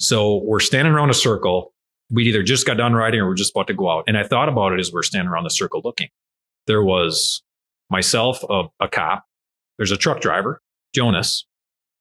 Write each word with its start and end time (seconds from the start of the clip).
So 0.00 0.42
we're 0.44 0.60
standing 0.60 0.94
around 0.94 1.10
a 1.10 1.14
circle. 1.14 1.74
We'd 2.10 2.26
either 2.26 2.42
just 2.42 2.66
got 2.66 2.78
done 2.78 2.94
riding 2.94 3.20
or 3.20 3.28
we're 3.28 3.34
just 3.34 3.52
about 3.54 3.66
to 3.66 3.74
go 3.74 3.90
out. 3.90 4.04
And 4.08 4.16
I 4.16 4.24
thought 4.24 4.48
about 4.48 4.72
it 4.72 4.80
as 4.80 4.90
we're 4.90 5.02
standing 5.02 5.28
around 5.28 5.44
the 5.44 5.50
circle 5.50 5.82
looking. 5.84 6.08
There 6.66 6.82
was 6.82 7.42
myself, 7.90 8.42
a, 8.48 8.64
a 8.80 8.88
cop. 8.88 9.24
There's 9.76 9.92
a 9.92 9.98
truck 9.98 10.20
driver, 10.20 10.62
Jonas. 10.94 11.46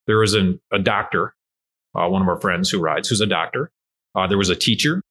There 0.08 0.18
was 0.18 0.34
an, 0.34 0.62
a 0.72 0.80
doctor, 0.80 1.36
uh, 1.94 2.08
one 2.08 2.22
of 2.22 2.28
our 2.30 2.40
friends 2.40 2.70
who 2.70 2.80
rides, 2.80 3.10
who's 3.10 3.22
a 3.22 3.28
doctor. 3.28 3.70
Uh, 4.16 4.28
there 4.28 4.38
was 4.38 4.50
a 4.50 4.56
teacher. 4.56 5.02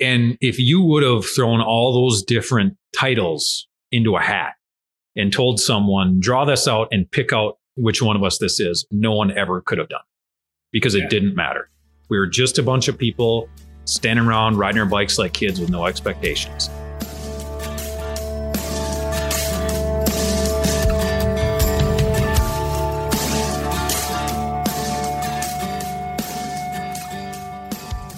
And 0.00 0.38
if 0.40 0.58
you 0.58 0.82
would 0.82 1.02
have 1.02 1.26
thrown 1.26 1.60
all 1.60 1.92
those 1.92 2.22
different 2.22 2.76
titles 2.96 3.68
into 3.92 4.16
a 4.16 4.20
hat 4.20 4.54
and 5.14 5.32
told 5.32 5.60
someone, 5.60 6.20
draw 6.20 6.44
this 6.44 6.66
out 6.66 6.88
and 6.90 7.08
pick 7.10 7.32
out 7.32 7.58
which 7.76 8.02
one 8.02 8.16
of 8.16 8.22
us 8.24 8.38
this 8.38 8.60
is, 8.60 8.86
no 8.90 9.12
one 9.12 9.30
ever 9.36 9.60
could 9.60 9.78
have 9.78 9.88
done 9.88 10.00
because 10.72 10.94
it 10.94 11.02
yeah. 11.02 11.08
didn't 11.08 11.36
matter. 11.36 11.70
We 12.10 12.18
were 12.18 12.26
just 12.26 12.58
a 12.58 12.62
bunch 12.62 12.88
of 12.88 12.98
people 12.98 13.48
standing 13.86 14.26
around 14.26 14.58
riding 14.58 14.78
our 14.78 14.86
bikes 14.86 15.18
like 15.18 15.32
kids 15.32 15.58
with 15.58 15.70
no 15.70 15.86
expectations. 15.86 16.68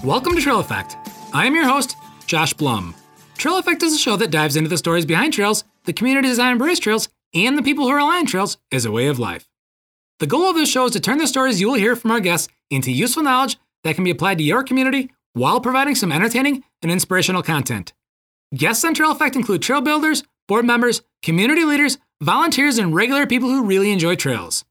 Welcome 0.03 0.35
to 0.35 0.41
Trail 0.41 0.59
Effect. 0.59 0.97
I 1.33 1.47
am 1.47 1.55
your 1.55 1.67
host, 1.69 1.97
Josh 2.27 2.55
Blum. 2.55 2.95
Trail 3.39 3.59
Effect 3.59 3.85
is 3.85 3.95
a 3.95 3.99
show 3.99 4.17
that 4.17 4.33
dives 4.33 4.57
into 4.57 4.69
the 4.69 4.79
stories 4.79 5.07
behind 5.07 5.33
trails, 5.33 5.63
the 5.85 5.93
community 5.93 6.27
design 6.27 6.53
and 6.53 6.61
embrace 6.61 6.81
trails, 6.81 7.09
and 7.35 7.57
the 7.57 7.63
people 7.63 7.85
who 7.87 7.95
rely 7.95 8.19
on 8.19 8.27
trails 8.27 8.57
as 8.73 8.85
a 8.85 8.91
way 8.91 9.07
of 9.07 9.21
life. 9.21 9.49
The 10.19 10.27
goal 10.27 10.51
of 10.51 10.57
this 10.57 10.71
show 10.71 10.87
is 10.87 10.93
to 10.93 11.01
turn 11.01 11.19
the 11.19 11.27
stories 11.27 11.61
you 11.61 11.69
will 11.69 11.75
hear 11.75 11.95
from 11.95 12.11
our 12.11 12.21
guests 12.21 12.49
into 12.71 12.91
useful 12.91 13.23
knowledge 13.23 13.59
that 13.87 13.95
can 13.95 14.05
be 14.05 14.11
applied 14.11 14.39
to 14.39 14.45
your 14.45 14.63
community 14.63 15.11
while 15.33 15.61
providing 15.61 15.95
some 15.95 16.13
entertaining 16.13 16.65
and 16.83 16.91
inspirational 16.91 17.43
content. 17.43 17.93
Guests 18.55 18.85
on 18.85 18.95
Trail 18.95 19.13
Effect 19.13 19.37
include 19.37 19.63
trail 19.63 19.81
builders, 19.81 20.23
board 20.49 20.65
members, 20.65 21.03
community 21.23 21.65
leaders, 21.65 21.99
volunteers, 22.21 22.79
and 22.79 22.95
regular 22.95 23.27
people 23.27 23.49
who 23.49 23.65
really 23.65 23.93
enjoy 23.93 24.15
trails. 24.15 24.65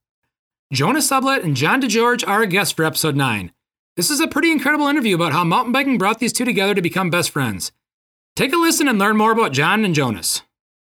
Jonas 0.74 1.10
Sublett 1.10 1.44
and 1.44 1.56
John 1.56 1.82
DeGeorge 1.82 2.28
are 2.28 2.40
our 2.40 2.46
guests 2.46 2.74
for 2.74 2.84
episode 2.86 3.16
9. 3.16 3.52
This 3.96 4.10
is 4.10 4.20
a 4.20 4.28
pretty 4.28 4.52
incredible 4.52 4.88
interview 4.88 5.16
about 5.16 5.32
how 5.32 5.44
mountain 5.44 5.72
biking 5.72 5.98
brought 5.98 6.20
these 6.20 6.34
two 6.34 6.46
together 6.46 6.74
to 6.74 6.82
become 6.82 7.10
best 7.10 7.30
friends. 7.30 7.72
Take 8.36 8.52
a 8.52 8.58
listen 8.58 8.88
and 8.88 9.00
learn 9.00 9.16
more 9.16 9.32
about 9.32 9.54
John 9.54 9.86
and 9.86 9.96
Jonas. 9.96 10.42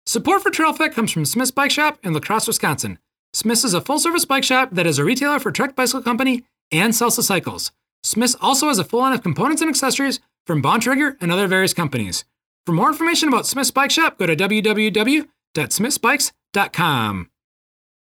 Support 0.05 0.43
for 0.43 0.51
Trail 0.51 0.71
Effect 0.71 0.95
comes 0.95 1.13
from 1.13 1.25
Smith's 1.25 1.51
Bike 1.51 1.71
Shop 1.71 1.99
in 2.03 2.13
La 2.13 2.21
Crosse, 2.21 2.49
Wisconsin. 2.49 2.99
Smith's 3.33 3.65
is 3.65 3.75
a 3.75 3.81
full 3.81 4.01
service 4.01 4.25
bike 4.25 4.43
shop 4.43 4.71
that 4.73 4.87
is 4.87 4.99
a 4.99 5.05
retailer 5.05 5.39
for 5.39 5.53
Trek 5.53 5.77
Bicycle 5.77 6.03
Company 6.03 6.43
and 6.73 6.93
Salsa 6.93 7.23
Cycles. 7.23 7.71
Smith's 8.03 8.35
also 8.41 8.69
has 8.69 8.79
a 8.79 8.85
full 8.85 9.01
line 9.01 9.13
of 9.13 9.23
components 9.23 9.61
and 9.63 9.69
accessories 9.69 10.21
from 10.47 10.63
Bontrager 10.63 11.17
and 11.21 11.31
other 11.31 11.47
various 11.47 11.75
companies. 11.75 12.25
For 12.67 12.73
more 12.73 12.89
information 12.89 13.29
about 13.29 13.47
Smith's 13.47 13.71
Bike 13.71 13.91
Shop, 13.91 14.19
go 14.19 14.27
to 14.27 14.37
www.smithsbikes.com. 14.37 17.31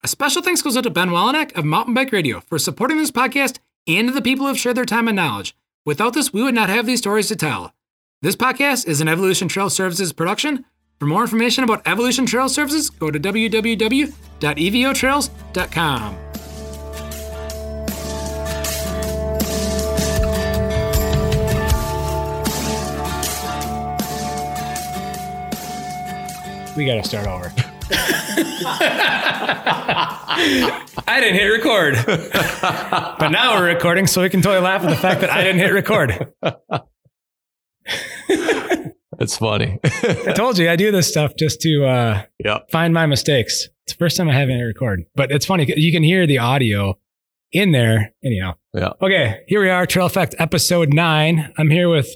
A 0.03 0.07
special 0.07 0.41
thanks 0.41 0.61
goes 0.61 0.77
out 0.77 0.83
to 0.83 0.89
Ben 0.89 1.09
Walenek 1.09 1.57
of 1.57 1.65
Mountain 1.65 1.93
Bike 1.93 2.11
Radio 2.11 2.39
for 2.41 2.59
supporting 2.59 2.97
this 2.97 3.11
podcast 3.11 3.59
and 3.87 4.07
to 4.07 4.13
the 4.13 4.21
people 4.21 4.45
who 4.45 4.49
have 4.49 4.59
shared 4.59 4.77
their 4.77 4.85
time 4.85 5.07
and 5.07 5.15
knowledge. 5.15 5.55
Without 5.85 6.13
this, 6.13 6.33
we 6.33 6.43
would 6.43 6.55
not 6.55 6.69
have 6.69 6.85
these 6.85 6.99
stories 6.99 7.27
to 7.29 7.35
tell. 7.35 7.73
This 8.21 8.35
podcast 8.35 8.87
is 8.87 9.01
an 9.01 9.07
Evolution 9.07 9.47
Trail 9.47 9.69
Services 9.69 10.13
production. 10.13 10.65
For 10.99 11.05
more 11.05 11.21
information 11.21 11.63
about 11.63 11.87
Evolution 11.87 12.25
Trail 12.25 12.49
Services, 12.49 12.89
go 12.89 13.11
to 13.11 13.19
www.evotrails.com. 13.19 16.17
We 26.75 26.85
got 26.85 26.95
to 26.95 27.03
start 27.03 27.27
over. 27.27 27.53
I 31.07 31.19
didn't 31.21 31.35
hit 31.35 31.45
record. 31.45 31.95
but 32.05 33.29
now 33.29 33.55
we're 33.55 33.67
recording, 33.67 34.07
so 34.07 34.21
we 34.21 34.29
can 34.29 34.41
totally 34.41 34.61
laugh 34.61 34.83
at 34.83 34.89
the 34.89 34.95
fact 34.95 35.21
that 35.21 35.29
I 35.29 35.41
didn't 35.43 35.59
hit 35.59 35.71
record. 35.71 36.33
It's 39.19 39.37
funny. 39.37 39.79
I 39.83 40.33
told 40.35 40.57
you 40.57 40.69
I 40.69 40.75
do 40.75 40.91
this 40.91 41.07
stuff 41.07 41.35
just 41.37 41.61
to 41.61 41.85
uh, 41.85 42.23
yep. 42.43 42.69
find 42.69 42.93
my 42.93 43.05
mistakes. 43.05 43.69
It's 43.85 43.93
the 43.93 43.97
first 43.97 44.17
time 44.17 44.27
I 44.27 44.33
haven't 44.33 44.57
hit 44.57 44.63
record, 44.63 45.05
but 45.15 45.31
it's 45.31 45.45
funny. 45.45 45.71
You 45.77 45.91
can 45.91 46.03
hear 46.03 46.27
the 46.27 46.39
audio 46.39 46.99
in 47.51 47.71
there. 47.71 48.13
Anyhow. 48.23 48.55
Yeah. 48.73 48.91
Okay. 49.01 49.43
Here 49.47 49.61
we 49.61 49.69
are, 49.69 49.85
Trail 49.85 50.05
Effect 50.05 50.35
episode 50.37 50.93
nine. 50.93 51.53
I'm 51.57 51.69
here 51.69 51.87
with 51.89 52.09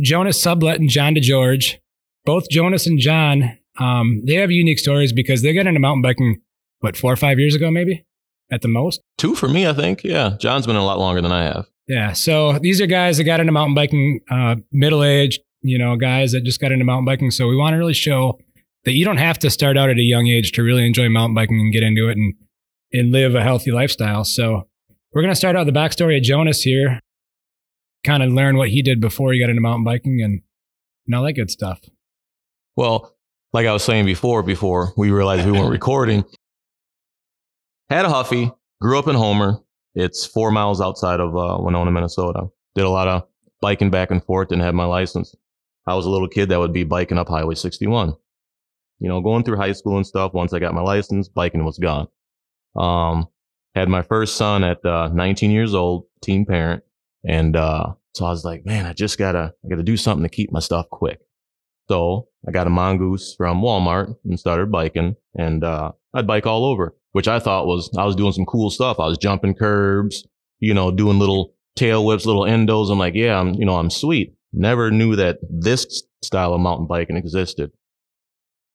Jonas 0.00 0.42
Sublett 0.42 0.76
and 0.76 0.88
John 0.88 1.14
DeGeorge. 1.14 1.76
Both 2.24 2.48
Jonas 2.48 2.86
and 2.86 2.98
John 2.98 3.58
um, 3.78 4.22
they 4.26 4.34
have 4.34 4.50
unique 4.50 4.78
stories 4.78 5.12
because 5.12 5.42
they 5.42 5.52
got 5.52 5.66
into 5.66 5.80
mountain 5.80 6.02
biking, 6.02 6.40
what, 6.80 6.96
four 6.96 7.12
or 7.12 7.16
five 7.16 7.38
years 7.38 7.54
ago, 7.54 7.70
maybe 7.70 8.04
at 8.50 8.62
the 8.62 8.68
most? 8.68 9.00
Two 9.18 9.34
for 9.34 9.48
me, 9.48 9.66
I 9.66 9.72
think. 9.72 10.04
Yeah. 10.04 10.36
John's 10.38 10.66
been 10.66 10.76
a 10.76 10.84
lot 10.84 10.98
longer 10.98 11.20
than 11.20 11.32
I 11.32 11.44
have. 11.44 11.66
Yeah. 11.88 12.12
So 12.12 12.58
these 12.58 12.80
are 12.80 12.86
guys 12.86 13.18
that 13.18 13.24
got 13.24 13.40
into 13.40 13.52
mountain 13.52 13.74
biking, 13.74 14.20
uh, 14.30 14.56
middle 14.72 15.04
aged, 15.04 15.40
you 15.62 15.78
know, 15.78 15.96
guys 15.96 16.32
that 16.32 16.44
just 16.44 16.60
got 16.60 16.72
into 16.72 16.84
mountain 16.84 17.04
biking. 17.04 17.30
So 17.30 17.46
we 17.48 17.56
want 17.56 17.74
to 17.74 17.78
really 17.78 17.94
show 17.94 18.38
that 18.84 18.92
you 18.92 19.04
don't 19.04 19.16
have 19.16 19.38
to 19.40 19.50
start 19.50 19.76
out 19.76 19.90
at 19.90 19.96
a 19.96 20.02
young 20.02 20.26
age 20.26 20.52
to 20.52 20.62
really 20.62 20.86
enjoy 20.86 21.08
mountain 21.08 21.34
biking 21.34 21.60
and 21.60 21.72
get 21.72 21.82
into 21.82 22.08
it 22.08 22.16
and, 22.16 22.34
and 22.92 23.12
live 23.12 23.34
a 23.34 23.42
healthy 23.42 23.72
lifestyle. 23.72 24.24
So 24.24 24.68
we're 25.12 25.22
going 25.22 25.32
to 25.32 25.36
start 25.36 25.56
out 25.56 25.64
the 25.64 25.72
backstory 25.72 26.16
of 26.16 26.22
Jonas 26.22 26.62
here, 26.62 27.00
kind 28.04 28.22
of 28.22 28.30
learn 28.30 28.56
what 28.56 28.68
he 28.68 28.82
did 28.82 29.00
before 29.00 29.32
he 29.32 29.40
got 29.40 29.50
into 29.50 29.62
mountain 29.62 29.84
biking 29.84 30.20
and, 30.22 30.42
and 31.06 31.14
all 31.14 31.24
that 31.24 31.32
good 31.32 31.50
stuff. 31.50 31.80
Well, 32.76 33.15
like 33.52 33.66
I 33.66 33.72
was 33.72 33.82
saying 33.82 34.04
before, 34.04 34.42
before 34.42 34.92
we 34.96 35.10
realized 35.10 35.46
we 35.46 35.52
weren't 35.52 35.70
recording, 35.70 36.24
had 37.88 38.04
a 38.04 38.08
Huffy, 38.08 38.50
grew 38.80 38.98
up 38.98 39.08
in 39.08 39.14
Homer. 39.14 39.58
It's 39.94 40.26
four 40.26 40.50
miles 40.50 40.80
outside 40.80 41.20
of 41.20 41.36
uh, 41.36 41.58
Winona, 41.62 41.90
Minnesota. 41.90 42.48
Did 42.74 42.84
a 42.84 42.90
lot 42.90 43.08
of 43.08 43.26
biking 43.60 43.90
back 43.90 44.10
and 44.10 44.22
forth, 44.22 44.48
didn't 44.48 44.62
have 44.62 44.74
my 44.74 44.84
license. 44.84 45.34
I 45.86 45.94
was 45.94 46.04
a 46.04 46.10
little 46.10 46.28
kid 46.28 46.48
that 46.48 46.58
would 46.58 46.72
be 46.72 46.84
biking 46.84 47.18
up 47.18 47.28
Highway 47.28 47.54
61. 47.54 48.14
You 48.98 49.08
know, 49.08 49.20
going 49.20 49.44
through 49.44 49.56
high 49.56 49.72
school 49.72 49.96
and 49.96 50.06
stuff. 50.06 50.34
Once 50.34 50.52
I 50.52 50.58
got 50.58 50.74
my 50.74 50.80
license, 50.80 51.28
biking 51.28 51.64
was 51.64 51.78
gone. 51.78 52.08
Um, 52.74 53.28
had 53.74 53.88
my 53.88 54.02
first 54.02 54.36
son 54.36 54.64
at 54.64 54.84
uh, 54.84 55.08
19 55.08 55.50
years 55.50 55.74
old, 55.74 56.06
teen 56.22 56.44
parent. 56.44 56.82
And 57.26 57.56
uh, 57.56 57.92
so 58.14 58.26
I 58.26 58.30
was 58.30 58.44
like, 58.44 58.64
man, 58.64 58.86
I 58.86 58.94
just 58.94 59.18
gotta, 59.18 59.52
I 59.64 59.68
gotta 59.68 59.82
do 59.82 59.96
something 59.96 60.22
to 60.22 60.34
keep 60.34 60.50
my 60.50 60.60
stuff 60.60 60.88
quick. 60.90 61.20
So 61.88 62.28
I 62.46 62.50
got 62.50 62.66
a 62.66 62.70
mongoose 62.70 63.34
from 63.36 63.60
Walmart 63.60 64.16
and 64.24 64.38
started 64.38 64.70
biking 64.70 65.16
and, 65.36 65.62
uh, 65.62 65.92
I'd 66.14 66.26
bike 66.26 66.46
all 66.46 66.64
over, 66.64 66.94
which 67.12 67.28
I 67.28 67.38
thought 67.38 67.66
was, 67.66 67.90
I 67.96 68.04
was 68.04 68.16
doing 68.16 68.32
some 68.32 68.46
cool 68.46 68.70
stuff. 68.70 68.98
I 68.98 69.06
was 69.06 69.18
jumping 69.18 69.54
curbs, 69.54 70.26
you 70.58 70.74
know, 70.74 70.90
doing 70.90 71.18
little 71.18 71.54
tail 71.76 72.04
whips, 72.04 72.26
little 72.26 72.42
endos. 72.42 72.90
I'm 72.90 72.98
like, 72.98 73.14
yeah, 73.14 73.38
I'm, 73.38 73.54
you 73.54 73.66
know, 73.66 73.76
I'm 73.76 73.90
sweet. 73.90 74.34
Never 74.52 74.90
knew 74.90 75.16
that 75.16 75.38
this 75.48 76.04
style 76.22 76.54
of 76.54 76.60
mountain 76.60 76.86
biking 76.86 77.16
existed. 77.16 77.70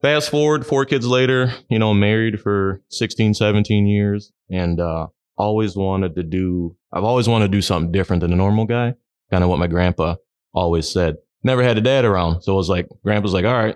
Fast 0.02 0.30
forward 0.30 0.66
four 0.66 0.86
kids 0.86 1.06
later, 1.06 1.54
you 1.70 1.80
know, 1.80 1.94
married 1.94 2.40
for 2.40 2.82
16, 2.90 3.34
17 3.34 3.88
years 3.88 4.32
and, 4.50 4.80
uh, 4.80 5.08
always 5.38 5.76
wanted 5.76 6.16
to 6.16 6.24
do, 6.24 6.76
I've 6.94 7.04
always 7.04 7.28
wanted 7.28 7.48
to 7.48 7.58
do 7.58 7.62
something 7.62 7.92
different 7.92 8.22
than 8.22 8.34
a 8.34 8.36
normal 8.36 8.66
guy. 8.66 8.94
Kind 9.32 9.44
of 9.44 9.50
what 9.50 9.60
my 9.60 9.68
grandpa 9.68 10.16
always 10.54 10.92
said 10.92 11.18
never 11.44 11.64
had 11.64 11.78
a 11.78 11.82
dad 11.82 12.06
around. 12.06 12.42
So 12.42 12.54
it 12.54 12.58
was 12.58 12.70
like, 12.70 12.88
grandpa's 13.04 13.34
like, 13.34 13.46
all 13.46 13.54
right, 13.54 13.76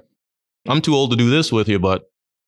I'm 0.67 0.81
too 0.81 0.95
old 0.95 1.11
to 1.11 1.17
do 1.17 1.29
this 1.29 1.51
with 1.51 1.67
you, 1.67 1.79
but 1.79 2.03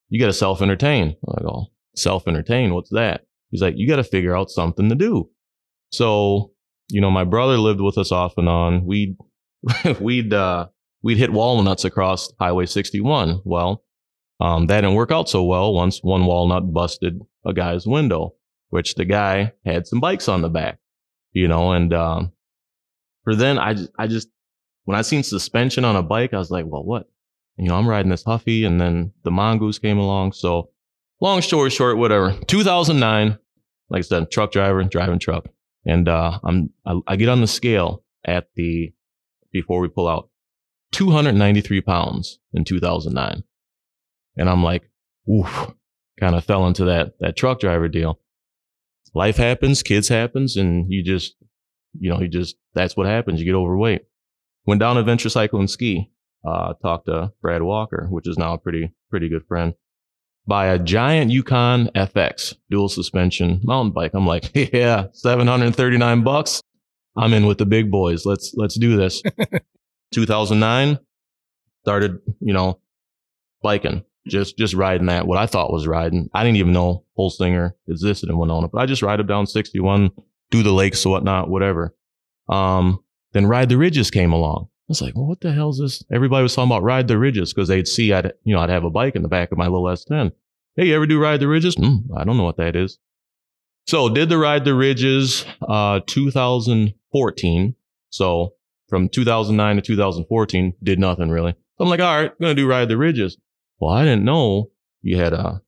you 0.10 0.20
got 0.20 0.28
to 0.28 0.34
self 0.34 0.62
entertain. 0.62 1.16
I 1.28 1.42
go, 1.42 1.68
self 1.96 2.28
entertain? 2.28 2.74
What's 2.74 2.90
that? 2.92 3.22
He's 3.52 3.62
like, 3.62 3.76
you 3.78 3.88
got 3.88 3.98
to 3.98 4.04
figure 4.04 4.36
out 4.36 4.50
something 4.50 4.90
to 4.90 4.96
do. 4.96 5.30
So, 5.92 6.52
you 6.90 7.02
know, 7.02 7.12
my 7.12 7.24
brother 7.24 7.58
lived 7.58 7.82
with 7.82 7.98
us 7.98 8.12
off 8.12 8.38
and 8.38 8.50
on. 8.50 8.86
We'd, 8.86 9.16
we'd, 10.00 10.34
uh, 10.34 10.68
we'd 11.02 11.18
hit 11.18 11.32
walnuts 11.32 11.86
across 11.86 12.32
Highway 12.40 12.66
61. 12.66 13.42
Well, 13.46 13.84
um, 14.40 14.68
that 14.68 14.82
didn't 14.82 14.96
work 14.96 15.12
out 15.12 15.30
so 15.30 15.44
well 15.44 15.74
once 15.74 16.00
one 16.04 16.26
walnut 16.26 16.74
busted 16.74 17.20
a 17.46 17.54
guy's 17.54 17.88
window, 17.88 18.36
which 18.70 18.96
the 18.96 19.06
guy 19.06 19.54
had 19.66 19.88
some 19.88 20.00
bikes 20.00 20.28
on 20.28 20.42
the 20.42 20.50
back, 20.50 20.80
you 21.32 21.48
know, 21.48 21.72
and, 21.72 21.94
um, 21.94 22.34
for 23.24 23.36
then 23.36 23.58
I, 23.58 23.76
I 23.98 24.08
just 24.08 24.30
when 24.88 24.98
I 24.98 25.02
seen 25.02 25.22
suspension 25.22 25.84
on 25.84 25.98
a 25.98 26.02
bike, 26.02 26.34
I 26.34 26.38
was 26.38 26.50
like, 26.50 26.64
well, 26.66 26.82
what? 26.82 27.10
You 27.58 27.68
know, 27.68 27.76
I'm 27.76 27.90
riding 27.90 28.10
this 28.10 28.24
Huffy 28.24 28.64
and 28.64 28.80
then 28.80 29.12
the 29.24 29.32
Mongoose 29.32 29.80
came 29.80 29.98
along. 29.98 30.32
So 30.32 30.70
long 31.20 31.42
story 31.42 31.72
short, 31.72 31.98
whatever. 31.98 32.32
2009, 32.48 33.38
like 33.90 34.00
I 34.00 34.02
said, 34.02 34.32
truck 34.32 34.54
driver, 34.54 34.82
driving 34.86 35.20
truck. 35.20 35.50
And, 35.86 36.08
uh, 36.08 36.40
I'm, 36.42 36.70
I, 36.86 37.02
I 37.06 37.16
get 37.18 37.28
on 37.28 37.42
the 37.42 37.48
scale 37.48 38.06
at 38.24 38.48
the, 38.56 38.94
before 39.52 39.82
we 39.82 39.90
pull 39.90 40.08
out, 40.08 40.30
293 40.94 41.82
pounds 41.82 42.40
in 42.54 42.64
2009. 42.64 43.44
And 44.38 44.50
I'm 44.50 44.64
like, 44.64 44.90
oof, 45.30 45.74
kind 46.18 46.34
of 46.34 46.46
fell 46.46 46.66
into 46.66 46.86
that, 46.86 47.20
that 47.20 47.36
truck 47.36 47.60
driver 47.60 47.90
deal. 47.90 48.22
Life 49.14 49.36
happens, 49.36 49.84
kids 49.84 50.08
happens, 50.08 50.56
and 50.56 50.90
you 50.90 51.04
just 51.04 51.36
you 52.00 52.10
know, 52.10 52.22
you 52.22 52.28
just, 52.28 52.56
that's 52.74 52.96
what 52.96 53.08
happens. 53.08 53.40
You 53.40 53.46
get 53.46 53.56
overweight. 53.56 54.04
Went 54.68 54.82
down 54.82 54.98
Adventure 54.98 55.30
Cycle 55.30 55.60
and 55.60 55.70
Ski. 55.70 56.12
Uh, 56.46 56.74
talked 56.82 57.08
to 57.08 57.32
Brad 57.42 57.64
Walker, 57.64 58.08
which 58.10 58.28
is 58.28 58.38
now 58.38 58.54
a 58.54 58.58
pretty, 58.58 58.94
pretty 59.10 59.30
good 59.30 59.46
friend. 59.48 59.74
Buy 60.46 60.68
a 60.68 60.78
giant 60.78 61.32
Yukon 61.32 61.90
FX 61.96 62.54
dual 62.70 62.90
suspension 62.90 63.62
mountain 63.64 63.94
bike. 63.94 64.12
I'm 64.14 64.28
like, 64.28 64.52
yeah, 64.74 65.08
739 65.14 66.24
bucks. 66.24 66.62
I'm 67.16 67.34
in 67.34 67.48
with 67.48 67.58
the 67.58 67.66
big 67.66 67.90
boys. 67.90 68.26
Let's, 68.26 68.54
let's 68.56 68.78
do 68.78 68.96
this. 68.98 69.24
2009 70.14 71.00
started, 71.84 72.20
you 72.40 72.54
know, 72.54 72.80
biking, 73.62 74.04
just, 74.28 74.58
just 74.58 74.74
riding 74.74 75.08
that, 75.08 75.28
what 75.28 75.38
I 75.38 75.48
thought 75.48 75.72
was 75.72 75.88
riding. 75.88 76.30
I 76.34 76.44
didn't 76.44 76.58
even 76.58 76.74
know 76.74 77.06
Holzinger 77.18 77.72
existed 77.88 78.30
in 78.30 78.38
Winona, 78.38 78.68
but 78.68 78.80
I 78.80 78.86
just 78.86 79.02
ride 79.02 79.20
up 79.20 79.28
down 79.28 79.48
61, 79.48 80.12
do 80.52 80.64
the 80.64 80.72
lakes, 80.72 81.06
whatnot, 81.06 81.50
whatever. 81.50 81.96
Um, 82.48 83.04
then 83.34 83.46
Ride 83.46 83.70
the 83.70 83.78
Ridges 83.78 84.12
came 84.12 84.32
along. 84.32 84.68
I 84.70 84.90
was 84.90 85.02
like, 85.02 85.16
well, 85.16 85.26
what 85.26 85.42
the 85.42 85.52
hell 85.52 85.70
is 85.70 85.80
this? 85.80 86.04
Everybody 86.12 86.44
was 86.44 86.56
talking 86.56 86.72
about 86.72 86.84
Ride 86.84 87.08
the 87.08 87.18
Ridges 87.18 87.54
because 87.54 87.68
they'd 87.68 87.88
see 87.88 88.14
I'd, 88.14 88.32
you 88.44 88.56
know, 88.56 88.62
I'd 88.62 88.70
have 88.70 88.86
a 88.86 88.90
bike 88.90 89.16
in 89.16 89.22
the 89.22 89.28
back 89.28 89.52
of 89.52 89.58
my 89.58 89.68
little 89.68 89.84
S10. 89.84 90.32
Hey, 90.76 90.88
you 90.88 90.96
ever 90.96 91.06
do 91.06 91.20
Ride 91.20 91.42
the 91.42 91.48
Ridges? 91.48 91.76
Mm, 91.76 92.06
I 92.16 92.24
don't 92.24 92.38
know 92.38 92.44
what 92.44 92.58
that 92.58 92.76
is. 92.76 92.98
So 93.86 94.10
did 94.10 94.30
the 94.30 94.38
Ride 94.38 94.64
the 94.64 94.76
Ridges, 94.76 95.46
uh, 95.68 96.02
2014. 96.08 97.76
So 98.10 98.54
from 98.88 99.10
2009 99.10 99.76
to 99.78 99.82
2014, 99.82 100.74
did 100.84 101.00
nothing 101.00 101.30
really. 101.30 101.52
So 101.52 101.84
I'm 101.84 101.90
like, 101.90 102.00
all 102.00 102.22
right, 102.22 102.40
gonna 102.40 102.56
do 102.56 102.68
Ride 102.68 102.88
the 102.88 102.98
Ridges. 102.98 103.38
Well, 103.80 103.92
I 103.92 104.04
didn't 104.04 104.26
know 104.26 104.72
you 105.02 105.18
had 105.18 105.34
a 105.34 105.62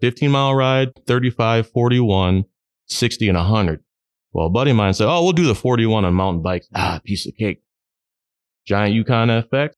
15 0.00 0.30
mile 0.30 0.54
ride, 0.54 0.92
35, 1.06 1.70
41, 1.70 2.44
60, 2.86 3.28
and 3.28 3.38
100. 3.38 3.82
Well, 4.36 4.48
a 4.48 4.50
buddy 4.50 4.72
of 4.72 4.76
mine 4.76 4.92
said, 4.92 5.08
oh, 5.08 5.22
we'll 5.22 5.32
do 5.32 5.46
the 5.46 5.54
41 5.54 6.04
on 6.04 6.12
mountain 6.12 6.42
bikes. 6.42 6.68
Ah, 6.74 7.00
piece 7.02 7.26
of 7.26 7.34
cake. 7.36 7.62
Giant 8.66 8.92
Yukon 8.92 9.28
FX. 9.28 9.70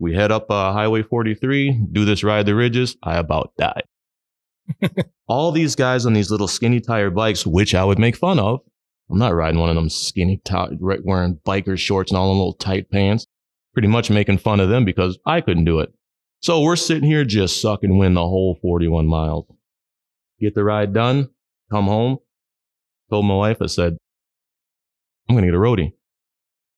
We 0.00 0.16
head 0.16 0.32
up 0.32 0.50
uh, 0.50 0.72
Highway 0.72 1.04
43, 1.04 1.86
do 1.92 2.04
this 2.04 2.24
ride 2.24 2.46
the 2.46 2.56
ridges. 2.56 2.96
I 3.04 3.18
about 3.18 3.52
died. 3.56 3.84
All 5.28 5.52
these 5.52 5.76
guys 5.76 6.06
on 6.06 6.12
these 6.12 6.28
little 6.28 6.48
skinny 6.48 6.80
tire 6.80 7.10
bikes, 7.10 7.46
which 7.46 7.72
I 7.72 7.84
would 7.84 8.00
make 8.00 8.16
fun 8.16 8.40
of. 8.40 8.58
I'm 9.08 9.18
not 9.20 9.32
riding 9.32 9.60
one 9.60 9.68
of 9.68 9.76
them 9.76 9.88
skinny, 9.88 10.40
t- 10.44 10.76
wearing 10.80 11.38
biker 11.46 11.78
shorts 11.78 12.10
and 12.10 12.18
all 12.18 12.30
them 12.30 12.38
little 12.38 12.54
tight 12.54 12.90
pants. 12.90 13.28
Pretty 13.74 13.86
much 13.86 14.10
making 14.10 14.38
fun 14.38 14.58
of 14.58 14.68
them 14.68 14.84
because 14.84 15.20
I 15.24 15.40
couldn't 15.40 15.66
do 15.66 15.78
it. 15.78 15.94
So 16.42 16.62
we're 16.62 16.74
sitting 16.74 17.08
here 17.08 17.24
just 17.24 17.62
sucking 17.62 17.96
wind 17.96 18.16
the 18.16 18.26
whole 18.26 18.58
41 18.60 19.06
miles. 19.06 19.46
Get 20.40 20.56
the 20.56 20.64
ride 20.64 20.92
done, 20.92 21.28
come 21.70 21.84
home, 21.84 22.18
told 23.10 23.26
my 23.26 23.34
wife, 23.34 23.58
I 23.60 23.66
said, 23.66 23.96
I'm 25.28 25.34
going 25.36 25.44
to 25.44 25.50
get 25.50 25.56
a 25.56 25.60
roadie. 25.60 25.92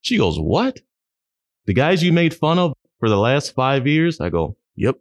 She 0.01 0.19
goes, 0.19 0.39
what? 0.39 0.81
The 1.67 1.75
guys 1.75 2.03
you 2.03 2.13
made 2.13 2.35
fun 2.35 2.59
of 2.59 2.73
for 2.99 3.09
the 3.09 3.17
last 3.17 3.55
five 3.55 3.87
years? 3.87 4.21
I 4.21 4.31
go, 4.31 4.57
yep. 4.75 4.97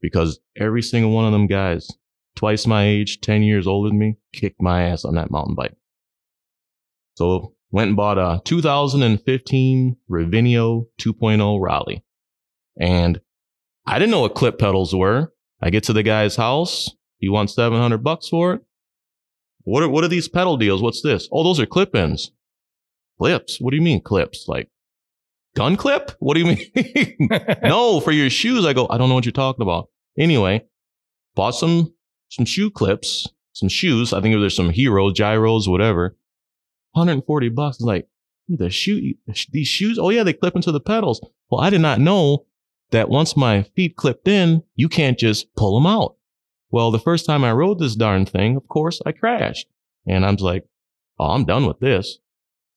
Because 0.00 0.38
every 0.56 0.82
single 0.82 1.10
one 1.10 1.24
of 1.24 1.32
them 1.32 1.46
guys, 1.46 1.90
twice 2.36 2.66
my 2.66 2.84
age, 2.84 3.20
10 3.20 3.42
years 3.42 3.66
older 3.66 3.88
than 3.88 3.98
me, 3.98 4.16
kicked 4.32 4.62
my 4.62 4.84
ass 4.84 5.04
on 5.04 5.14
that 5.14 5.30
mountain 5.30 5.54
bike. 5.54 5.74
So 7.16 7.54
went 7.70 7.88
and 7.88 7.96
bought 7.96 8.18
a 8.18 8.40
2015 8.44 9.96
Revenio 10.10 10.86
2.0 11.00 11.60
Raleigh. 11.60 12.04
And 12.78 13.20
I 13.86 13.98
didn't 13.98 14.12
know 14.12 14.20
what 14.20 14.34
clip 14.34 14.58
pedals 14.58 14.94
were. 14.94 15.32
I 15.60 15.70
get 15.70 15.84
to 15.84 15.92
the 15.92 16.02
guy's 16.02 16.36
house. 16.36 16.90
He 17.18 17.28
wants 17.28 17.54
700 17.54 17.98
bucks 18.04 18.28
for 18.28 18.54
it. 18.54 18.62
What 19.64 19.82
are, 19.82 19.88
what 19.88 20.04
are 20.04 20.08
these 20.08 20.28
pedal 20.28 20.56
deals? 20.56 20.82
What's 20.82 21.02
this? 21.02 21.28
Oh, 21.32 21.42
those 21.42 21.58
are 21.60 21.66
clip 21.66 21.94
ins. 21.94 22.30
Clips? 23.18 23.60
What 23.60 23.70
do 23.70 23.76
you 23.76 23.82
mean 23.82 24.00
clips? 24.00 24.46
Like 24.46 24.68
gun 25.56 25.76
clip? 25.76 26.12
What 26.18 26.34
do 26.34 26.40
you 26.40 26.46
mean? 26.76 27.28
no, 27.62 28.00
for 28.00 28.12
your 28.12 28.30
shoes. 28.30 28.64
I 28.64 28.72
go, 28.72 28.86
I 28.88 28.98
don't 28.98 29.08
know 29.08 29.14
what 29.14 29.24
you're 29.24 29.32
talking 29.32 29.62
about. 29.62 29.88
Anyway, 30.18 30.64
bought 31.34 31.52
some, 31.52 31.94
some 32.28 32.44
shoe 32.44 32.70
clips, 32.70 33.28
some 33.52 33.68
shoes. 33.68 34.12
I 34.12 34.20
think 34.20 34.34
there's 34.34 34.56
some 34.56 34.70
heroes, 34.70 35.14
gyros, 35.14 35.68
whatever. 35.68 36.16
140 36.92 37.48
bucks. 37.48 37.80
Like, 37.80 38.06
the 38.48 38.70
shoe, 38.70 39.14
these 39.50 39.68
shoes. 39.68 39.98
Oh 39.98 40.10
yeah, 40.10 40.22
they 40.22 40.32
clip 40.32 40.54
into 40.54 40.72
the 40.72 40.80
pedals. 40.80 41.26
Well, 41.50 41.60
I 41.60 41.70
did 41.70 41.80
not 41.80 41.98
know 41.98 42.46
that 42.90 43.08
once 43.08 43.36
my 43.36 43.62
feet 43.74 43.96
clipped 43.96 44.28
in, 44.28 44.62
you 44.74 44.88
can't 44.88 45.18
just 45.18 45.54
pull 45.56 45.74
them 45.74 45.86
out. 45.86 46.16
Well, 46.70 46.90
the 46.90 46.98
first 46.98 47.26
time 47.26 47.44
I 47.44 47.52
rode 47.52 47.78
this 47.78 47.94
darn 47.94 48.26
thing, 48.26 48.56
of 48.56 48.66
course, 48.68 49.00
I 49.06 49.12
crashed. 49.12 49.66
And 50.06 50.24
I 50.24 50.30
was 50.30 50.40
like, 50.40 50.64
oh, 51.18 51.30
I'm 51.30 51.44
done 51.44 51.66
with 51.66 51.80
this. 51.80 52.18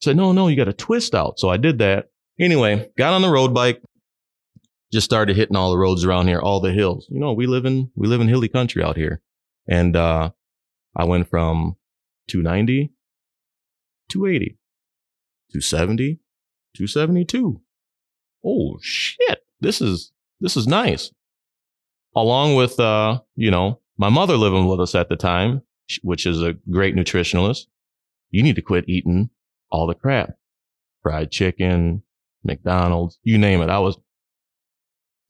I 0.00 0.04
said, 0.04 0.16
no, 0.16 0.32
no, 0.32 0.48
you 0.48 0.56
got 0.56 0.64
to 0.64 0.72
twist 0.72 1.14
out. 1.14 1.38
So 1.38 1.48
I 1.48 1.56
did 1.56 1.78
that. 1.78 2.10
Anyway, 2.38 2.90
got 2.96 3.12
on 3.12 3.22
the 3.22 3.30
road 3.30 3.52
bike, 3.52 3.82
just 4.92 5.04
started 5.04 5.36
hitting 5.36 5.56
all 5.56 5.72
the 5.72 5.78
roads 5.78 6.04
around 6.04 6.28
here, 6.28 6.40
all 6.40 6.60
the 6.60 6.72
hills. 6.72 7.06
You 7.10 7.18
know, 7.18 7.32
we 7.32 7.46
live 7.46 7.64
in, 7.64 7.90
we 7.96 8.06
live 8.06 8.20
in 8.20 8.28
hilly 8.28 8.48
country 8.48 8.82
out 8.82 8.96
here. 8.96 9.20
And, 9.66 9.96
uh, 9.96 10.30
I 10.96 11.04
went 11.04 11.28
from 11.28 11.76
290, 12.28 12.92
280, 14.08 14.58
270, 15.52 16.20
272. 16.76 17.60
Oh 18.44 18.78
shit. 18.80 19.40
This 19.60 19.80
is, 19.80 20.12
this 20.40 20.56
is 20.56 20.66
nice. 20.66 21.10
Along 22.14 22.54
with, 22.54 22.78
uh, 22.80 23.20
you 23.36 23.50
know, 23.50 23.80
my 23.96 24.08
mother 24.08 24.36
living 24.36 24.66
with 24.66 24.80
us 24.80 24.94
at 24.94 25.08
the 25.08 25.16
time, 25.16 25.62
which 26.02 26.26
is 26.26 26.42
a 26.42 26.54
great 26.70 26.94
nutritionalist. 26.94 27.66
You 28.30 28.42
need 28.42 28.56
to 28.56 28.62
quit 28.62 28.88
eating 28.88 29.30
all 29.70 29.86
the 29.86 29.94
crap. 29.94 30.30
Fried 31.02 31.30
chicken, 31.30 32.02
McDonald's, 32.44 33.18
you 33.22 33.38
name 33.38 33.60
it. 33.60 33.70
I 33.70 33.78
was 33.78 33.98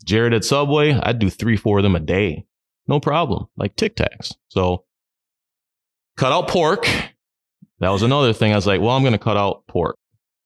Jared 0.04 0.32
at 0.32 0.44
Subway. 0.44 0.94
I'd 0.94 1.18
do 1.18 1.30
three, 1.30 1.56
four 1.56 1.78
of 1.78 1.82
them 1.82 1.96
a 1.96 2.00
day. 2.00 2.46
No 2.86 3.00
problem. 3.00 3.48
Like 3.56 3.76
Tic 3.76 3.96
Tacs. 3.96 4.34
So 4.48 4.84
cut 6.16 6.32
out 6.32 6.48
pork. 6.48 6.86
That 7.80 7.90
was 7.90 8.02
another 8.02 8.32
thing. 8.32 8.52
I 8.52 8.56
was 8.56 8.66
like, 8.66 8.80
well, 8.80 8.90
I'm 8.90 9.02
going 9.02 9.12
to 9.12 9.18
cut 9.18 9.36
out 9.36 9.66
pork. 9.68 9.96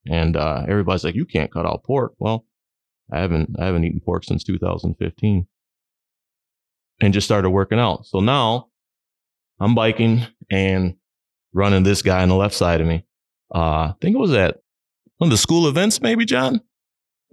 And, 0.06 0.36
uh, 0.36 0.64
everybody's 0.68 1.04
like, 1.04 1.14
you 1.14 1.24
can't 1.24 1.52
cut 1.52 1.64
out 1.64 1.84
pork. 1.84 2.14
Well, 2.18 2.44
I 3.12 3.20
haven't, 3.20 3.56
I 3.58 3.66
haven't 3.66 3.84
eaten 3.84 4.00
pork 4.00 4.24
since 4.24 4.42
2015 4.44 5.46
and 7.02 7.12
just 7.12 7.26
started 7.26 7.50
working 7.50 7.78
out. 7.78 8.06
So 8.06 8.20
now 8.20 8.68
I'm 9.60 9.74
biking 9.74 10.22
and 10.50 10.96
running 11.52 11.82
this 11.82 12.00
guy 12.00 12.22
on 12.22 12.28
the 12.28 12.36
left 12.36 12.54
side 12.54 12.80
of 12.80 12.86
me. 12.86 13.04
Uh, 13.54 13.58
I 13.58 13.94
think 14.00 14.14
it 14.14 14.20
was 14.20 14.32
at 14.32 14.62
one 15.18 15.28
of 15.28 15.30
the 15.30 15.38
school 15.38 15.68
events, 15.68 16.00
maybe 16.00 16.24
John. 16.24 16.60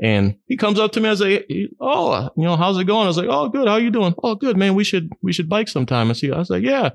And 0.02 0.38
he 0.48 0.58
comes 0.58 0.80
up 0.80 0.94
to 0.94 1.02
me. 1.02 1.10
I 1.10 1.16
say, 1.16 1.70
"Oh, 1.80 2.30
you 2.38 2.44
know, 2.44 2.56
how's 2.56 2.78
it 2.78 2.86
going?" 2.86 3.04
I 3.04 3.08
was 3.08 3.18
like, 3.18 3.28
"Oh, 3.30 3.50
good. 3.50 3.68
How 3.68 3.76
you 3.76 3.92
doing?" 3.92 4.16
"Oh, 4.24 4.36
good, 4.36 4.56
man. 4.56 4.74
We 4.74 4.86
should 4.86 5.12
we 5.22 5.34
should 5.34 5.50
bike 5.50 5.68
sometime." 5.68 6.10
I 6.10 6.14
see. 6.14 6.32
I 6.32 6.38
was 6.38 6.50
like, 6.50 6.64
"Yeah." 6.64 6.92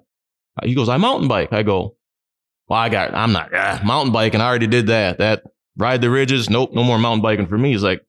He 0.63 0.75
goes, 0.75 0.89
"I 0.89 0.97
mountain 0.97 1.29
bike." 1.29 1.53
I 1.53 1.63
go, 1.63 1.97
"Well, 2.67 2.79
I 2.79 2.89
got. 2.89 3.15
I'm 3.15 3.33
not 3.33 3.53
uh, 3.55 3.79
mountain 3.85 4.13
biking. 4.13 4.41
I 4.41 4.47
already 4.47 4.69
did 4.69 4.87
that. 4.87 5.19
That 5.19 5.43
ride 5.77 6.01
the 6.01 6.09
ridges. 6.09 6.49
Nope, 6.49 6.73
no 6.73 6.83
more 6.83 6.99
mountain 6.99 7.21
biking 7.21 7.47
for 7.47 7.59
me." 7.59 7.73
He's 7.73 7.83
like, 7.83 8.07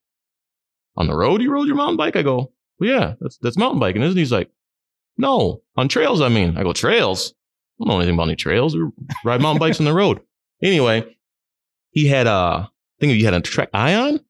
"On 0.96 1.08
the 1.08 1.16
road, 1.16 1.42
you 1.42 1.52
rode 1.52 1.68
your 1.68 1.76
mountain 1.76 1.98
bike?" 1.98 2.16
I 2.16 2.22
go, 2.22 2.54
"Well, 2.80 2.90
yeah, 2.90 3.16
that's 3.20 3.38
that's 3.40 3.58
mountain 3.58 3.82
biking, 3.82 4.02
isn't?" 4.02 4.16
He? 4.16 4.22
He's 4.22 4.32
like, 4.32 4.50
"No, 5.18 5.62
on 5.76 5.88
trails. 5.88 6.22
I 6.22 6.30
mean." 6.30 6.58
I 6.58 6.64
go, 6.64 6.74
"Trails? 6.74 7.34
I 7.80 7.84
don't 7.84 7.90
know 7.90 7.98
anything 8.00 8.16
about 8.16 8.28
any 8.28 8.36
trails. 8.36 8.76
We 8.76 8.88
ride 9.24 9.42
mountain 9.42 9.60
bikes 9.60 9.80
on 9.80 9.86
the 9.86 9.94
road." 9.94 10.22
Anyway, 10.64 11.18
he 11.92 12.08
had 12.08 12.28
a 12.28 12.72
I 12.98 12.98
think 13.00 13.12
he 13.12 13.24
had 13.24 13.34
a 13.34 13.42
Trek 13.42 13.70
Ion, 13.74 14.22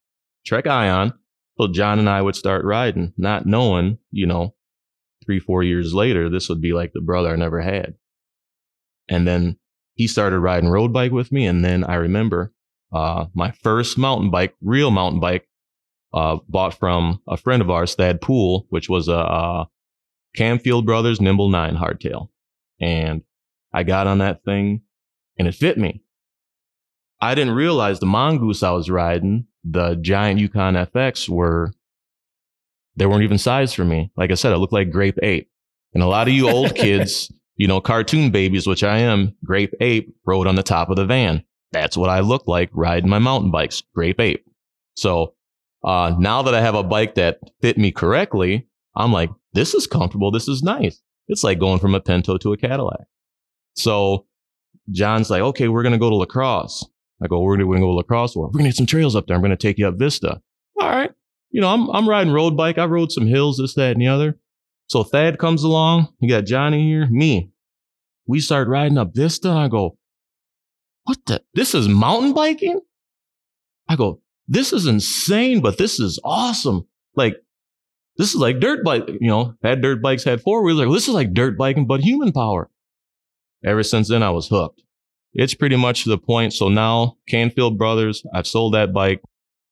Trek 0.43 0.65
Ion. 0.65 1.13
So 1.57 1.67
John 1.67 1.99
and 1.99 2.09
I 2.09 2.21
would 2.21 2.35
start 2.35 2.65
riding, 2.65 3.13
not 3.15 3.45
knowing, 3.45 3.99
you 4.11 4.25
know, 4.25 4.55
three, 5.25 5.39
four 5.39 5.63
years 5.63 5.93
later, 5.93 6.29
this 6.29 6.49
would 6.49 6.61
be 6.61 6.73
like 6.73 6.93
the 6.93 7.01
brother 7.01 7.31
I 7.31 7.35
never 7.35 7.61
had. 7.61 7.95
And 9.07 9.27
then 9.27 9.57
he 9.93 10.07
started 10.07 10.39
riding 10.39 10.69
road 10.69 10.91
bike 10.91 11.11
with 11.11 11.31
me. 11.31 11.45
And 11.45 11.63
then 11.63 11.83
I 11.83 11.95
remember, 11.95 12.53
uh, 12.91 13.27
my 13.33 13.51
first 13.51 13.97
mountain 13.97 14.31
bike, 14.31 14.55
real 14.61 14.91
mountain 14.91 15.19
bike, 15.19 15.47
uh, 16.13 16.37
bought 16.47 16.73
from 16.73 17.21
a 17.27 17.37
friend 17.37 17.61
of 17.61 17.69
ours, 17.69 17.95
Thad 17.95 18.19
Pool, 18.19 18.65
which 18.69 18.89
was 18.89 19.07
a, 19.07 19.13
a 19.13 19.69
Canfield 20.35 20.85
Brothers 20.85 21.21
Nimble 21.21 21.49
Nine 21.49 21.75
hardtail. 21.75 22.29
And 22.79 23.23
I 23.73 23.83
got 23.83 24.07
on 24.07 24.19
that 24.19 24.43
thing 24.43 24.81
and 25.37 25.47
it 25.47 25.55
fit 25.55 25.77
me. 25.77 26.01
I 27.21 27.35
didn't 27.35 27.55
realize 27.55 27.99
the 27.99 28.05
mongoose 28.05 28.63
I 28.63 28.71
was 28.71 28.89
riding, 28.89 29.47
the 29.63 29.95
giant 29.95 30.39
Yukon 30.39 30.75
FX 30.75 31.27
were, 31.27 31.73
they 32.95 33.05
weren't 33.05 33.23
even 33.23 33.37
sized 33.37 33.75
for 33.75 33.85
me. 33.85 34.11
Like 34.15 34.31
I 34.31 34.35
said, 34.35 34.53
I 34.53 34.57
looked 34.57 34.73
like 34.73 34.91
grape 34.91 35.17
ape. 35.23 35.49
And 35.93 36.03
a 36.03 36.07
lot 36.07 36.27
of 36.27 36.33
you 36.33 36.49
old 36.49 36.75
kids, 36.75 37.31
you 37.55 37.67
know, 37.67 37.81
cartoon 37.81 38.31
babies, 38.31 38.67
which 38.67 38.83
I 38.83 38.99
am, 38.99 39.35
grape 39.43 39.73
ape 39.79 40.13
rode 40.25 40.47
on 40.47 40.55
the 40.55 40.63
top 40.63 40.89
of 40.89 40.97
the 40.97 41.05
van. 41.05 41.43
That's 41.71 41.97
what 41.97 42.09
I 42.09 42.19
look 42.19 42.47
like 42.47 42.69
riding 42.73 43.09
my 43.09 43.19
mountain 43.19 43.51
bikes, 43.51 43.81
grape 43.93 44.19
ape. 44.19 44.45
So, 44.95 45.33
uh, 45.83 46.15
now 46.17 46.41
that 46.43 46.55
I 46.55 46.61
have 46.61 46.75
a 46.75 46.83
bike 46.83 47.15
that 47.15 47.39
fit 47.61 47.77
me 47.77 47.91
correctly, 47.91 48.67
I'm 48.95 49.11
like, 49.11 49.29
this 49.55 49.73
is 49.73 49.87
comfortable. 49.87 50.31
This 50.31 50.47
is 50.47 50.61
nice. 50.61 51.01
It's 51.27 51.43
like 51.43 51.59
going 51.59 51.79
from 51.79 51.95
a 51.95 52.01
Pinto 52.01 52.37
to 52.37 52.53
a 52.53 52.57
Cadillac. 52.57 53.07
So 53.75 54.27
John's 54.91 55.29
like, 55.29 55.41
okay, 55.41 55.67
we're 55.67 55.81
going 55.81 55.93
to 55.93 55.99
go 55.99 56.09
to 56.09 56.15
La 56.15 56.25
Crosse. 56.25 56.87
I 57.23 57.27
go, 57.27 57.39
we're 57.39 57.57
going 57.57 57.67
to 57.67 57.79
go 57.79 57.87
to 57.87 57.93
La 57.93 58.03
Crosse. 58.03 58.35
We're 58.35 58.47
going 58.47 58.65
to 58.65 58.69
hit 58.69 58.75
some 58.75 58.85
trails 58.85 59.15
up 59.15 59.25
there. 59.25 59.35
I'm 59.35 59.41
going 59.41 59.51
to 59.51 59.57
take 59.57 59.77
you 59.77 59.87
up 59.87 59.95
Vista. 59.97 60.41
All 60.79 60.89
right. 60.89 61.11
You 61.49 61.61
know, 61.61 61.69
I'm, 61.69 61.89
I'm 61.89 62.07
riding 62.07 62.33
road 62.33 62.57
bike. 62.57 62.77
I 62.77 62.85
rode 62.85 63.11
some 63.11 63.25
hills, 63.25 63.57
this, 63.57 63.73
that, 63.75 63.93
and 63.93 64.01
the 64.01 64.07
other. 64.07 64.37
So 64.87 65.03
Thad 65.03 65.39
comes 65.39 65.63
along. 65.63 66.09
You 66.19 66.29
got 66.29 66.45
Johnny 66.45 66.85
here, 66.85 67.07
me. 67.09 67.51
We 68.27 68.39
start 68.39 68.67
riding 68.67 68.97
up 68.97 69.15
Vista 69.15 69.49
I 69.49 69.67
go, 69.67 69.97
what 71.05 71.17
the? 71.25 71.41
This 71.53 71.73
is 71.73 71.87
mountain 71.87 72.33
biking? 72.33 72.81
I 73.87 73.95
go, 73.95 74.21
this 74.47 74.73
is 74.73 74.85
insane, 74.85 75.61
but 75.61 75.77
this 75.77 75.99
is 75.99 76.19
awesome. 76.23 76.87
Like, 77.15 77.37
this 78.17 78.29
is 78.29 78.35
like 78.35 78.59
dirt 78.59 78.83
bike, 78.83 79.07
you 79.07 79.27
know, 79.27 79.55
had 79.63 79.81
dirt 79.81 80.01
bikes, 80.01 80.23
had 80.23 80.41
four 80.41 80.63
wheelers. 80.63 80.91
This 80.91 81.07
is 81.07 81.13
like 81.13 81.33
dirt 81.33 81.57
biking, 81.57 81.85
but 81.85 82.01
human 82.01 82.31
power. 82.31 82.69
Ever 83.63 83.83
since 83.83 84.09
then, 84.09 84.23
I 84.23 84.29
was 84.29 84.47
hooked. 84.47 84.81
It's 85.33 85.53
pretty 85.53 85.75
much 85.75 86.05
the 86.05 86.17
point. 86.17 86.53
So 86.53 86.69
now, 86.69 87.17
Canfield 87.27 87.77
Brothers, 87.77 88.23
I've 88.33 88.47
sold 88.47 88.73
that 88.73 88.93
bike, 88.93 89.21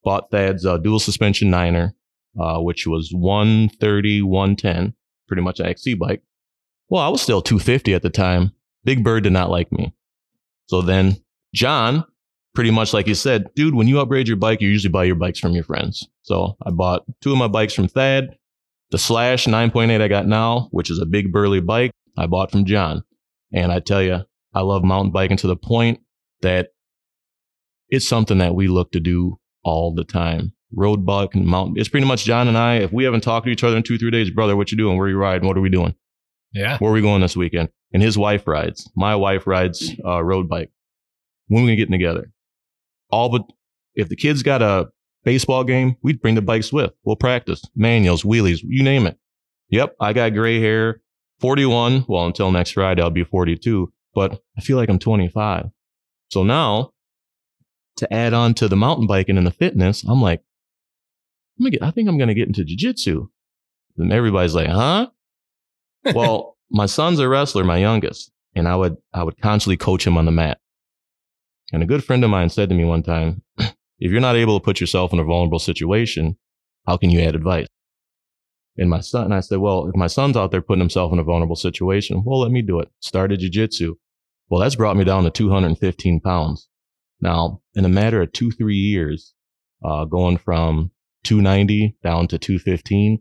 bought 0.04 0.30
Thad's 0.30 0.66
uh, 0.66 0.78
dual 0.78 1.00
suspension 1.00 1.50
Niner, 1.50 1.96
uh, 2.40 2.60
which 2.60 2.86
was 2.86 3.12
130, 3.14 4.22
110, 4.24 4.94
pretty 5.28 5.42
much 5.42 5.60
an 5.60 5.68
XC 5.68 5.94
bike. 5.94 6.22
Well, 6.90 7.02
I 7.02 7.08
was 7.08 7.22
still 7.22 7.42
250 7.42 7.94
at 7.94 8.02
the 8.02 8.10
time. 8.10 8.52
Big 8.84 9.04
Bird 9.04 9.24
did 9.24 9.32
not 9.34 9.50
like 9.50 9.72
me. 9.72 9.94
So 10.66 10.82
then 10.82 11.18
John, 11.54 12.04
pretty 12.54 12.72
much 12.72 12.94
like 12.94 13.08
you 13.08 13.16
said, 13.16 13.54
dude, 13.56 13.76
when 13.76 13.88
you 13.88 14.00
upgrade 14.00 14.28
your 14.28 14.38
bike, 14.38 14.62
you 14.62 14.70
usually 14.70 14.92
buy 14.92 15.04
your 15.04 15.16
bikes 15.16 15.40
from 15.40 15.54
your 15.54 15.64
friends. 15.64 16.08
So 16.22 16.56
I 16.66 16.70
bought 16.70 17.04
two 17.22 17.32
of 17.32 17.38
my 17.38 17.48
bikes 17.48 17.74
from 17.74 17.88
Thad. 17.88 18.38
The 18.92 18.98
Slash 19.00 19.46
9.8 19.46 20.02
I 20.02 20.08
got 20.08 20.28
now, 20.28 20.68
which 20.72 20.92
is 20.92 21.00
a 21.00 21.06
big 21.06 21.32
burly 21.32 21.60
bike, 21.60 21.92
I 22.16 22.28
bought 22.28 22.52
from 22.52 22.66
John. 22.66 23.04
And 23.52 23.72
I 23.72 23.80
tell 23.80 24.04
you, 24.04 24.20
I 24.54 24.62
love 24.62 24.84
mountain 24.84 25.12
biking 25.12 25.38
to 25.38 25.48
the 25.48 25.56
point 25.56 26.02
that 26.42 26.70
it's 27.90 28.08
something 28.08 28.38
that 28.38 28.54
we 28.54 28.68
look 28.68 28.92
to 28.92 29.00
do 29.00 29.40
all 29.64 29.94
the 29.94 30.04
time. 30.04 30.54
Road 30.76 31.06
bike 31.06 31.34
and 31.36 31.46
mountain. 31.46 31.76
It's 31.78 31.90
pretty 31.90 32.08
much 32.08 32.26
John 32.26 32.48
and 32.48 32.58
I. 32.58 32.78
If 32.78 32.92
we 32.92 33.04
haven't 33.04 33.22
talked 33.22 33.46
to 33.46 33.52
each 33.52 33.64
other 33.64 33.78
in 33.78 33.84
two, 33.84 33.98
three 33.98 34.12
days, 34.12 34.30
brother, 34.30 34.56
what 34.56 34.72
you 34.72 34.78
doing? 34.78 34.98
Where 34.98 35.10
you 35.10 35.18
riding? 35.18 35.48
What 35.48 35.58
are 35.58 35.62
we 35.62 35.70
doing? 35.70 35.96
Yeah. 36.52 36.78
Where 36.78 36.92
are 36.92 36.94
we 36.94 37.02
going 37.02 37.22
this 37.22 37.38
weekend? 37.38 37.70
And 37.94 38.02
his 38.02 38.18
wife 38.18 38.48
rides. 38.48 38.90
My 38.96 39.16
wife 39.16 39.48
rides 39.48 39.92
uh, 40.04 40.24
road 40.24 40.50
bike. 40.50 40.72
When 41.48 41.64
are 41.64 41.66
we 41.66 41.76
getting 41.76 41.92
together? 41.92 42.32
All 43.14 43.30
but 43.30 43.44
if 43.94 44.10
the 44.10 44.16
kids 44.16 44.42
got 44.42 44.64
a 44.64 44.90
baseball 45.24 45.64
game, 45.64 45.98
we'd 46.02 46.20
bring 46.20 46.34
the 46.34 46.42
bikes 46.42 46.74
with. 46.74 46.92
We'll 47.04 47.16
practice 47.16 47.62
manuals, 47.76 48.24
wheelies, 48.24 48.62
you 48.64 48.82
name 48.82 49.06
it. 49.06 49.20
Yep, 49.70 49.96
I 50.00 50.14
got 50.14 50.34
gray 50.34 50.60
hair. 50.60 51.00
41. 51.40 52.06
Well, 52.08 52.26
until 52.26 52.52
next 52.52 52.72
Friday, 52.72 53.04
I'll 53.04 53.12
be 53.12 53.24
42, 53.24 53.94
but 54.16 54.42
I 54.58 54.62
feel 54.62 54.78
like 54.78 54.90
I'm 54.90 54.98
25. 54.98 55.66
So 56.32 56.44
now 56.44 56.94
to 57.98 58.12
add 58.12 58.34
on 58.34 58.56
to 58.56 58.68
the 58.68 58.76
mountain 58.76 59.06
biking 59.06 59.38
and 59.38 59.46
the 59.46 59.52
fitness, 59.52 60.04
I'm 60.04 60.22
like, 60.22 60.42
I'm 61.60 61.66
gonna 61.66 61.72
get, 61.72 61.84
I 61.84 61.92
think 61.92 62.10
I'm 62.10 62.18
going 62.18 62.30
to 62.30 62.34
get 62.34 62.48
into 62.48 62.64
jujitsu. 62.64 63.30
And 63.98 64.12
everybody's 64.12 64.56
like, 64.56 64.70
huh? 64.70 65.10
well, 66.16 66.58
my 66.72 66.88
son's 66.88 67.20
a 67.20 67.30
wrestler, 67.30 67.64
my 67.64 67.78
youngest, 67.78 68.32
and 68.56 68.68
I 68.68 68.76
would, 68.76 68.98
I 69.14 69.22
would 69.22 69.40
constantly 69.40 69.78
coach 69.78 70.08
him 70.08 70.18
on 70.18 70.26
the 70.26 70.32
mat. 70.32 70.60
And 71.74 71.82
a 71.82 71.88
good 71.88 72.04
friend 72.04 72.24
of 72.24 72.30
mine 72.30 72.50
said 72.50 72.70
to 72.70 72.76
me 72.76 72.86
one 72.86 73.02
time, 73.02 73.42
if 73.58 73.74
you're 74.00 74.22
not 74.22 74.36
able 74.36 74.60
to 74.60 74.64
put 74.64 74.80
yourself 74.80 75.12
in 75.12 75.18
a 75.18 75.24
vulnerable 75.24 75.58
situation, 75.58 76.38
how 76.86 76.98
can 76.98 77.10
you 77.10 77.20
add 77.20 77.34
advice? 77.34 77.68
And 78.78 78.92
my 78.92 79.02
son, 79.02 79.26
and 79.26 79.34
I 79.34 79.40
said, 79.40 79.58
well, 79.58 79.88
if 79.88 79.96
my 79.96 80.06
son's 80.06 80.38
out 80.38 80.52
there 80.52 80.62
putting 80.62 80.82
himself 80.82 81.12
in 81.12 81.18
a 81.18 81.24
vulnerable 81.24 81.56
situation, 81.56 82.24
well, 82.24 82.40
let 82.40 82.52
me 82.52 82.62
do 82.62 82.80
it. 82.80 82.90
Started 83.00 83.40
jujitsu. 83.40 83.96
Well, 84.50 84.62
that's 84.62 84.76
brought 84.76 84.98
me 84.98 85.04
down 85.04 85.24
to 85.24 85.32
215 85.32 86.20
pounds. 86.22 86.70
Now, 87.20 87.62
in 87.74 87.86
a 87.86 87.90
matter 87.90 88.22
of 88.22 88.32
two, 88.34 88.52
three 88.52 88.76
years, 88.76 89.34
uh, 89.84 90.06
going 90.06 90.38
from 90.38 90.92
290 91.24 91.98
down 92.04 92.28
to 92.28 92.38
215, 92.38 93.20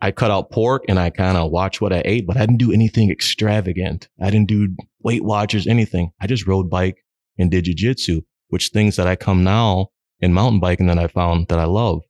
I 0.00 0.12
cut 0.12 0.30
out 0.30 0.50
pork 0.50 0.84
and 0.88 0.98
I 0.98 1.10
kind 1.10 1.36
of 1.36 1.50
watched 1.50 1.82
what 1.82 1.92
I 1.92 2.00
ate, 2.06 2.26
but 2.26 2.36
I 2.38 2.40
didn't 2.40 2.58
do 2.58 2.72
anything 2.72 3.10
extravagant. 3.10 4.08
I 4.20 4.30
didn't 4.30 4.48
do 4.48 4.74
Weight 5.02 5.24
Watchers, 5.24 5.66
anything. 5.66 6.12
I 6.20 6.26
just 6.26 6.46
rode 6.46 6.70
bike 6.70 7.04
and 7.38 7.50
did 7.50 7.64
jujitsu, 7.64 8.24
which 8.48 8.68
things 8.68 8.96
that 8.96 9.06
I 9.06 9.16
come 9.16 9.44
now 9.44 9.90
in 10.20 10.34
mountain 10.34 10.60
biking 10.60 10.86
that 10.86 10.98
I 10.98 11.06
found 11.06 11.48
that 11.48 11.58
I 11.58 11.64
love. 11.64 12.02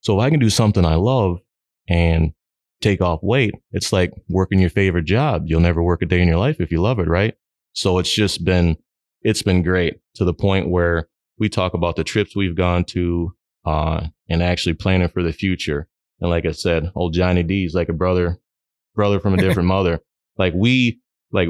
So 0.00 0.18
if 0.18 0.24
I 0.24 0.30
can 0.30 0.40
do 0.40 0.50
something 0.50 0.84
I 0.84 0.94
love 0.94 1.38
and 1.88 2.32
take 2.80 3.00
off 3.00 3.20
weight, 3.22 3.52
it's 3.70 3.92
like 3.92 4.12
working 4.28 4.58
your 4.58 4.70
favorite 4.70 5.04
job. 5.04 5.44
You'll 5.46 5.60
never 5.60 5.82
work 5.82 6.02
a 6.02 6.06
day 6.06 6.20
in 6.20 6.28
your 6.28 6.38
life 6.38 6.60
if 6.60 6.72
you 6.72 6.80
love 6.80 6.98
it, 6.98 7.08
right? 7.08 7.34
So 7.72 7.98
it's 7.98 8.12
just 8.12 8.44
been, 8.44 8.76
it's 9.22 9.42
been 9.42 9.62
great 9.62 10.00
to 10.14 10.24
the 10.24 10.34
point 10.34 10.68
where 10.68 11.08
we 11.38 11.48
talk 11.48 11.74
about 11.74 11.96
the 11.96 12.04
trips 12.04 12.34
we've 12.34 12.56
gone 12.56 12.84
to, 12.86 13.34
uh, 13.64 14.06
and 14.28 14.42
actually 14.42 14.74
planning 14.74 15.08
for 15.08 15.22
the 15.22 15.32
future. 15.32 15.88
And 16.20 16.30
like 16.30 16.46
I 16.46 16.52
said, 16.52 16.90
old 16.94 17.14
Johnny 17.14 17.42
D's 17.42 17.74
like 17.74 17.88
a 17.88 17.94
brother, 17.94 18.38
brother 18.94 19.20
from 19.20 19.34
a 19.34 19.36
different 19.38 19.68
mother. 19.68 20.00
Like 20.36 20.54
we, 20.54 21.00
like 21.30 21.48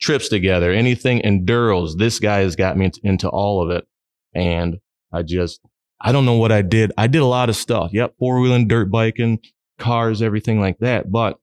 trips 0.00 0.28
together, 0.28 0.72
anything 0.72 1.20
enduros. 1.22 1.96
This 1.96 2.18
guy 2.18 2.40
has 2.40 2.56
got 2.56 2.76
me 2.76 2.90
into 3.02 3.28
all 3.28 3.62
of 3.62 3.70
it. 3.70 3.86
And 4.34 4.78
I 5.12 5.22
just, 5.22 5.60
I 6.00 6.12
don't 6.12 6.24
know 6.24 6.36
what 6.36 6.52
I 6.52 6.62
did. 6.62 6.92
I 6.96 7.06
did 7.06 7.22
a 7.22 7.26
lot 7.26 7.48
of 7.48 7.56
stuff. 7.56 7.92
Yep. 7.92 8.14
Four 8.18 8.40
wheeling, 8.40 8.68
dirt 8.68 8.90
biking, 8.90 9.40
cars, 9.78 10.22
everything 10.22 10.60
like 10.60 10.78
that. 10.78 11.10
But 11.10 11.38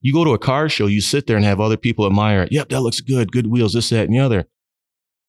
you 0.00 0.12
go 0.12 0.24
to 0.24 0.34
a 0.34 0.38
car 0.38 0.68
show, 0.68 0.86
you 0.86 1.00
sit 1.00 1.26
there 1.26 1.36
and 1.36 1.44
have 1.44 1.60
other 1.60 1.76
people 1.76 2.06
admire 2.06 2.42
it. 2.42 2.52
Yep. 2.52 2.68
That 2.68 2.80
looks 2.80 3.00
good. 3.00 3.32
Good 3.32 3.46
wheels, 3.46 3.72
this, 3.72 3.90
that, 3.90 4.06
and 4.06 4.14
the 4.14 4.18
other. 4.18 4.46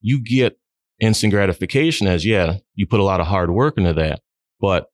You 0.01 0.22
get 0.22 0.58
instant 1.00 1.32
gratification 1.32 2.08
as, 2.08 2.25
yeah, 2.25 2.58
you 2.75 2.88
put 2.88 3.00
a 3.00 3.03
lot 3.03 3.20
of 3.20 3.27
hard 3.27 3.51
work 3.51 3.77
into 3.77 3.94
that. 3.94 4.22
But 4.60 4.88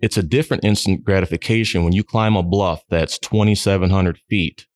it's 0.00 0.16
a 0.16 0.22
different 0.22 0.64
instant 0.64 1.04
gratification 1.04 1.84
when 1.84 1.92
you 1.92 2.04
climb 2.04 2.36
a 2.36 2.42
bluff 2.42 2.82
that's 2.88 3.18
2,700 3.18 4.18
feet 4.28 4.66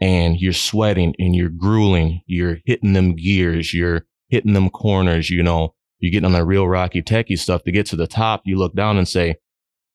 and 0.00 0.40
you're 0.40 0.52
sweating 0.52 1.14
and 1.18 1.34
you're 1.34 1.48
grueling. 1.48 2.22
You're 2.26 2.58
hitting 2.64 2.92
them 2.92 3.16
gears. 3.16 3.72
You're 3.72 4.06
hitting 4.28 4.52
them 4.52 4.70
corners. 4.70 5.30
You 5.30 5.42
know, 5.42 5.74
you're 5.98 6.12
getting 6.12 6.26
on 6.26 6.32
that 6.32 6.44
real 6.44 6.68
rocky 6.68 7.02
techie 7.02 7.38
stuff 7.38 7.64
to 7.64 7.72
get 7.72 7.86
to 7.86 7.96
the 7.96 8.06
top. 8.06 8.42
You 8.44 8.56
look 8.56 8.74
down 8.74 8.98
and 8.98 9.08
say, 9.08 9.36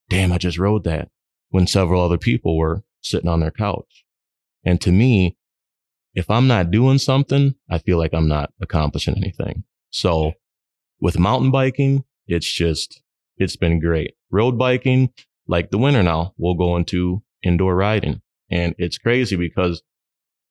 damn, 0.09 0.31
I 0.31 0.37
just 0.37 0.57
rode 0.57 0.83
that 0.85 1.09
when 1.49 1.67
several 1.67 2.03
other 2.03 2.17
people 2.17 2.57
were 2.57 2.83
sitting 3.01 3.29
on 3.29 3.39
their 3.39 3.51
couch. 3.51 4.05
And 4.63 4.79
to 4.81 4.91
me, 4.91 5.37
if 6.13 6.29
I'm 6.29 6.47
not 6.47 6.71
doing 6.71 6.97
something, 6.97 7.55
I 7.69 7.77
feel 7.77 7.97
like 7.97 8.13
I'm 8.13 8.27
not 8.27 8.51
accomplishing 8.61 9.15
anything. 9.15 9.63
So 9.91 10.33
with 10.99 11.19
mountain 11.19 11.51
biking, 11.51 12.03
it's 12.27 12.51
just, 12.51 13.01
it's 13.37 13.55
been 13.55 13.79
great. 13.79 14.15
Road 14.29 14.57
biking, 14.57 15.13
like 15.47 15.71
the 15.71 15.77
winter 15.77 16.03
now, 16.03 16.33
we'll 16.37 16.55
go 16.55 16.75
into 16.75 17.23
indoor 17.43 17.75
riding. 17.75 18.21
And 18.49 18.75
it's 18.77 18.97
crazy 18.97 19.35
because 19.35 19.81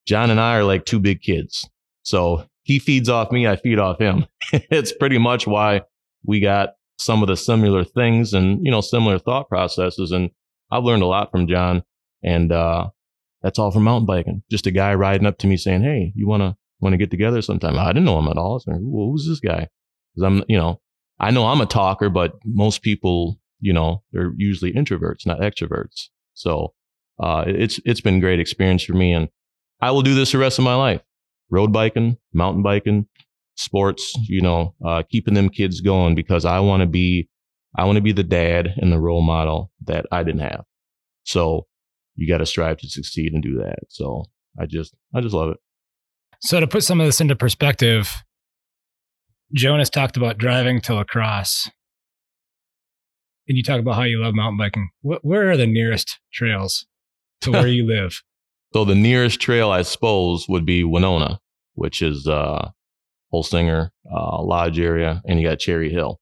John 0.06 0.30
and 0.30 0.40
I 0.40 0.56
are 0.56 0.64
like 0.64 0.84
two 0.84 1.00
big 1.00 1.22
kids. 1.22 1.68
So 2.02 2.44
he 2.62 2.78
feeds 2.78 3.08
off 3.08 3.30
me, 3.30 3.46
I 3.46 3.56
feed 3.56 3.78
off 3.78 3.98
him. 3.98 4.26
it's 4.52 4.92
pretty 4.92 5.18
much 5.18 5.46
why 5.46 5.82
we 6.24 6.40
got 6.40 6.70
some 6.98 7.22
of 7.22 7.28
the 7.28 7.36
similar 7.36 7.84
things 7.84 8.34
and, 8.34 8.64
you 8.64 8.70
know, 8.70 8.80
similar 8.80 9.18
thought 9.18 9.48
processes. 9.48 10.12
And 10.12 10.30
I've 10.70 10.84
learned 10.84 11.02
a 11.02 11.06
lot 11.06 11.30
from 11.30 11.46
John. 11.46 11.82
And, 12.22 12.52
uh, 12.52 12.90
that's 13.42 13.58
all 13.58 13.70
from 13.70 13.84
mountain 13.84 14.06
biking. 14.06 14.42
Just 14.50 14.66
a 14.66 14.70
guy 14.70 14.94
riding 14.94 15.26
up 15.26 15.38
to 15.38 15.46
me 15.46 15.56
saying, 15.56 15.82
Hey, 15.82 16.12
you 16.14 16.28
want 16.28 16.42
to, 16.42 16.56
want 16.80 16.92
to 16.92 16.98
get 16.98 17.10
together 17.10 17.40
sometime? 17.40 17.78
I 17.78 17.88
didn't 17.88 18.04
know 18.04 18.18
him 18.18 18.28
at 18.28 18.36
all. 18.36 18.52
I 18.52 18.54
was 18.54 18.66
like, 18.66 18.76
well, 18.80 19.10
who's 19.10 19.26
this 19.26 19.40
guy? 19.40 19.68
Cause 20.14 20.22
I'm, 20.24 20.44
you 20.48 20.58
know, 20.58 20.80
I 21.18 21.30
know 21.30 21.46
I'm 21.46 21.60
a 21.60 21.66
talker, 21.66 22.10
but 22.10 22.34
most 22.44 22.82
people, 22.82 23.38
you 23.60 23.72
know, 23.72 24.02
they're 24.12 24.32
usually 24.36 24.72
introverts, 24.72 25.26
not 25.26 25.40
extroverts. 25.40 26.08
So, 26.34 26.74
uh, 27.22 27.44
it's, 27.46 27.80
it's 27.84 28.00
been 28.00 28.20
great 28.20 28.40
experience 28.40 28.82
for 28.82 28.94
me. 28.94 29.12
And 29.12 29.28
I 29.80 29.90
will 29.90 30.02
do 30.02 30.14
this 30.14 30.32
the 30.32 30.38
rest 30.38 30.58
of 30.58 30.64
my 30.64 30.74
life. 30.74 31.02
Road 31.50 31.72
biking, 31.72 32.16
mountain 32.32 32.62
biking, 32.62 33.06
sports, 33.56 34.14
you 34.28 34.40
know, 34.40 34.74
uh, 34.84 35.02
keeping 35.10 35.34
them 35.34 35.48
kids 35.48 35.80
going 35.80 36.14
because 36.14 36.44
I 36.44 36.60
want 36.60 36.82
to 36.82 36.86
be, 36.86 37.28
I 37.76 37.84
want 37.84 37.96
to 37.96 38.02
be 38.02 38.12
the 38.12 38.22
dad 38.22 38.74
and 38.76 38.92
the 38.92 39.00
role 39.00 39.22
model 39.22 39.70
that 39.86 40.06
I 40.12 40.22
didn't 40.22 40.40
have. 40.42 40.64
So 41.24 41.66
you 42.14 42.28
got 42.28 42.38
to 42.38 42.46
strive 42.46 42.78
to 42.78 42.88
succeed 42.88 43.32
and 43.32 43.42
do 43.42 43.58
that. 43.58 43.78
So 43.88 44.24
I 44.58 44.66
just, 44.66 44.94
I 45.14 45.20
just 45.20 45.34
love 45.34 45.50
it. 45.50 45.58
So 46.40 46.60
to 46.60 46.66
put 46.66 46.84
some 46.84 47.00
of 47.00 47.06
this 47.06 47.20
into 47.20 47.36
perspective, 47.36 48.22
Jonas 49.52 49.90
talked 49.90 50.16
about 50.16 50.38
driving 50.38 50.80
to 50.82 50.94
La 50.94 51.04
Crosse. 51.04 51.70
And 53.48 53.56
you 53.56 53.64
talk 53.64 53.80
about 53.80 53.96
how 53.96 54.02
you 54.02 54.22
love 54.22 54.34
mountain 54.34 54.58
biking. 54.58 54.90
What, 55.02 55.24
where 55.24 55.50
are 55.50 55.56
the 55.56 55.66
nearest 55.66 56.20
trails 56.32 56.86
to 57.40 57.50
where 57.50 57.66
you 57.68 57.86
live? 57.86 58.22
So 58.72 58.84
the 58.84 58.94
nearest 58.94 59.40
trail, 59.40 59.70
I 59.70 59.82
suppose, 59.82 60.48
would 60.48 60.64
be 60.64 60.84
Winona, 60.84 61.40
which 61.74 62.02
is 62.02 62.26
uh, 62.26 62.70
Holzinger 63.32 63.90
uh, 64.10 64.42
Lodge 64.42 64.78
area, 64.78 65.22
and 65.26 65.40
you 65.40 65.48
got 65.48 65.58
Cherry 65.58 65.90
Hill. 65.90 66.20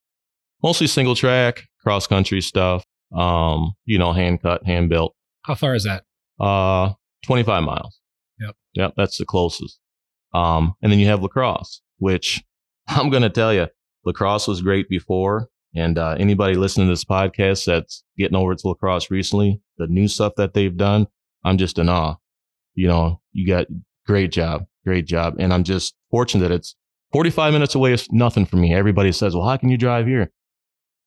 Mostly 0.62 0.86
single 0.86 1.14
track, 1.14 1.64
cross 1.82 2.06
country 2.06 2.40
stuff. 2.40 2.84
Um, 3.14 3.72
you 3.84 3.98
know, 3.98 4.12
hand 4.12 4.42
cut, 4.42 4.64
hand 4.66 4.88
built. 4.88 5.14
How 5.42 5.54
far 5.54 5.74
is 5.74 5.84
that? 5.84 6.04
Uh, 6.38 6.92
25 7.24 7.62
miles. 7.62 8.00
Yep. 8.40 8.56
Yep. 8.74 8.94
That's 8.96 9.18
the 9.18 9.24
closest. 9.24 9.78
Um, 10.34 10.74
and 10.82 10.92
then 10.92 10.98
you 10.98 11.06
have 11.06 11.22
La 11.22 11.28
Crosse, 11.28 11.80
which 11.98 12.42
I'm 12.88 13.10
going 13.10 13.22
to 13.22 13.30
tell 13.30 13.52
you, 13.52 13.68
La 14.04 14.12
Crosse 14.12 14.46
was 14.48 14.62
great 14.62 14.88
before. 14.88 15.48
And 15.74 15.98
uh, 15.98 16.16
anybody 16.18 16.54
listening 16.54 16.88
to 16.88 16.92
this 16.92 17.04
podcast 17.04 17.66
that's 17.66 18.02
getting 18.16 18.36
over 18.36 18.54
to 18.54 18.68
La 18.68 18.74
Crosse 18.74 19.10
recently, 19.10 19.60
the 19.76 19.86
new 19.86 20.08
stuff 20.08 20.34
that 20.36 20.54
they've 20.54 20.76
done, 20.76 21.06
I'm 21.44 21.58
just 21.58 21.78
in 21.78 21.88
awe. 21.88 22.16
You 22.78 22.86
know, 22.86 23.20
you 23.32 23.44
got 23.44 23.66
great 24.06 24.30
job, 24.30 24.66
great 24.86 25.04
job. 25.04 25.34
And 25.40 25.52
I'm 25.52 25.64
just 25.64 25.96
fortunate 26.12 26.48
that 26.48 26.54
it's 26.54 26.76
45 27.12 27.52
minutes 27.52 27.74
away 27.74 27.92
is 27.92 28.06
nothing 28.12 28.46
for 28.46 28.54
me. 28.56 28.72
Everybody 28.72 29.10
says, 29.10 29.34
well, 29.34 29.48
how 29.48 29.56
can 29.56 29.68
you 29.68 29.76
drive 29.76 30.06
here? 30.06 30.30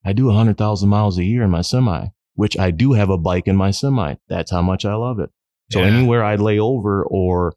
I 0.04 0.12
do 0.12 0.26
100,000 0.26 0.86
miles 0.86 1.16
a 1.16 1.24
year 1.24 1.42
in 1.44 1.50
my 1.50 1.62
semi, 1.62 2.08
which 2.34 2.58
I 2.58 2.72
do 2.72 2.92
have 2.92 3.08
a 3.08 3.16
bike 3.16 3.48
in 3.48 3.56
my 3.56 3.70
semi. 3.70 4.16
That's 4.28 4.50
how 4.50 4.60
much 4.60 4.84
I 4.84 4.92
love 4.96 5.18
it. 5.18 5.30
So 5.70 5.80
Yeah. 5.80 5.86
anywhere 5.86 6.22
I 6.22 6.34
lay 6.36 6.58
over 6.58 7.06
or 7.06 7.54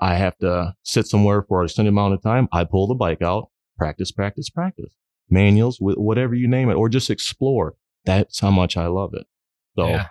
I 0.00 0.14
have 0.14 0.38
to 0.38 0.74
sit 0.82 1.06
somewhere 1.06 1.42
for 1.42 1.60
an 1.60 1.66
extended 1.66 1.90
amount 1.90 2.14
of 2.14 2.22
time, 2.22 2.48
I 2.50 2.64
pull 2.64 2.86
the 2.86 2.94
bike 2.94 3.20
out, 3.20 3.50
practice, 3.76 4.10
practice, 4.10 4.48
practice. 4.48 4.94
Manuals, 5.28 5.76
wh- 5.76 5.98
whatever 5.98 6.34
you 6.34 6.48
name 6.48 6.70
it, 6.70 6.76
or 6.76 6.88
just 6.88 7.10
explore. 7.10 7.74
That's 8.06 8.40
how 8.40 8.50
much 8.50 8.78
I 8.78 8.86
love 8.86 9.12
it. 9.12 9.26
So 9.76 9.88
Yeah. 9.88 10.06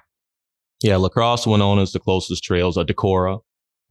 Yeah, 0.81 0.97
La 0.97 1.09
Crosse 1.09 1.47
Winona 1.47 1.81
is 1.81 1.91
the 1.91 1.99
closest 1.99 2.43
trails. 2.43 2.77
Uh, 2.77 2.83
Decorah, 2.83 3.39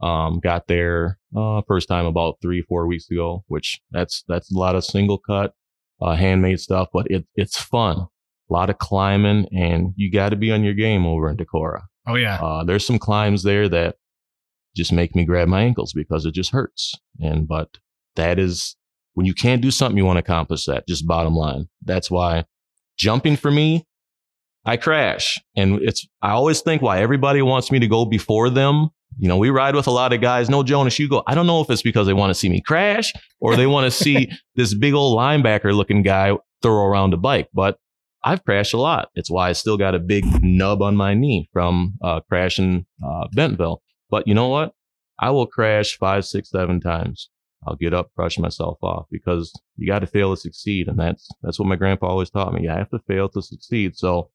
um, 0.02 0.40
got 0.40 0.66
there 0.68 1.18
uh, 1.36 1.62
first 1.66 1.88
time 1.88 2.06
about 2.06 2.36
three, 2.40 2.62
four 2.62 2.86
weeks 2.86 3.10
ago, 3.10 3.44
which 3.48 3.80
that's 3.90 4.24
that's 4.28 4.52
a 4.52 4.58
lot 4.58 4.74
of 4.76 4.84
single 4.84 5.18
cut, 5.18 5.54
uh, 6.00 6.14
handmade 6.14 6.60
stuff, 6.60 6.88
but 6.92 7.06
it 7.10 7.26
it's 7.34 7.58
fun. 7.58 8.06
A 8.48 8.52
lot 8.52 8.70
of 8.70 8.78
climbing, 8.78 9.48
and 9.52 9.92
you 9.96 10.10
got 10.12 10.28
to 10.28 10.36
be 10.36 10.52
on 10.52 10.62
your 10.62 10.74
game 10.74 11.04
over 11.04 11.28
in 11.28 11.36
Decorah. 11.36 11.82
Oh 12.06 12.14
yeah. 12.14 12.36
Uh, 12.36 12.64
there's 12.64 12.86
some 12.86 12.98
climbs 12.98 13.42
there 13.42 13.68
that 13.68 13.96
just 14.76 14.92
make 14.92 15.16
me 15.16 15.24
grab 15.24 15.48
my 15.48 15.62
ankles 15.62 15.92
because 15.92 16.24
it 16.26 16.32
just 16.32 16.52
hurts. 16.52 16.94
And 17.20 17.48
but 17.48 17.78
that 18.14 18.38
is 18.38 18.76
when 19.14 19.26
you 19.26 19.34
can't 19.34 19.62
do 19.62 19.70
something, 19.70 19.96
you 19.96 20.04
want 20.04 20.18
to 20.18 20.20
accomplish 20.20 20.66
that. 20.66 20.86
Just 20.86 21.06
bottom 21.06 21.34
line. 21.34 21.68
That's 21.84 22.10
why 22.10 22.44
jumping 22.96 23.36
for 23.36 23.50
me, 23.50 23.86
I 24.66 24.76
crash, 24.76 25.40
and 25.56 25.80
it's 25.80 26.06
I 26.22 26.30
always 26.30 26.60
think 26.60 26.82
why 26.82 27.00
everybody 27.00 27.40
wants 27.40 27.70
me 27.70 27.78
to 27.78 27.86
go 27.86 28.04
before 28.04 28.50
them. 28.50 28.90
You 29.18 29.28
know, 29.28 29.36
we 29.38 29.48
ride 29.48 29.76
with 29.76 29.86
a 29.86 29.92
lot 29.92 30.12
of 30.12 30.20
guys. 30.20 30.50
No, 30.50 30.62
Jonas, 30.62 30.98
you 30.98 31.08
go. 31.08 31.22
I 31.26 31.34
don't 31.34 31.46
know 31.46 31.60
if 31.60 31.70
it's 31.70 31.82
because 31.82 32.06
they 32.06 32.12
want 32.12 32.30
to 32.30 32.34
see 32.34 32.48
me 32.48 32.60
crash 32.60 33.12
or 33.40 33.56
they 33.56 33.66
want 33.66 33.84
to 33.84 33.90
see 34.04 34.30
this 34.56 34.74
big 34.74 34.92
old 34.92 35.16
linebacker 35.16 35.74
looking 35.74 36.02
guy 36.02 36.36
throw 36.62 36.84
around 36.84 37.14
a 37.14 37.16
bike, 37.16 37.48
but 37.54 37.78
I've 38.24 38.44
crashed 38.44 38.74
a 38.74 38.78
lot. 38.78 39.10
It's 39.14 39.30
why 39.30 39.50
I 39.50 39.52
still 39.52 39.76
got 39.76 39.94
a 39.94 40.00
big 40.00 40.24
nub 40.42 40.82
on 40.82 40.96
my 40.96 41.14
knee 41.14 41.48
from 41.52 41.94
uh, 42.02 42.20
crashing 42.28 42.86
uh, 43.06 43.28
Bentonville. 43.32 43.82
But 44.10 44.26
you 44.26 44.34
know 44.34 44.48
what? 44.48 44.74
I 45.20 45.30
will 45.30 45.46
crash 45.46 45.96
five, 45.96 46.24
six, 46.24 46.50
seven 46.50 46.80
times. 46.80 47.30
I'll 47.66 47.76
get 47.76 47.94
up, 47.94 48.10
brush 48.16 48.36
myself 48.38 48.78
off 48.82 49.06
because 49.10 49.52
you 49.76 49.86
got 49.86 50.00
to 50.00 50.06
fail 50.06 50.34
to 50.34 50.40
succeed, 50.40 50.88
and 50.88 50.98
that's 50.98 51.28
that's 51.42 51.58
what 51.58 51.68
my 51.68 51.76
grandpa 51.76 52.08
always 52.08 52.30
taught 52.30 52.52
me. 52.52 52.62
You 52.62 52.70
have 52.70 52.90
to 52.90 52.98
fail 53.06 53.28
to 53.30 53.42
succeed. 53.42 53.96
So 53.96 54.30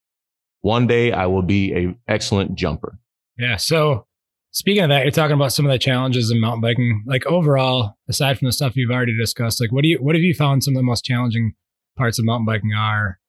one 0.62 0.88
day 0.88 1.12
I 1.12 1.26
will 1.28 1.42
be 1.42 1.74
a 1.74 1.96
excellent 2.08 2.56
jumper. 2.56 2.98
Yeah. 3.38 3.58
So 3.58 4.06
speaking 4.52 4.84
of 4.84 4.90
that, 4.90 5.04
you're 5.04 5.12
talking 5.12 5.36
about 5.36 5.54
some 5.54 5.66
of 5.66 5.72
the 5.72 5.80
challenges 5.80 6.30
in 6.32 6.40
mountain 6.40 6.62
biking. 6.62 7.04
Like 7.08 7.26
overall, 7.26 7.98
aside 8.08 8.38
from 8.38 8.48
the 8.48 8.52
stuff 8.52 8.76
you've 8.76 8.92
already 8.92 9.18
discussed, 9.18 9.60
like 9.62 9.72
what 9.72 9.82
do 9.84 9.88
you 9.90 9.98
what 9.98 10.16
have 10.16 10.24
you 10.24 10.34
found 10.34 10.64
some 10.64 10.76
of 10.76 10.80
the 10.80 10.84
most 10.84 11.04
challenging 11.04 11.54
parts 11.98 12.20
of 12.20 12.26
mountain 12.26 12.46
biking 12.46 12.74
are? 12.74 13.20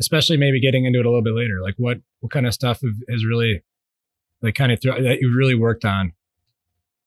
Especially 0.00 0.36
maybe 0.36 0.60
getting 0.60 0.84
into 0.84 0.98
it 0.98 1.06
a 1.06 1.08
little 1.08 1.22
bit 1.22 1.34
later. 1.34 1.60
Like 1.62 1.74
what 1.76 1.98
what 2.20 2.32
kind 2.32 2.46
of 2.46 2.54
stuff 2.54 2.80
has 3.08 3.24
really 3.24 3.62
like 4.42 4.54
kind 4.54 4.72
of 4.72 4.80
thro- 4.82 5.02
that 5.02 5.18
you've 5.20 5.36
really 5.36 5.54
worked 5.54 5.84
on 5.84 6.12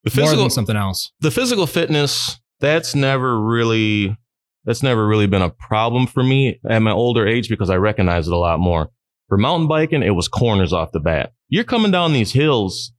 The 0.04 0.10
more 0.20 0.25
physical, 0.25 0.44
than 0.46 0.50
something 0.51 0.75
else. 0.75 1.12
the 1.20 1.32
physical 1.32 1.68
fitness 1.68 2.39
that's 2.60 2.96
never 2.96 3.39
really 3.39 4.18
that's 4.66 4.82
never 4.84 5.08
really 5.08 5.27
been 5.27 5.42
a 5.42 5.50
problem 5.50 6.08
for 6.08 6.24
me 6.24 6.60
at 6.70 6.80
my 6.82 6.92
older 6.92 7.27
age 7.27 7.48
because 7.50 7.70
I 7.70 7.75
recognize 7.75 8.28
it 8.28 8.34
a 8.34 8.38
lot 8.38 8.60
more. 8.60 8.89
For 9.28 9.38
mountain 9.38 9.68
biking, 9.68 10.04
it 10.04 10.16
was 10.16 10.28
corners 10.28 10.74
off 10.74 10.92
the 10.92 11.00
bat. 11.00 11.34
You're 11.50 11.63
coming 11.63 11.92
down 11.92 12.13
these 12.13 12.32
hills 12.32 12.94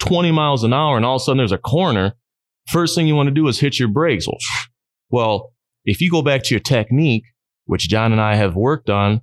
20 0.00 0.32
miles 0.32 0.64
an 0.64 0.72
hour 0.72 0.96
and 0.96 1.04
all 1.04 1.16
of 1.16 1.22
a 1.22 1.24
sudden 1.24 1.38
there's 1.38 1.52
a 1.52 1.58
corner. 1.58 2.14
First 2.68 2.94
thing 2.94 3.06
you 3.06 3.14
want 3.14 3.28
to 3.28 3.34
do 3.34 3.48
is 3.48 3.60
hit 3.60 3.78
your 3.78 3.88
brakes. 3.88 4.26
Well, 5.10 5.52
if 5.84 6.00
you 6.00 6.10
go 6.10 6.22
back 6.22 6.42
to 6.44 6.54
your 6.54 6.60
technique, 6.60 7.24
which 7.64 7.88
John 7.88 8.12
and 8.12 8.20
I 8.20 8.34
have 8.36 8.56
worked 8.56 8.90
on, 8.90 9.20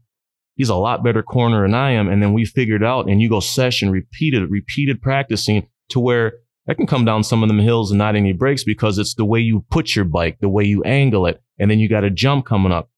he's 0.56 0.69
a 0.69 0.76
lot 0.76 1.04
better 1.04 1.23
corner 1.23 1.63
than 1.63 1.73
I 1.73 1.91
am. 1.91 2.08
And 2.08 2.21
then 2.21 2.34
we 2.34 2.45
figured 2.45 2.84
out 2.84 3.10
and 3.10 3.21
you 3.21 3.30
go 3.30 3.39
session, 3.39 3.89
repeated, 3.89 4.49
repeated 4.49 5.02
practicing 5.02 5.67
to 5.89 5.99
where 5.99 6.34
I 6.67 6.73
can 6.73 6.88
come 6.88 7.06
down 7.06 7.23
some 7.23 7.43
of 7.43 7.49
them 7.49 7.60
hills 7.60 7.91
and 7.91 7.97
not 7.97 8.15
any 8.15 8.32
brakes 8.32 8.63
because 8.63 8.97
it's 8.97 9.15
the 9.15 9.26
way 9.26 9.39
you 9.39 9.65
put 9.69 9.95
your 9.95 10.06
bike, 10.06 10.38
the 10.39 10.49
way 10.49 10.63
you 10.63 10.84
angle 10.84 11.26
it, 11.26 11.41
and 11.60 11.69
then 11.69 11.80
you 11.80 11.89
got 11.89 12.06
a 12.06 12.10
jump 12.10 12.45
coming 12.45 12.71
up. 12.71 12.89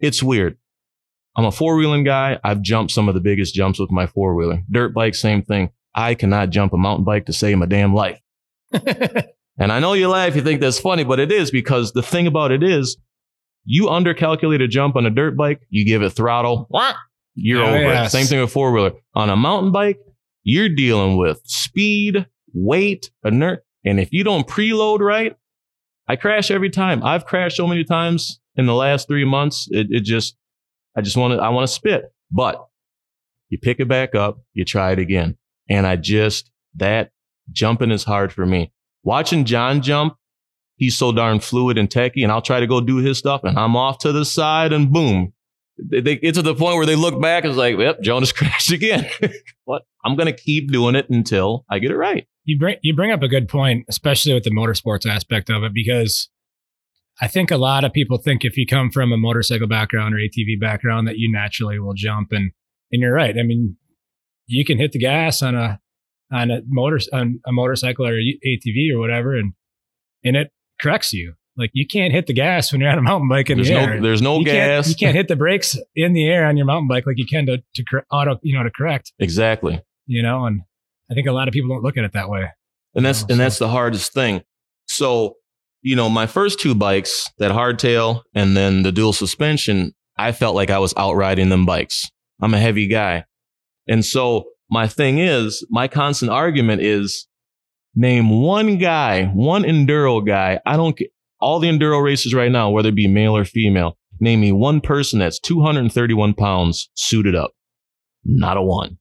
It's 0.00 0.22
weird. 0.22 0.58
I'm 1.36 1.44
a 1.44 1.52
four 1.52 1.76
wheeling 1.76 2.04
guy. 2.04 2.38
I've 2.44 2.62
jumped 2.62 2.92
some 2.92 3.08
of 3.08 3.14
the 3.14 3.20
biggest 3.20 3.54
jumps 3.54 3.78
with 3.78 3.90
my 3.90 4.06
four 4.06 4.34
wheeler. 4.34 4.62
Dirt 4.70 4.94
bike, 4.94 5.14
same 5.14 5.42
thing. 5.42 5.70
I 5.94 6.14
cannot 6.14 6.50
jump 6.50 6.72
a 6.72 6.78
mountain 6.78 7.04
bike 7.04 7.26
to 7.26 7.32
save 7.32 7.58
my 7.58 7.66
damn 7.66 7.94
life. 7.94 8.20
And 9.56 9.70
I 9.70 9.78
know 9.78 9.92
you 9.92 10.08
laugh, 10.08 10.34
you 10.34 10.42
think 10.42 10.60
that's 10.60 10.80
funny, 10.80 11.04
but 11.04 11.20
it 11.20 11.30
is 11.30 11.52
because 11.52 11.92
the 11.92 12.02
thing 12.02 12.26
about 12.26 12.50
it 12.50 12.64
is 12.64 12.96
you 13.64 13.84
undercalculate 13.84 14.60
a 14.60 14.66
jump 14.66 14.96
on 14.96 15.06
a 15.06 15.10
dirt 15.10 15.36
bike, 15.36 15.60
you 15.70 15.84
give 15.84 16.02
it 16.02 16.10
throttle, 16.10 16.66
you're 17.36 17.62
Oh, 17.62 17.68
over 17.68 17.78
yes. 17.78 18.08
it. 18.12 18.18
Same 18.18 18.26
thing 18.26 18.40
with 18.40 18.50
four 18.50 18.72
wheeler. 18.72 18.92
On 19.14 19.30
a 19.30 19.36
mountain 19.36 19.70
bike, 19.70 20.00
you're 20.42 20.68
dealing 20.68 21.16
with 21.16 21.40
speed, 21.44 22.26
weight, 22.52 23.10
inert. 23.24 23.64
And 23.84 24.00
if 24.00 24.12
you 24.12 24.24
don't 24.24 24.44
preload 24.46 24.98
right, 24.98 25.36
I 26.08 26.16
crash 26.16 26.50
every 26.50 26.70
time. 26.70 27.04
I've 27.04 27.24
crashed 27.24 27.56
so 27.56 27.68
many 27.68 27.84
times 27.84 28.40
in 28.56 28.66
the 28.66 28.74
last 28.74 29.06
three 29.06 29.24
months. 29.24 29.68
It, 29.70 29.86
it 29.90 30.00
just, 30.02 30.36
I 30.96 31.00
just 31.00 31.16
want 31.16 31.34
to, 31.34 31.38
I 31.38 31.48
want 31.50 31.66
to 31.66 31.72
spit. 31.72 32.12
But 32.30 32.66
you 33.48 33.58
pick 33.58 33.80
it 33.80 33.88
back 33.88 34.14
up, 34.14 34.38
you 34.52 34.64
try 34.64 34.92
it 34.92 34.98
again. 34.98 35.36
And 35.68 35.86
I 35.86 35.96
just, 35.96 36.50
that 36.76 37.10
jumping 37.52 37.90
is 37.90 38.04
hard 38.04 38.32
for 38.32 38.44
me. 38.46 38.72
Watching 39.02 39.44
John 39.44 39.82
jump, 39.82 40.16
he's 40.76 40.96
so 40.96 41.12
darn 41.12 41.40
fluid 41.40 41.78
and 41.78 41.90
techy, 41.90 42.22
and 42.22 42.32
I'll 42.32 42.42
try 42.42 42.60
to 42.60 42.66
go 42.66 42.80
do 42.80 42.96
his 42.96 43.18
stuff, 43.18 43.42
and 43.44 43.58
I'm 43.58 43.76
off 43.76 43.98
to 43.98 44.12
the 44.12 44.24
side, 44.24 44.72
and 44.72 44.92
boom. 44.92 45.32
They, 45.78 46.00
they 46.00 46.16
get 46.16 46.34
to 46.36 46.42
the 46.42 46.54
point 46.54 46.76
where 46.76 46.86
they 46.86 46.94
look 46.94 47.20
back 47.20 47.42
and 47.42 47.50
it's 47.50 47.58
like, 47.58 47.76
yep, 47.78 48.00
Jonas 48.00 48.32
crashed 48.32 48.70
again. 48.70 49.08
but 49.66 49.82
I'm 50.04 50.16
going 50.16 50.32
to 50.32 50.32
keep 50.32 50.70
doing 50.70 50.94
it 50.94 51.10
until 51.10 51.64
I 51.68 51.80
get 51.80 51.90
it 51.90 51.96
right. 51.96 52.26
You 52.44 52.58
bring 52.58 52.76
you 52.82 52.94
bring 52.94 53.10
up 53.10 53.22
a 53.22 53.28
good 53.28 53.48
point, 53.48 53.86
especially 53.88 54.34
with 54.34 54.44
the 54.44 54.50
motorsports 54.50 55.06
aspect 55.06 55.50
of 55.50 55.64
it, 55.64 55.72
because 55.74 56.28
I 57.20 57.28
think 57.28 57.50
a 57.50 57.56
lot 57.56 57.84
of 57.84 57.92
people 57.92 58.18
think 58.18 58.44
if 58.44 58.56
you 58.56 58.66
come 58.66 58.90
from 58.90 59.12
a 59.12 59.16
motorcycle 59.16 59.68
background 59.68 60.14
or 60.14 60.18
ATV 60.18 60.60
background 60.60 61.06
that 61.06 61.18
you 61.18 61.30
naturally 61.30 61.78
will 61.78 61.94
jump, 61.94 62.32
and 62.32 62.50
and 62.90 63.02
you're 63.02 63.12
right. 63.14 63.34
I 63.38 63.42
mean, 63.42 63.76
you 64.46 64.64
can 64.64 64.78
hit 64.78 64.92
the 64.92 64.98
gas 64.98 65.42
on 65.42 65.54
a 65.54 65.80
on 66.32 66.50
a 66.50 66.60
motor 66.66 66.98
on 67.12 67.40
a 67.46 67.52
motorcycle 67.52 68.06
or 68.06 68.14
ATV 68.14 68.92
or 68.94 68.98
whatever, 68.98 69.36
and 69.36 69.52
and 70.24 70.36
it 70.36 70.50
corrects 70.80 71.12
you. 71.12 71.34
Like 71.56 71.70
you 71.72 71.86
can't 71.86 72.12
hit 72.12 72.26
the 72.26 72.32
gas 72.32 72.72
when 72.72 72.80
you're 72.80 72.90
on 72.90 72.98
a 72.98 73.02
mountain 73.02 73.28
bike 73.28 73.48
in 73.48 73.58
There's 73.58 73.68
the 73.68 73.74
no, 73.74 73.80
air. 73.80 74.00
there's 74.00 74.20
no 74.22 74.38
you 74.40 74.44
gas. 74.46 74.86
Can't, 74.86 74.88
you 75.00 75.06
can't 75.06 75.16
hit 75.16 75.28
the 75.28 75.36
brakes 75.36 75.76
in 75.94 76.12
the 76.14 76.26
air 76.26 76.46
on 76.46 76.56
your 76.56 76.66
mountain 76.66 76.88
bike 76.88 77.06
like 77.06 77.16
you 77.16 77.26
can 77.26 77.46
to 77.46 77.58
to 77.76 77.84
auto 78.10 78.38
you 78.42 78.56
know 78.58 78.64
to 78.64 78.70
correct. 78.70 79.12
exactly. 79.20 79.80
You 80.06 80.22
know, 80.22 80.46
and 80.46 80.62
I 81.10 81.14
think 81.14 81.28
a 81.28 81.32
lot 81.32 81.46
of 81.46 81.52
people 81.52 81.68
don't 81.70 81.82
look 81.84 81.96
at 81.96 82.02
it 82.04 82.12
that 82.14 82.28
way. 82.28 82.50
And 82.96 83.04
that's 83.06 83.22
Oh, 83.22 83.26
and 83.28 83.36
so- 83.36 83.36
that's 83.36 83.58
the 83.58 83.68
hardest 83.68 84.12
thing. 84.12 84.42
So, 84.86 85.36
you 85.84 85.94
know, 85.94 86.08
my 86.08 86.26
first 86.26 86.58
two 86.58 86.74
bikes, 86.74 87.30
that 87.36 87.52
hardtail 87.52 88.22
and 88.34 88.56
then 88.56 88.82
the 88.82 88.90
dual 88.90 89.12
suspension, 89.12 89.92
I 90.16 90.32
felt 90.32 90.56
like 90.56 90.70
I 90.70 90.78
was 90.78 90.94
outriding 90.96 91.50
them 91.50 91.66
bikes. 91.66 92.10
I'm 92.40 92.54
a 92.54 92.58
heavy 92.58 92.86
guy. 92.86 93.26
And 93.86 94.02
so 94.02 94.46
my 94.70 94.88
thing 94.88 95.18
is, 95.18 95.64
my 95.68 95.86
constant 95.86 96.30
argument 96.30 96.80
is 96.80 97.28
name 97.94 98.30
one 98.30 98.78
guy, 98.78 99.26
one 99.26 99.62
enduro 99.62 100.26
guy. 100.26 100.58
I 100.64 100.78
don't 100.78 100.98
all 101.38 101.60
the 101.60 101.68
enduro 101.68 102.02
races 102.02 102.32
right 102.32 102.50
now, 102.50 102.70
whether 102.70 102.88
it 102.88 102.94
be 102.94 103.06
male 103.06 103.36
or 103.36 103.44
female, 103.44 103.98
name 104.20 104.40
me 104.40 104.52
one 104.52 104.80
person 104.80 105.18
that's 105.18 105.38
231 105.38 106.32
pounds 106.32 106.88
suited 106.94 107.34
up. 107.34 107.50
Not 108.24 108.56
a 108.56 108.62
one. 108.62 108.96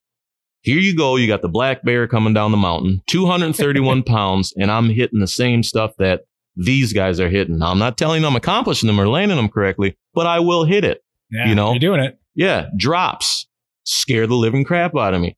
Here 0.60 0.80
you 0.80 0.98
go. 0.98 1.16
You 1.16 1.28
got 1.28 1.42
the 1.42 1.48
black 1.48 1.84
bear 1.84 2.10
coming 2.10 2.34
down 2.34 2.52
the 2.52 2.58
mountain, 2.58 3.02
231 3.08 4.04
pounds, 4.06 4.54
and 4.58 4.70
I'm 4.70 4.90
hitting 4.90 5.22
the 5.22 5.28
same 5.28 5.64
stuff 5.64 5.92
that 5.98 6.24
these 6.56 6.94
guys 6.94 7.20
are 7.20 7.30
hitting. 7.30 7.58
Now, 7.60 7.72
I'm 7.72 7.80
not 7.80 7.98
telling 7.98 8.24
I'm 8.24 8.36
accomplishing 8.36 8.88
them 8.88 9.00
or 9.00 9.08
landing 9.08 9.38
them 9.38 9.50
correctly, 9.50 9.98
but 10.14 10.28
I 10.28 10.40
will 10.40 10.64
hit 10.66 10.84
it. 10.84 11.04
Yeah, 11.32 11.48
You 11.48 11.56
know? 11.56 11.72
you're 11.72 11.80
doing 11.80 12.02
it. 12.02 12.20
Yeah, 12.36 12.68
drops 12.78 13.48
scare 13.86 14.28
the 14.28 14.36
living 14.36 14.64
crap 14.64 14.96
out 14.96 15.14
of 15.14 15.22
me 15.22 15.38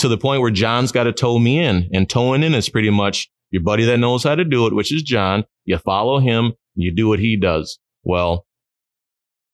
to 0.00 0.08
the 0.08 0.18
point 0.18 0.40
where 0.42 0.50
John's 0.50 0.92
got 0.92 1.04
to 1.04 1.12
tow 1.12 1.38
me 1.38 1.58
in. 1.60 1.88
And 1.92 2.08
towing 2.08 2.42
in 2.42 2.54
is 2.54 2.68
pretty 2.68 2.90
much 2.90 3.30
your 3.50 3.62
buddy 3.62 3.84
that 3.84 3.98
knows 3.98 4.24
how 4.24 4.34
to 4.34 4.44
do 4.44 4.66
it, 4.66 4.74
which 4.74 4.92
is 4.92 5.02
John. 5.02 5.44
You 5.64 5.78
follow 5.78 6.18
him, 6.18 6.46
and 6.46 6.54
you 6.76 6.94
do 6.94 7.08
what 7.08 7.18
he 7.18 7.36
does. 7.36 7.78
Well, 8.02 8.46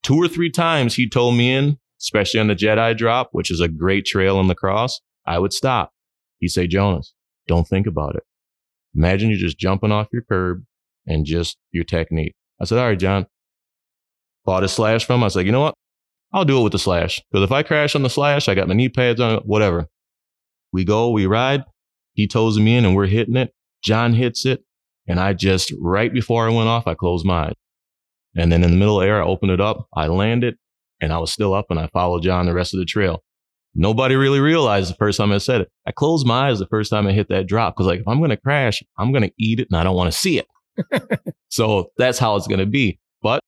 two 0.03 0.17
or 0.17 0.29
three 0.29 0.51
times 0.51 0.95
he 0.95 1.09
towed 1.09 1.33
me 1.33 1.53
in, 1.53 1.79
especially 2.01 2.41
on 2.41 2.47
the 2.49 2.55
Jedi 2.55 2.97
drop, 2.97 3.31
which 3.33 3.51
is 3.51 3.61
a 3.61 3.69
great 3.69 4.05
trail 4.07 4.39
in 4.41 4.47
the 4.47 4.55
cross. 4.55 5.01
I 5.27 5.39
would 5.39 5.53
stop. 5.53 5.93
He'd 6.39 6.49
say, 6.49 6.67
Jonas, 6.67 7.15
don't 7.49 7.67
think 7.67 7.87
about 7.87 8.17
it. 8.17 8.23
Imagine 8.95 9.31
you're 9.31 9.39
just 9.39 9.59
jumping 9.59 9.93
off 9.93 10.09
your 10.13 10.23
curb. 10.23 10.65
And 11.07 11.25
just 11.25 11.57
your 11.73 11.85
technique. 11.85 12.35
I 12.61 12.65
said, 12.65 12.79
all 12.79 12.89
right, 12.89 12.99
John. 12.99 13.27
Bought 14.45 14.65
a 14.65 14.69
slash 14.69 15.05
from 15.05 15.17
him. 15.17 15.23
I 15.25 15.27
was 15.27 15.37
like, 15.37 15.47
you 15.47 15.53
know 15.53 15.61
what? 15.61 15.75
I'll 16.33 16.45
do 16.45 16.61
it 16.61 16.63
with 16.63 16.73
the 16.73 16.79
slash. 16.79 17.21
Because 17.31 17.45
if 17.45 17.53
I 17.53 17.63
crash 17.63 17.95
on 17.95 18.03
the 18.03 18.11
slash, 18.11 18.49
I 18.49 18.55
got 18.55 18.69
my 18.69 18.75
knee 18.75 18.89
pads 18.89 19.21
on, 19.21 19.39
whatever. 19.39 19.87
We 20.73 20.85
go, 20.85 21.11
we 21.11 21.27
ride. 21.27 21.65
He 22.15 22.29
toes 22.29 22.59
me 22.59 22.77
in 22.77 22.85
and 22.85 22.95
we're 22.95 23.07
hitting 23.07 23.37
it. 23.37 23.53
John 23.83 24.13
hits 24.13 24.47
it. 24.47 24.63
And 25.09 25.21
I 25.21 25.33
just, 25.33 25.73
right 25.81 26.13
before 26.13 26.49
I 26.49 26.53
went 26.53 26.69
off, 26.69 26.87
I 26.87 26.95
closed 26.95 27.25
my 27.25 27.47
eyes. 27.47 27.55
And 28.37 28.53
then 28.53 28.63
in 28.63 28.73
the 28.73 28.77
middle 28.77 29.01
of 29.01 29.05
the 29.05 29.09
air, 29.09 29.23
I 29.23 29.27
opened 29.27 29.53
it 29.53 29.61
up. 29.61 29.89
I 29.95 30.09
landed 30.09 30.57
and 31.01 31.13
I 31.13 31.19
was 31.19 31.33
still 31.33 31.55
up 31.55 31.67
and 31.71 31.79
I 31.79 31.89
followed 31.89 32.23
John 32.23 32.47
the 32.47 32.55
rest 32.55 32.75
of 32.75 32.81
the 32.81 32.87
trail. 32.87 33.23
Nobody 33.75 34.17
really 34.17 34.41
realized 34.41 34.91
the 34.91 34.97
first 34.97 35.19
time 35.19 35.33
I 35.33 35.39
said 35.39 35.61
it. 35.61 35.69
I 35.87 35.93
closed 35.93 36.27
my 36.27 36.49
eyes 36.49 36.59
the 36.59 36.67
first 36.67 36.91
time 36.91 37.07
I 37.07 37.13
hit 37.13 37.29
that 37.29 37.47
drop 37.47 37.75
because, 37.75 37.87
like, 37.87 38.01
if 38.01 38.09
I'm 38.09 38.19
going 38.19 38.31
to 38.31 38.37
crash, 38.37 38.83
I'm 38.99 39.13
going 39.13 39.23
to 39.23 39.33
eat 39.39 39.61
it 39.61 39.69
and 39.71 39.79
I 39.79 39.85
don't 39.85 39.97
want 39.97 40.11
to 40.11 40.19
see 40.19 40.39
it. 40.39 40.47
So 41.49 41.91
that's 41.97 42.19
how 42.19 42.37
it's 42.37 42.47
going 42.47 42.61
to 42.61 42.67
be. 42.67 42.99
But 43.23 43.41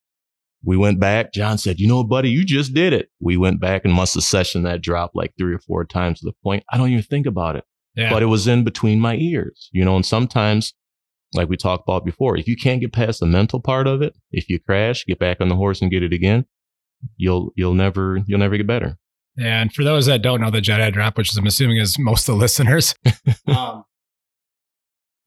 we 0.64 0.76
went 0.76 1.00
back. 1.00 1.32
John 1.32 1.58
said, 1.58 1.78
You 1.78 1.88
know, 1.88 2.04
buddy, 2.04 2.30
you 2.30 2.44
just 2.44 2.74
did 2.74 2.92
it. 2.92 3.08
We 3.20 3.36
went 3.36 3.60
back 3.60 3.84
and 3.84 3.92
must 3.92 4.14
have 4.14 4.24
sessioned 4.24 4.64
that 4.64 4.82
drop 4.82 5.12
like 5.14 5.32
three 5.38 5.54
or 5.54 5.58
four 5.58 5.84
times 5.84 6.20
to 6.20 6.26
the 6.26 6.34
point 6.42 6.64
I 6.72 6.76
don't 6.76 6.90
even 6.90 7.02
think 7.02 7.26
about 7.26 7.56
it. 7.56 7.64
Yeah. 7.94 8.10
But 8.10 8.22
it 8.22 8.26
was 8.26 8.46
in 8.46 8.64
between 8.64 9.00
my 9.00 9.16
ears, 9.16 9.70
you 9.72 9.84
know, 9.84 9.96
and 9.96 10.06
sometimes, 10.06 10.72
like 11.34 11.48
we 11.48 11.56
talked 11.56 11.84
about 11.86 12.04
before, 12.04 12.36
if 12.36 12.46
you 12.46 12.56
can't 12.56 12.80
get 12.80 12.92
past 12.92 13.20
the 13.20 13.26
mental 13.26 13.60
part 13.60 13.86
of 13.86 14.02
it, 14.02 14.14
if 14.30 14.48
you 14.48 14.60
crash, 14.60 15.04
get 15.04 15.18
back 15.18 15.40
on 15.40 15.48
the 15.48 15.56
horse 15.56 15.82
and 15.82 15.90
get 15.90 16.02
it 16.02 16.12
again, 16.12 16.46
you'll 17.16 17.52
you'll 17.56 17.74
never 17.74 18.20
you'll 18.26 18.38
never 18.38 18.56
get 18.56 18.66
better. 18.66 18.98
And 19.38 19.72
for 19.72 19.84
those 19.84 20.06
that 20.06 20.22
don't 20.22 20.40
know 20.40 20.50
the 20.50 20.60
Jedi 20.60 20.92
drop, 20.92 21.16
which 21.16 21.36
I'm 21.36 21.46
assuming 21.46 21.76
is 21.76 21.98
most 21.98 22.28
of 22.28 22.34
the 22.34 22.40
listeners, 22.40 22.94
um, 23.46 23.84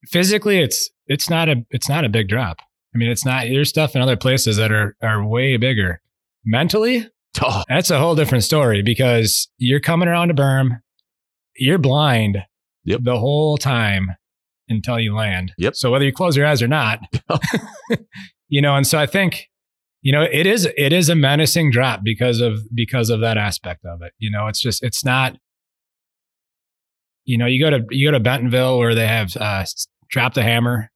physically 0.08 0.60
it's 0.60 0.90
it's 1.08 1.30
not 1.30 1.50
a 1.50 1.66
it's 1.70 1.90
not 1.90 2.06
a 2.06 2.10
big 2.10 2.28
drop. 2.28 2.58
I 2.94 2.98
mean, 2.98 3.10
it's 3.10 3.26
not. 3.26 3.46
There's 3.48 3.70
stuff 3.70 3.96
in 3.96 4.02
other 4.02 4.18
places 4.18 4.58
that 4.58 4.72
are 4.72 4.96
are 5.02 5.26
way 5.26 5.58
bigger. 5.58 6.02
Mentally, 6.46 7.08
Oh, 7.42 7.64
that's 7.70 7.90
a 7.90 8.00
whole 8.00 8.16
different 8.16 8.44
story 8.44 8.82
because 8.82 9.48
you're 9.58 9.80
coming 9.80 10.10
around 10.10 10.32
a 10.32 10.34
berm, 10.34 10.82
you're 11.56 11.78
blind 11.78 12.40
Yep. 12.84 13.02
the 13.04 13.20
whole 13.20 13.58
time 13.58 14.08
until 14.68 15.00
you 15.00 15.14
land. 15.16 15.54
Yep. 15.58 15.76
So 15.76 15.92
whether 15.92 16.04
you 16.04 16.12
close 16.12 16.36
your 16.36 16.48
eyes 16.48 16.62
or 16.62 16.68
not, 16.68 17.00
you 18.50 18.62
know, 18.62 18.76
and 18.76 18.86
so 18.88 18.98
I 18.98 19.06
think, 19.06 19.48
you 20.02 20.12
know, 20.12 20.24
it 20.24 20.46
is 20.48 20.68
it 20.78 20.92
is 20.92 21.08
a 21.10 21.16
menacing 21.16 21.72
drop 21.72 22.02
because 22.04 22.42
of 22.42 22.60
because 22.74 23.10
of 23.10 23.22
that 23.22 23.38
aspect 23.38 23.86
of 23.86 24.02
it. 24.02 24.14
You 24.18 24.32
know, 24.32 24.48
it's 24.48 24.60
just 24.62 24.84
it's 24.84 25.06
not. 25.06 25.38
You 27.26 27.38
know, 27.38 27.46
you 27.46 27.64
go 27.64 27.70
to 27.70 27.84
you 27.92 28.08
go 28.08 28.12
to 28.12 28.20
Bentonville 28.20 28.78
where 28.80 28.96
they 28.96 29.08
have 29.08 29.36
uh, 29.38 29.66
drop 30.10 30.34
the 30.34 30.44
hammer. 30.44 30.90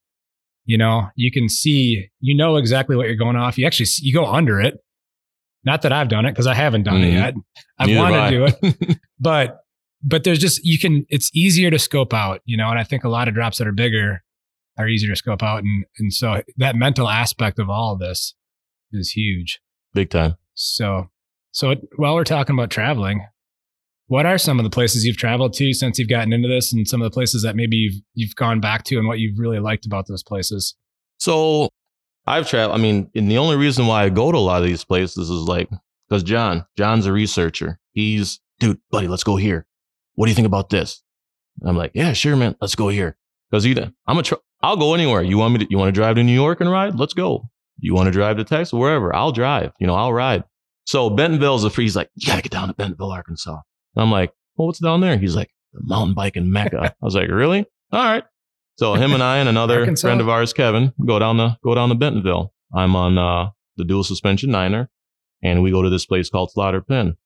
You 0.64 0.78
know, 0.78 1.08
you 1.14 1.30
can 1.30 1.48
see, 1.48 2.08
you 2.20 2.36
know 2.36 2.56
exactly 2.56 2.96
what 2.96 3.06
you're 3.06 3.14
going 3.16 3.36
off. 3.36 3.56
You 3.56 3.66
actually 3.66 3.86
you 4.00 4.12
go 4.12 4.26
under 4.26 4.60
it. 4.60 4.74
Not 5.64 5.82
that 5.82 5.92
I've 5.92 6.08
done 6.08 6.26
it 6.26 6.32
because 6.32 6.46
I 6.46 6.54
haven't 6.54 6.84
done 6.84 7.02
it 7.02 7.10
Mhm. 7.10 7.12
yet. 7.12 7.34
I 7.78 7.96
want 8.00 8.14
to 8.14 8.30
do 8.30 8.44
it, 8.88 8.98
but 9.20 9.58
but 10.02 10.24
there's 10.24 10.38
just 10.38 10.60
you 10.64 10.78
can. 10.78 11.04
It's 11.08 11.30
easier 11.34 11.70
to 11.70 11.78
scope 11.78 12.12
out, 12.14 12.40
you 12.44 12.56
know. 12.56 12.68
And 12.70 12.78
I 12.78 12.84
think 12.84 13.04
a 13.04 13.08
lot 13.08 13.28
of 13.28 13.34
drops 13.34 13.58
that 13.58 13.66
are 13.66 13.72
bigger 13.72 14.22
are 14.78 14.88
easier 14.88 15.10
to 15.10 15.16
scope 15.16 15.42
out, 15.42 15.62
and 15.62 15.84
and 15.98 16.12
so 16.12 16.42
that 16.58 16.76
mental 16.76 17.08
aspect 17.08 17.58
of 17.58 17.70
all 17.70 17.92
of 17.94 17.98
this 18.00 18.34
is 18.92 19.10
huge. 19.12 19.60
Big 19.94 20.10
time. 20.10 20.34
So 20.54 21.10
so 21.52 21.70
it, 21.70 21.80
while 21.96 22.14
we're 22.14 22.24
talking 22.24 22.54
about 22.54 22.70
traveling, 22.70 23.24
what 24.08 24.26
are 24.26 24.38
some 24.38 24.58
of 24.58 24.64
the 24.64 24.70
places 24.70 25.04
you've 25.04 25.16
traveled 25.16 25.52
to 25.54 25.72
since 25.72 25.98
you've 25.98 26.08
gotten 26.08 26.32
into 26.32 26.48
this, 26.48 26.72
and 26.72 26.86
some 26.86 27.02
of 27.02 27.06
the 27.06 27.14
places 27.14 27.42
that 27.42 27.56
maybe 27.56 27.76
you've 27.76 28.02
you've 28.14 28.36
gone 28.36 28.60
back 28.60 28.84
to, 28.84 28.96
and 28.98 29.06
what 29.06 29.18
you've 29.18 29.38
really 29.38 29.58
liked 29.58 29.86
about 29.86 30.06
those 30.06 30.22
places? 30.22 30.76
So 31.18 31.68
I've 32.26 32.48
traveled. 32.48 32.78
I 32.78 32.82
mean, 32.82 33.10
and 33.14 33.30
the 33.30 33.38
only 33.38 33.56
reason 33.56 33.86
why 33.86 34.04
I 34.04 34.08
go 34.08 34.32
to 34.32 34.38
a 34.38 34.40
lot 34.40 34.62
of 34.62 34.68
these 34.68 34.84
places 34.84 35.30
is 35.30 35.42
like 35.42 35.68
because 36.08 36.22
John, 36.22 36.64
John's 36.76 37.06
a 37.06 37.12
researcher. 37.12 37.78
He's 37.92 38.40
dude, 38.60 38.80
buddy, 38.90 39.08
let's 39.08 39.24
go 39.24 39.36
here. 39.36 39.66
What 40.14 40.26
do 40.26 40.30
you 40.30 40.36
think 40.36 40.46
about 40.46 40.70
this? 40.70 41.02
And 41.60 41.68
I'm 41.68 41.76
like, 41.76 41.92
yeah, 41.94 42.12
sure, 42.12 42.36
man, 42.36 42.56
let's 42.60 42.74
go 42.74 42.88
here. 42.88 43.16
Because 43.50 43.66
either 43.66 43.92
I'm 44.06 44.18
a, 44.18 44.22
tr- 44.22 44.34
I'll 44.62 44.76
go 44.76 44.94
anywhere. 44.94 45.22
You 45.22 45.38
want 45.38 45.54
me 45.54 45.60
to? 45.60 45.66
You 45.70 45.78
want 45.78 45.88
to 45.88 45.92
drive 45.92 46.16
to 46.16 46.22
New 46.22 46.32
York 46.32 46.60
and 46.60 46.70
ride? 46.70 46.94
Let's 46.96 47.14
go. 47.14 47.48
You 47.78 47.94
want 47.94 48.06
to 48.06 48.12
drive 48.12 48.36
to 48.38 48.44
Texas? 48.44 48.72
Wherever, 48.72 49.14
I'll 49.14 49.32
drive. 49.32 49.72
You 49.78 49.86
know, 49.86 49.94
I'll 49.94 50.12
ride. 50.12 50.44
So 50.84 51.10
Bentonville's 51.10 51.64
a 51.64 51.70
free. 51.70 51.84
He's 51.84 51.96
like, 51.96 52.10
you 52.14 52.26
gotta 52.26 52.42
get 52.42 52.52
down 52.52 52.68
to 52.68 52.74
Bentonville, 52.74 53.10
Arkansas. 53.10 53.60
And 53.96 54.02
I'm 54.02 54.10
like, 54.10 54.32
well, 54.56 54.66
what's 54.66 54.78
down 54.78 55.00
there? 55.00 55.16
He's 55.16 55.34
like, 55.34 55.50
the 55.72 55.80
mountain 55.82 56.14
biking 56.14 56.50
mecca. 56.50 56.94
I 57.02 57.04
was 57.04 57.14
like, 57.14 57.30
really? 57.30 57.66
All 57.92 58.04
right. 58.04 58.24
So 58.78 58.94
him 58.94 59.12
and 59.12 59.22
I 59.22 59.38
and 59.38 59.48
another 59.48 59.96
friend 59.96 60.20
of 60.20 60.28
ours, 60.28 60.52
Kevin, 60.52 60.92
go 61.04 61.18
down 61.18 61.38
the 61.38 61.56
go 61.64 61.74
down 61.74 61.88
to 61.88 61.94
Bentonville. 61.94 62.52
I'm 62.74 62.94
on 62.94 63.16
uh, 63.16 63.50
the 63.76 63.84
dual 63.84 64.04
suspension 64.04 64.50
niner, 64.50 64.90
and 65.42 65.62
we 65.62 65.70
go 65.70 65.80
to 65.82 65.88
this 65.88 66.04
place 66.04 66.28
called 66.28 66.50
Slaughter 66.52 66.82
Pen. 66.82 67.16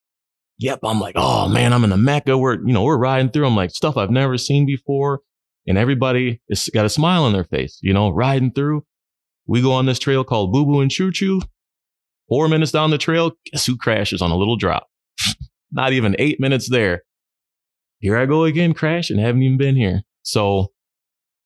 Yep, 0.58 0.80
I'm 0.84 1.00
like, 1.00 1.14
oh 1.16 1.48
man, 1.48 1.72
I'm 1.72 1.82
in 1.82 1.90
the 1.90 1.96
mecca. 1.96 2.38
We're 2.38 2.64
you 2.64 2.72
know 2.72 2.84
we're 2.84 2.98
riding 2.98 3.30
through. 3.30 3.46
I'm 3.46 3.56
like 3.56 3.70
stuff 3.70 3.96
I've 3.96 4.10
never 4.10 4.38
seen 4.38 4.64
before, 4.64 5.22
and 5.66 5.76
everybody 5.76 6.40
has 6.50 6.68
got 6.72 6.86
a 6.86 6.90
smile 6.90 7.24
on 7.24 7.32
their 7.32 7.44
face. 7.44 7.78
You 7.82 7.92
know, 7.92 8.10
riding 8.10 8.52
through. 8.52 8.84
We 9.46 9.60
go 9.60 9.72
on 9.72 9.86
this 9.86 9.98
trail 9.98 10.22
called 10.22 10.52
Boo 10.52 10.64
Boo 10.64 10.80
and 10.80 10.90
Choo 10.90 11.10
Choo. 11.10 11.40
Four 12.28 12.46
minutes 12.46 12.70
down 12.70 12.90
the 12.90 12.98
trail, 12.98 13.32
guess 13.50 13.66
who 13.66 13.76
crashes 13.76 14.22
on 14.22 14.30
a 14.30 14.36
little 14.36 14.54
drop? 14.56 14.86
Not 15.72 15.92
even 15.92 16.16
eight 16.18 16.40
minutes 16.40 16.68
there. 16.68 17.02
Here 17.98 18.16
I 18.16 18.26
go 18.26 18.44
again, 18.44 18.74
crashing. 18.74 19.18
Haven't 19.18 19.42
even 19.42 19.58
been 19.58 19.76
here. 19.76 20.02
So 20.22 20.72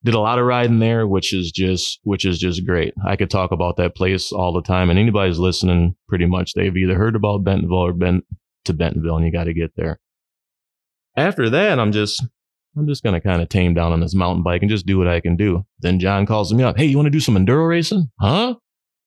did 0.05 0.15
a 0.15 0.21
lot 0.21 0.39
of 0.39 0.45
riding 0.45 0.79
there, 0.79 1.07
which 1.07 1.33
is 1.33 1.51
just 1.51 1.99
which 2.03 2.25
is 2.25 2.39
just 2.39 2.67
great. 2.67 2.95
I 3.07 3.17
could 3.17 3.31
talk 3.31 3.53
about 3.53 3.77
that 3.79 3.97
place 3.97 4.33
all 4.33 4.53
the 4.53 4.63
time, 4.63 4.91
and 4.91 4.99
anybody's 4.99 5.39
listening, 5.39 5.97
pretty 6.09 6.27
much 6.27 6.53
they've 6.53 6.77
either 6.77 6.97
heard 6.97 7.17
about 7.17 7.45
Bentonville 7.45 7.79
or 7.79 7.93
been 7.93 8.23
to 8.67 8.73
Bentonville, 8.73 9.17
and 9.17 9.27
you 9.27 9.33
got 9.33 9.45
to 9.45 9.55
get 9.55 9.73
there. 9.77 9.99
After 11.17 11.49
that, 11.51 11.81
I'm 11.81 11.93
just 11.93 12.25
I'm 12.77 12.87
just 12.87 13.03
gonna 13.03 13.21
kind 13.21 13.41
of 13.41 13.49
tame 13.49 13.75
down 13.75 13.93
on 13.93 14.01
this 14.01 14.15
mountain 14.15 14.43
bike 14.43 14.63
and 14.63 14.71
just 14.71 14.87
do 14.87 14.99
what 14.99 15.09
I 15.09 15.21
can 15.21 15.37
do. 15.37 15.65
Then 15.81 15.99
John 15.99 16.27
calls 16.27 16.53
me 16.53 16.63
up, 16.63 16.77
hey, 16.77 16.85
you 16.85 16.97
want 16.97 17.07
to 17.07 17.11
do 17.11 17.21
some 17.21 17.37
enduro 17.37 17.69
racing? 17.69 18.11
Huh? 18.21 18.57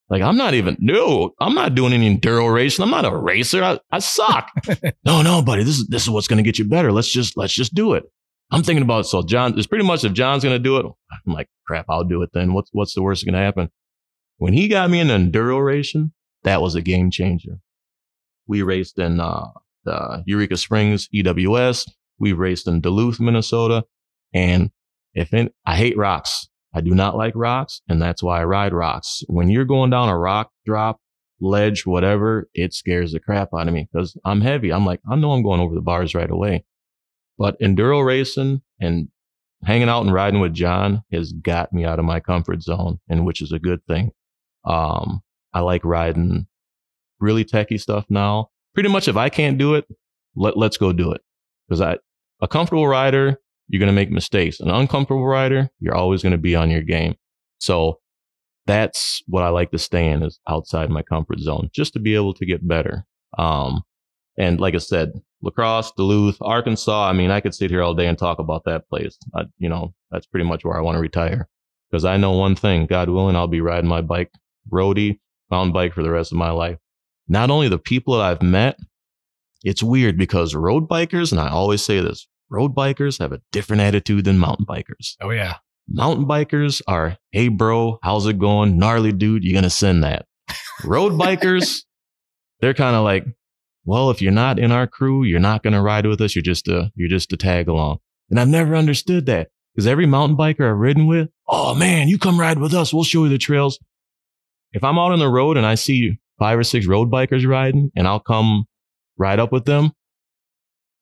Like 0.10 0.22
I'm 0.22 0.38
not 0.38 0.54
even 0.54 0.78
no, 0.80 1.34
I'm 1.40 1.54
not 1.54 1.76
doing 1.76 1.94
any 1.94 2.16
enduro 2.16 2.54
racing. 2.54 2.84
I'm 2.84 2.92
not 2.92 3.06
a 3.06 3.16
racer. 3.16 3.64
I, 3.64 3.80
I 3.92 4.00
suck. 4.00 4.50
no, 5.06 5.22
no, 5.22 5.42
buddy, 5.42 5.64
this 5.64 5.80
is 5.80 5.88
this 5.88 6.04
is 6.04 6.10
what's 6.10 6.28
gonna 6.28 6.44
get 6.44 6.58
you 6.58 6.66
better. 6.66 6.92
Let's 6.92 7.12
just 7.12 7.36
let's 7.36 7.54
just 7.54 7.74
do 7.74 7.94
it. 7.94 8.04
I'm 8.50 8.64
thinking 8.64 8.84
about 8.84 9.06
so 9.06 9.22
John. 9.22 9.58
It's 9.58 9.68
pretty 9.68 9.84
much 9.84 10.06
if 10.06 10.14
John's 10.14 10.44
gonna 10.44 10.60
do 10.60 10.78
it, 10.78 10.86
I'm 10.86 11.34
like 11.34 11.50
crap. 11.66 11.88
I'll 11.90 12.06
do 12.06 12.22
it 12.22 12.30
then. 12.34 12.54
What's 12.54 12.70
what's 12.72 12.94
the 12.94 13.02
worst 13.02 13.22
that's 13.22 13.32
gonna 13.32 13.44
happen? 13.44 13.70
When 14.38 14.54
he 14.54 14.70
got 14.70 14.90
me 14.90 15.00
in 15.00 15.08
enduro 15.08 15.64
racing, 15.64 16.14
that 16.44 16.62
was 16.62 16.76
a 16.76 16.82
game 16.82 17.12
changer. 17.12 17.60
We 18.48 18.62
raced 18.62 19.00
in 19.00 19.20
uh, 19.20 19.48
the 19.84 20.24
Eureka 20.26 20.56
Springs 20.56 21.10
EWS. 21.14 21.90
We 22.20 22.32
raced 22.32 22.68
in 22.68 22.80
Duluth, 22.80 23.20
Minnesota, 23.20 23.84
and 24.34 24.72
if 25.14 25.34
in, 25.34 25.50
I 25.66 25.76
hate 25.76 25.98
rocks, 25.98 26.48
I 26.74 26.82
do 26.82 26.92
not 26.92 27.18
like 27.18 27.34
rocks, 27.36 27.82
and 27.88 28.02
that's 28.02 28.22
why 28.22 28.42
I 28.42 28.46
ride 28.46 28.74
rocks. 28.74 29.24
When 29.28 29.50
you're 29.50 29.66
going 29.66 29.90
down 29.90 30.10
a 30.10 30.18
rock 30.18 30.52
drop, 30.66 31.00
ledge, 31.40 31.86
whatever, 31.86 32.50
it 32.54 32.74
scares 32.74 33.12
the 33.12 33.20
crap 33.20 33.50
out 33.54 33.68
of 33.68 33.74
me 33.74 33.88
because 33.92 34.18
I'm 34.26 34.42
heavy. 34.42 34.72
I'm 34.72 34.86
like, 34.86 35.00
I 35.10 35.16
know 35.16 35.32
I'm 35.32 35.44
going 35.44 35.60
over 35.60 35.76
the 35.76 35.82
bars 35.82 36.16
right 36.16 36.30
away. 36.30 36.66
But 37.38 37.60
enduro 37.60 38.06
racing 38.06 38.62
and 38.80 39.10
hanging 39.64 39.90
out 39.90 40.02
and 40.02 40.14
riding 40.14 40.40
with 40.40 40.54
John 40.54 41.04
has 41.12 41.32
got 41.32 41.72
me 41.74 41.86
out 41.86 42.00
of 42.00 42.06
my 42.06 42.20
comfort 42.20 42.62
zone, 42.64 43.00
and 43.08 43.26
which 43.26 43.42
is 43.42 43.52
a 43.52 43.60
good 43.60 43.86
thing. 43.88 44.12
Um, 44.66 45.22
I 45.54 45.62
like 45.62 45.86
riding 45.86 46.48
really 47.20 47.46
techie 47.46 47.80
stuff 47.80 48.06
now. 48.10 48.50
Pretty 48.74 48.90
much, 48.90 49.08
if 49.08 49.16
I 49.16 49.30
can't 49.30 49.58
do 49.58 49.76
it, 49.76 49.88
let 50.36 50.58
let's 50.58 50.78
go 50.78 50.94
do 50.94 51.12
it. 51.12 51.22
Because 51.68 51.82
I, 51.82 51.98
a 52.42 52.48
comfortable 52.48 52.88
rider, 52.88 53.40
you're 53.68 53.80
gonna 53.80 53.92
make 53.92 54.12
mistakes. 54.12 54.60
An 54.60 54.70
uncomfortable 54.70 55.26
rider, 55.26 55.70
you're 55.80 55.96
always 55.96 56.24
gonna 56.24 56.38
be 56.38 56.56
on 56.56 56.70
your 56.70 56.82
game. 56.82 57.16
So 57.60 58.00
that's 58.66 59.22
what 59.28 59.44
I 59.44 59.50
like 59.50 59.72
to 59.72 59.80
stay 59.80 60.10
in 60.10 60.24
is 60.24 60.40
outside 60.48 60.90
my 60.90 61.02
comfort 61.02 61.40
zone, 61.40 61.70
just 61.74 61.94
to 61.94 62.00
be 62.00 62.16
able 62.16 62.34
to 62.36 62.46
get 62.46 62.68
better. 62.68 63.06
Um, 63.38 63.84
and 64.38 64.60
like 64.60 64.76
I 64.76 64.80
said, 64.80 65.14
La 65.42 65.52
Crosse, 65.52 65.92
Duluth, 65.96 66.38
Arkansas. 66.42 67.08
I 67.08 67.14
mean, 67.14 67.32
I 67.32 67.40
could 67.40 67.56
sit 67.56 67.70
here 67.70 67.84
all 67.84 67.94
day 67.94 68.08
and 68.08 68.18
talk 68.18 68.40
about 68.40 68.64
that 68.66 68.90
place. 68.90 69.18
I, 69.36 69.44
you 69.58 69.70
know, 69.70 69.94
that's 70.12 70.26
pretty 70.26 70.46
much 70.46 70.64
where 70.64 70.78
I 70.78 70.82
want 70.82 70.96
to 70.96 71.02
retire 71.02 71.48
because 71.90 72.06
I 72.06 72.18
know 72.18 72.32
one 72.32 72.56
thing, 72.56 72.86
God 72.86 73.10
willing, 73.10 73.36
I'll 73.36 73.48
be 73.48 73.62
riding 73.62 73.90
my 73.90 74.02
bike, 74.02 74.32
roadie, 74.72 75.20
mountain 75.50 75.74
bike 75.74 75.94
for 75.94 76.04
the 76.04 76.12
rest 76.12 76.32
of 76.32 76.38
my 76.38 76.52
life. 76.52 76.78
Not 77.28 77.50
only 77.50 77.70
the 77.70 77.78
people 77.78 78.18
that 78.18 78.24
I've 78.24 78.42
met, 78.42 78.80
it's 79.64 79.84
weird 79.84 80.18
because 80.18 80.56
road 80.56 80.88
bikers, 80.88 81.32
and 81.32 81.42
I 81.42 81.50
always 81.50 81.84
say 81.84 82.00
this, 82.00 82.28
road 82.50 82.76
bikers 82.76 83.20
have 83.20 83.32
a 83.32 83.42
different 83.52 83.82
attitude 83.82 84.26
than 84.26 84.38
mountain 84.38 84.66
bikers. 84.66 85.16
Oh 85.22 85.30
yeah, 85.32 85.56
Mountain 85.90 86.26
bikers 86.26 86.82
are, 86.88 87.18
hey 87.32 87.48
bro, 87.48 87.98
how's 88.04 88.28
it 88.28 88.38
going? 88.40 88.78
Gnarly 88.78 89.14
dude, 89.14 89.44
you're 89.44 89.56
gonna 89.56 89.70
send 89.70 90.04
that. 90.04 90.26
Road 90.84 91.14
bikers, 91.14 91.84
they're 92.60 92.74
kind 92.74 92.96
of 92.96 93.04
like, 93.04 93.26
well, 93.86 94.10
if 94.10 94.22
you're 94.22 94.34
not 94.34 94.60
in 94.60 94.72
our 94.72 94.86
crew, 94.86 95.24
you're 95.24 95.40
not 95.40 95.64
gonna 95.64 95.82
ride 95.82 96.06
with 96.06 96.20
us. 96.20 96.36
You're 96.36 96.44
just 96.44 96.68
a, 96.68 96.92
you're 96.96 97.08
just 97.10 97.32
a 97.32 97.38
tag 97.38 97.70
along. 97.70 98.00
And 98.30 98.38
I've 98.40 98.50
never 98.50 98.76
understood 98.76 99.26
that 99.28 99.50
Because 99.74 99.88
every 99.88 100.06
mountain 100.06 100.38
biker 100.38 100.70
I've 100.70 100.78
ridden 100.78 101.08
with, 101.08 101.30
oh 101.48 101.74
man, 101.74 102.10
you 102.10 102.18
come 102.18 102.38
ride 102.38 102.60
with 102.60 102.74
us. 102.74 102.94
We'll 102.94 103.06
show 103.06 103.24
you 103.24 103.30
the 103.30 103.38
trails. 103.38 103.80
If 104.74 104.84
I'm 104.84 105.00
out 105.00 105.14
on 105.14 105.20
the 105.20 105.30
road 105.30 105.56
and 105.56 105.66
I 105.66 105.76
see 105.76 106.20
five 106.38 106.60
or 106.60 106.64
six 106.66 106.86
road 106.86 107.10
bikers 107.10 107.48
riding 107.48 107.92
and 107.96 108.08
I'll 108.08 108.20
come 108.20 108.66
ride 109.18 109.40
up 109.40 109.54
with 109.54 109.64
them, 109.64 109.94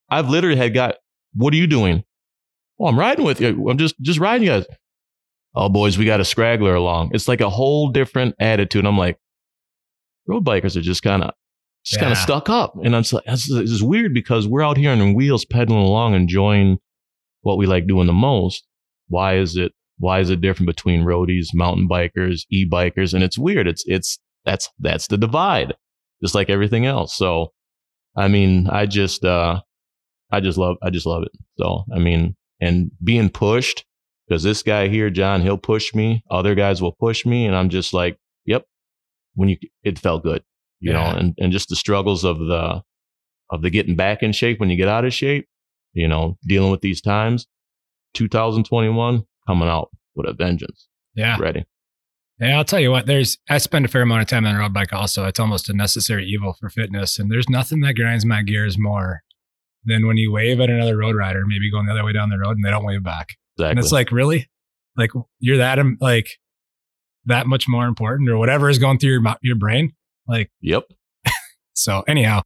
I've 0.10 0.30
literally 0.30 0.58
had 0.58 0.76
got, 0.76 0.98
what 1.36 1.54
are 1.54 1.58
you 1.58 1.68
doing? 1.68 2.04
Oh, 2.80 2.88
I'm 2.88 3.00
riding 3.00 3.26
with 3.26 3.40
you. 3.40 3.70
I'm 3.70 3.78
just, 3.78 3.96
just 4.02 4.20
riding 4.20 4.48
you 4.48 4.54
guys. 4.54 4.66
Oh, 5.56 5.70
boys, 5.70 5.98
we 5.98 6.06
got 6.06 6.20
a 6.20 6.26
scraggler 6.26 6.76
along. 6.76 7.12
It's 7.14 7.28
like 7.28 7.40
a 7.42 7.50
whole 7.50 7.90
different 7.90 8.36
attitude. 8.40 8.86
I'm 8.86 8.98
like, 8.98 9.18
road 10.28 10.44
bikers 10.44 10.76
are 10.76 10.82
just 10.82 11.02
kind 11.02 11.24
of, 11.24 11.32
just 11.86 12.00
kind 12.00 12.12
of 12.12 12.18
stuck 12.18 12.50
up. 12.50 12.74
And 12.84 12.96
I'm 12.96 13.04
just 13.04 13.14
like, 13.14 13.26
this 13.26 13.48
this 13.48 13.72
is 13.72 13.84
weird 13.84 14.14
because 14.14 14.48
we're 14.48 14.64
out 14.64 14.76
here 14.76 14.92
on 14.92 15.14
wheels 15.14 15.46
pedaling 15.46 15.84
along, 15.84 16.16
enjoying 16.16 16.80
what 17.42 17.58
we 17.58 17.68
like 17.68 17.88
doing 17.88 18.08
the 18.08 18.14
most. 18.14 18.66
Why 19.08 19.38
is 19.38 19.56
it, 19.56 19.72
why 20.00 20.20
is 20.20 20.30
it 20.30 20.42
different 20.42 20.68
between 20.68 21.06
roadies, 21.06 21.50
mountain 21.54 21.88
bikers, 21.88 22.42
e-bikers? 22.50 23.14
And 23.14 23.24
it's 23.24 23.38
weird. 23.38 23.68
It's, 23.68 23.84
it's, 23.86 24.20
that's, 24.44 24.70
that's 24.80 25.08
the 25.08 25.18
divide, 25.18 25.76
just 26.22 26.36
like 26.36 26.50
everything 26.50 26.86
else. 26.86 27.16
So, 27.16 27.54
I 28.18 28.28
mean, 28.28 28.68
I 28.68 28.88
just, 28.88 29.24
uh, 29.24 29.62
I 30.32 30.40
just 30.40 30.58
love, 30.58 30.78
I 30.82 30.90
just 30.90 31.06
love 31.06 31.24
it. 31.24 31.32
So, 31.58 31.84
I 31.96 32.00
mean, 32.00 32.36
and 32.62 32.92
being 33.04 33.30
pushed 33.30 33.86
because 34.28 34.44
this 34.44 34.64
guy 34.64 34.88
here, 34.88 35.10
John, 35.10 35.42
he'll 35.42 35.58
push 35.58 35.94
me. 35.94 36.24
Other 36.32 36.56
guys 36.56 36.82
will 36.82 36.94
push 36.94 37.26
me. 37.26 37.46
And 37.46 37.56
I'm 37.56 37.70
just 37.70 37.94
like, 37.94 38.18
yep. 38.46 38.66
When 39.36 39.50
you, 39.50 39.58
it 39.84 40.00
felt 40.00 40.24
good, 40.24 40.44
you 40.80 40.92
Yeah. 40.94 41.12
know, 41.12 41.20
and, 41.20 41.34
and 41.38 41.52
just 41.52 41.70
the 41.70 41.76
struggles 41.76 42.24
of 42.24 42.40
the, 42.40 42.82
of 43.52 43.62
the 43.62 43.70
getting 43.70 43.96
back 43.96 44.24
in 44.24 44.32
shape 44.32 44.60
when 44.60 44.70
you 44.70 44.78
get 44.78 44.88
out 44.88 45.06
of 45.06 45.14
shape, 45.14 45.48
you 45.94 46.08
know, 46.08 46.38
dealing 46.48 46.72
with 46.72 46.82
these 46.82 47.02
times. 47.02 47.46
2021 48.14 49.24
coming 49.48 49.68
out 49.68 49.90
with 50.16 50.28
a 50.28 50.34
vengeance. 50.34 50.88
Yeah. 51.16 51.38
Ready. 51.40 51.66
Yeah, 52.40 52.58
I'll 52.58 52.66
tell 52.66 52.80
you 52.82 52.92
what, 52.92 53.06
there's 53.06 53.38
I 53.50 53.60
spend 53.60 53.86
a 53.86 53.88
fair 53.88 54.02
amount 54.02 54.22
of 54.24 54.28
time 54.28 54.46
on 54.46 54.56
a 54.56 54.60
road 54.60 54.74
bike 54.74 54.92
also. 54.92 55.26
It's 55.26 55.40
almost 55.40 55.70
a 55.70 55.74
necessary 55.74 56.26
evil 56.26 56.54
for 56.60 56.70
fitness. 56.70 57.18
And 57.18 57.32
there's 57.32 57.48
nothing 57.50 57.80
that 57.82 57.94
grinds 57.96 58.26
my 58.26 58.42
gears 58.42 58.78
more 58.78 59.22
than 59.86 60.08
when 60.08 60.18
you 60.18 60.32
wave 60.32 60.60
at 60.60 60.70
another 60.70 60.98
road 60.98 61.16
rider, 61.16 61.44
maybe 61.46 61.72
going 61.72 61.86
the 61.86 61.94
other 61.94 62.04
way 62.04 62.14
down 62.14 62.30
the 62.30 62.38
road 62.38 62.58
and 62.58 62.66
they 62.66 62.70
don't 62.70 62.86
wave 62.86 63.04
back. 63.04 63.36
Exactly. 63.58 63.70
And 63.72 63.80
it's 63.80 63.92
like, 63.92 64.12
really? 64.12 64.50
Like 64.98 65.12
you're 65.40 65.58
that 65.58 65.80
like 66.00 66.30
that 67.26 67.48
much 67.48 67.68
more 67.68 67.86
important 67.86 68.30
or 68.30 68.38
whatever 68.38 68.70
is 68.70 68.80
going 68.80 68.98
through 68.98 69.12
your 69.12 69.36
your 69.42 69.56
brain? 69.56 69.94
Like 70.28 70.52
yep. 70.62 70.84
so 71.74 72.04
anyhow. 72.08 72.42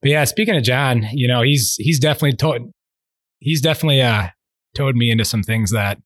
But 0.00 0.10
yeah, 0.10 0.24
speaking 0.24 0.56
of 0.56 0.62
John, 0.62 1.06
you 1.12 1.26
know, 1.26 1.42
he's 1.42 1.74
he's 1.78 1.98
definitely 1.98 2.36
towed 2.36 2.70
he's 3.40 3.60
definitely 3.60 4.00
uh 4.02 4.28
towed 4.76 4.96
me 4.96 5.10
into 5.10 5.24
some 5.24 5.42
things 5.42 5.72
that 5.72 5.98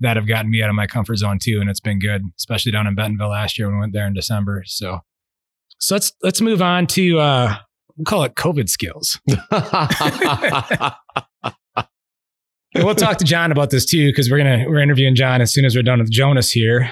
that 0.00 0.16
have 0.16 0.26
gotten 0.26 0.50
me 0.50 0.62
out 0.62 0.68
of 0.68 0.74
my 0.74 0.86
comfort 0.86 1.16
zone 1.16 1.38
too, 1.40 1.60
and 1.60 1.70
it's 1.70 1.80
been 1.80 1.98
good, 1.98 2.22
especially 2.38 2.72
down 2.72 2.86
in 2.86 2.94
Bentonville 2.94 3.30
last 3.30 3.58
year 3.58 3.68
when 3.68 3.76
we 3.76 3.80
went 3.80 3.92
there 3.92 4.06
in 4.06 4.14
December. 4.14 4.62
So 4.66 5.00
so 5.78 5.94
let's 5.94 6.12
let's 6.22 6.40
move 6.40 6.62
on 6.62 6.86
to 6.88 7.18
uh 7.18 7.56
we'll 7.96 8.04
call 8.04 8.24
it 8.24 8.34
COVID 8.34 8.68
skills. 8.68 9.20
We'll 12.76 12.96
talk 12.96 13.18
to 13.18 13.24
John 13.24 13.52
about 13.52 13.70
this 13.70 13.86
too, 13.86 14.08
because 14.08 14.28
we're 14.28 14.38
gonna 14.38 14.64
we're 14.66 14.82
interviewing 14.82 15.14
John 15.14 15.40
as 15.40 15.52
soon 15.52 15.64
as 15.64 15.76
we're 15.76 15.82
done 15.82 16.00
with 16.00 16.10
Jonas 16.10 16.50
here. 16.50 16.90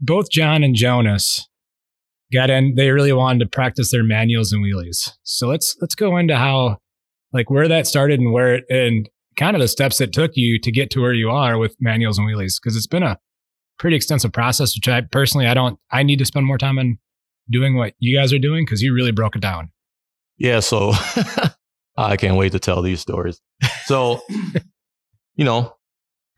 Both 0.00 0.30
John 0.30 0.64
and 0.64 0.74
Jonas 0.74 1.48
got 2.32 2.50
in. 2.50 2.74
They 2.74 2.90
really 2.90 3.12
wanted 3.12 3.38
to 3.40 3.46
practice 3.46 3.92
their 3.92 4.02
manuals 4.02 4.52
and 4.52 4.64
wheelies. 4.64 5.12
So 5.22 5.46
let's 5.46 5.76
let's 5.80 5.94
go 5.94 6.16
into 6.16 6.36
how, 6.36 6.78
like, 7.32 7.50
where 7.50 7.68
that 7.68 7.86
started 7.86 8.18
and 8.18 8.32
where 8.32 8.56
it 8.56 8.64
and 8.68 9.08
kind 9.36 9.54
of 9.54 9.60
the 9.60 9.68
steps 9.68 10.00
it 10.00 10.12
took 10.12 10.32
you 10.34 10.58
to 10.58 10.72
get 10.72 10.90
to 10.90 11.00
where 11.00 11.14
you 11.14 11.30
are 11.30 11.56
with 11.56 11.76
manuals 11.78 12.18
and 12.18 12.26
wheelies, 12.26 12.54
because 12.60 12.76
it's 12.76 12.88
been 12.88 13.04
a 13.04 13.16
pretty 13.78 13.94
extensive 13.94 14.32
process. 14.32 14.76
Which 14.76 14.88
I 14.88 15.02
personally 15.02 15.46
I 15.46 15.54
don't 15.54 15.78
I 15.92 16.02
need 16.02 16.18
to 16.18 16.24
spend 16.24 16.46
more 16.46 16.58
time 16.58 16.80
on 16.80 16.98
doing 17.48 17.76
what 17.76 17.94
you 18.00 18.16
guys 18.16 18.32
are 18.32 18.40
doing 18.40 18.64
because 18.64 18.82
you 18.82 18.92
really 18.92 19.12
broke 19.12 19.36
it 19.36 19.42
down. 19.42 19.70
Yeah, 20.40 20.60
so 20.60 20.92
I 21.98 22.16
can't 22.16 22.36
wait 22.36 22.52
to 22.52 22.58
tell 22.58 22.80
these 22.80 23.00
stories. 23.00 23.40
So, 23.84 24.22
you 25.34 25.44
know, 25.44 25.76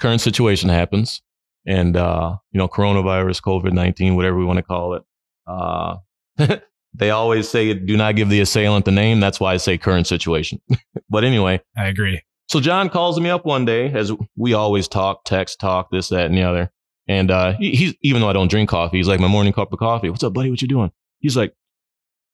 current 0.01 0.21
situation 0.21 0.69
happens, 0.69 1.23
and 1.67 1.97
uh, 1.97 2.37
you 2.51 2.59
know, 2.59 2.67
coronavirus, 2.69 3.41
COVID 3.43 3.73
nineteen, 3.73 4.17
whatever 4.17 4.37
we 4.37 4.45
want 4.45 4.57
to 4.57 4.65
call 4.65 4.95
it. 4.95 5.03
Uh, 5.47 5.97
they 6.95 7.11
always 7.11 7.49
say, 7.49 7.75
"Do 7.75 7.97
not 7.97 8.17
give 8.17 8.29
the 8.29 8.41
assailant 8.41 8.87
the 8.87 8.91
name." 8.91 9.21
That's 9.21 9.39
why 9.39 9.55
I 9.55 9.57
say 9.59 9.79
current 9.79 10.09
situation. 10.09 10.61
but 11.09 11.23
anyway, 11.23 11.63
I 11.77 11.87
agree. 11.87 12.21
so 12.49 12.59
John 12.59 12.89
calls 12.89 13.21
me 13.21 13.31
up 13.31 13.47
one 13.47 13.65
day, 13.65 13.93
as 13.93 14.11
we 14.37 14.53
always 14.53 14.89
talk, 14.89 15.25
text, 15.25 15.61
talk, 15.61 15.93
this, 15.93 16.09
that, 16.09 16.27
and 16.27 16.37
the 16.37 16.43
other. 16.43 16.73
And 17.07 17.31
uh, 17.31 17.53
he, 17.53 17.71
he's 17.77 17.95
even 18.03 18.21
though 18.21 18.29
I 18.29 18.33
don't 18.33 18.51
drink 18.51 18.69
coffee, 18.69 18.97
he's 18.97 19.09
like 19.09 19.21
my 19.21 19.29
morning 19.29 19.53
cup 19.53 19.73
of 19.73 19.79
coffee. 19.79 20.11
What's 20.11 20.25
up, 20.25 20.33
buddy? 20.33 20.51
What 20.51 20.61
you 20.61 20.67
doing? 20.67 20.91
He's 21.21 21.37
like, 21.37 21.55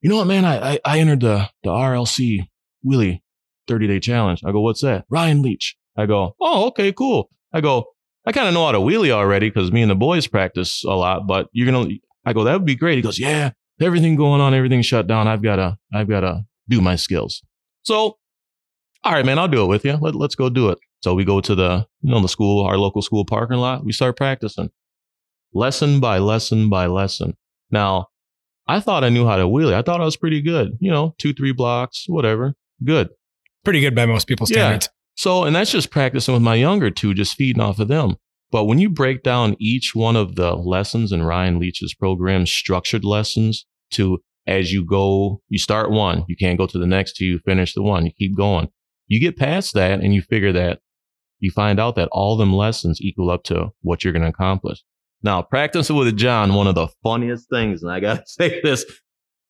you 0.01 0.09
know 0.09 0.17
what, 0.17 0.27
man? 0.27 0.45
I 0.45 0.75
I, 0.75 0.81
I 0.85 0.99
entered 1.01 1.21
the 1.21 1.49
the 1.63 1.71
RLC 1.71 2.49
Wheelie 2.87 3.21
30 3.67 3.87
day 3.87 4.01
challenge. 4.01 4.41
I 4.45 4.53
go, 4.53 4.61
what's 4.61 4.83
that? 4.83 5.05
Ryan 5.11 5.43
Leech. 5.43 5.77
I 5.97 6.07
go, 6.07 6.35
oh, 6.41 6.67
okay, 6.69 6.93
cool. 6.93 7.29
I 7.53 7.61
go, 7.61 7.87
I 8.25 8.33
kind 8.33 8.47
of 8.49 8.55
know 8.55 8.65
how 8.65 8.73
to 8.73 8.79
wheelie 8.79 9.11
already 9.11 9.51
because 9.51 9.73
me 9.73 9.83
and 9.83 9.91
the 9.91 9.97
boys 9.97 10.27
practice 10.27 10.85
a 10.85 10.91
lot. 10.91 11.27
But 11.27 11.49
you're 11.53 11.71
gonna, 11.71 11.95
I 12.25 12.33
go, 12.33 12.45
that 12.45 12.53
would 12.53 12.65
be 12.65 12.77
great. 12.77 12.97
He 12.97 13.03
goes, 13.03 13.19
yeah, 13.19 13.51
everything 13.81 14.17
going 14.17 14.41
on, 14.41 14.55
everything 14.55 14.83
shut 14.83 15.07
down. 15.07 15.27
I've 15.29 15.43
gotta, 15.43 15.77
I've 15.93 16.09
gotta 16.09 16.45
do 16.69 16.81
my 16.81 16.97
skills. 16.97 17.43
So 17.83 18.19
all 19.05 19.13
right, 19.13 19.25
man, 19.25 19.39
I'll 19.39 19.49
do 19.49 19.63
it 19.63 19.69
with 19.69 19.85
you. 19.85 19.97
Let, 19.97 20.15
let's 20.15 20.35
go 20.35 20.49
do 20.51 20.71
it. 20.71 20.79
So 21.03 21.15
we 21.15 21.25
go 21.25 21.41
to 21.41 21.55
the, 21.55 21.87
you 22.03 22.11
know, 22.11 22.21
the 22.21 22.29
school, 22.29 22.65
our 22.65 22.77
local 22.77 23.01
school 23.03 23.25
parking 23.25 23.59
lot. 23.59 23.85
We 23.85 23.93
start 23.93 24.17
practicing 24.17 24.71
lesson 25.55 26.01
by 26.01 26.19
lesson 26.19 26.69
by 26.69 26.87
lesson. 26.87 27.37
Now, 27.71 28.09
I 28.69 28.81
thought 28.81 29.03
I 29.05 29.09
knew 29.09 29.27
how 29.27 29.37
to 29.37 29.45
wheelie. 29.45 29.73
I 29.75 29.83
thought 29.83 30.01
I 30.01 30.05
was 30.05 30.17
pretty 30.17 30.43
good, 30.43 30.77
you 30.81 30.91
know, 30.91 31.15
two, 31.19 31.33
three 31.33 31.53
blocks, 31.53 32.05
whatever. 32.07 32.55
Good. 32.85 33.09
Pretty 33.65 33.81
good 33.81 33.95
by 33.95 34.07
most 34.07 34.27
people's 34.27 34.51
Yeah. 34.51 34.57
standards. 34.57 34.89
So, 35.17 35.45
and 35.45 35.57
that's 35.57 35.73
just 35.73 35.91
practicing 35.91 36.35
with 36.35 36.43
my 36.43 36.55
younger 36.55 36.91
two, 36.91 37.15
just 37.15 37.35
feeding 37.35 37.63
off 37.63 37.79
of 37.81 37.89
them. 37.89 38.17
But 38.51 38.65
when 38.65 38.79
you 38.79 38.89
break 38.89 39.23
down 39.23 39.57
each 39.59 39.95
one 39.95 40.17
of 40.17 40.37
the 40.37 40.55
lessons 40.55 41.13
in 41.13 41.23
Ryan 41.23 41.59
Leech's 41.59 41.95
program, 41.95 42.47
structured 42.47 43.05
lessons 43.05 43.67
to 43.93 44.19
as 44.47 44.73
you 44.73 44.85
go, 44.85 45.43
you 45.49 45.59
start 45.59 45.91
one, 45.91 46.25
you 46.29 46.37
can't 46.37 46.57
go 46.59 46.67
to 46.67 46.79
the 46.79 46.87
next 46.87 47.15
till 47.15 47.27
you 47.27 47.39
finish 47.41 47.75
the 47.75 47.83
one. 47.83 48.07
You 48.07 48.13
keep 48.19 48.37
going. 48.37 48.69
You 49.07 49.21
get 49.21 49.37
past 49.37 49.75
that 49.75 50.01
and 50.01 50.15
you 50.15 50.23
figure 50.23 50.53
that 50.53 50.81
you 51.41 51.51
find 51.51 51.79
out 51.79 51.97
that 51.97 52.09
all 52.13 52.37
them 52.37 52.53
lessons 52.55 53.01
equal 53.01 53.31
up 53.31 53.43
to 53.45 53.69
what 53.83 54.03
you're 54.05 54.13
going 54.13 54.23
to 54.23 54.29
accomplish. 54.29 54.83
Now, 55.23 55.43
practicing 55.43 55.97
with 55.97 56.17
John, 56.17 56.55
one 56.55 56.67
of 56.67 56.75
the 56.75 56.89
funniest 57.03 57.49
things, 57.51 57.83
and 57.83 57.91
I 57.91 58.01
got 58.01 58.19
to 58.19 58.23
say 58.27 58.61
this, 58.63 58.85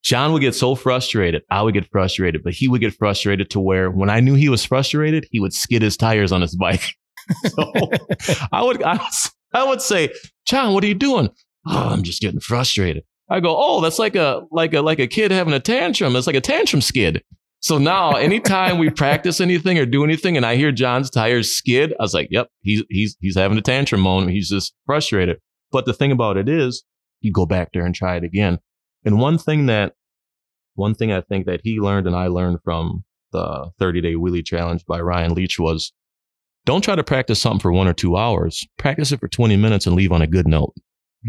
John 0.03 0.31
would 0.33 0.41
get 0.41 0.55
so 0.55 0.75
frustrated. 0.75 1.43
I 1.49 1.61
would 1.61 1.73
get 1.73 1.89
frustrated, 1.91 2.43
but 2.43 2.53
he 2.53 2.67
would 2.67 2.81
get 2.81 2.93
frustrated 2.93 3.49
to 3.51 3.59
where 3.59 3.91
when 3.91 4.09
I 4.09 4.21
knew 4.21 4.33
he 4.33 4.49
was 4.49 4.63
frustrated, 4.63 5.27
he 5.31 5.39
would 5.39 5.53
skid 5.53 5.81
his 5.81 5.97
tires 5.97 6.31
on 6.31 6.41
his 6.41 6.55
bike. 6.55 6.83
so 7.47 7.71
I 8.51 8.63
would, 8.63 8.81
I 8.81 8.93
would, 8.93 9.01
I 9.53 9.63
would 9.63 9.81
say, 9.81 10.09
John, 10.45 10.73
what 10.73 10.83
are 10.83 10.87
you 10.87 10.93
doing? 10.93 11.29
Oh, 11.67 11.89
I'm 11.89 12.03
just 12.03 12.21
getting 12.21 12.39
frustrated. 12.39 13.03
I 13.29 13.39
go, 13.41 13.55
oh, 13.55 13.81
that's 13.81 13.99
like 13.99 14.15
a, 14.15 14.41
like 14.51 14.73
a, 14.73 14.81
like 14.81 14.99
a 14.99 15.07
kid 15.07 15.31
having 15.31 15.53
a 15.53 15.59
tantrum. 15.59 16.15
It's 16.15 16.27
like 16.27 16.35
a 16.35 16.41
tantrum 16.41 16.81
skid. 16.81 17.21
So 17.61 17.77
now 17.77 18.13
anytime 18.13 18.77
we 18.77 18.89
practice 18.89 19.41
anything 19.41 19.77
or 19.77 19.85
do 19.85 20.03
anything 20.05 20.37
and 20.37 20.45
I 20.45 20.55
hear 20.55 20.71
John's 20.71 21.09
tires 21.09 21.53
skid, 21.53 21.93
I 21.99 22.03
was 22.03 22.13
like, 22.13 22.29
yep, 22.31 22.47
he's, 22.61 22.83
he's, 22.89 23.17
he's 23.19 23.35
having 23.35 23.57
a 23.57 23.61
tantrum 23.61 24.01
moment. 24.01 24.31
He's 24.31 24.49
just 24.49 24.73
frustrated. 24.85 25.39
But 25.71 25.85
the 25.85 25.93
thing 25.93 26.11
about 26.11 26.37
it 26.37 26.49
is 26.49 26.83
you 27.21 27.31
go 27.31 27.45
back 27.45 27.69
there 27.73 27.85
and 27.85 27.93
try 27.93 28.15
it 28.15 28.23
again. 28.23 28.59
And 29.05 29.19
one 29.19 29.37
thing 29.37 29.67
that, 29.67 29.93
one 30.75 30.95
thing 30.95 31.11
I 31.11 31.21
think 31.21 31.45
that 31.45 31.61
he 31.63 31.79
learned 31.79 32.07
and 32.07 32.15
I 32.15 32.27
learned 32.27 32.59
from 32.63 33.03
the 33.31 33.69
30 33.79 34.01
day 34.01 34.13
wheelie 34.15 34.45
challenge 34.45 34.85
by 34.87 34.99
Ryan 34.99 35.33
Leech 35.33 35.59
was 35.59 35.91
don't 36.65 36.83
try 36.83 36.95
to 36.95 37.03
practice 37.03 37.41
something 37.41 37.59
for 37.59 37.71
one 37.71 37.87
or 37.87 37.93
two 37.93 38.17
hours. 38.17 38.65
Practice 38.77 39.11
it 39.11 39.19
for 39.19 39.27
20 39.27 39.55
minutes 39.57 39.85
and 39.87 39.95
leave 39.95 40.11
on 40.11 40.21
a 40.21 40.27
good 40.27 40.47
note. 40.47 40.73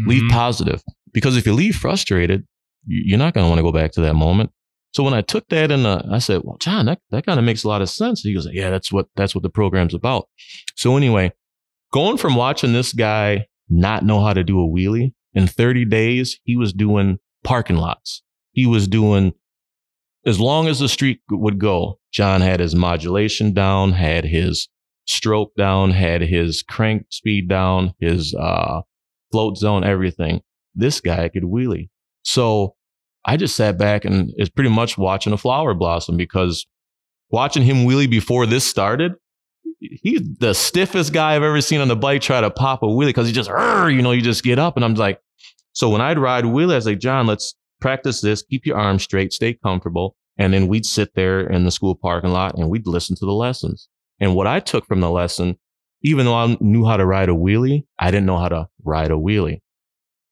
Leave 0.07 0.23
Mhm. 0.23 0.29
positive. 0.31 0.81
Because 1.13 1.35
if 1.37 1.45
you 1.45 1.53
leave 1.53 1.75
frustrated, 1.75 2.45
you- 2.85 3.03
you're 3.05 3.17
not 3.19 3.33
going 3.33 3.45
to 3.45 3.49
want 3.49 3.59
to 3.59 3.63
go 3.63 3.71
back 3.71 3.91
to 3.93 4.01
that 4.01 4.13
moment. 4.15 4.51
So 4.93 5.03
when 5.03 5.13
I 5.13 5.21
took 5.21 5.47
that 5.49 5.71
and 5.71 5.85
uh, 5.87 6.01
I 6.11 6.19
said, 6.19 6.41
well, 6.43 6.57
John, 6.59 6.85
that, 6.87 6.99
that 7.11 7.25
kind 7.25 7.39
of 7.39 7.45
makes 7.45 7.63
a 7.63 7.67
lot 7.67 7.81
of 7.81 7.89
sense. 7.89 8.21
He 8.21 8.33
goes, 8.33 8.47
yeah, 8.51 8.69
that's 8.69 8.91
what, 8.91 9.07
that's 9.15 9.33
what 9.33 9.41
the 9.43 9.49
program's 9.49 9.93
about. 9.93 10.27
So 10.75 10.97
anyway, 10.97 11.31
going 11.93 12.17
from 12.17 12.35
watching 12.35 12.73
this 12.73 12.91
guy 12.93 13.47
not 13.71 14.03
know 14.03 14.23
how 14.23 14.33
to 14.33 14.43
do 14.43 14.59
a 14.61 14.67
wheelie 14.67 15.13
in 15.33 15.47
30 15.47 15.85
days, 15.85 16.39
he 16.43 16.55
was 16.55 16.73
doing 16.73 17.17
parking 17.43 17.77
lots. 17.77 18.23
He 18.51 18.65
was 18.65 18.87
doing 18.87 19.33
as 20.25 20.39
long 20.39 20.67
as 20.67 20.79
the 20.79 20.89
street 20.89 21.21
would 21.29 21.59
go. 21.59 21.99
John 22.11 22.41
had 22.41 22.59
his 22.59 22.75
modulation 22.75 23.53
down, 23.53 23.93
had 23.93 24.25
his 24.25 24.67
stroke 25.07 25.55
down, 25.55 25.91
had 25.91 26.21
his 26.21 26.63
crank 26.63 27.05
speed 27.09 27.47
down, 27.47 27.93
his, 27.99 28.35
uh, 28.35 28.81
float 29.31 29.57
zone, 29.57 29.83
everything. 29.83 30.41
This 30.75 30.99
guy 30.99 31.29
could 31.29 31.43
wheelie. 31.43 31.89
So 32.23 32.75
I 33.25 33.37
just 33.37 33.55
sat 33.55 33.77
back 33.77 34.03
and 34.03 34.31
it's 34.35 34.49
pretty 34.49 34.69
much 34.69 34.97
watching 34.97 35.33
a 35.33 35.37
flower 35.37 35.73
blossom 35.73 36.17
because 36.17 36.67
watching 37.29 37.63
him 37.63 37.85
wheelie 37.85 38.09
before 38.09 38.45
this 38.45 38.67
started, 38.67 39.13
he's 39.81 40.21
the 40.37 40.53
stiffest 40.53 41.11
guy 41.11 41.35
I've 41.35 41.43
ever 41.43 41.61
seen 41.61 41.81
on 41.81 41.87
the 41.87 41.95
bike 41.95 42.21
try 42.21 42.39
to 42.39 42.51
pop 42.51 42.83
a 42.83 42.85
wheelie 42.85 43.07
because 43.07 43.27
he 43.27 43.33
just, 43.33 43.49
you 43.49 44.01
know, 44.01 44.11
you 44.11 44.21
just 44.21 44.43
get 44.43 44.59
up. 44.59 44.75
And 44.75 44.85
I'm 44.85 44.93
like, 44.93 45.19
so 45.73 45.89
when 45.89 46.01
I'd 46.01 46.19
ride 46.19 46.43
wheelie, 46.43 46.73
I 46.73 46.75
was 46.75 46.85
like, 46.85 46.99
John, 46.99 47.27
let's 47.27 47.55
practice 47.79 48.21
this. 48.21 48.43
Keep 48.43 48.65
your 48.65 48.77
arms 48.77 49.03
straight, 49.03 49.33
stay 49.33 49.53
comfortable. 49.53 50.15
And 50.37 50.53
then 50.53 50.67
we'd 50.67 50.85
sit 50.85 51.13
there 51.15 51.41
in 51.41 51.65
the 51.65 51.71
school 51.71 51.95
parking 51.95 52.31
lot 52.31 52.57
and 52.57 52.69
we'd 52.69 52.87
listen 52.87 53.15
to 53.17 53.25
the 53.25 53.33
lessons. 53.33 53.89
And 54.19 54.35
what 54.35 54.47
I 54.47 54.59
took 54.59 54.85
from 54.85 55.01
the 55.01 55.09
lesson, 55.09 55.57
even 56.03 56.25
though 56.25 56.35
I 56.35 56.57
knew 56.59 56.85
how 56.85 56.97
to 56.97 57.05
ride 57.05 57.29
a 57.29 57.33
wheelie, 57.33 57.85
I 57.99 58.11
didn't 58.11 58.25
know 58.25 58.37
how 58.37 58.49
to 58.49 58.67
ride 58.83 59.11
a 59.11 59.15
wheelie. 59.15 59.59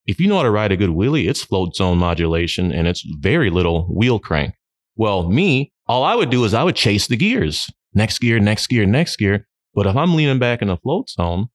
If 0.05 0.19
you 0.19 0.27
know 0.27 0.37
how 0.37 0.43
to 0.43 0.51
ride 0.51 0.71
a 0.71 0.77
good 0.77 0.89
wheelie, 0.89 1.29
it's 1.29 1.43
float 1.43 1.75
zone 1.75 1.97
modulation 1.97 2.71
and 2.71 2.87
it's 2.87 3.03
very 3.19 3.49
little 3.49 3.85
wheel 3.93 4.19
crank. 4.19 4.55
Well, 4.95 5.29
me, 5.29 5.71
all 5.87 6.03
I 6.03 6.15
would 6.15 6.29
do 6.29 6.43
is 6.45 6.53
I 6.53 6.63
would 6.63 6.75
chase 6.75 7.07
the 7.07 7.17
gears. 7.17 7.69
Next 7.93 8.19
gear, 8.19 8.39
next 8.39 8.67
gear, 8.67 8.85
next 8.85 9.17
gear. 9.17 9.47
But 9.73 9.87
if 9.87 9.95
I'm 9.95 10.15
leaning 10.15 10.39
back 10.39 10.61
in 10.61 10.69
a 10.69 10.77
float 10.77 11.09
zone, 11.09 11.47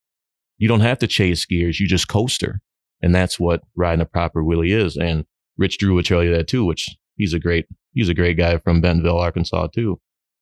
you 0.58 0.68
don't 0.68 0.80
have 0.80 0.98
to 1.00 1.06
chase 1.06 1.44
gears. 1.44 1.80
You 1.80 1.88
just 1.88 2.08
coaster. 2.08 2.60
And 3.02 3.14
that's 3.14 3.38
what 3.38 3.62
riding 3.76 4.00
a 4.00 4.06
proper 4.06 4.42
wheelie 4.42 4.74
is. 4.74 4.96
And 4.96 5.24
Rich 5.58 5.78
Drew 5.78 5.94
would 5.94 6.06
tell 6.06 6.22
you 6.22 6.34
that 6.34 6.48
too, 6.48 6.64
which 6.64 6.88
he's 7.16 7.34
a 7.34 7.38
great, 7.38 7.66
he's 7.92 8.08
a 8.08 8.14
great 8.14 8.38
guy 8.38 8.58
from 8.58 8.80
Bentonville, 8.80 9.18
Arkansas 9.18 9.68
too. 9.74 10.00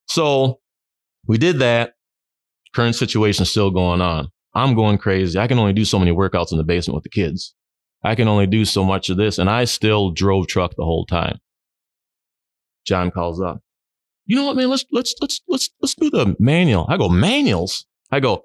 So 0.09 0.61
we 1.26 1.38
did 1.38 1.59
that. 1.59 1.94
Current 2.74 2.94
situation 2.94 3.44
still 3.44 3.70
going 3.70 4.00
on. 4.00 4.28
I'm 4.55 4.74
going 4.74 4.98
crazy. 4.98 5.38
I 5.38 5.46
can 5.46 5.59
only 5.59 5.72
do 5.72 5.85
so 5.85 5.98
many 5.98 6.11
workouts 6.11 6.52
in 6.52 6.59
the 6.59 6.64
basement 6.64 6.94
with 6.94 7.05
the 7.05 7.11
kids. 7.11 7.55
I 8.05 8.14
can 8.14 8.28
only 8.28 8.46
do 8.46 8.64
so 8.64 8.85
much 8.85 9.11
of 9.11 9.16
this. 9.16 9.38
And 9.38 9.48
I 9.48 9.64
still 9.64 10.11
drove 10.11 10.46
truck 10.46 10.74
the 10.76 10.85
whole 10.85 11.07
time. 11.07 11.38
John 12.87 13.11
calls 13.11 13.40
up. 13.40 13.61
You 14.26 14.37
know 14.37 14.46
what, 14.46 14.56
man? 14.56 14.70
Let's, 14.70 14.85
let's, 14.92 15.14
let's, 15.20 15.40
let's, 15.48 15.70
let's 15.80 15.94
do 15.94 16.11
the 16.11 16.37
manual. 16.38 16.87
I 16.88 16.96
go, 16.96 17.08
manuals? 17.08 17.87
I 18.11 18.20
go, 18.20 18.44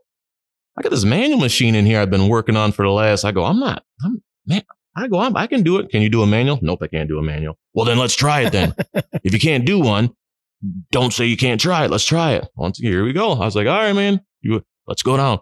I 0.77 0.81
got 0.81 0.89
this 0.89 1.05
manual 1.05 1.39
machine 1.39 1.75
in 1.75 1.85
here 1.85 1.99
I've 1.99 2.09
been 2.09 2.29
working 2.29 2.55
on 2.55 2.71
for 2.71 2.83
the 2.83 2.91
last. 2.91 3.25
I 3.25 3.31
go, 3.31 3.43
I'm 3.43 3.59
not, 3.59 3.83
I'm, 4.03 4.21
man, 4.45 4.63
I 4.95 5.07
go, 5.07 5.19
I'm, 5.19 5.35
I 5.37 5.47
can 5.47 5.63
do 5.63 5.77
it. 5.77 5.89
Can 5.89 6.01
you 6.01 6.09
do 6.09 6.23
a 6.23 6.27
manual? 6.27 6.59
Nope, 6.61 6.79
I 6.81 6.87
can't 6.87 7.09
do 7.09 7.19
a 7.19 7.23
manual. 7.23 7.57
Well, 7.73 7.85
then 7.85 7.97
let's 7.97 8.15
try 8.15 8.41
it 8.41 8.51
then. 8.51 8.73
if 9.23 9.33
you 9.33 9.39
can't 9.39 9.65
do 9.65 9.79
one, 9.79 10.11
don't 10.91 11.13
say 11.13 11.25
you 11.25 11.37
can't 11.37 11.61
try 11.61 11.85
it. 11.85 11.91
Let's 11.91 12.05
try 12.05 12.33
it. 12.33 12.47
Once 12.55 12.79
here 12.79 13.03
we 13.03 13.13
go. 13.13 13.33
I 13.33 13.45
was 13.45 13.55
like, 13.55 13.67
all 13.67 13.77
right, 13.77 13.93
man, 13.93 14.21
you, 14.41 14.63
let's 14.87 15.03
go 15.03 15.17
down. 15.17 15.39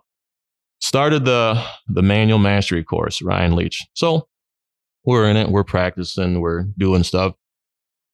Started 0.80 1.24
the 1.24 1.63
the 1.88 2.02
manual 2.02 2.38
mastery 2.38 2.84
course, 2.84 3.21
Ryan 3.21 3.56
Leech. 3.56 3.82
So 3.93 4.28
we're 5.06 5.30
in 5.30 5.38
it. 5.38 5.50
We're 5.50 5.63
practicing. 5.63 6.41
We're 6.41 6.63
doing 6.78 7.04
stuff. 7.04 7.34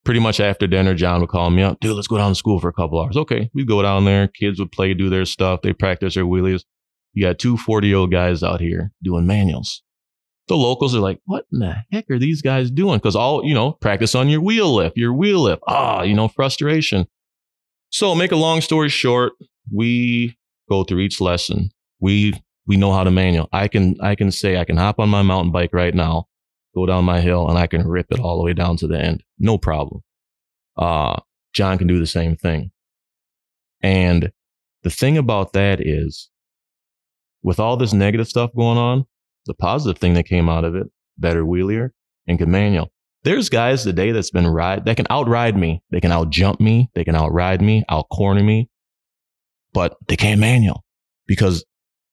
Pretty 0.03 0.19
much 0.19 0.39
after 0.39 0.65
dinner, 0.65 0.95
John 0.95 1.21
would 1.21 1.29
call 1.29 1.51
me 1.51 1.61
up. 1.61 1.79
Dude, 1.79 1.95
let's 1.95 2.07
go 2.07 2.17
down 2.17 2.31
to 2.31 2.35
school 2.35 2.59
for 2.59 2.69
a 2.69 2.73
couple 2.73 2.99
hours. 2.99 3.15
Okay, 3.15 3.49
we'd 3.53 3.67
go 3.67 3.81
down 3.81 4.05
there. 4.05 4.27
Kids 4.27 4.59
would 4.59 4.71
play, 4.71 4.93
do 4.93 5.09
their 5.09 5.25
stuff. 5.25 5.61
They 5.61 5.73
practice 5.73 6.15
their 6.15 6.25
wheelies. 6.25 6.63
You 7.13 7.27
got 7.27 7.39
two 7.39 7.57
40 7.57 7.87
year 7.87 7.97
old 7.97 8.11
guys 8.11 8.41
out 8.41 8.61
here 8.61 8.91
doing 9.03 9.27
manuals. 9.27 9.83
The 10.47 10.57
locals 10.57 10.95
are 10.95 10.99
like, 10.99 11.19
what 11.25 11.45
in 11.51 11.59
the 11.59 11.75
heck 11.91 12.09
are 12.09 12.19
these 12.19 12.41
guys 12.41 12.71
doing? 12.71 12.97
Because 12.97 13.15
all, 13.15 13.45
you 13.45 13.53
know, 13.53 13.73
practice 13.73 14.15
on 14.15 14.27
your 14.27 14.41
wheel 14.41 14.73
lift, 14.73 14.97
your 14.97 15.13
wheel 15.13 15.41
lift. 15.41 15.61
Ah, 15.67 16.01
you 16.01 16.13
know, 16.13 16.27
frustration. 16.27 17.07
So 17.89 18.15
make 18.15 18.31
a 18.31 18.37
long 18.37 18.61
story 18.61 18.89
short, 18.89 19.33
we 19.73 20.35
go 20.69 20.83
through 20.83 20.99
each 20.99 21.21
lesson. 21.21 21.69
We 21.99 22.33
we 22.65 22.77
know 22.77 22.93
how 22.93 23.03
to 23.03 23.11
manual. 23.11 23.49
I 23.51 23.67
can 23.67 23.95
I 24.01 24.15
can 24.15 24.31
say 24.31 24.57
I 24.57 24.65
can 24.65 24.77
hop 24.77 24.99
on 24.99 25.09
my 25.09 25.21
mountain 25.21 25.51
bike 25.51 25.73
right 25.73 25.93
now, 25.93 26.27
go 26.73 26.85
down 26.85 27.05
my 27.05 27.21
hill, 27.21 27.49
and 27.49 27.57
I 27.57 27.67
can 27.67 27.87
rip 27.87 28.07
it 28.11 28.19
all 28.19 28.37
the 28.37 28.43
way 28.43 28.53
down 28.53 28.77
to 28.77 28.87
the 28.87 28.99
end. 28.99 29.23
No 29.39 29.57
problem. 29.57 30.01
Uh 30.77 31.19
John 31.53 31.77
can 31.77 31.87
do 31.87 31.99
the 31.99 32.07
same 32.07 32.35
thing. 32.35 32.71
And 33.81 34.31
the 34.83 34.89
thing 34.89 35.17
about 35.17 35.53
that 35.53 35.81
is 35.81 36.29
with 37.43 37.59
all 37.59 37.77
this 37.77 37.93
negative 37.93 38.27
stuff 38.27 38.51
going 38.55 38.77
on, 38.77 39.05
the 39.45 39.53
positive 39.53 39.99
thing 39.99 40.13
that 40.13 40.23
came 40.23 40.47
out 40.49 40.63
of 40.63 40.75
it, 40.75 40.87
better 41.17 41.43
wheelier 41.43 41.89
and 42.27 42.37
good 42.37 42.47
manual. 42.47 42.91
There's 43.23 43.49
guys 43.49 43.83
today 43.83 44.11
that's 44.11 44.31
been 44.31 44.47
ride 44.47 44.85
that 44.85 44.97
can 44.97 45.07
outride 45.09 45.57
me. 45.57 45.83
They 45.91 45.99
can 45.99 46.11
outjump 46.11 46.59
me. 46.59 46.89
They 46.95 47.03
can 47.03 47.15
outride 47.15 47.61
me, 47.61 47.83
outcorner 47.89 48.43
me, 48.43 48.69
but 49.73 49.95
they 50.07 50.15
can't 50.15 50.39
manual 50.39 50.83
because 51.27 51.63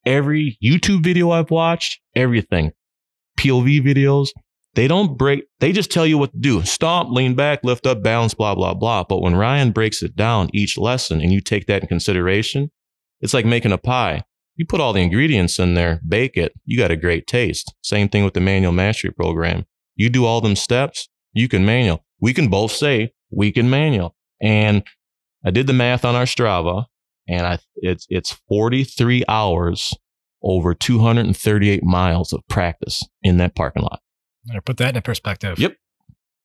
every 0.05 0.59
YouTube 0.63 1.03
video 1.03 1.31
I've 1.31 1.51
watched, 1.51 2.01
everything, 2.15 2.73
POV 3.39 3.83
videos, 3.83 4.31
they 4.79 4.87
don't 4.87 5.19
break, 5.19 5.43
they 5.59 5.73
just 5.73 5.91
tell 5.91 6.07
you 6.07 6.17
what 6.19 6.31
to 6.31 6.39
do. 6.39 6.63
Stomp, 6.63 7.11
lean 7.11 7.35
back, 7.35 7.65
lift 7.65 7.85
up, 7.85 8.01
balance, 8.01 8.33
blah, 8.33 8.55
blah, 8.55 8.75
blah. 8.75 9.03
But 9.03 9.21
when 9.21 9.35
Ryan 9.35 9.73
breaks 9.73 10.05
it 10.05 10.15
down 10.15 10.51
each 10.53 10.79
lesson 10.79 11.21
and 11.21 11.33
you 11.33 11.41
take 11.41 11.67
that 11.67 11.83
in 11.83 11.89
consideration, 11.89 12.71
it's 13.21 13.35
like 13.35 13.45
making 13.45 13.73
a 13.73 13.79
pie. 13.79 14.23
You 14.55 14.67
put 14.67 14.81
all 14.81 14.93
the 14.93 15.01
ingredients 15.01 15.59
in 15.59 15.75
there, 15.75 16.01
bake 16.07 16.37
it, 16.37 16.53
you 16.65 16.79
got 16.79 16.93
a 16.93 16.97
great 16.97 17.27
taste. 17.27 17.75
Same 17.83 18.09
thing 18.09 18.23
with 18.23 18.35
the 18.35 18.41
manual 18.41 18.71
mastery 18.71 19.11
program. 19.11 19.67
You 19.97 20.11
do 20.11 20.25
all 20.25 20.41
them 20.41 20.55
steps, 20.55 21.09
you 21.33 21.49
can 21.49 21.67
manual. 21.67 22.05
We 22.21 22.33
can 22.33 22.47
both 22.47 22.71
say 22.71 23.15
we 23.33 23.51
can 23.51 23.69
manual. 23.69 24.15
And 24.41 24.85
I 25.45 25.51
did 25.51 25.67
the 25.67 25.73
math 25.73 26.05
on 26.05 26.15
our 26.15 26.23
Strava 26.23 26.85
and 27.27 27.45
I, 27.45 27.59
it's, 27.75 28.07
it's 28.11 28.31
43 28.49 29.25
hours 29.27 29.93
over 30.41 30.73
238 30.73 31.83
miles 31.83 32.33
of 32.33 32.47
practice 32.47 33.03
in 33.25 33.39
that 33.39 33.57
parking 33.57 33.83
lot. 33.83 34.03
Better 34.49 34.61
put 34.61 34.77
that 34.79 34.97
in 34.97 35.03
perspective. 35.03 35.59
Yep. 35.59 35.77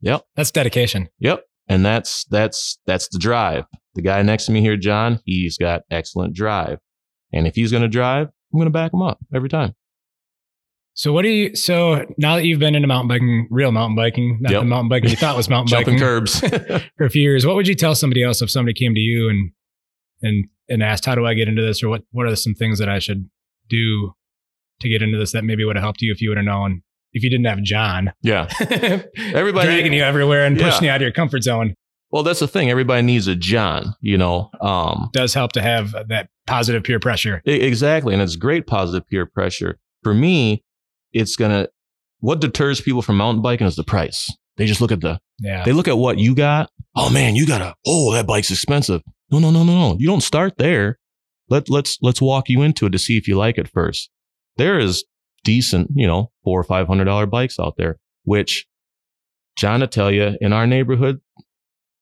Yep. 0.02 0.26
That's 0.36 0.52
dedication. 0.52 1.10
Yep. 1.20 1.46
And 1.68 1.86
that's, 1.86 2.26
that's, 2.26 2.78
that's 2.86 3.08
the 3.08 3.18
drive. 3.20 3.66
The 3.96 4.02
guy 4.02 4.22
next 4.22 4.46
to 4.48 4.52
me 4.52 4.62
here, 4.62 4.76
John, 4.78 5.20
he's 5.26 5.58
got 5.58 5.84
excellent 5.90 6.36
drive. 6.36 6.80
And 7.32 7.48
if 7.48 7.56
he's 7.56 7.72
going 7.72 7.84
to 7.84 7.90
drive, 7.90 8.28
I'm 8.54 8.60
going 8.60 8.66
to 8.66 8.72
back 8.72 8.94
him 8.94 9.02
up 9.02 9.20
every 9.34 9.50
time. 9.50 9.74
So 10.96 11.12
what 11.12 11.24
do 11.24 11.30
you? 11.30 11.56
So 11.56 12.06
now 12.20 12.36
that 12.36 12.46
you've 12.46 12.60
been 12.60 12.76
into 12.76 12.88
mountain 12.88 13.08
biking, 13.08 13.48
real 13.50 13.72
mountain 13.72 13.96
biking, 13.96 14.38
not 14.42 14.52
Yep. 14.52 14.62
the 14.62 14.66
mountain 14.68 14.90
biking 14.90 15.10
you 15.10 15.16
thought 15.16 15.36
was 15.36 15.50
mountain 15.50 15.68
Jumping 15.70 15.96
biking 15.96 16.00
curbs. 16.00 16.40
for 16.98 17.06
a 17.06 17.10
few 17.10 17.24
years, 17.24 17.48
what 17.48 17.56
would 17.56 17.68
you 17.68 17.74
tell 17.74 17.96
somebody 17.96 18.24
else 18.24 18.42
if 18.44 18.52
somebody 18.52 18.76
came 18.76 18.94
to 18.94 19.00
you 19.00 19.28
and 19.30 19.52
and 20.22 20.46
and 20.70 20.84
asked, 20.84 21.06
"How 21.06 21.16
do 21.16 21.26
I 21.26 21.34
get 21.34 21.48
into 21.48 21.64
this?" 21.64 21.82
or 21.82 21.90
"What 21.90 22.04
what 22.12 22.28
are 22.28 22.36
some 22.36 22.54
things 22.54 22.78
that 22.78 22.90
I 22.90 23.00
should 23.00 23.28
do 23.70 24.14
to 24.82 24.90
get 24.90 25.02
into 25.02 25.18
this 25.18 25.32
that 25.32 25.44
maybe 25.44 25.66
would 25.66 25.78
have 25.78 25.84
helped 25.84 26.02
you 26.04 26.12
if 26.12 26.22
you 26.22 26.30
would 26.30 26.38
have 26.38 26.46
known 26.46 26.84
if 27.14 27.24
you 27.24 27.30
didn't 27.30 27.46
have 27.46 27.62
John 27.64 28.12
yeah. 28.22 28.48
Everybody- 29.18 29.68
dragging 29.68 29.94
you 29.94 30.04
everywhere 30.04 30.46
and 30.46 30.58
Yeah. 30.58 30.70
pushing 30.70 30.86
you 30.86 30.90
out 30.90 30.98
of 30.98 31.02
your 31.04 31.12
comfort 31.12 31.44
zone?" 31.44 31.76
Well, 32.12 32.22
that's 32.24 32.42
the 32.42 32.48
thing. 32.48 32.70
Everybody 32.70 33.02
needs 33.02 33.28
a 33.28 33.36
John, 33.36 33.96
you 34.00 34.18
know. 34.20 34.52
Um, 34.62 35.10
Does 35.14 35.34
help 35.34 35.52
to 35.54 35.62
have 35.64 35.94
that 36.10 36.30
positive 36.46 36.84
peer 36.84 37.00
pressure. 37.00 37.42
exactly. 37.46 38.14
And 38.14 38.22
it's 38.22 38.36
great 38.36 38.68
positive 38.68 39.08
peer 39.10 39.26
pressure. 39.26 39.80
For 40.04 40.14
me, 40.14 40.64
it's 41.12 41.36
going 41.36 41.50
to, 41.50 41.70
what 42.20 42.40
deters 42.40 42.82
people 42.82 43.02
from 43.02 43.18
mountain 43.18 43.42
biking 43.42 43.66
is 43.66 43.76
the 43.76 43.84
price. 43.84 44.32
They 44.58 44.68
just 44.68 44.80
look 44.80 44.92
at 44.92 45.02
the, 45.02 45.20
Yeah. 45.40 45.64
they 45.64 45.72
look 45.74 45.88
at 45.88 45.98
what 45.98 46.20
you 46.20 46.36
got. 46.36 46.70
Oh 46.96 47.10
man, 47.10 47.36
you 47.36 47.48
got 47.48 47.62
a, 47.62 47.74
oh, 47.88 48.14
that 48.14 48.28
bike's 48.28 48.52
expensive. 48.52 49.02
No, 49.32 49.40
no, 49.40 49.50
no, 49.50 49.64
no, 49.64 49.74
no. 49.74 49.96
You 49.98 50.06
don't 50.06 50.22
start 50.22 50.58
there. 50.60 51.00
Let, 51.50 51.68
let's, 51.68 51.98
let's 52.04 52.22
walk 52.22 52.48
you 52.48 52.62
into 52.62 52.86
it 52.86 52.92
to 52.92 53.00
see 53.00 53.18
if 53.18 53.28
you 53.28 53.38
like 53.38 53.58
it 53.58 53.68
first. 53.68 54.12
There 54.58 54.78
is 54.78 55.04
decent, 55.44 55.92
you 55.96 56.08
know, 56.08 56.32
four 56.44 56.60
or 56.60 56.64
five 56.64 56.88
hundred 56.88 57.06
dollar 57.06 57.26
bikes 57.26 57.60
out 57.60 57.76
there, 57.78 58.00
which 58.24 58.66
John 59.58 59.82
to 59.82 59.88
tell 59.88 60.12
you 60.12 60.38
in 60.42 60.54
our 60.54 60.66
neighborhood, 60.68 61.20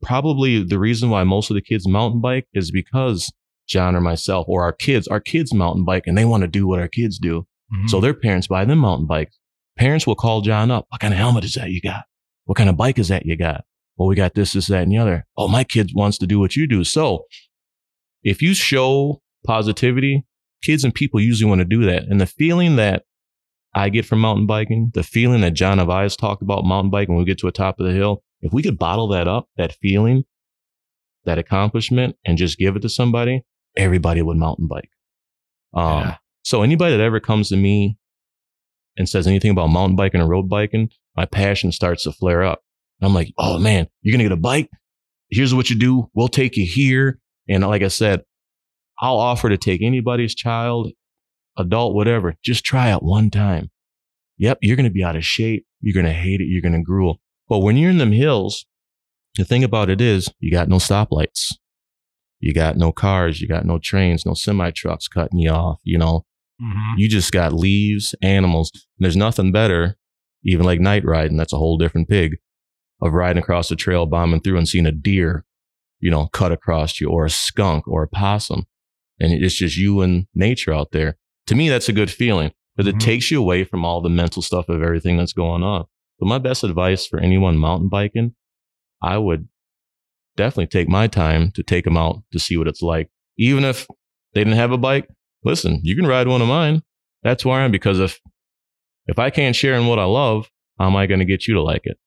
probably 0.01 0.63
the 0.63 0.79
reason 0.79 1.09
why 1.09 1.23
most 1.23 1.49
of 1.49 1.55
the 1.55 1.61
kids 1.61 1.87
mountain 1.87 2.21
bike 2.21 2.47
is 2.53 2.71
because 2.71 3.31
John 3.67 3.95
or 3.95 4.01
myself 4.01 4.45
or 4.49 4.63
our 4.63 4.73
kids, 4.73 5.07
our 5.07 5.19
kids 5.19 5.53
mountain 5.53 5.85
bike 5.85 6.03
and 6.07 6.17
they 6.17 6.25
want 6.25 6.41
to 6.41 6.47
do 6.47 6.67
what 6.67 6.79
our 6.79 6.87
kids 6.87 7.17
do. 7.19 7.45
Mhm. 7.73 7.89
So 7.89 7.99
their 8.01 8.13
parents 8.13 8.47
buy 8.47 8.65
them 8.65 8.79
mountain 8.79 9.07
bikes. 9.07 9.37
Parents 9.77 10.05
will 10.05 10.15
call 10.15 10.41
John 10.41 10.71
up. 10.71 10.85
What 10.89 11.01
kind 11.01 11.13
of 11.13 11.19
helmet 11.19 11.43
is 11.43 11.53
that 11.53 11.69
you 11.71 11.81
got? 11.81 12.03
What 12.45 12.57
kind 12.57 12.69
of 12.69 12.77
bike 12.77 12.99
is 12.99 13.07
that 13.09 13.25
you 13.25 13.37
got? 13.37 13.63
Well, 13.97 14.07
we 14.07 14.15
got 14.15 14.33
this, 14.33 14.53
this, 14.53 14.67
that, 14.67 14.83
and 14.83 14.91
the 14.91 14.97
other. 14.97 15.25
Oh, 15.37 15.47
my 15.47 15.63
kid 15.63 15.91
wants 15.93 16.17
to 16.19 16.27
do 16.27 16.39
what 16.39 16.55
you 16.55 16.67
do. 16.67 16.83
So 16.83 17.25
if 18.23 18.41
you 18.41 18.53
show 18.53 19.21
positivity, 19.45 20.25
kids 20.63 20.83
and 20.83 20.93
people 20.93 21.19
usually 21.19 21.47
want 21.49 21.59
to 21.59 21.65
do 21.65 21.85
that. 21.85 22.03
And 22.03 22.19
the 22.19 22.25
feeling 22.25 22.75
that 22.77 23.03
I 23.73 23.89
get 23.89 24.05
from 24.05 24.19
mountain 24.19 24.47
biking, 24.47 24.91
the 24.93 25.03
feeling 25.03 25.41
that 25.41 25.53
John 25.53 25.77
Avias 25.77 26.17
talked 26.17 26.41
about 26.41 26.65
mountain 26.65 26.91
biking 26.91 27.15
when 27.15 27.23
we 27.23 27.29
get 27.29 27.39
to 27.39 27.47
a 27.47 27.51
top 27.51 27.79
of 27.79 27.85
the 27.85 27.93
hill, 27.93 28.23
if 28.41 28.51
we 28.51 28.61
could 28.63 28.77
bottle 28.77 29.07
that 29.09 29.27
up, 29.27 29.47
that 29.57 29.73
feeling, 29.81 30.23
that 31.25 31.37
accomplishment, 31.37 32.17
and 32.25 32.37
just 32.37 32.57
give 32.57 32.75
it 32.75 32.81
to 32.81 32.89
somebody, 32.89 33.43
everybody 33.77 34.21
would 34.21 34.37
mountain 34.37 34.67
bike. 34.67 34.89
Um, 35.73 35.99
Yeah. 35.99 36.17
So 36.43 36.63
anybody 36.63 36.97
that 36.97 37.03
ever 37.03 37.19
comes 37.19 37.49
to 37.49 37.55
me 37.55 37.97
and 38.97 39.07
says 39.07 39.27
anything 39.27 39.51
about 39.51 39.67
mountain 39.67 39.95
biking 39.95 40.19
or 40.19 40.27
road 40.27 40.49
biking, 40.49 40.89
my 41.15 41.25
passion 41.25 41.71
starts 41.71 42.03
to 42.03 42.11
flare 42.11 42.43
up. 42.43 42.61
I'm 43.01 43.13
like, 43.13 43.31
oh 43.37 43.57
man, 43.57 43.87
you're 44.01 44.11
gonna 44.11 44.25
get 44.25 44.31
a 44.31 44.37
bike. 44.37 44.69
Here's 45.29 45.55
what 45.55 45.69
you 45.69 45.75
do. 45.77 46.09
We'll 46.13 46.27
take 46.27 46.57
you 46.57 46.65
here. 46.65 47.19
And 47.47 47.65
like 47.65 47.81
I 47.81 47.87
said, 47.87 48.23
I'll 48.99 49.17
offer 49.17 49.49
to 49.49 49.57
take 49.57 49.81
anybody's 49.81 50.35
child, 50.35 50.91
adult, 51.57 51.93
whatever. 51.95 52.35
Just 52.43 52.63
try 52.63 52.91
it 52.93 53.03
one 53.03 53.29
time. 53.29 53.69
Yep, 54.37 54.59
you're 54.61 54.75
gonna 54.77 54.89
be 54.89 55.03
out 55.03 55.15
of 55.15 55.25
shape. 55.25 55.65
You're 55.81 55.93
gonna 56.01 56.13
hate 56.13 56.41
it. 56.41 56.47
You're 56.47 56.61
gonna 56.61 56.81
gruel. 56.83 57.19
But 57.49 57.59
when 57.59 57.77
you're 57.77 57.89
in 57.91 57.97
them 57.97 58.11
hills, 58.11 58.65
the 59.35 59.45
thing 59.45 59.63
about 59.63 59.89
it 59.89 60.01
is 60.01 60.29
you 60.39 60.51
got 60.51 60.67
no 60.69 60.77
stoplights. 60.77 61.53
You 62.39 62.53
got 62.53 62.75
no 62.75 62.91
cars, 62.91 63.39
you 63.39 63.47
got 63.47 63.65
no 63.65 63.77
trains, 63.77 64.25
no 64.25 64.33
semi 64.33 64.71
trucks 64.71 65.07
cutting 65.07 65.39
you 65.39 65.51
off, 65.51 65.79
you 65.83 65.97
know. 65.97 66.25
Mhm. 66.61 66.93
You 66.97 67.07
just 67.07 67.31
got 67.31 67.53
leaves, 67.53 68.15
animals. 68.21 68.71
And 68.73 69.05
there's 69.05 69.15
nothing 69.15 69.51
better, 69.51 69.95
even 70.43 70.65
like 70.65 70.79
night 70.79 71.05
riding, 71.05 71.37
that's 71.37 71.53
a 71.53 71.57
whole 71.57 71.77
different 71.77 72.09
pig, 72.09 72.37
of 73.01 73.13
riding 73.13 73.41
across 73.41 73.69
the 73.69 73.75
trail, 73.75 74.05
bombing 74.07 74.41
through 74.41 74.57
and 74.57 74.67
seeing 74.67 74.85
a 74.87 74.91
deer, 74.91 75.45
you 75.99 76.09
know, 76.09 76.27
cut 76.27 76.51
across 76.51 76.99
you, 76.99 77.09
or 77.09 77.25
a 77.25 77.29
skunk 77.29 77.87
or 77.87 78.03
a 78.03 78.07
possum. 78.07 78.65
And 79.19 79.31
it's 79.31 79.55
just 79.55 79.77
you 79.77 80.01
and 80.01 80.25
nature 80.33 80.73
out 80.73 80.91
there. 80.91 81.17
To 81.51 81.57
me, 81.57 81.67
that's 81.67 81.89
a 81.89 81.93
good 81.93 82.09
feeling 82.09 82.53
because 82.77 82.87
it 82.87 82.91
mm-hmm. 82.95 83.05
takes 83.05 83.29
you 83.29 83.37
away 83.37 83.65
from 83.65 83.83
all 83.83 83.99
the 83.99 84.07
mental 84.07 84.41
stuff 84.41 84.69
of 84.69 84.81
everything 84.81 85.17
that's 85.17 85.33
going 85.33 85.63
on. 85.63 85.83
But 86.17 86.27
my 86.27 86.37
best 86.37 86.63
advice 86.63 87.05
for 87.05 87.19
anyone 87.19 87.57
mountain 87.57 87.89
biking, 87.89 88.35
I 89.01 89.17
would 89.17 89.49
definitely 90.37 90.67
take 90.67 90.87
my 90.87 91.07
time 91.07 91.51
to 91.51 91.61
take 91.61 91.83
them 91.83 91.97
out 91.97 92.23
to 92.31 92.39
see 92.39 92.55
what 92.55 92.69
it's 92.69 92.81
like. 92.81 93.09
Even 93.37 93.65
if 93.65 93.85
they 94.33 94.39
didn't 94.39 94.59
have 94.59 94.71
a 94.71 94.77
bike, 94.77 95.09
listen, 95.43 95.81
you 95.83 95.93
can 95.93 96.07
ride 96.07 96.29
one 96.29 96.41
of 96.41 96.47
mine. 96.47 96.83
That's 97.21 97.43
where 97.43 97.59
I 97.59 97.65
am 97.65 97.71
because 97.71 97.99
if 97.99 98.21
if 99.07 99.19
I 99.19 99.29
can't 99.29 99.53
share 99.53 99.73
in 99.73 99.87
what 99.87 99.99
I 99.99 100.05
love, 100.05 100.49
how 100.79 100.87
am 100.87 100.95
I 100.95 101.05
going 101.05 101.19
to 101.19 101.25
get 101.25 101.49
you 101.49 101.55
to 101.55 101.61
like 101.61 101.81
it? 101.83 101.97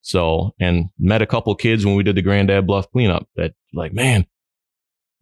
So, 0.00 0.52
and 0.58 0.86
met 0.98 1.22
a 1.22 1.26
couple 1.26 1.54
kids 1.54 1.86
when 1.86 1.94
we 1.94 2.02
did 2.02 2.16
the 2.16 2.22
Grandad 2.22 2.66
Bluff 2.66 2.90
cleanup 2.90 3.28
that 3.36 3.52
like, 3.72 3.92
man, 3.92 4.26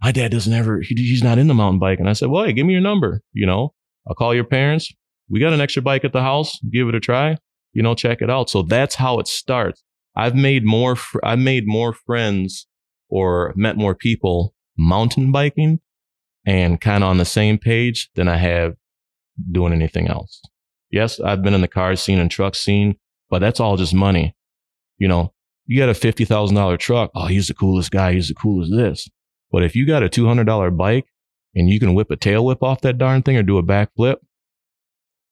my 0.03 0.13
dad 0.13 0.31
doesn't 0.31 0.53
ever, 0.53 0.81
he, 0.81 0.95
he's 0.97 1.23
not 1.23 1.39
into 1.39 1.55
mountain 1.55 1.81
bike. 1.81 1.99
And 1.99 2.09
I 2.09 2.13
said, 2.13 2.29
well, 2.29 2.45
hey, 2.45 2.53
give 2.53 2.67
me 2.67 2.73
your 2.73 2.83
number. 2.83 3.23
You 3.33 3.47
know, 3.47 3.75
I'll 4.07 4.15
call 4.15 4.35
your 4.35 4.45
parents. 4.45 4.93
We 5.29 5.41
got 5.41 5.53
an 5.53 5.61
extra 5.61 5.83
bike 5.83 6.05
at 6.05 6.13
the 6.13 6.23
house. 6.23 6.59
Give 6.71 6.89
it 6.89 6.95
a 6.95 7.01
try. 7.01 7.37
You 7.73 7.83
know, 7.83 7.95
check 7.95 8.23
it 8.23 8.31
out. 8.31 8.49
So 8.49 8.63
that's 8.63 8.95
how 8.95 9.19
it 9.19 9.29
starts. 9.29 9.83
I've 10.17 10.35
made 10.35 10.65
more, 10.65 10.97
fr- 10.97 11.21
I've 11.23 11.39
made 11.39 11.65
more 11.67 11.93
friends 11.93 12.67
or 13.09 13.53
met 13.57 13.77
more 13.77 13.95
people 13.95 14.55
mountain 14.77 15.33
biking 15.33 15.81
and 16.47 16.81
kind 16.81 17.05
of 17.05 17.11
on 17.11 17.19
the 17.19 17.25
same 17.25 17.59
page 17.59 18.11
than 18.15 18.29
I 18.29 18.37
have 18.37 18.75
doing 19.53 19.73
anything 19.73 20.09
else. 20.09 20.41
Yes, 20.91 21.21
I've 21.21 21.43
been 21.43 21.55
in 21.55 21.61
the 21.61 21.69
car 21.69 21.95
scene 21.97 22.19
and 22.19 22.31
truck 22.31 22.55
scene, 22.55 22.97
but 23.29 23.41
that's 23.41 23.61
all 23.61 23.77
just 23.77 23.95
money. 23.95 24.35
You 24.97 25.09
know, 25.09 25.35
you 25.67 25.79
got 25.79 25.91
a 25.91 25.93
$50,000 25.93 26.79
truck. 26.79 27.11
Oh, 27.15 27.27
he's 27.27 27.49
the 27.49 27.55
coolest 27.55 27.91
guy. 27.91 28.15
He's 28.15 28.29
the 28.29 28.35
coolest 28.35 28.73
this. 28.75 29.09
But 29.51 29.63
if 29.65 29.75
you 29.75 29.87
got 29.87 30.03
a 30.03 30.09
$200 30.09 30.77
bike 30.77 31.07
and 31.55 31.69
you 31.69 31.81
can 31.81 31.95
whip 31.95 32.11
a 32.11 32.17
tail 32.17 32.45
whip 32.45 32.63
off 32.63 32.81
that 32.83 32.99
darn 32.99 33.23
thing 33.23 33.37
or 33.37 33.43
do 33.43 33.59
a 33.59 33.63
backflip, 33.63 34.17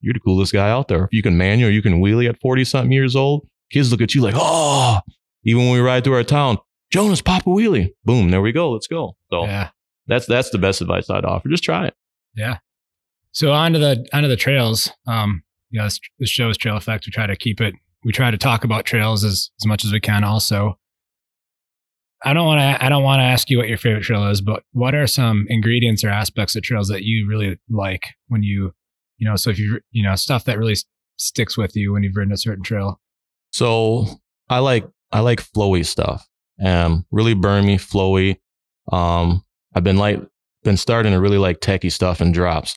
you're 0.01 0.15
the 0.15 0.21
coolest 0.21 0.53
guy 0.53 0.71
out 0.71 0.89
there. 0.89 1.05
If 1.05 1.13
you 1.13 1.23
can 1.23 1.37
manual, 1.37 1.71
you 1.71 1.83
can 1.83 2.01
wheelie 2.01 2.29
at 2.29 2.41
40 2.41 2.65
something 2.65 2.93
years 2.93 3.17
old, 3.17 3.47
kids 3.71 3.91
look 3.91 4.01
at 4.01 4.15
you 4.15 4.21
like, 4.23 4.35
oh, 4.37 5.01
even 5.45 5.63
when 5.65 5.73
we 5.73 5.81
ride 5.81 6.05
through 6.05 6.15
our 6.15 6.23
town, 6.25 6.59
Jonas, 6.91 7.21
pop 7.23 7.47
a 7.47 7.51
wheelie. 7.51 7.91
Boom, 8.05 8.31
there 8.31 8.41
we 8.41 8.53
go. 8.53 8.71
Let's 8.73 8.87
go. 8.87 9.17
So 9.31 9.45
Yeah. 9.45 9.71
that's 10.07 10.27
that's 10.27 10.51
the 10.51 10.59
best 10.59 10.81
advice 10.81 11.11
I'd 11.11 11.25
offer. 11.25 11.49
Just 11.49 11.65
try 11.65 11.87
it. 11.87 11.95
Yeah. 12.35 12.59
So 13.33 13.53
onto 13.53 13.79
the 13.79 14.07
onto 14.13 14.29
the 14.29 14.37
trails. 14.37 14.91
Um, 15.07 15.43
you 15.71 15.79
know, 15.81 15.85
this, 15.87 15.99
this 16.19 16.31
show 16.31 16.49
is 16.49 16.57
Trail 16.57 16.77
EAffect. 16.77 17.07
We 17.07 17.13
try 17.13 17.27
to 17.27 17.37
keep 17.37 17.61
it. 17.61 17.75
We 18.05 18.13
try 18.13 18.31
to 18.31 18.39
talk 18.39 18.63
about 18.65 18.85
trails 18.87 19.25
as 19.25 19.51
as 19.61 19.67
much 19.67 19.85
as 19.85 19.93
we 19.93 20.01
can. 20.01 20.23
Also, 20.25 20.79
I 22.27 22.33
don't 22.33 22.45
want 22.45 22.59
to. 22.59 22.85
I 22.85 22.89
don't 22.89 23.05
want 23.05 23.21
to 23.21 23.25
ask 23.25 23.49
you 23.51 23.57
what 23.57 23.69
your 23.69 23.79
favorite 23.79 24.03
trail 24.03 24.29
is, 24.29 24.41
but 24.41 24.65
what 24.73 24.97
are 24.97 25.07
some 25.07 25.47
ingredients 25.49 26.03
or 26.03 26.09
aspects 26.09 26.57
of 26.57 26.65
trails 26.65 26.89
that 26.89 27.05
you 27.05 27.29
really 27.29 27.57
like 27.71 28.03
when 28.27 28.43
you, 28.43 28.73
you 29.17 29.29
know, 29.29 29.37
so 29.37 29.51
if 29.51 29.61
you, 29.61 29.81
you 29.93 30.03
know, 30.03 30.17
stuff 30.17 30.45
that 30.47 30.59
really 30.59 30.75
sticks 31.19 31.57
with 31.57 31.77
you 31.77 31.93
when 31.93 32.03
you've 32.03 32.17
ridden 32.17 32.33
a 32.33 32.37
certain 32.37 32.65
trail. 32.65 33.01
So 33.53 34.07
I 34.49 34.59
like 34.59 34.89
I 35.13 35.21
like 35.21 35.41
flowy 35.41 35.87
stuff. 35.87 36.27
Um, 36.61 37.07
really 37.13 37.35
burn 37.35 37.65
me, 37.65 37.79
flowy. 37.79 38.39
Um, 38.91 39.45
I've 39.77 39.85
been 39.85 39.99
like 39.99 40.21
been 40.65 40.77
starting 40.77 41.13
to 41.13 41.21
really 41.21 41.39
like 41.39 41.61
techie 41.61 41.93
stuff 41.93 42.21
and 42.21 42.35
drops. 42.35 42.77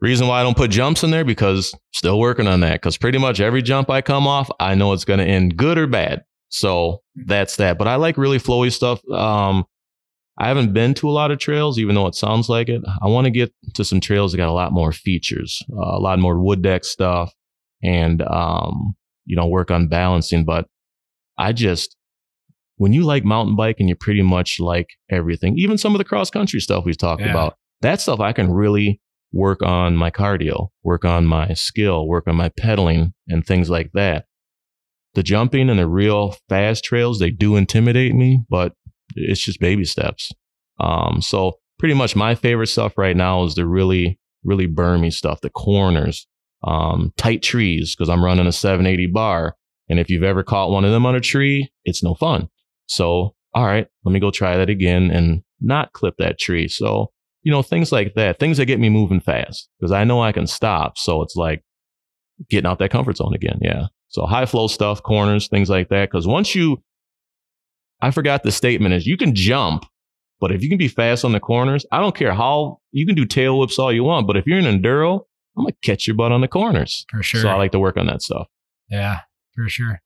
Reason 0.00 0.26
why 0.28 0.40
I 0.40 0.42
don't 0.42 0.56
put 0.56 0.70
jumps 0.70 1.02
in 1.04 1.10
there 1.10 1.26
because 1.26 1.74
still 1.92 2.18
working 2.18 2.46
on 2.46 2.60
that. 2.60 2.80
Because 2.80 2.96
pretty 2.96 3.18
much 3.18 3.38
every 3.38 3.60
jump 3.60 3.90
I 3.90 4.00
come 4.00 4.26
off, 4.26 4.50
I 4.58 4.74
know 4.74 4.94
it's 4.94 5.04
going 5.04 5.20
to 5.20 5.26
end 5.26 5.58
good 5.58 5.76
or 5.76 5.86
bad. 5.86 6.24
So 6.48 7.02
that's 7.14 7.56
that. 7.56 7.78
But 7.78 7.88
I 7.88 7.96
like 7.96 8.16
really 8.16 8.38
flowy 8.38 8.72
stuff. 8.72 9.00
Um, 9.10 9.64
I 10.38 10.48
haven't 10.48 10.72
been 10.74 10.94
to 10.94 11.08
a 11.08 11.12
lot 11.12 11.30
of 11.30 11.38
trails, 11.38 11.78
even 11.78 11.94
though 11.94 12.06
it 12.06 12.14
sounds 12.14 12.48
like 12.48 12.68
it. 12.68 12.82
I 13.02 13.06
want 13.08 13.24
to 13.24 13.30
get 13.30 13.52
to 13.74 13.84
some 13.84 14.00
trails 14.00 14.32
that 14.32 14.38
got 14.38 14.48
a 14.50 14.52
lot 14.52 14.72
more 14.72 14.92
features, 14.92 15.62
uh, 15.72 15.96
a 15.96 16.00
lot 16.00 16.18
more 16.18 16.38
wood 16.40 16.62
deck 16.62 16.84
stuff, 16.84 17.32
and 17.82 18.20
um, 18.22 18.94
you 19.24 19.34
know, 19.34 19.46
work 19.46 19.70
on 19.70 19.88
balancing. 19.88 20.44
But 20.44 20.66
I 21.38 21.52
just, 21.52 21.96
when 22.76 22.92
you 22.92 23.02
like 23.04 23.24
mountain 23.24 23.56
biking, 23.56 23.88
you 23.88 23.96
pretty 23.96 24.22
much 24.22 24.60
like 24.60 24.88
everything, 25.10 25.58
even 25.58 25.78
some 25.78 25.94
of 25.94 25.98
the 25.98 26.04
cross 26.04 26.28
country 26.30 26.60
stuff 26.60 26.84
we've 26.84 26.98
talked 26.98 27.22
Yeah. 27.22 27.30
about. 27.30 27.56
That 27.80 28.00
stuff 28.00 28.20
I 28.20 28.32
can 28.32 28.52
really 28.52 29.00
work 29.32 29.62
on 29.62 29.96
my 29.96 30.10
cardio, 30.10 30.68
work 30.82 31.04
on 31.04 31.26
my 31.26 31.54
skill, 31.54 32.06
work 32.06 32.26
on 32.28 32.36
my 32.36 32.50
pedaling 32.50 33.12
and 33.28 33.44
things 33.46 33.68
like 33.70 33.90
that. 33.94 34.26
The 35.16 35.22
jumping 35.22 35.70
and 35.70 35.78
the 35.78 35.88
real 35.88 36.36
fast 36.50 36.84
trails, 36.84 37.18
they 37.18 37.30
do 37.30 37.56
intimidate 37.56 38.14
me, 38.14 38.44
but 38.50 38.74
it's 39.14 39.40
just 39.40 39.60
baby 39.60 39.86
steps. 39.86 40.30
Um, 40.78 41.22
so 41.22 41.54
pretty 41.78 41.94
much 41.94 42.14
my 42.14 42.34
favorite 42.34 42.66
stuff 42.66 42.98
right 42.98 43.16
now 43.16 43.42
is 43.44 43.54
the 43.54 43.66
really, 43.66 44.20
really 44.44 44.66
burmy 44.66 45.10
stuff, 45.10 45.40
the 45.40 45.48
corners, 45.48 46.26
um, 46.64 47.14
tight 47.16 47.42
trees, 47.42 47.96
because 47.96 48.10
I'm 48.10 48.22
running 48.22 48.46
a 48.46 48.52
780 48.52 49.06
bar. 49.06 49.56
And 49.88 49.98
if 49.98 50.10
you've 50.10 50.22
ever 50.22 50.42
caught 50.42 50.70
one 50.70 50.84
of 50.84 50.90
them 50.90 51.06
on 51.06 51.16
a 51.16 51.20
tree, 51.20 51.72
it's 51.86 52.02
no 52.02 52.14
fun. 52.14 52.50
So, 52.84 53.34
all 53.54 53.64
right, 53.64 53.86
let 54.04 54.12
me 54.12 54.20
go 54.20 54.30
try 54.30 54.58
that 54.58 54.68
again 54.68 55.10
and 55.10 55.42
not 55.62 55.94
clip 55.94 56.16
that 56.18 56.38
tree. 56.38 56.68
So, 56.68 57.10
you 57.42 57.50
know, 57.50 57.62
things 57.62 57.90
like 57.90 58.12
that, 58.16 58.38
things 58.38 58.58
that 58.58 58.66
get 58.66 58.80
me 58.80 58.90
moving 58.90 59.20
fast 59.20 59.70
because 59.80 59.92
I 59.92 60.04
know 60.04 60.20
I 60.20 60.32
can 60.32 60.46
stop. 60.46 60.98
So 60.98 61.22
it's 61.22 61.36
like 61.36 61.64
getting 62.50 62.68
out 62.68 62.80
that 62.80 62.90
comfort 62.90 63.16
zone 63.16 63.32
again. 63.34 63.60
Yeah. 63.62 63.86
So 64.08 64.24
high 64.26 64.46
flow 64.46 64.66
stuff, 64.68 65.02
corners, 65.02 65.48
things 65.48 65.68
like 65.68 65.88
that. 65.88 66.10
Because 66.10 66.26
once 66.26 66.54
you, 66.54 66.82
I 68.00 68.10
forgot 68.10 68.42
the 68.42 68.52
statement 68.52 68.94
is 68.94 69.06
you 69.06 69.16
can 69.16 69.34
jump, 69.34 69.84
but 70.40 70.52
if 70.52 70.62
you 70.62 70.68
can 70.68 70.78
be 70.78 70.88
fast 70.88 71.24
on 71.24 71.32
the 71.32 71.40
corners, 71.40 71.84
I 71.90 71.98
don't 72.00 72.14
care 72.14 72.34
how 72.34 72.80
you 72.92 73.06
can 73.06 73.14
do 73.14 73.24
tail 73.24 73.58
whips 73.58 73.78
all 73.78 73.92
you 73.92 74.04
want. 74.04 74.26
But 74.26 74.36
if 74.36 74.46
you're 74.46 74.58
an 74.58 74.64
enduro, 74.64 75.20
I'm 75.56 75.64
gonna 75.64 75.74
catch 75.82 76.06
your 76.06 76.16
butt 76.16 76.32
on 76.32 76.40
the 76.40 76.48
corners. 76.48 77.04
For 77.10 77.22
sure. 77.22 77.40
So 77.42 77.48
I 77.48 77.54
like 77.54 77.72
to 77.72 77.78
work 77.78 77.96
on 77.96 78.06
that 78.06 78.22
stuff. 78.22 78.46
yeah, 78.90 79.20
for 79.54 79.68
sure. 79.68 80.00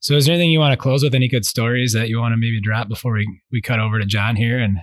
So 0.00 0.14
is 0.14 0.26
there 0.26 0.34
anything 0.34 0.50
you 0.50 0.60
want 0.60 0.72
to 0.72 0.76
close 0.76 1.02
with? 1.02 1.14
Any 1.14 1.28
good 1.28 1.44
stories 1.44 1.92
that 1.92 2.08
you 2.08 2.20
want 2.20 2.32
to 2.32 2.36
maybe 2.36 2.60
drop 2.60 2.88
before 2.88 3.14
we, 3.14 3.40
we 3.50 3.60
cut 3.60 3.80
over 3.80 3.98
to 3.98 4.06
John 4.06 4.36
here? 4.36 4.58
And 4.58 4.78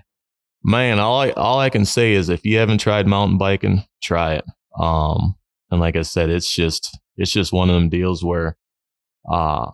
Man, 0.63 0.99
all 0.99 1.21
I 1.21 1.29
all 1.31 1.59
I 1.59 1.69
can 1.69 1.85
say 1.85 2.13
is 2.13 2.27
if 2.27 2.43
you 2.43 2.57
haven't 2.57 2.79
tried 2.79 3.05
mountain 3.07 3.37
biking, 3.37 3.83
try 4.01 4.33
it. 4.33 4.45
Um, 4.79 5.35
and 5.69 5.79
like 5.79 5.95
I 5.95 6.01
said, 6.01 6.29
it's 6.29 6.51
just 6.53 6.97
it's 7.17 7.31
just 7.31 7.53
one 7.53 7.69
of 7.69 7.75
them 7.75 7.89
deals 7.89 8.23
where, 8.23 8.57
uh, 9.29 9.71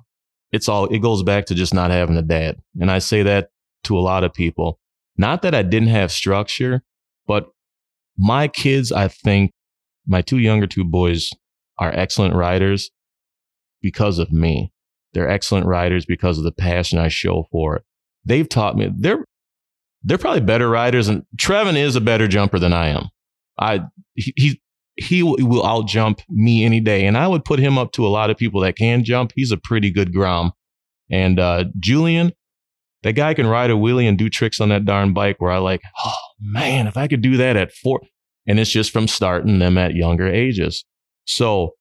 it's 0.51 0.67
all 0.67 0.85
it 0.87 0.99
goes 0.99 1.23
back 1.23 1.45
to 1.45 1.55
just 1.55 1.73
not 1.73 1.91
having 1.91 2.17
a 2.17 2.21
dad. 2.21 2.57
And 2.79 2.91
I 2.91 2.99
say 2.99 3.23
that 3.23 3.51
to 3.85 3.97
a 3.97 4.01
lot 4.01 4.23
of 4.23 4.33
people. 4.33 4.79
Not 5.17 5.41
that 5.41 5.55
I 5.55 5.63
didn't 5.63 5.89
have 5.89 6.11
structure, 6.11 6.83
but 7.27 7.47
my 8.17 8.47
kids, 8.47 8.91
I 8.91 9.07
think, 9.07 9.51
my 10.05 10.21
two 10.21 10.37
younger 10.37 10.67
two 10.67 10.83
boys 10.83 11.29
are 11.77 11.91
excellent 11.93 12.35
riders 12.35 12.91
because 13.81 14.19
of 14.19 14.31
me. 14.31 14.71
They're 15.13 15.29
excellent 15.29 15.65
riders 15.65 16.05
because 16.05 16.37
of 16.37 16.43
the 16.43 16.51
passion 16.51 16.99
I 16.99 17.07
show 17.07 17.47
for 17.51 17.77
it. 17.77 17.83
They've 18.23 18.47
taught 18.47 18.77
me 18.77 18.89
they're 18.95 19.25
they're 20.03 20.17
probably 20.17 20.41
better 20.41 20.69
riders 20.69 21.07
and 21.07 21.23
Trevin 21.37 21.75
is 21.75 21.95
a 21.95 22.01
better 22.01 22.27
jumper 22.27 22.59
than 22.59 22.73
I 22.73 22.89
am. 22.89 23.09
I 23.59 23.81
he 24.15 24.33
he, 24.35 24.61
he 24.97 25.23
will 25.23 25.65
out 25.65 25.87
jump 25.87 26.21
me 26.29 26.65
any 26.65 26.79
day 26.79 27.05
and 27.05 27.17
I 27.17 27.27
would 27.27 27.45
put 27.45 27.59
him 27.59 27.77
up 27.77 27.91
to 27.93 28.05
a 28.05 28.09
lot 28.09 28.29
of 28.29 28.37
people 28.37 28.61
that 28.61 28.75
can 28.75 29.03
jump. 29.03 29.31
He's 29.35 29.51
a 29.51 29.57
pretty 29.57 29.91
good 29.91 30.13
grom. 30.13 30.51
And 31.09 31.39
uh 31.39 31.65
Julian, 31.79 32.33
that 33.03 33.13
guy 33.13 33.33
can 33.33 33.47
ride 33.47 33.71
a 33.71 33.73
wheelie 33.73 34.07
and 34.07 34.17
do 34.17 34.29
tricks 34.29 34.59
on 34.59 34.69
that 34.69 34.85
darn 34.85 35.13
bike 35.13 35.37
where 35.39 35.51
I 35.51 35.57
like, 35.57 35.81
oh 36.05 36.13
man, 36.39 36.87
if 36.87 36.97
I 36.97 37.07
could 37.07 37.21
do 37.21 37.37
that 37.37 37.55
at 37.55 37.71
4 37.71 38.01
and 38.47 38.59
it's 38.59 38.71
just 38.71 38.91
from 38.91 39.07
starting 39.07 39.59
them 39.59 39.77
at 39.77 39.95
younger 39.95 40.27
ages. 40.27 40.83
So 41.25 41.71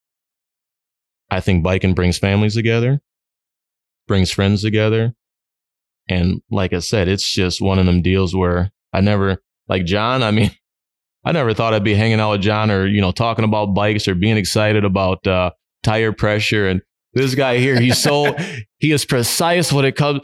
I 1.29 1.39
think 1.39 1.63
biking 1.63 1.93
brings 1.93 2.17
families 2.17 2.55
together, 2.55 3.01
brings 4.07 4.31
friends 4.31 4.61
together. 4.61 5.13
And 6.09 6.41
like 6.49 6.73
I 6.73 6.79
said, 6.79 7.07
it's 7.07 7.31
just 7.31 7.61
one 7.61 7.79
of 7.79 7.85
them 7.85 8.01
deals 8.01 8.35
where 8.35 8.71
I 8.91 9.01
never, 9.01 9.41
like 9.69 9.85
John, 9.85 10.23
I 10.23 10.31
mean, 10.31 10.51
I 11.23 11.31
never 11.31 11.53
thought 11.53 11.73
I'd 11.73 11.83
be 11.83 11.93
hanging 11.93 12.19
out 12.19 12.31
with 12.31 12.41
John 12.41 12.71
or, 12.71 12.87
you 12.87 13.01
know, 13.01 13.11
talking 13.11 13.45
about 13.45 13.73
bikes 13.73 14.07
or 14.07 14.15
being 14.15 14.37
excited 14.37 14.83
about 14.83 15.25
uh, 15.27 15.51
tire 15.83 16.11
pressure. 16.11 16.67
And 16.67 16.81
this 17.13 17.35
guy 17.35 17.57
here, 17.57 17.79
he's 17.79 18.01
so, 18.01 18.35
he 18.79 18.91
is 18.91 19.05
precise 19.05 19.71
when 19.71 19.85
it 19.85 19.95
comes. 19.95 20.21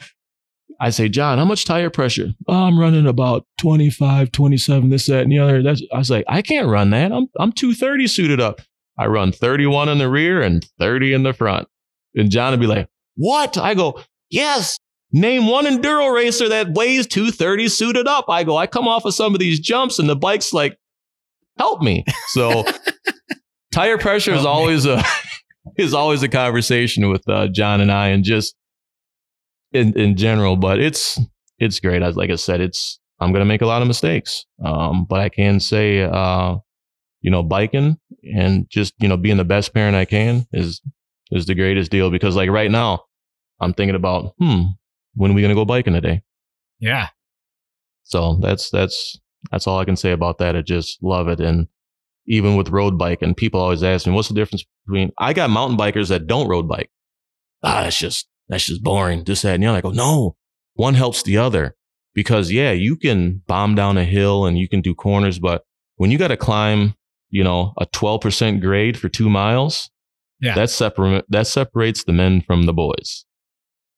I 0.79 0.91
say, 0.91 1.09
John, 1.09 1.37
how 1.37 1.45
much 1.45 1.65
tire 1.65 1.89
pressure? 1.89 2.29
Oh, 2.47 2.65
I'm 2.65 2.79
running 2.79 3.07
about 3.07 3.45
25, 3.57 4.31
27, 4.31 4.89
this, 4.89 5.07
that, 5.07 5.23
and 5.23 5.31
the 5.31 5.39
other. 5.39 5.63
That's, 5.63 5.81
I 5.91 5.97
was 5.97 6.09
like, 6.09 6.25
I 6.27 6.41
can't 6.41 6.67
run 6.67 6.91
that. 6.91 7.11
I'm, 7.11 7.27
I'm 7.39 7.51
230 7.51 8.07
suited 8.07 8.39
up. 8.39 8.61
I 8.97 9.07
run 9.07 9.31
31 9.31 9.89
in 9.89 9.97
the 9.97 10.09
rear 10.09 10.41
and 10.41 10.67
30 10.79 11.13
in 11.13 11.23
the 11.23 11.33
front. 11.33 11.67
And 12.15 12.31
John 12.31 12.51
would 12.51 12.59
be 12.59 12.67
like, 12.67 12.89
what? 13.15 13.57
I 13.57 13.73
go, 13.73 14.01
yes, 14.29 14.79
Name 15.11 15.47
one 15.47 15.65
enduro 15.65 16.13
racer 16.13 16.49
that 16.49 16.73
weighs 16.73 17.07
230 17.07 17.69
suited 17.69 18.07
up. 18.07 18.25
I 18.27 18.43
go, 18.43 18.57
I 18.57 18.67
come 18.67 18.87
off 18.87 19.05
of 19.05 19.13
some 19.13 19.33
of 19.33 19.39
these 19.39 19.59
jumps 19.59 19.99
and 19.99 20.09
the 20.09 20.15
bike's 20.15 20.51
like, 20.51 20.77
help 21.57 21.81
me. 21.81 22.05
So 22.29 22.65
tire 23.73 23.97
pressure 23.97 24.33
is 24.33 24.45
always 24.45 24.85
a 24.85 25.03
is 25.77 25.93
always 25.93 26.23
a 26.23 26.29
conversation 26.29 27.09
with 27.09 27.27
uh, 27.27 27.47
John 27.47 27.81
and 27.81 27.91
I 27.91 28.09
and 28.09 28.23
just 28.23 28.55
in 29.71 29.97
in 29.97 30.15
general, 30.15 30.55
but 30.55 30.79
it's 30.79 31.19
it's 31.59 31.79
great. 31.79 32.01
As 32.01 32.15
like 32.15 32.29
I 32.29 32.35
said, 32.35 32.61
it's 32.61 32.99
I'm 33.19 33.31
gonna 33.33 33.45
make 33.45 33.61
a 33.61 33.67
lot 33.67 33.81
of 33.81 33.87
mistakes. 33.87 34.45
Um, 34.63 35.05
but 35.09 35.19
I 35.19 35.29
can 35.29 35.59
say 35.59 36.01
uh, 36.01 36.57
you 37.21 37.31
know, 37.31 37.43
biking 37.43 37.97
and 38.35 38.69
just, 38.69 38.93
you 38.99 39.07
know, 39.07 39.17
being 39.17 39.37
the 39.37 39.45
best 39.45 39.73
parent 39.73 39.95
I 39.95 40.05
can 40.05 40.45
is 40.53 40.81
is 41.31 41.45
the 41.45 41.55
greatest 41.55 41.91
deal 41.91 42.09
because 42.09 42.35
like 42.35 42.49
right 42.49 42.71
now 42.71 43.03
I'm 43.59 43.73
thinking 43.73 43.95
about, 43.95 44.33
hmm, 44.39 44.61
when 45.15 45.31
are 45.31 45.33
we 45.33 45.41
going 45.41 45.49
to 45.49 45.55
go 45.55 45.65
biking 45.65 45.93
today? 45.93 46.21
Yeah. 46.79 47.09
So 48.03 48.39
that's 48.41 48.69
that's 48.69 49.19
that's 49.51 49.67
all 49.67 49.79
I 49.79 49.85
can 49.85 49.95
say 49.95 50.11
about 50.11 50.37
that. 50.39 50.55
I 50.55 50.61
just 50.61 51.01
love 51.01 51.27
it 51.27 51.39
and 51.39 51.67
even 52.27 52.55
with 52.57 52.69
road 52.69 52.97
bike 52.97 53.21
and 53.21 53.37
people 53.37 53.59
always 53.61 53.83
ask 53.83 54.05
me 54.05 54.13
what's 54.13 54.27
the 54.27 54.33
difference 54.33 54.65
between 54.85 55.11
I 55.17 55.33
got 55.33 55.49
mountain 55.49 55.77
bikers 55.77 56.09
that 56.09 56.27
don't 56.27 56.47
road 56.49 56.67
bike. 56.67 56.89
Ah, 57.63 57.83
that's 57.83 57.97
just 57.97 58.27
that's 58.49 58.65
just 58.65 58.83
boring. 58.83 59.23
This 59.23 59.41
that 59.43 59.55
and 59.55 59.63
the 59.63 59.67
other. 59.67 59.77
I 59.77 59.81
go, 59.81 59.91
no, 59.91 60.35
one 60.73 60.93
helps 60.93 61.23
the 61.23 61.37
other 61.37 61.75
because 62.13 62.51
yeah, 62.51 62.71
you 62.71 62.95
can 62.95 63.41
bomb 63.47 63.75
down 63.75 63.97
a 63.97 64.03
hill 64.03 64.45
and 64.45 64.57
you 64.57 64.67
can 64.67 64.81
do 64.81 64.93
corners, 64.95 65.39
but 65.39 65.63
when 65.95 66.11
you 66.11 66.17
got 66.17 66.27
to 66.29 66.37
climb, 66.37 66.93
you 67.29 67.43
know, 67.43 67.73
a 67.77 67.85
12% 67.87 68.61
grade 68.61 68.97
for 68.99 69.09
two 69.09 69.29
miles, 69.29 69.89
Yeah. 70.39 70.53
that 70.55 70.69
separate 70.69 71.25
that 71.29 71.47
separates 71.47 72.03
the 72.03 72.13
men 72.13 72.41
from 72.41 72.63
the 72.63 72.73
boys. 72.73 73.25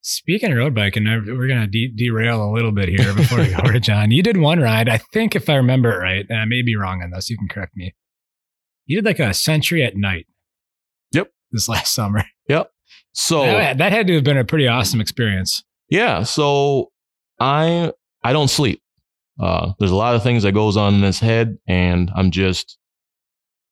Speaking 0.01 0.51
of 0.51 0.57
road 0.57 0.73
biking, 0.73 1.03
we're 1.05 1.47
going 1.47 1.59
to 1.61 1.67
de- 1.67 1.91
derail 1.95 2.41
a 2.43 2.51
little 2.53 2.71
bit 2.71 2.87
here 2.89 3.13
before 3.13 3.39
we 3.39 3.47
go 3.49 3.57
over 3.57 3.73
to 3.73 3.79
John. 3.81 4.11
You 4.11 4.23
did 4.23 4.37
one 4.37 4.59
ride, 4.59 4.87
I 4.87 4.97
think, 4.97 5.35
if 5.35 5.49
I 5.49 5.55
remember 5.55 5.91
it 5.91 5.97
right, 6.01 6.25
and 6.29 6.39
I 6.39 6.45
may 6.45 6.61
be 6.61 6.75
wrong 6.77 7.01
on 7.03 7.11
this. 7.11 7.29
You 7.29 7.37
can 7.37 7.49
correct 7.49 7.73
me. 7.75 7.93
You 8.85 8.97
did 8.97 9.05
like 9.05 9.19
a 9.19 9.33
century 9.33 9.83
at 9.83 9.97
night. 9.97 10.25
Yep. 11.11 11.31
This 11.51 11.67
last 11.67 11.93
summer. 11.93 12.23
Yep. 12.47 12.71
So 13.13 13.43
That, 13.43 13.77
that 13.79 13.91
had 13.91 14.07
to 14.07 14.15
have 14.15 14.23
been 14.23 14.37
a 14.37 14.45
pretty 14.45 14.67
awesome 14.67 15.01
experience. 15.01 15.63
Yeah. 15.89 16.23
So 16.23 16.91
I 17.39 17.91
I 18.23 18.33
don't 18.33 18.47
sleep. 18.47 18.81
Uh, 19.39 19.73
there's 19.79 19.91
a 19.91 19.95
lot 19.95 20.15
of 20.15 20.23
things 20.23 20.43
that 20.43 20.51
goes 20.53 20.75
on 20.77 20.93
in 20.95 21.01
this 21.01 21.19
head, 21.19 21.57
and 21.67 22.11
I'm 22.15 22.31
just 22.31 22.77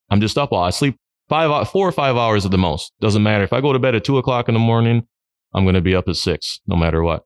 I'm 0.10 0.22
just 0.22 0.38
up 0.38 0.52
all. 0.52 0.64
I 0.64 0.70
sleep 0.72 0.98
five 1.30 1.68
four 1.70 1.88
or 1.88 1.92
five 1.92 2.16
hours 2.16 2.46
at 2.46 2.52
the 2.52 2.58
most. 2.58 2.92
Doesn't 3.02 3.24
matter 3.24 3.44
if 3.44 3.54
I 3.54 3.62
go 3.62 3.74
to 3.74 3.80
bed 3.80 3.96
at 3.96 4.04
two 4.04 4.18
o'clock 4.18 4.48
in 4.50 4.54
the 4.54 4.60
morning. 4.60 5.08
I'm 5.58 5.66
gonna 5.66 5.82
be 5.82 5.96
up 5.96 6.08
at 6.08 6.16
six, 6.16 6.62
no 6.68 6.76
matter 6.76 7.02
what. 7.02 7.26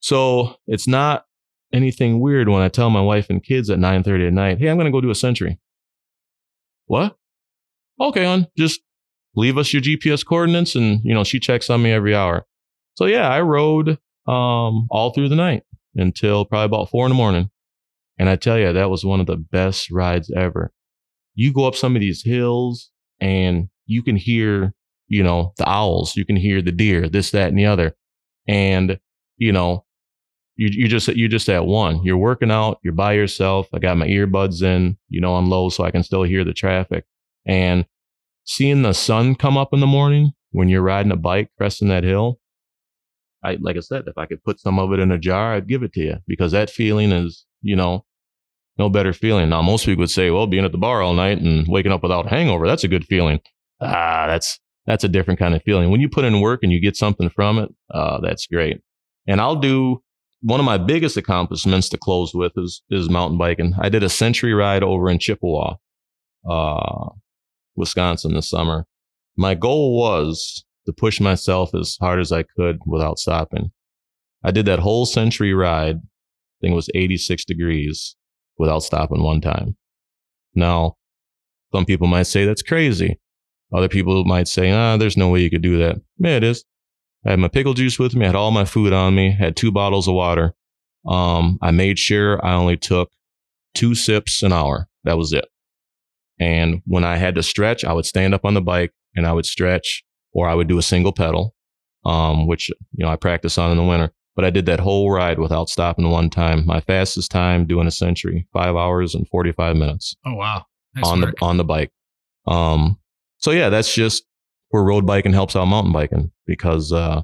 So 0.00 0.56
it's 0.66 0.86
not 0.86 1.26
anything 1.72 2.20
weird 2.20 2.48
when 2.48 2.62
I 2.62 2.68
tell 2.68 2.90
my 2.90 3.00
wife 3.00 3.28
and 3.30 3.42
kids 3.42 3.70
at 3.70 3.78
9:30 3.78 4.26
at 4.26 4.32
night, 4.32 4.58
"Hey, 4.58 4.68
I'm 4.68 4.76
gonna 4.76 4.90
go 4.90 5.00
do 5.00 5.10
a 5.10 5.14
century." 5.14 5.58
What? 6.86 7.16
Okay, 8.00 8.24
on 8.24 8.46
just 8.56 8.80
leave 9.34 9.58
us 9.58 9.72
your 9.72 9.82
GPS 9.82 10.24
coordinates, 10.24 10.74
and 10.76 11.00
you 11.04 11.14
know 11.14 11.24
she 11.24 11.40
checks 11.40 11.68
on 11.70 11.82
me 11.82 11.90
every 11.92 12.14
hour. 12.14 12.46
So 12.94 13.06
yeah, 13.06 13.28
I 13.28 13.40
rode 13.40 13.98
um, 14.26 14.86
all 14.90 15.12
through 15.14 15.28
the 15.28 15.36
night 15.36 15.64
until 15.94 16.44
probably 16.44 16.66
about 16.66 16.90
four 16.90 17.06
in 17.06 17.10
the 17.10 17.16
morning. 17.16 17.50
And 18.18 18.28
I 18.28 18.36
tell 18.36 18.58
you, 18.58 18.72
that 18.72 18.90
was 18.90 19.04
one 19.04 19.20
of 19.20 19.26
the 19.26 19.36
best 19.36 19.90
rides 19.90 20.30
ever. 20.36 20.72
You 21.34 21.52
go 21.52 21.64
up 21.64 21.74
some 21.74 21.96
of 21.96 22.00
these 22.00 22.22
hills 22.22 22.90
and 23.20 23.68
you 23.86 24.02
can 24.02 24.16
hear, 24.16 24.74
you 25.12 25.22
know, 25.22 25.52
the 25.58 25.68
owls, 25.68 26.16
you 26.16 26.24
can 26.24 26.36
hear 26.36 26.62
the 26.62 26.72
deer, 26.72 27.06
this, 27.06 27.32
that, 27.32 27.48
and 27.48 27.58
the 27.58 27.66
other. 27.66 27.94
And, 28.48 28.98
you 29.36 29.52
know, 29.52 29.84
you, 30.56 30.70
you 30.72 30.88
just, 30.88 31.08
you 31.08 31.28
just 31.28 31.50
at 31.50 31.66
one, 31.66 32.02
you're 32.02 32.16
working 32.16 32.50
out, 32.50 32.78
you're 32.82 32.94
by 32.94 33.12
yourself. 33.12 33.68
I 33.74 33.78
got 33.78 33.98
my 33.98 34.06
earbuds 34.06 34.62
in, 34.62 34.96
you 35.10 35.20
know, 35.20 35.36
I'm 35.36 35.50
low 35.50 35.68
so 35.68 35.84
I 35.84 35.90
can 35.90 36.02
still 36.02 36.22
hear 36.22 36.44
the 36.44 36.54
traffic 36.54 37.04
and 37.44 37.84
seeing 38.44 38.80
the 38.80 38.94
sun 38.94 39.34
come 39.34 39.58
up 39.58 39.74
in 39.74 39.80
the 39.80 39.86
morning 39.86 40.32
when 40.50 40.70
you're 40.70 40.80
riding 40.80 41.12
a 41.12 41.16
bike, 41.16 41.50
cresting 41.58 41.88
that 41.88 42.04
hill, 42.04 42.40
I 43.44 43.58
like 43.60 43.76
I 43.76 43.80
said, 43.80 44.04
if 44.06 44.16
I 44.16 44.24
could 44.26 44.42
put 44.42 44.60
some 44.60 44.78
of 44.78 44.92
it 44.92 45.00
in 45.00 45.10
a 45.10 45.18
jar, 45.18 45.54
I'd 45.54 45.68
give 45.68 45.82
it 45.82 45.92
to 45.94 46.00
you 46.00 46.16
because 46.26 46.52
that 46.52 46.70
feeling 46.70 47.12
is, 47.12 47.44
you 47.60 47.76
know, 47.76 48.06
no 48.78 48.88
better 48.88 49.12
feeling. 49.12 49.50
Now, 49.50 49.60
most 49.60 49.84
people 49.84 50.02
would 50.02 50.10
say, 50.10 50.30
well, 50.30 50.46
being 50.46 50.64
at 50.64 50.72
the 50.72 50.78
bar 50.78 51.02
all 51.02 51.12
night 51.12 51.38
and 51.38 51.66
waking 51.68 51.92
up 51.92 52.02
without 52.02 52.26
a 52.26 52.30
hangover, 52.30 52.66
that's 52.66 52.84
a 52.84 52.88
good 52.88 53.04
feeling. 53.04 53.40
Ah, 53.80 54.26
that's 54.26 54.58
that's 54.86 55.04
a 55.04 55.08
different 55.08 55.38
kind 55.38 55.54
of 55.54 55.62
feeling. 55.62 55.90
When 55.90 56.00
you 56.00 56.08
put 56.08 56.24
in 56.24 56.40
work 56.40 56.60
and 56.62 56.72
you 56.72 56.80
get 56.80 56.96
something 56.96 57.30
from 57.30 57.58
it, 57.58 57.70
uh, 57.92 58.20
that's 58.20 58.46
great. 58.46 58.80
And 59.26 59.40
I'll 59.40 59.56
do 59.56 60.02
one 60.42 60.58
of 60.58 60.66
my 60.66 60.78
biggest 60.78 61.16
accomplishments 61.16 61.88
to 61.90 61.98
close 61.98 62.34
with 62.34 62.52
is 62.56 62.82
is 62.90 63.08
mountain 63.08 63.38
biking. 63.38 63.74
I 63.80 63.88
did 63.88 64.02
a 64.02 64.08
century 64.08 64.54
ride 64.54 64.82
over 64.82 65.08
in 65.08 65.18
Chippewa, 65.18 65.76
uh, 66.48 67.08
Wisconsin 67.76 68.34
this 68.34 68.50
summer. 68.50 68.86
My 69.36 69.54
goal 69.54 69.96
was 69.96 70.64
to 70.86 70.92
push 70.92 71.20
myself 71.20 71.74
as 71.74 71.96
hard 72.00 72.20
as 72.20 72.32
I 72.32 72.42
could 72.42 72.78
without 72.84 73.18
stopping. 73.18 73.70
I 74.42 74.50
did 74.50 74.66
that 74.66 74.80
whole 74.80 75.06
century 75.06 75.54
ride. 75.54 75.96
I 75.96 76.58
think 76.60 76.72
it 76.72 76.76
was 76.76 76.90
86 76.94 77.44
degrees 77.44 78.16
without 78.58 78.80
stopping 78.80 79.22
one 79.22 79.40
time. 79.40 79.76
Now, 80.54 80.96
some 81.72 81.84
people 81.84 82.08
might 82.08 82.24
say 82.24 82.44
that's 82.44 82.62
crazy. 82.62 83.18
Other 83.74 83.88
people 83.88 84.24
might 84.24 84.48
say, 84.48 84.70
ah, 84.70 84.96
there's 84.96 85.16
no 85.16 85.28
way 85.28 85.40
you 85.40 85.50
could 85.50 85.62
do 85.62 85.78
that. 85.78 85.96
Yeah, 86.18 86.36
it 86.36 86.44
is. 86.44 86.64
I 87.26 87.30
had 87.30 87.38
my 87.38 87.48
pickle 87.48 87.74
juice 87.74 87.98
with 87.98 88.14
me, 88.14 88.24
I 88.24 88.28
had 88.28 88.36
all 88.36 88.50
my 88.50 88.64
food 88.64 88.92
on 88.92 89.14
me, 89.14 89.30
had 89.30 89.56
two 89.56 89.70
bottles 89.70 90.08
of 90.08 90.14
water. 90.14 90.54
Um, 91.06 91.58
I 91.62 91.70
made 91.70 91.98
sure 91.98 92.44
I 92.44 92.54
only 92.54 92.76
took 92.76 93.10
two 93.74 93.94
sips 93.94 94.42
an 94.42 94.52
hour. 94.52 94.88
That 95.04 95.16
was 95.16 95.32
it. 95.32 95.46
And 96.40 96.82
when 96.86 97.04
I 97.04 97.16
had 97.16 97.34
to 97.36 97.42
stretch, 97.42 97.84
I 97.84 97.92
would 97.92 98.06
stand 98.06 98.34
up 98.34 98.44
on 98.44 98.54
the 98.54 98.60
bike 98.60 98.92
and 99.14 99.26
I 99.26 99.32
would 99.32 99.46
stretch 99.46 100.02
or 100.32 100.48
I 100.48 100.54
would 100.54 100.68
do 100.68 100.78
a 100.78 100.82
single 100.82 101.12
pedal, 101.12 101.54
um, 102.04 102.46
which, 102.46 102.68
you 102.68 103.04
know, 103.04 103.08
I 103.08 103.16
practice 103.16 103.58
on 103.58 103.70
in 103.70 103.76
the 103.76 103.84
winter. 103.84 104.12
But 104.34 104.44
I 104.46 104.50
did 104.50 104.66
that 104.66 104.80
whole 104.80 105.10
ride 105.10 105.38
without 105.38 105.68
stopping 105.68 106.08
one 106.10 106.30
time. 106.30 106.64
My 106.66 106.80
fastest 106.80 107.30
time 107.30 107.66
doing 107.66 107.86
a 107.86 107.90
century, 107.90 108.48
five 108.52 108.74
hours 108.76 109.14
and 109.14 109.28
45 109.28 109.76
minutes 109.76 110.16
Oh, 110.24 110.34
wow. 110.34 110.64
Nice 110.94 111.04
on 111.06 111.20
work. 111.20 111.34
the, 111.38 111.44
on 111.44 111.56
the 111.58 111.64
bike. 111.64 111.92
Um, 112.46 112.98
so 113.42 113.50
yeah, 113.50 113.68
that's 113.68 113.94
just 113.94 114.24
where 114.70 114.82
road 114.82 115.06
biking 115.06 115.32
helps 115.32 115.54
out 115.54 115.66
mountain 115.66 115.92
biking 115.92 116.30
because, 116.46 116.92
uh, 116.92 117.22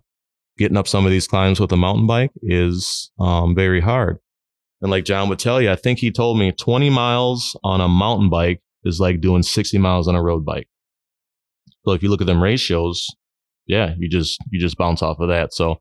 getting 0.59 0.77
up 0.77 0.89
some 0.89 1.05
of 1.05 1.11
these 1.11 1.27
climbs 1.27 1.61
with 1.61 1.73
a 1.73 1.77
mountain 1.77 2.07
bike 2.07 2.33
is, 2.43 3.11
um, 3.19 3.55
very 3.55 3.81
hard. 3.81 4.19
And 4.81 4.91
like 4.91 5.05
John 5.05 5.29
would 5.29 5.39
tell 5.39 5.61
you, 5.61 5.71
I 5.71 5.77
think 5.77 5.99
he 5.99 6.11
told 6.11 6.39
me 6.39 6.53
20 6.53 6.91
miles 6.91 7.59
on 7.65 7.81
a 7.81 7.89
mountain 7.89 8.29
bike 8.29 8.61
is 8.85 9.01
like 9.01 9.21
doing 9.21 9.43
60 9.43 9.79
miles 9.79 10.07
on 10.09 10.15
a 10.15 10.23
road 10.23 10.45
bike. 10.45 10.69
So 11.85 11.93
if 11.93 12.03
you 12.03 12.11
look 12.11 12.21
at 12.21 12.27
them 12.27 12.43
ratios, 12.43 13.07
yeah, 13.67 13.95
you 13.99 14.09
just 14.09 14.39
you 14.51 14.59
just 14.61 14.77
bounce 14.77 15.03
off 15.03 15.21
of 15.21 15.29
that. 15.29 15.55
So 15.55 15.81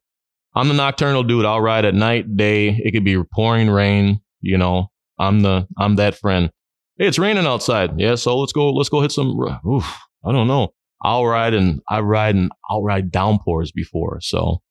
I'm 0.56 0.68
the 0.68 0.74
nocturnal 0.74 1.24
dude. 1.24 1.46
I'll 1.46 1.62
ride 1.62 1.86
at 1.86 1.94
night, 1.94 2.36
day. 2.36 2.70
It 2.70 2.92
could 2.92 3.04
be 3.04 3.22
pouring 3.34 3.70
rain. 3.70 4.22
You 4.42 4.58
know, 4.58 4.92
I'm 5.20 5.42
the 5.42 5.68
I'm 5.78 5.96
that 5.96 6.16
friend. 6.16 6.52
Hey, 6.98 7.08
it's 7.08 7.20
raining 7.20 7.46
outside. 7.46 8.00
Yeah, 8.00 8.16
so 8.16 8.38
let's 8.40 8.54
go. 8.54 8.72
Let's 8.72 8.90
go 8.90 9.02
hit 9.02 9.12
some. 9.12 9.38
Oof, 9.68 9.86
I 10.26 10.32
don't 10.32 10.48
know. 10.48 10.74
I'll 11.04 11.26
ride 11.26 11.54
and 11.54 11.82
I 11.90 12.00
ride 12.00 12.36
and 12.36 12.52
I'll 12.70 12.84
ride 12.84 13.12
downpours 13.12 13.72
before. 13.72 14.20
So 14.22 14.62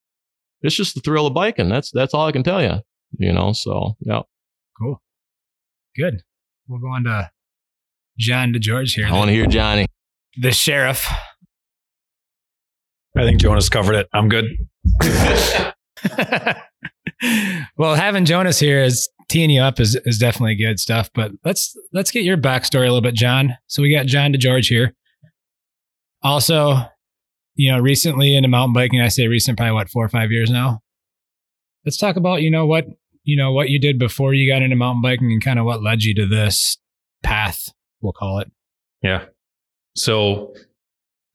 it's 0.62 0.74
just 0.74 0.94
the 0.94 1.00
thrill 1.00 1.26
of 1.26 1.34
biking. 1.34 1.68
That's 1.68 1.90
that's 1.92 2.14
all 2.14 2.26
I 2.26 2.32
can 2.32 2.42
tell 2.42 2.62
you. 2.62 2.80
You 3.18 3.32
know. 3.32 3.52
So 3.52 3.96
yeah. 4.00 4.22
Cool. 4.80 5.00
Good. 5.96 6.22
We'll 6.68 6.80
go 6.80 6.88
on 6.88 7.04
to 7.04 7.30
John 8.18 8.52
DeGeorge 8.52 8.94
here, 8.94 9.06
I 9.06 9.12
want 9.12 9.28
to 9.28 9.34
hear 9.34 9.46
Johnny. 9.46 9.86
the 10.38 10.52
sheriff. 10.52 11.06
I 13.16 13.22
think 13.22 13.40
Jonas 13.40 13.68
covered 13.68 13.94
it. 13.94 14.08
I'm 14.12 14.28
good. 14.28 14.44
well, 17.76 17.94
having 17.94 18.24
Jonas 18.24 18.58
here 18.58 18.82
is 18.82 19.08
teeing 19.28 19.50
you 19.50 19.60
up 19.60 19.80
is, 19.80 19.98
is 20.04 20.18
definitely 20.18 20.56
good 20.56 20.78
stuff. 20.78 21.10
But 21.14 21.32
let's 21.44 21.76
let's 21.92 22.10
get 22.10 22.24
your 22.24 22.36
backstory 22.36 22.82
a 22.82 22.92
little 22.92 23.00
bit, 23.00 23.14
John. 23.14 23.56
So 23.66 23.82
we 23.82 23.94
got 23.94 24.06
John 24.06 24.32
DeGeorge 24.32 24.68
here. 24.68 24.94
Also, 26.26 26.80
you 27.54 27.70
know, 27.70 27.78
recently 27.78 28.34
into 28.34 28.48
mountain 28.48 28.72
biking, 28.72 29.00
I 29.00 29.08
say 29.08 29.28
recent, 29.28 29.56
probably 29.56 29.74
what 29.74 29.88
four 29.88 30.04
or 30.04 30.08
five 30.08 30.32
years 30.32 30.50
now. 30.50 30.80
Let's 31.84 31.96
talk 31.96 32.16
about 32.16 32.42
you 32.42 32.50
know 32.50 32.66
what 32.66 32.86
you 33.22 33.36
know 33.36 33.52
what 33.52 33.70
you 33.70 33.78
did 33.78 33.96
before 33.96 34.34
you 34.34 34.52
got 34.52 34.60
into 34.60 34.74
mountain 34.74 35.02
biking 35.02 35.30
and 35.30 35.42
kind 35.42 35.60
of 35.60 35.64
what 35.64 35.84
led 35.84 36.02
you 36.02 36.14
to 36.16 36.26
this 36.26 36.78
path. 37.22 37.68
We'll 38.00 38.12
call 38.12 38.40
it. 38.40 38.50
Yeah. 39.02 39.26
So 39.94 40.52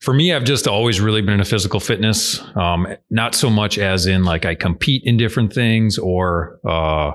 for 0.02 0.12
me, 0.12 0.34
I've 0.34 0.44
just 0.44 0.68
always 0.68 1.00
really 1.00 1.22
been 1.22 1.34
into 1.34 1.46
physical 1.46 1.80
fitness. 1.80 2.42
Um, 2.54 2.86
not 3.08 3.34
so 3.34 3.48
much 3.48 3.78
as 3.78 4.04
in 4.04 4.24
like 4.24 4.44
I 4.44 4.54
compete 4.54 5.02
in 5.06 5.16
different 5.16 5.54
things 5.54 5.96
or 5.96 6.60
uh, 6.68 7.12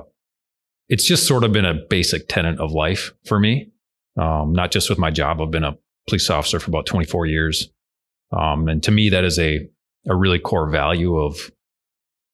it's 0.90 1.06
just 1.06 1.28
sort 1.28 1.44
of 1.44 1.52
been 1.52 1.66
a 1.66 1.76
basic 1.76 2.28
tenet 2.28 2.60
of 2.60 2.72
life 2.72 3.14
for 3.28 3.40
me. 3.40 3.70
Um, 4.20 4.54
not 4.54 4.72
just 4.72 4.90
with 4.90 4.98
my 4.98 5.12
job. 5.12 5.42
I've 5.42 5.52
been 5.52 5.64
a 5.64 5.78
police 6.08 6.30
officer 6.30 6.60
for 6.60 6.70
about 6.70 6.86
24 6.86 7.26
years. 7.26 7.70
Um, 8.32 8.68
and 8.68 8.82
to 8.84 8.92
me, 8.92 9.10
that 9.10 9.24
is 9.24 9.38
a, 9.40 9.68
a 10.08 10.16
really 10.16 10.40
core 10.40 10.70
value 10.70 11.18
of, 11.18 11.52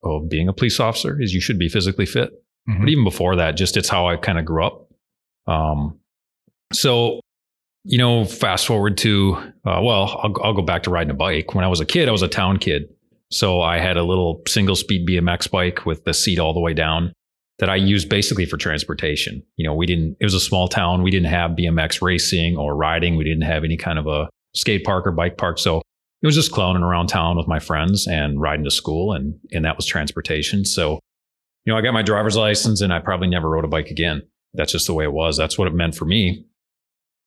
of 0.03 0.30
being 0.30 0.47
a 0.47 0.53
police 0.53 0.80
officer 0.80 1.21
is 1.21 1.34
you 1.34 1.41
should 1.41 1.59
be 1.59 1.69
physically 1.69 2.05
fit. 2.05 2.32
Mhm. 2.69 2.80
But 2.80 2.89
even 2.89 3.03
before 3.03 3.36
that, 3.36 3.57
just 3.57 3.78
it's 3.78 3.89
how 3.89 4.07
I 4.07 4.15
kind 4.15 4.39
of 4.39 4.45
grew 4.45 4.65
up. 4.65 4.89
Um, 5.47 5.99
so, 6.71 7.19
you 7.84 7.97
know, 7.97 8.26
fast 8.26 8.65
forward 8.65 8.97
to, 8.99 9.36
uh, 9.65 9.82
well, 9.84 10.19
I'll, 10.24 10.34
I'll 10.43 10.53
go 10.53 10.61
back 10.61 10.84
to 10.84 10.89
riding 10.89 11.11
a 11.11 11.15
bike. 11.15 11.53
When 11.53 11.65
I 11.65 11.67
was 11.67 11.82
a 11.82 11.86
kid, 11.86 12.07
I 12.07 12.11
was 12.11 12.21
a 12.21 12.28
town 12.28 12.57
kid. 12.57 12.89
So 13.32 13.61
I 13.61 13.80
had 13.80 13.97
a 13.97 14.03
little 14.03 14.41
single 14.47 14.76
speed 14.76 15.07
BMX 15.07 15.49
bike 15.49 15.86
with 15.86 16.05
the 16.05 16.13
seat 16.13 16.39
all 16.39 16.53
the 16.53 16.59
way 16.59 16.74
down 16.74 17.13
that 17.60 17.70
I 17.70 17.76
used 17.76 18.10
basically 18.10 18.45
for 18.45 18.58
transportation. 18.58 19.43
You 19.56 19.66
know, 19.66 19.74
we 19.74 19.86
didn't, 19.86 20.18
it 20.20 20.26
was 20.26 20.34
a 20.34 20.39
small 20.39 20.68
town. 20.68 21.04
We 21.04 21.12
didn't 21.12 21.30
have 21.30 21.51
BMX 21.51 22.01
racing 22.01 22.58
or 22.58 22.76
riding. 22.76 23.16
We 23.16 23.24
didn't 23.24 23.43
have 23.43 23.64
any 23.64 23.78
kind 23.78 23.99
of 23.99 24.08
a 24.08 24.30
skate 24.56 24.84
park 24.84 25.06
or 25.06 25.12
bike 25.12 25.38
park. 25.38 25.60
So 25.60 25.78
it 25.78 26.26
was 26.26 26.36
just 26.36 26.51
clowning 26.51 26.84
around 26.84 27.08
town 27.08 27.38
with 27.38 27.47
my 27.47 27.60
friends 27.60 28.08
and 28.08 28.41
riding 28.41 28.64
to 28.64 28.72
school. 28.72 29.14
And, 29.14 29.36
and 29.51 29.66
that 29.66 29.76
was 29.76 29.86
transportation. 29.86 30.66
So, 30.66 30.99
you 31.66 31.74
know, 31.74 31.78
I 31.78 31.82
got 31.82 31.93
my 31.93 32.01
driver's 32.01 32.36
license 32.36 32.82
and 32.82 32.91
I 32.91 32.99
probably 32.99 33.28
never 33.28 33.49
rode 33.49 33.66
a 33.66 33.70
bike 33.70 33.89
again. 33.89 34.24
That's 34.54 34.72
just 34.72 34.88
the 34.88 34.93
way 34.93 35.04
it 35.04 35.14
was. 35.14 35.38
That's 35.38 35.58
what 35.58 35.68
it 35.68 35.74
meant 35.74 35.95
for 35.95 36.06
me. 36.06 36.45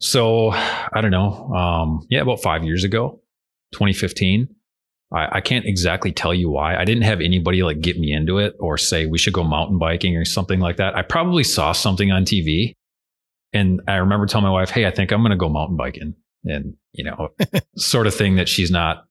So 0.00 0.50
I 0.50 1.00
don't 1.00 1.10
know. 1.10 1.54
Um, 1.54 2.06
yeah, 2.10 2.20
about 2.20 2.42
five 2.42 2.64
years 2.64 2.84
ago, 2.84 3.20
2015. 3.72 4.48
I, 5.12 5.36
I 5.36 5.40
can't 5.40 5.64
exactly 5.64 6.12
tell 6.12 6.34
you 6.34 6.50
why. 6.50 6.76
I 6.76 6.84
didn't 6.84 7.04
have 7.04 7.20
anybody 7.20 7.62
like 7.62 7.80
get 7.80 7.98
me 7.98 8.12
into 8.12 8.38
it 8.38 8.54
or 8.58 8.76
say 8.78 9.06
we 9.06 9.18
should 9.18 9.32
go 9.32 9.44
mountain 9.44 9.78
biking 9.78 10.16
or 10.16 10.24
something 10.24 10.60
like 10.60 10.76
that. 10.76 10.96
I 10.96 11.02
probably 11.02 11.44
saw 11.44 11.72
something 11.72 12.10
on 12.10 12.24
TV 12.24 12.74
and 13.52 13.80
I 13.86 13.96
remember 13.96 14.26
telling 14.26 14.44
my 14.44 14.50
wife, 14.50 14.70
Hey, 14.70 14.86
I 14.86 14.90
think 14.90 15.12
I'm 15.12 15.20
going 15.20 15.30
to 15.30 15.36
go 15.36 15.48
mountain 15.48 15.76
biking. 15.76 16.14
And, 16.44 16.74
you 16.92 17.04
know, 17.04 17.30
sort 17.76 18.06
of 18.06 18.14
thing 18.14 18.36
that 18.36 18.48
she's 18.48 18.70
not, 18.70 19.04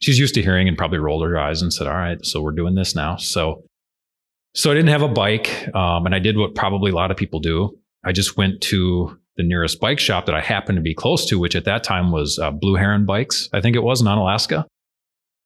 she's 0.00 0.18
used 0.18 0.34
to 0.34 0.42
hearing 0.42 0.68
and 0.68 0.78
probably 0.78 0.98
rolled 0.98 1.24
her 1.24 1.38
eyes 1.38 1.62
and 1.62 1.72
said, 1.72 1.86
All 1.86 1.94
right, 1.94 2.24
so 2.24 2.40
we're 2.40 2.52
doing 2.52 2.74
this 2.74 2.94
now. 2.94 3.16
So, 3.16 3.64
so 4.54 4.70
I 4.70 4.74
didn't 4.74 4.90
have 4.90 5.02
a 5.02 5.08
bike. 5.08 5.68
Um, 5.74 6.06
and 6.06 6.14
I 6.14 6.18
did 6.18 6.36
what 6.36 6.54
probably 6.54 6.90
a 6.90 6.94
lot 6.94 7.10
of 7.10 7.16
people 7.16 7.40
do. 7.40 7.78
I 8.04 8.12
just 8.12 8.36
went 8.36 8.60
to 8.62 9.16
the 9.36 9.42
nearest 9.42 9.80
bike 9.80 9.98
shop 9.98 10.26
that 10.26 10.34
I 10.34 10.40
happened 10.40 10.76
to 10.76 10.82
be 10.82 10.94
close 10.94 11.26
to, 11.26 11.38
which 11.38 11.54
at 11.54 11.64
that 11.64 11.84
time 11.84 12.12
was 12.12 12.38
uh, 12.38 12.50
Blue 12.50 12.74
Heron 12.74 13.06
Bikes, 13.06 13.48
I 13.52 13.60
think 13.60 13.76
it 13.76 13.82
was 13.82 14.00
in 14.00 14.06
Onalaska. 14.06 14.64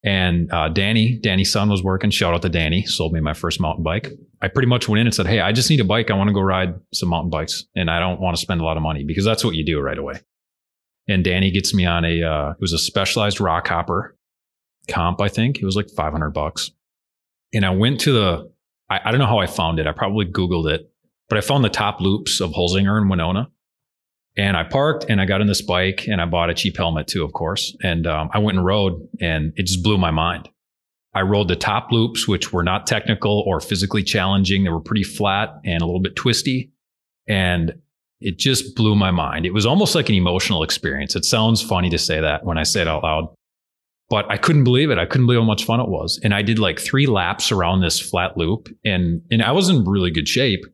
And 0.05 0.53
uh, 0.53 0.69
Danny, 0.69 1.17
Danny's 1.17 1.51
son 1.51 1.71
was 1.71 1.83
working. 1.83 2.11
Shout 2.11 2.35
out 2.35 2.43
to 2.43 2.51
Danny, 2.51 2.85
sold 2.85 3.15
me 3.15 3.21
my 3.21 3.33
first 3.33 3.59
mountain 3.59 3.83
bike. 3.83 4.13
I 4.43 4.49
pretty 4.49 4.69
much 4.69 4.87
went 4.87 5.01
in 5.01 5.07
and 5.07 5.15
said, 5.15 5.27
Hey, 5.27 5.41
I 5.41 5.53
just 5.53 5.71
need 5.71 5.81
a 5.81 5.85
bike. 5.85 6.11
I 6.11 6.15
want 6.15 6.29
to 6.29 6.35
go 6.35 6.43
ride 6.43 6.75
some 6.93 7.09
mountain 7.09 7.31
bikes 7.31 7.65
and 7.75 7.91
I 7.91 7.99
don't 7.99 8.21
want 8.21 8.37
to 8.37 8.41
spend 8.41 8.61
a 8.61 8.65
lot 8.65 8.77
of 8.77 8.83
money 8.83 9.03
because 9.03 9.25
that's 9.25 9.43
what 9.43 9.55
you 9.55 9.65
do 9.65 9.81
right 9.81 9.97
away. 9.97 10.21
And 11.09 11.25
Danny 11.25 11.51
gets 11.51 11.73
me 11.73 11.87
on 11.87 12.05
a, 12.05 12.23
uh, 12.23 12.51
it 12.51 12.61
was 12.61 12.75
a 12.75 12.79
specialized 12.79 13.39
Rockhopper 13.39 14.11
comp, 14.89 15.23
I 15.23 15.29
think. 15.29 15.59
It 15.59 15.65
was 15.65 15.77
like 15.77 15.89
500 15.89 16.31
bucks. 16.31 16.71
And 17.55 17.65
I 17.65 17.71
went 17.71 18.01
to 18.01 18.13
the, 18.13 18.53
I, 18.91 19.01
I 19.07 19.11
don't 19.11 19.21
know 19.21 19.27
how 19.27 19.39
I 19.39 19.47
found 19.47 19.79
it. 19.79 19.87
I 19.87 19.93
probably 19.93 20.27
Googled 20.27 20.71
it, 20.71 20.91
but 21.31 21.39
I 21.39 21.41
found 21.41 21.65
the 21.65 21.71
top 21.71 22.03
loops 22.03 22.41
of 22.41 22.51
Holzinger 22.51 22.99
and 22.99 23.09
Winona. 23.09 23.51
And 24.37 24.57
I 24.57 24.65
parked 24.65 25.07
and 25.09 25.21
I 25.21 25.27
got 25.27 25.41
in 25.41 25.47
this 25.47 25.63
bike 25.63 26.09
and 26.09 26.21
I 26.21 26.27
bought 26.27 26.51
a 26.51 26.55
cheap 26.55 26.77
helmet 26.77 27.07
too, 27.07 27.25
of 27.25 27.33
course. 27.33 27.77
And 27.83 28.07
um, 28.07 28.31
I 28.33 28.39
went 28.39 28.59
and 28.59 28.67
rode 28.67 29.09
and 29.21 29.53
it 29.57 29.67
just 29.67 29.83
blew 29.83 29.97
my 29.97 30.11
mind. 30.11 30.49
I 31.15 31.23
rode 31.23 31.47
the 31.47 31.57
top 31.57 31.93
loops, 31.93 32.27
which 32.27 32.53
were 32.53 32.65
not 32.65 32.87
technical 32.87 33.45
or 33.47 33.61
physically 33.61 34.03
challenging. 34.03 34.65
They 34.65 34.71
were 34.71 34.81
pretty 34.81 35.05
flat 35.05 35.55
and 35.65 35.81
a 35.81 35.87
little 35.87 36.01
bit 36.01 36.17
twisty. 36.17 36.73
And 37.29 37.75
it 38.21 38.39
just 38.39 38.75
blew 38.75 38.97
my 38.97 39.13
mind. 39.13 39.47
It 39.47 39.55
was 39.55 39.67
almost 39.67 39.95
like 39.95 40.09
an 40.09 40.17
emotional 40.17 40.65
experience. 40.65 41.15
It 41.15 41.25
sounds 41.25 41.63
funny 41.63 41.91
to 41.91 41.99
say 41.99 42.21
that 42.21 42.45
when 42.45 42.59
I 42.59 42.65
say 42.65 42.81
it 42.81 42.89
out 42.89 43.05
loud, 43.05 43.33
but 44.09 44.29
I 44.31 44.37
couldn't 44.37 44.65
believe 44.65 44.91
it. 44.91 44.99
I 44.99 45.07
couldn't 45.07 45.27
believe 45.27 45.41
how 45.41 45.47
much 45.47 45.65
fun 45.65 45.81
it 45.81 45.89
was. 45.89 46.19
And 46.25 46.35
I 46.35 46.43
did 46.43 46.59
like 46.59 46.81
three 46.81 47.07
laps 47.07 47.53
around 47.53 47.81
this 47.81 48.01
flat 48.01 48.37
loop 48.37 48.69
and, 48.85 49.23
and 49.31 49.43
I 49.43 49.53
was 49.53 49.69
in 49.69 49.85
really 49.85 50.11
good 50.11 50.29
shape, 50.29 50.65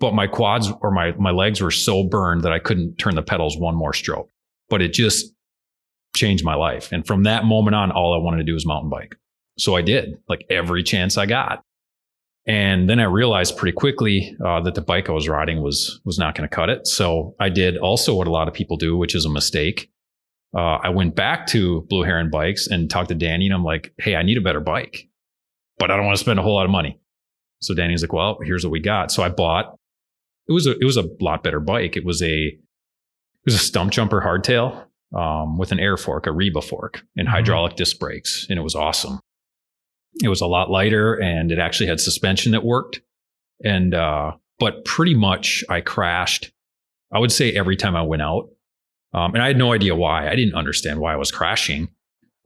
but 0.00 0.14
my 0.14 0.26
quads 0.26 0.70
or 0.80 0.90
my, 0.90 1.12
my 1.12 1.30
legs 1.30 1.60
were 1.60 1.70
so 1.70 2.04
burned 2.04 2.42
that 2.42 2.52
I 2.52 2.58
couldn't 2.58 2.96
turn 2.96 3.14
the 3.14 3.22
pedals 3.22 3.56
one 3.56 3.74
more 3.74 3.92
stroke, 3.92 4.30
but 4.68 4.82
it 4.82 4.92
just 4.92 5.32
changed 6.14 6.44
my 6.44 6.54
life. 6.54 6.92
And 6.92 7.06
from 7.06 7.24
that 7.24 7.44
moment 7.44 7.74
on, 7.74 7.90
all 7.90 8.14
I 8.14 8.18
wanted 8.18 8.38
to 8.38 8.44
do 8.44 8.54
was 8.54 8.66
mountain 8.66 8.90
bike. 8.90 9.16
So 9.58 9.76
I 9.76 9.82
did 9.82 10.18
like 10.28 10.44
every 10.50 10.82
chance 10.82 11.16
I 11.16 11.26
got. 11.26 11.62
And 12.46 12.90
then 12.90 13.00
I 13.00 13.04
realized 13.04 13.56
pretty 13.56 13.74
quickly 13.74 14.36
uh, 14.44 14.60
that 14.62 14.74
the 14.74 14.82
bike 14.82 15.08
I 15.08 15.12
was 15.12 15.28
riding 15.28 15.62
was 15.62 16.00
was 16.04 16.18
not 16.18 16.34
going 16.34 16.46
to 16.48 16.54
cut 16.54 16.68
it. 16.68 16.86
So 16.86 17.34
I 17.40 17.48
did 17.48 17.78
also 17.78 18.14
what 18.14 18.26
a 18.26 18.30
lot 18.30 18.48
of 18.48 18.54
people 18.54 18.76
do, 18.76 18.96
which 18.96 19.14
is 19.14 19.24
a 19.24 19.30
mistake. 19.30 19.90
Uh, 20.54 20.78
I 20.82 20.90
went 20.90 21.16
back 21.16 21.46
to 21.48 21.82
Blue 21.88 22.02
Heron 22.02 22.30
Bikes 22.30 22.66
and 22.66 22.90
talked 22.90 23.08
to 23.08 23.14
Danny, 23.14 23.46
and 23.46 23.54
I'm 23.54 23.64
like, 23.64 23.92
"Hey, 23.98 24.14
I 24.14 24.22
need 24.22 24.36
a 24.36 24.42
better 24.42 24.60
bike, 24.60 25.08
but 25.78 25.90
I 25.90 25.96
don't 25.96 26.04
want 26.04 26.18
to 26.18 26.22
spend 26.22 26.38
a 26.38 26.42
whole 26.42 26.54
lot 26.54 26.66
of 26.66 26.70
money." 26.70 27.00
So 27.62 27.74
Danny's 27.74 28.02
like, 28.02 28.12
"Well, 28.12 28.38
here's 28.44 28.64
what 28.64 28.70
we 28.70 28.80
got." 28.80 29.10
So 29.10 29.22
I 29.22 29.30
bought. 29.30 29.78
It 30.48 30.52
was 30.52 30.66
a 30.66 30.72
it 30.78 30.84
was 30.84 30.96
a 30.96 31.08
lot 31.20 31.42
better 31.42 31.60
bike. 31.60 31.96
It 31.96 32.04
was 32.04 32.22
a 32.22 32.32
it 32.48 32.58
was 33.46 33.54
a 33.54 33.58
Stumpjumper 33.72 34.22
hardtail 34.24 34.84
um, 35.16 35.58
with 35.58 35.72
an 35.72 35.80
air 35.80 35.96
fork, 35.96 36.26
a 36.26 36.32
Reba 36.32 36.60
fork, 36.60 37.02
and 37.16 37.28
Mhm. 37.28 37.32
hydraulic 37.32 37.76
disc 37.76 37.98
brakes, 37.98 38.46
and 38.48 38.58
it 38.58 38.62
was 38.62 38.74
awesome. 38.74 39.20
It 40.22 40.28
was 40.28 40.40
a 40.40 40.46
lot 40.46 40.70
lighter, 40.70 41.14
and 41.14 41.50
it 41.50 41.58
actually 41.58 41.86
had 41.86 42.00
suspension 42.00 42.52
that 42.52 42.64
worked. 42.64 43.00
And 43.64 43.94
uh, 43.94 44.32
but 44.58 44.84
pretty 44.84 45.14
much, 45.14 45.64
I 45.68 45.80
crashed. 45.80 46.52
I 47.12 47.18
would 47.18 47.32
say 47.32 47.52
every 47.52 47.76
time 47.76 47.96
I 47.96 48.02
went 48.02 48.22
out, 48.22 48.48
um, 49.12 49.34
and 49.34 49.42
I 49.42 49.46
had 49.48 49.58
no 49.58 49.72
idea 49.72 49.94
why. 49.94 50.28
I 50.28 50.34
didn't 50.34 50.54
understand 50.54 51.00
why 51.00 51.12
I 51.12 51.16
was 51.16 51.30
crashing, 51.30 51.88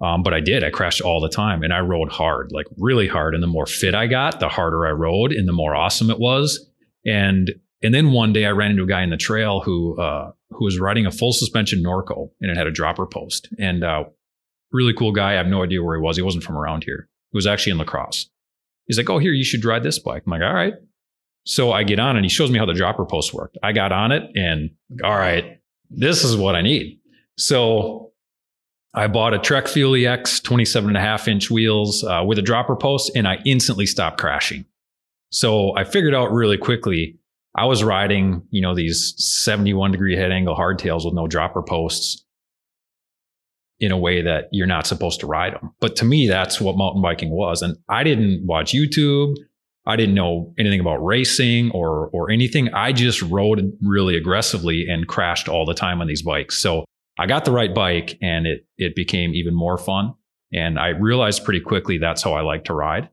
um, 0.00 0.22
but 0.22 0.34
I 0.34 0.40
did. 0.40 0.62
I 0.64 0.70
crashed 0.70 1.00
all 1.00 1.20
the 1.20 1.28
time, 1.28 1.62
and 1.62 1.72
I 1.72 1.80
rode 1.80 2.10
hard, 2.10 2.50
like 2.52 2.66
really 2.76 3.08
hard. 3.08 3.34
And 3.34 3.42
the 3.42 3.46
more 3.48 3.66
fit 3.66 3.94
I 3.94 4.06
got, 4.06 4.40
the 4.40 4.48
harder 4.48 4.86
I 4.86 4.90
rode, 4.90 5.32
and 5.32 5.48
the 5.48 5.52
more 5.52 5.74
awesome 5.74 6.10
it 6.10 6.18
was. 6.18 6.66
And 7.06 7.52
and 7.82 7.94
then 7.94 8.12
one 8.12 8.32
day 8.32 8.44
I 8.44 8.50
ran 8.50 8.72
into 8.72 8.82
a 8.82 8.86
guy 8.86 9.02
in 9.02 9.10
the 9.10 9.16
trail 9.16 9.60
who 9.60 10.00
uh, 10.00 10.32
who 10.50 10.64
was 10.64 10.78
riding 10.78 11.06
a 11.06 11.10
full 11.10 11.32
suspension 11.32 11.82
Norco, 11.82 12.30
and 12.40 12.50
it 12.50 12.56
had 12.56 12.66
a 12.66 12.72
dropper 12.72 13.06
post. 13.06 13.48
And 13.58 13.84
uh, 13.84 14.04
really 14.72 14.94
cool 14.94 15.12
guy. 15.12 15.32
I 15.32 15.36
have 15.36 15.46
no 15.46 15.62
idea 15.62 15.82
where 15.82 15.96
he 15.96 16.02
was. 16.02 16.16
He 16.16 16.22
wasn't 16.22 16.44
from 16.44 16.56
around 16.56 16.84
here. 16.84 17.08
He 17.30 17.36
was 17.36 17.46
actually 17.46 17.72
in 17.72 17.78
La 17.78 17.84
Crosse. 17.84 18.28
He's 18.86 18.98
like, 18.98 19.10
"Oh, 19.10 19.18
here, 19.18 19.32
you 19.32 19.44
should 19.44 19.64
ride 19.64 19.82
this 19.82 19.98
bike." 19.98 20.24
I'm 20.26 20.30
like, 20.32 20.42
"All 20.42 20.54
right." 20.54 20.74
So 21.44 21.72
I 21.72 21.82
get 21.84 21.98
on, 21.98 22.16
and 22.16 22.24
he 22.24 22.28
shows 22.28 22.50
me 22.50 22.58
how 22.58 22.66
the 22.66 22.74
dropper 22.74 23.06
post 23.06 23.32
worked. 23.32 23.58
I 23.62 23.72
got 23.72 23.92
on 23.92 24.12
it, 24.12 24.24
and 24.34 24.70
all 25.04 25.16
right, 25.16 25.60
this 25.90 26.24
is 26.24 26.36
what 26.36 26.54
I 26.54 26.62
need. 26.62 27.00
So 27.36 28.12
I 28.92 29.06
bought 29.06 29.34
a 29.34 29.38
Trek 29.38 29.68
Fuel 29.68 29.94
EX 29.94 30.40
27 30.40 30.90
and 30.90 30.96
a 30.96 31.00
half 31.00 31.28
inch 31.28 31.50
wheels 31.50 32.04
uh, 32.04 32.22
with 32.26 32.38
a 32.38 32.42
dropper 32.42 32.76
post, 32.76 33.12
and 33.14 33.28
I 33.28 33.38
instantly 33.44 33.86
stopped 33.86 34.18
crashing. 34.18 34.64
So 35.30 35.76
I 35.76 35.84
figured 35.84 36.14
out 36.14 36.32
really 36.32 36.58
quickly 36.58 37.18
I 37.58 37.64
was 37.64 37.82
riding, 37.82 38.42
you 38.50 38.62
know, 38.62 38.72
these 38.72 39.14
71 39.18 39.90
degree 39.90 40.16
head 40.16 40.30
angle 40.30 40.54
hardtails 40.54 41.04
with 41.04 41.14
no 41.14 41.26
dropper 41.26 41.60
posts 41.60 42.24
in 43.80 43.90
a 43.90 43.98
way 43.98 44.22
that 44.22 44.44
you're 44.52 44.68
not 44.68 44.86
supposed 44.86 45.18
to 45.20 45.26
ride 45.26 45.54
them. 45.54 45.72
But 45.80 45.96
to 45.96 46.04
me, 46.04 46.28
that's 46.28 46.60
what 46.60 46.76
mountain 46.76 47.02
biking 47.02 47.30
was. 47.30 47.60
And 47.60 47.76
I 47.88 48.04
didn't 48.04 48.46
watch 48.46 48.72
YouTube. 48.72 49.34
I 49.86 49.96
didn't 49.96 50.14
know 50.14 50.54
anything 50.56 50.78
about 50.78 51.04
racing 51.04 51.72
or 51.72 52.10
or 52.12 52.30
anything. 52.30 52.72
I 52.74 52.92
just 52.92 53.22
rode 53.22 53.72
really 53.82 54.16
aggressively 54.16 54.86
and 54.88 55.08
crashed 55.08 55.48
all 55.48 55.66
the 55.66 55.74
time 55.74 56.00
on 56.00 56.06
these 56.06 56.22
bikes. 56.22 56.62
So 56.62 56.84
I 57.18 57.26
got 57.26 57.44
the 57.44 57.50
right 57.50 57.74
bike 57.74 58.18
and 58.22 58.46
it 58.46 58.66
it 58.76 58.94
became 58.94 59.34
even 59.34 59.54
more 59.54 59.78
fun. 59.78 60.14
And 60.52 60.78
I 60.78 60.90
realized 60.90 61.44
pretty 61.44 61.60
quickly 61.60 61.98
that's 61.98 62.22
how 62.22 62.34
I 62.34 62.42
like 62.42 62.64
to 62.64 62.74
ride. 62.74 63.08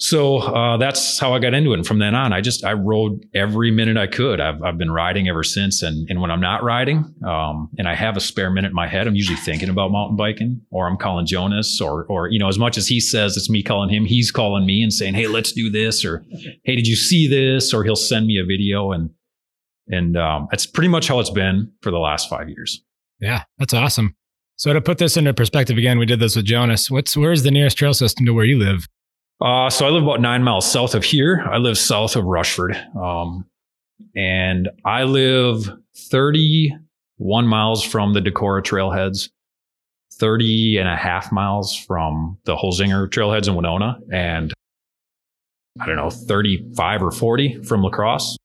So 0.00 0.38
uh, 0.38 0.76
that's 0.76 1.18
how 1.18 1.34
I 1.34 1.40
got 1.40 1.54
into 1.54 1.72
it. 1.72 1.78
And 1.78 1.86
from 1.86 1.98
then 1.98 2.14
on, 2.14 2.32
I 2.32 2.40
just 2.40 2.64
I 2.64 2.72
rode 2.72 3.26
every 3.34 3.72
minute 3.72 3.96
I 3.96 4.06
could. 4.06 4.40
I've 4.40 4.62
I've 4.62 4.78
been 4.78 4.92
riding 4.92 5.28
ever 5.28 5.42
since. 5.42 5.82
And 5.82 6.08
and 6.08 6.20
when 6.20 6.30
I'm 6.30 6.40
not 6.40 6.62
riding, 6.62 7.12
um, 7.26 7.68
and 7.78 7.88
I 7.88 7.96
have 7.96 8.16
a 8.16 8.20
spare 8.20 8.50
minute 8.50 8.68
in 8.68 8.74
my 8.74 8.86
head, 8.86 9.08
I'm 9.08 9.16
usually 9.16 9.38
thinking 9.38 9.68
about 9.68 9.90
mountain 9.90 10.16
biking, 10.16 10.60
or 10.70 10.86
I'm 10.86 10.96
calling 10.96 11.26
Jonas, 11.26 11.80
or 11.80 12.04
or 12.04 12.28
you 12.28 12.38
know, 12.38 12.46
as 12.46 12.60
much 12.60 12.78
as 12.78 12.86
he 12.86 13.00
says 13.00 13.36
it's 13.36 13.50
me 13.50 13.60
calling 13.60 13.90
him, 13.90 14.04
he's 14.04 14.30
calling 14.30 14.64
me 14.64 14.84
and 14.84 14.92
saying, 14.92 15.14
"Hey, 15.14 15.26
let's 15.26 15.50
do 15.50 15.68
this," 15.68 16.04
or 16.04 16.24
"Hey, 16.64 16.76
did 16.76 16.86
you 16.86 16.94
see 16.94 17.26
this?" 17.26 17.74
Or 17.74 17.82
he'll 17.82 17.96
send 17.96 18.26
me 18.26 18.38
a 18.38 18.44
video, 18.44 18.92
and 18.92 19.10
and 19.88 20.16
um, 20.16 20.46
that's 20.52 20.64
pretty 20.64 20.88
much 20.88 21.08
how 21.08 21.18
it's 21.18 21.30
been 21.30 21.72
for 21.82 21.90
the 21.90 21.98
last 21.98 22.30
five 22.30 22.48
years. 22.48 22.84
Yeah, 23.20 23.42
that's 23.58 23.74
awesome. 23.74 24.14
So 24.54 24.72
to 24.72 24.80
put 24.80 24.98
this 24.98 25.16
into 25.16 25.34
perspective 25.34 25.76
again, 25.76 25.98
we 25.98 26.06
did 26.06 26.20
this 26.20 26.36
with 26.36 26.44
Jonas. 26.44 26.88
What's 26.88 27.16
where's 27.16 27.42
the 27.42 27.50
nearest 27.50 27.78
trail 27.78 27.94
system 27.94 28.26
to 28.26 28.32
where 28.32 28.44
you 28.44 28.58
live? 28.58 28.86
Uh, 29.40 29.70
so 29.70 29.86
I 29.86 29.90
live 29.90 30.02
about 30.02 30.20
nine 30.20 30.42
miles 30.42 30.70
south 30.70 30.94
of 30.94 31.04
here. 31.04 31.44
I 31.48 31.58
live 31.58 31.78
south 31.78 32.16
of 32.16 32.24
Rushford. 32.24 32.76
Um, 33.00 33.46
and 34.16 34.68
I 34.84 35.04
live 35.04 35.70
31 35.96 37.46
miles 37.46 37.84
from 37.84 38.14
the 38.14 38.20
Decorah 38.20 38.62
trailheads, 38.62 39.30
30 40.14 40.78
and 40.78 40.88
a 40.88 40.96
half 40.96 41.30
miles 41.30 41.76
from 41.76 42.38
the 42.44 42.56
Holzinger 42.56 43.08
trailheads 43.08 43.46
in 43.46 43.54
Winona, 43.54 43.98
and 44.12 44.52
I 45.80 45.86
don't 45.86 45.96
know, 45.96 46.10
35 46.10 47.02
or 47.02 47.10
40 47.12 47.62
from 47.62 47.82
La 47.82 47.90
Crosse. 47.90 48.36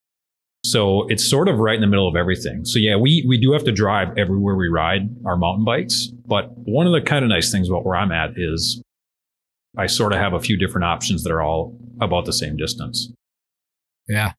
So 0.65 1.07
it's 1.09 1.27
sort 1.27 1.49
of 1.49 1.59
right 1.59 1.75
in 1.75 1.81
the 1.81 1.87
middle 1.87 2.07
of 2.07 2.15
everything. 2.15 2.65
So 2.65 2.79
yeah, 2.79 2.95
we, 2.95 3.25
we 3.27 3.37
do 3.39 3.51
have 3.51 3.63
to 3.65 3.71
drive 3.71 4.17
everywhere 4.17 4.55
we 4.55 4.69
ride 4.69 5.09
our 5.25 5.35
mountain 5.35 5.65
bikes. 5.65 6.07
But 6.25 6.55
one 6.57 6.87
of 6.87 6.93
the 6.93 7.01
kind 7.01 7.25
of 7.25 7.29
nice 7.29 7.51
things 7.51 7.67
about 7.67 7.85
where 7.85 7.97
I'm 7.97 8.11
at 8.11 8.31
is 8.37 8.81
I 9.77 9.87
sort 9.87 10.13
of 10.13 10.19
have 10.19 10.33
a 10.33 10.39
few 10.39 10.57
different 10.57 10.85
options 10.85 11.23
that 11.23 11.31
are 11.31 11.41
all 11.41 11.77
about 11.99 12.25
the 12.25 12.33
same 12.33 12.55
distance. 12.55 13.11
Yeah. 14.07 14.33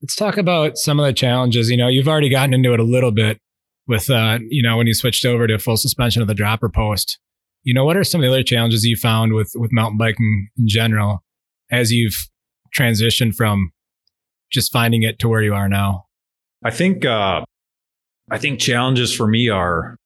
Let's 0.00 0.16
talk 0.16 0.36
about 0.36 0.76
some 0.76 0.98
of 1.00 1.06
the 1.06 1.12
challenges. 1.12 1.70
You 1.70 1.76
know, 1.76 1.88
you've 1.88 2.08
already 2.08 2.28
gotten 2.28 2.54
into 2.54 2.72
it 2.72 2.80
a 2.80 2.84
little 2.84 3.12
bit 3.12 3.38
with, 3.86 4.10
uh, 4.10 4.38
you 4.48 4.62
know, 4.62 4.76
when 4.76 4.86
you 4.86 4.94
switched 4.94 5.24
over 5.24 5.46
to 5.46 5.58
full 5.58 5.76
suspension 5.76 6.22
of 6.22 6.28
the 6.28 6.34
dropper 6.34 6.68
post. 6.68 7.18
You 7.62 7.72
know, 7.72 7.84
what 7.84 7.96
are 7.96 8.04
some 8.04 8.20
of 8.20 8.26
the 8.26 8.30
other 8.30 8.42
challenges 8.42 8.84
you 8.84 8.96
found 8.96 9.32
with 9.32 9.52
with 9.54 9.72
mountain 9.72 9.96
biking 9.96 10.48
in 10.58 10.68
general 10.68 11.22
as 11.70 11.90
you've 11.90 12.28
transitioned 12.78 13.34
from 13.34 13.70
just 14.50 14.72
finding 14.72 15.02
it 15.02 15.18
to 15.20 15.28
where 15.28 15.42
you 15.42 15.54
are 15.54 15.68
now? 15.68 16.04
I 16.62 16.70
think 16.70 17.06
uh, 17.06 17.42
I 18.30 18.38
think 18.38 18.60
challenges 18.60 19.14
for 19.14 19.26
me 19.26 19.48
are 19.48 19.96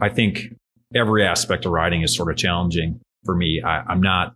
I 0.00 0.08
think 0.08 0.54
every 0.96 1.24
aspect 1.24 1.66
of 1.66 1.72
riding 1.72 2.02
is 2.02 2.16
sort 2.16 2.30
of 2.30 2.36
challenging 2.36 3.00
for 3.24 3.36
me. 3.36 3.62
I, 3.64 3.82
I'm 3.88 4.00
not 4.00 4.34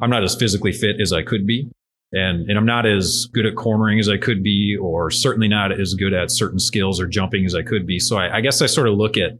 I'm 0.00 0.10
not 0.10 0.24
as 0.24 0.34
physically 0.34 0.72
fit 0.72 1.00
as 1.00 1.12
I 1.12 1.22
could 1.22 1.46
be. 1.46 1.70
And, 2.12 2.48
and 2.48 2.56
I'm 2.56 2.66
not 2.66 2.86
as 2.86 3.26
good 3.32 3.44
at 3.44 3.56
cornering 3.56 3.98
as 3.98 4.08
I 4.08 4.16
could 4.16 4.42
be, 4.42 4.76
or 4.80 5.10
certainly 5.10 5.48
not 5.48 5.72
as 5.72 5.94
good 5.94 6.12
at 6.12 6.30
certain 6.30 6.60
skills 6.60 7.00
or 7.00 7.08
jumping 7.08 7.44
as 7.44 7.54
I 7.56 7.62
could 7.62 7.86
be. 7.86 7.98
So 7.98 8.16
I, 8.16 8.36
I 8.36 8.40
guess 8.40 8.62
I 8.62 8.66
sort 8.66 8.88
of 8.88 8.94
look 8.94 9.16
at 9.16 9.32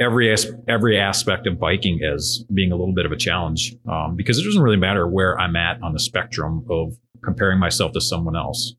every 0.00 0.32
as, 0.32 0.50
every 0.66 0.98
aspect 0.98 1.46
of 1.46 1.60
biking 1.60 2.02
as 2.02 2.44
being 2.52 2.72
a 2.72 2.76
little 2.76 2.94
bit 2.94 3.06
of 3.06 3.12
a 3.12 3.16
challenge 3.16 3.76
um, 3.88 4.16
because 4.16 4.38
it 4.38 4.44
doesn't 4.44 4.62
really 4.62 4.76
matter 4.76 5.06
where 5.06 5.38
I'm 5.38 5.54
at 5.54 5.80
on 5.82 5.92
the 5.92 6.00
spectrum 6.00 6.66
of 6.68 6.96
comparing 7.22 7.60
myself 7.60 7.92
to 7.92 8.00
someone 8.00 8.34
else. 8.34 8.74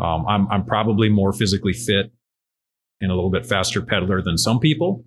Um, 0.00 0.24
I'm 0.26 0.48
I'm 0.48 0.64
probably 0.64 1.08
more 1.08 1.32
physically 1.32 1.74
fit 1.74 2.10
and 3.00 3.12
a 3.12 3.14
little 3.14 3.30
bit 3.30 3.46
faster 3.46 3.82
pedaler 3.82 4.24
than 4.24 4.38
some 4.38 4.58
people, 4.58 5.04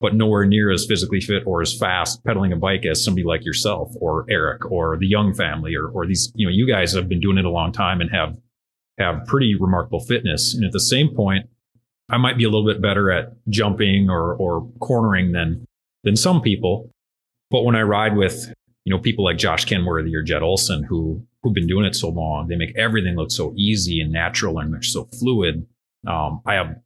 but 0.00 0.14
nowhere 0.14 0.44
near 0.44 0.70
as 0.70 0.86
physically 0.86 1.20
fit 1.20 1.42
or 1.46 1.62
as 1.62 1.76
fast 1.76 2.22
pedaling 2.24 2.52
a 2.52 2.56
bike 2.56 2.84
as 2.84 3.02
somebody 3.02 3.24
like 3.24 3.44
yourself 3.44 3.92
or 4.00 4.26
Eric 4.28 4.70
or 4.70 4.96
the 4.98 5.06
Young 5.06 5.32
family 5.34 5.74
or 5.74 5.88
or 5.88 6.06
these 6.06 6.32
you 6.34 6.46
know 6.46 6.52
you 6.52 6.66
guys 6.66 6.92
have 6.94 7.08
been 7.08 7.20
doing 7.20 7.38
it 7.38 7.44
a 7.44 7.50
long 7.50 7.72
time 7.72 8.00
and 8.00 8.10
have 8.10 8.36
have 8.98 9.26
pretty 9.26 9.54
remarkable 9.58 10.00
fitness. 10.00 10.54
And 10.54 10.64
at 10.64 10.72
the 10.72 10.80
same 10.80 11.14
point, 11.14 11.48
I 12.08 12.16
might 12.18 12.38
be 12.38 12.44
a 12.44 12.48
little 12.48 12.66
bit 12.66 12.80
better 12.80 13.10
at 13.10 13.32
jumping 13.48 14.08
or 14.10 14.34
or 14.34 14.68
cornering 14.80 15.32
than 15.32 15.66
than 16.04 16.16
some 16.16 16.40
people. 16.40 16.90
But 17.50 17.62
when 17.62 17.76
I 17.76 17.82
ride 17.82 18.16
with 18.16 18.52
you 18.84 18.94
know 18.94 19.00
people 19.00 19.24
like 19.24 19.38
Josh 19.38 19.64
Kenworthy 19.64 20.14
or 20.14 20.22
Jed 20.22 20.42
Olson 20.42 20.82
who 20.82 21.26
who've 21.42 21.54
been 21.54 21.66
doing 21.66 21.84
it 21.84 21.94
so 21.94 22.08
long, 22.08 22.48
they 22.48 22.56
make 22.56 22.76
everything 22.76 23.16
look 23.16 23.30
so 23.30 23.52
easy 23.56 24.00
and 24.00 24.12
natural 24.12 24.58
and 24.58 24.72
they're 24.72 24.82
so 24.82 25.04
fluid. 25.18 25.66
Um, 26.06 26.40
I 26.46 26.54
have 26.54 26.76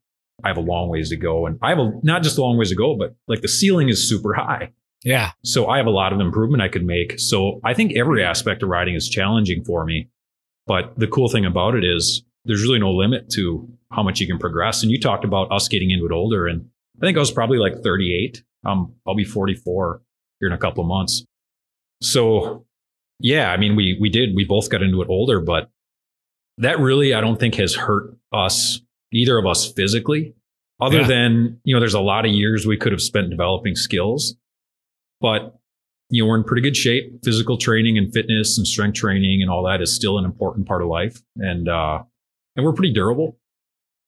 I 0.45 0.49
have 0.49 0.57
a 0.57 0.63
long 0.63 0.89
ways 0.89 1.11
to 1.11 1.17
go, 1.17 1.47
and 1.47 1.59
I 1.63 1.71
have 1.71 1.79
a 1.79 1.93
not 2.03 2.23
just 2.23 2.39
a 2.39 2.43
long 2.43 2.57
ways 2.57 2.71
to 2.71 2.77
go, 2.77 2.97
but 2.97 3.15
like 3.29 3.43
the 3.43 3.49
ceiling 3.49 3.89
is 3.89 4.09
super 4.09 4.35
high. 4.35 4.73
Yeah. 5.05 5.33
So 5.45 5.69
I 5.69 5.79
have 5.79 5.87
a 5.87 5.91
lot 5.91 6.13
of 6.13 6.21
improvement 6.21 6.63
I 6.63 6.69
could 6.69 6.85
make. 6.85 7.19
So 7.19 7.61
I 7.65 7.75
think 7.75 7.97
every 7.97 8.23
aspect 8.23 8.63
of 8.63 8.69
riding 8.69 8.95
is 8.95 9.09
challenging 9.09 9.65
for 9.65 9.85
me. 9.85 10.09
But 10.67 10.99
the 10.99 11.07
cool 11.07 11.29
thing 11.29 11.47
about 11.47 11.75
it 11.75 11.85
is 11.85 12.23
there's 12.45 12.63
really 12.63 12.79
no 12.79 12.93
limit 12.93 13.31
to 13.31 13.69
how 13.91 14.03
much 14.03 14.21
you 14.21 14.27
can 14.27 14.39
progress. 14.39 14.83
And 14.83 14.93
you 14.93 15.01
talked 15.01 15.25
about 15.25 15.51
us 15.51 15.69
getting 15.69 15.91
into 15.91 16.07
it 16.07 16.13
older, 16.13 16.47
and 16.47 16.69
I 17.01 17.07
think 17.07 17.17
I 17.17 17.21
was 17.21 17.31
probably 17.31 17.59
like 17.59 17.83
38. 17.83 18.43
Um, 18.65 18.95
I'll 19.07 19.15
be 19.15 19.25
44 19.25 20.03
here 20.39 20.49
in 20.49 20.53
a 20.53 20.59
couple 20.59 20.83
of 20.83 20.89
months. 20.89 21.25
So 22.03 22.67
yeah, 23.19 23.51
I 23.51 23.57
mean, 23.57 23.77
we 23.77 23.97
we 24.01 24.09
did 24.09 24.35
we 24.35 24.45
both 24.45 24.71
got 24.71 24.83
into 24.83 25.03
it 25.03 25.09
older, 25.09 25.41
but 25.41 25.71
that 26.59 26.79
really 26.79 27.15
I 27.15 27.21
don't 27.21 27.39
think 27.39 27.55
has 27.57 27.75
hurt 27.75 28.17
us 28.33 28.81
either 29.13 29.39
of 29.39 29.47
us 29.47 29.71
physically. 29.73 30.35
Other 30.81 31.01
Yeah. 31.01 31.07
than 31.09 31.61
you 31.65 31.75
know, 31.75 31.81
there's 31.81 31.95
a 31.95 32.01
lot 32.01 32.25
of 32.25 32.33
years 32.33 32.67
we 32.67 32.77
could 32.77 32.93
have 32.93 33.03
spent 33.03 33.29
developing 33.31 33.75
skills, 33.75 34.37
but 35.21 35.57
you 36.13 36.23
know, 36.23 36.29
we're 36.29 36.37
in 36.37 36.45
pretty 36.45 36.63
good 36.63 36.77
shape. 36.77 37.23
Physical 37.23 37.57
training 37.57 37.97
and 37.97 38.13
fitness 38.13 38.59
and 38.59 38.67
strength 38.67 38.97
training 38.97 39.43
and 39.43 39.51
all 39.51 39.63
that 39.65 39.81
is 39.81 39.95
still 39.95 40.19
an 40.19 40.25
important 40.25 40.67
part 40.67 40.83
of 40.83 40.89
life, 40.89 41.21
and 41.37 41.69
uh, 41.69 42.03
and 42.57 42.65
we're 42.67 42.73
pretty 42.73 42.93
durable. 42.93 43.37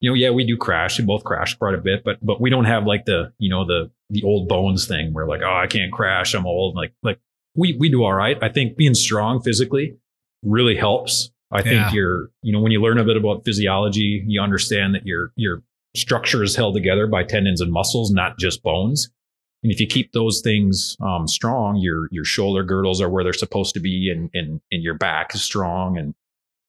You 0.00 0.10
know, 0.10 0.14
yeah, 0.14 0.30
we 0.30 0.44
do 0.44 0.56
crash. 0.56 0.98
We 0.98 1.04
both 1.04 1.22
crash 1.22 1.54
quite 1.54 1.74
a 1.74 1.78
bit, 1.78 2.02
but 2.04 2.18
but 2.24 2.40
we 2.40 2.50
don't 2.50 2.64
have 2.64 2.86
like 2.86 3.04
the 3.04 3.32
you 3.38 3.50
know 3.50 3.64
the 3.64 3.90
the 4.10 4.22
old 4.24 4.48
bones 4.48 4.86
thing 4.86 5.12
where 5.12 5.26
like 5.26 5.42
oh 5.44 5.54
I 5.54 5.66
can't 5.66 5.92
crash 5.92 6.34
I'm 6.34 6.46
old 6.46 6.74
like 6.74 6.92
like 7.02 7.20
we 7.54 7.76
we 7.78 7.88
do 7.90 8.02
all 8.02 8.14
right. 8.14 8.36
I 8.42 8.48
think 8.48 8.76
being 8.76 8.94
strong 8.94 9.40
physically 9.42 9.96
really 10.42 10.74
helps. 10.76 11.30
I 11.52 11.62
think 11.62 11.74
Yeah. 11.74 11.92
you're 11.92 12.30
you 12.42 12.52
know 12.52 12.60
when 12.60 12.72
you 12.72 12.80
learn 12.80 12.98
a 12.98 13.04
bit 13.04 13.16
about 13.16 13.44
physiology, 13.44 14.24
you 14.26 14.40
understand 14.40 14.94
that 14.94 15.06
your 15.06 15.32
your 15.36 15.62
structure 15.94 16.42
is 16.42 16.56
held 16.56 16.74
together 16.74 17.06
by 17.06 17.22
tendons 17.22 17.60
and 17.60 17.70
muscles, 17.70 18.10
not 18.10 18.38
just 18.38 18.62
bones. 18.62 19.10
And 19.62 19.70
if 19.70 19.78
you 19.78 19.86
keep 19.86 20.12
those 20.12 20.40
things 20.40 20.96
um, 21.00 21.28
strong, 21.28 21.76
your 21.76 22.08
your 22.10 22.24
shoulder 22.24 22.64
girdles 22.64 23.00
are 23.00 23.08
where 23.10 23.22
they're 23.22 23.32
supposed 23.32 23.74
to 23.74 23.80
be, 23.80 24.10
and 24.10 24.30
and 24.34 24.60
and 24.72 24.82
your 24.82 24.94
back 24.94 25.34
is 25.34 25.42
strong, 25.42 25.96
and 25.98 26.14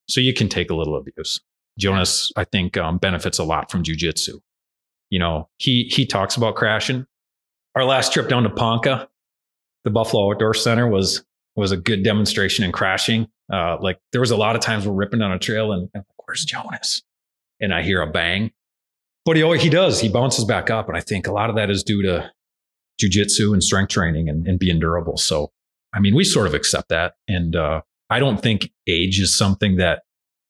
so 0.07 0.19
you 0.21 0.33
can 0.33 0.49
take 0.49 0.69
a 0.69 0.75
little 0.75 0.95
abuse. 0.95 1.39
Jonas, 1.79 2.31
I 2.35 2.43
think, 2.43 2.77
um, 2.77 2.99
benefits 2.99 3.39
a 3.39 3.43
lot 3.43 3.71
from 3.71 3.81
jujitsu. 3.83 4.39
You 5.09 5.19
know, 5.19 5.49
he 5.57 5.85
he 5.91 6.05
talks 6.05 6.35
about 6.37 6.55
crashing. 6.55 7.07
Our 7.75 7.85
last 7.85 8.13
trip 8.13 8.29
down 8.29 8.43
to 8.43 8.49
Ponca, 8.51 9.09
the 9.83 9.89
Buffalo 9.89 10.31
Outdoor 10.31 10.53
Center 10.53 10.87
was 10.87 11.23
was 11.55 11.71
a 11.71 11.77
good 11.77 12.03
demonstration 12.03 12.63
in 12.63 12.71
crashing. 12.71 13.27
Uh, 13.51 13.77
like 13.81 13.99
there 14.11 14.21
was 14.21 14.31
a 14.31 14.37
lot 14.37 14.55
of 14.55 14.61
times 14.61 14.87
we're 14.87 14.93
ripping 14.93 15.19
down 15.19 15.31
a 15.31 15.39
trail 15.39 15.73
and, 15.73 15.89
and 15.93 16.03
where's 16.25 16.45
Jonas? 16.45 17.01
And 17.59 17.73
I 17.73 17.81
hear 17.81 18.01
a 18.01 18.07
bang, 18.07 18.51
but 19.25 19.35
he 19.35 19.43
always, 19.43 19.61
he 19.61 19.69
does 19.69 19.99
he 19.99 20.09
bounces 20.09 20.45
back 20.45 20.69
up, 20.69 20.87
and 20.87 20.97
I 20.97 21.01
think 21.01 21.27
a 21.27 21.31
lot 21.31 21.49
of 21.49 21.55
that 21.55 21.69
is 21.69 21.83
due 21.83 22.01
to 22.01 22.31
jujitsu 23.01 23.53
and 23.53 23.63
strength 23.63 23.89
training 23.89 24.29
and, 24.29 24.47
and 24.47 24.59
being 24.59 24.79
durable. 24.79 25.17
So 25.17 25.51
I 25.93 25.99
mean, 25.99 26.15
we 26.15 26.23
sort 26.23 26.47
of 26.47 26.53
accept 26.53 26.89
that, 26.89 27.13
and 27.27 27.55
uh, 27.55 27.81
I 28.09 28.19
don't 28.19 28.41
think 28.41 28.71
age 28.87 29.19
is 29.19 29.37
something 29.37 29.77
that 29.77 30.03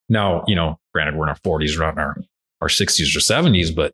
now 0.09 0.43
you 0.47 0.55
know. 0.55 0.79
Granted, 0.93 1.15
we're 1.15 1.25
in 1.25 1.29
our 1.29 1.39
forties, 1.43 1.77
we're 1.77 1.85
not 1.85 1.93
in 1.93 1.99
our 1.99 2.15
our 2.61 2.69
sixties 2.69 3.15
or 3.15 3.19
seventies, 3.19 3.71
but 3.71 3.93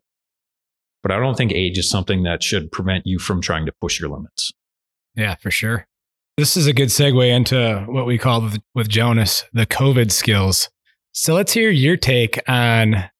but 1.02 1.10
I 1.10 1.18
don't 1.18 1.36
think 1.36 1.52
age 1.52 1.78
is 1.78 1.88
something 1.88 2.24
that 2.24 2.42
should 2.42 2.70
prevent 2.70 3.06
you 3.06 3.18
from 3.18 3.40
trying 3.40 3.66
to 3.66 3.72
push 3.80 3.98
your 3.98 4.10
limits. 4.10 4.52
Yeah, 5.16 5.34
for 5.36 5.50
sure. 5.50 5.86
This 6.40 6.56
is 6.56 6.66
a 6.66 6.72
good 6.72 6.88
segue 6.88 7.28
into 7.28 7.84
what 7.86 8.06
we 8.06 8.16
call 8.16 8.40
with, 8.40 8.58
with 8.74 8.88
Jonas 8.88 9.44
the 9.52 9.66
COVID 9.66 10.10
skills. 10.10 10.70
So 11.12 11.34
let's 11.34 11.52
hear 11.52 11.68
your 11.68 11.98
take 11.98 12.40
on 12.48 13.10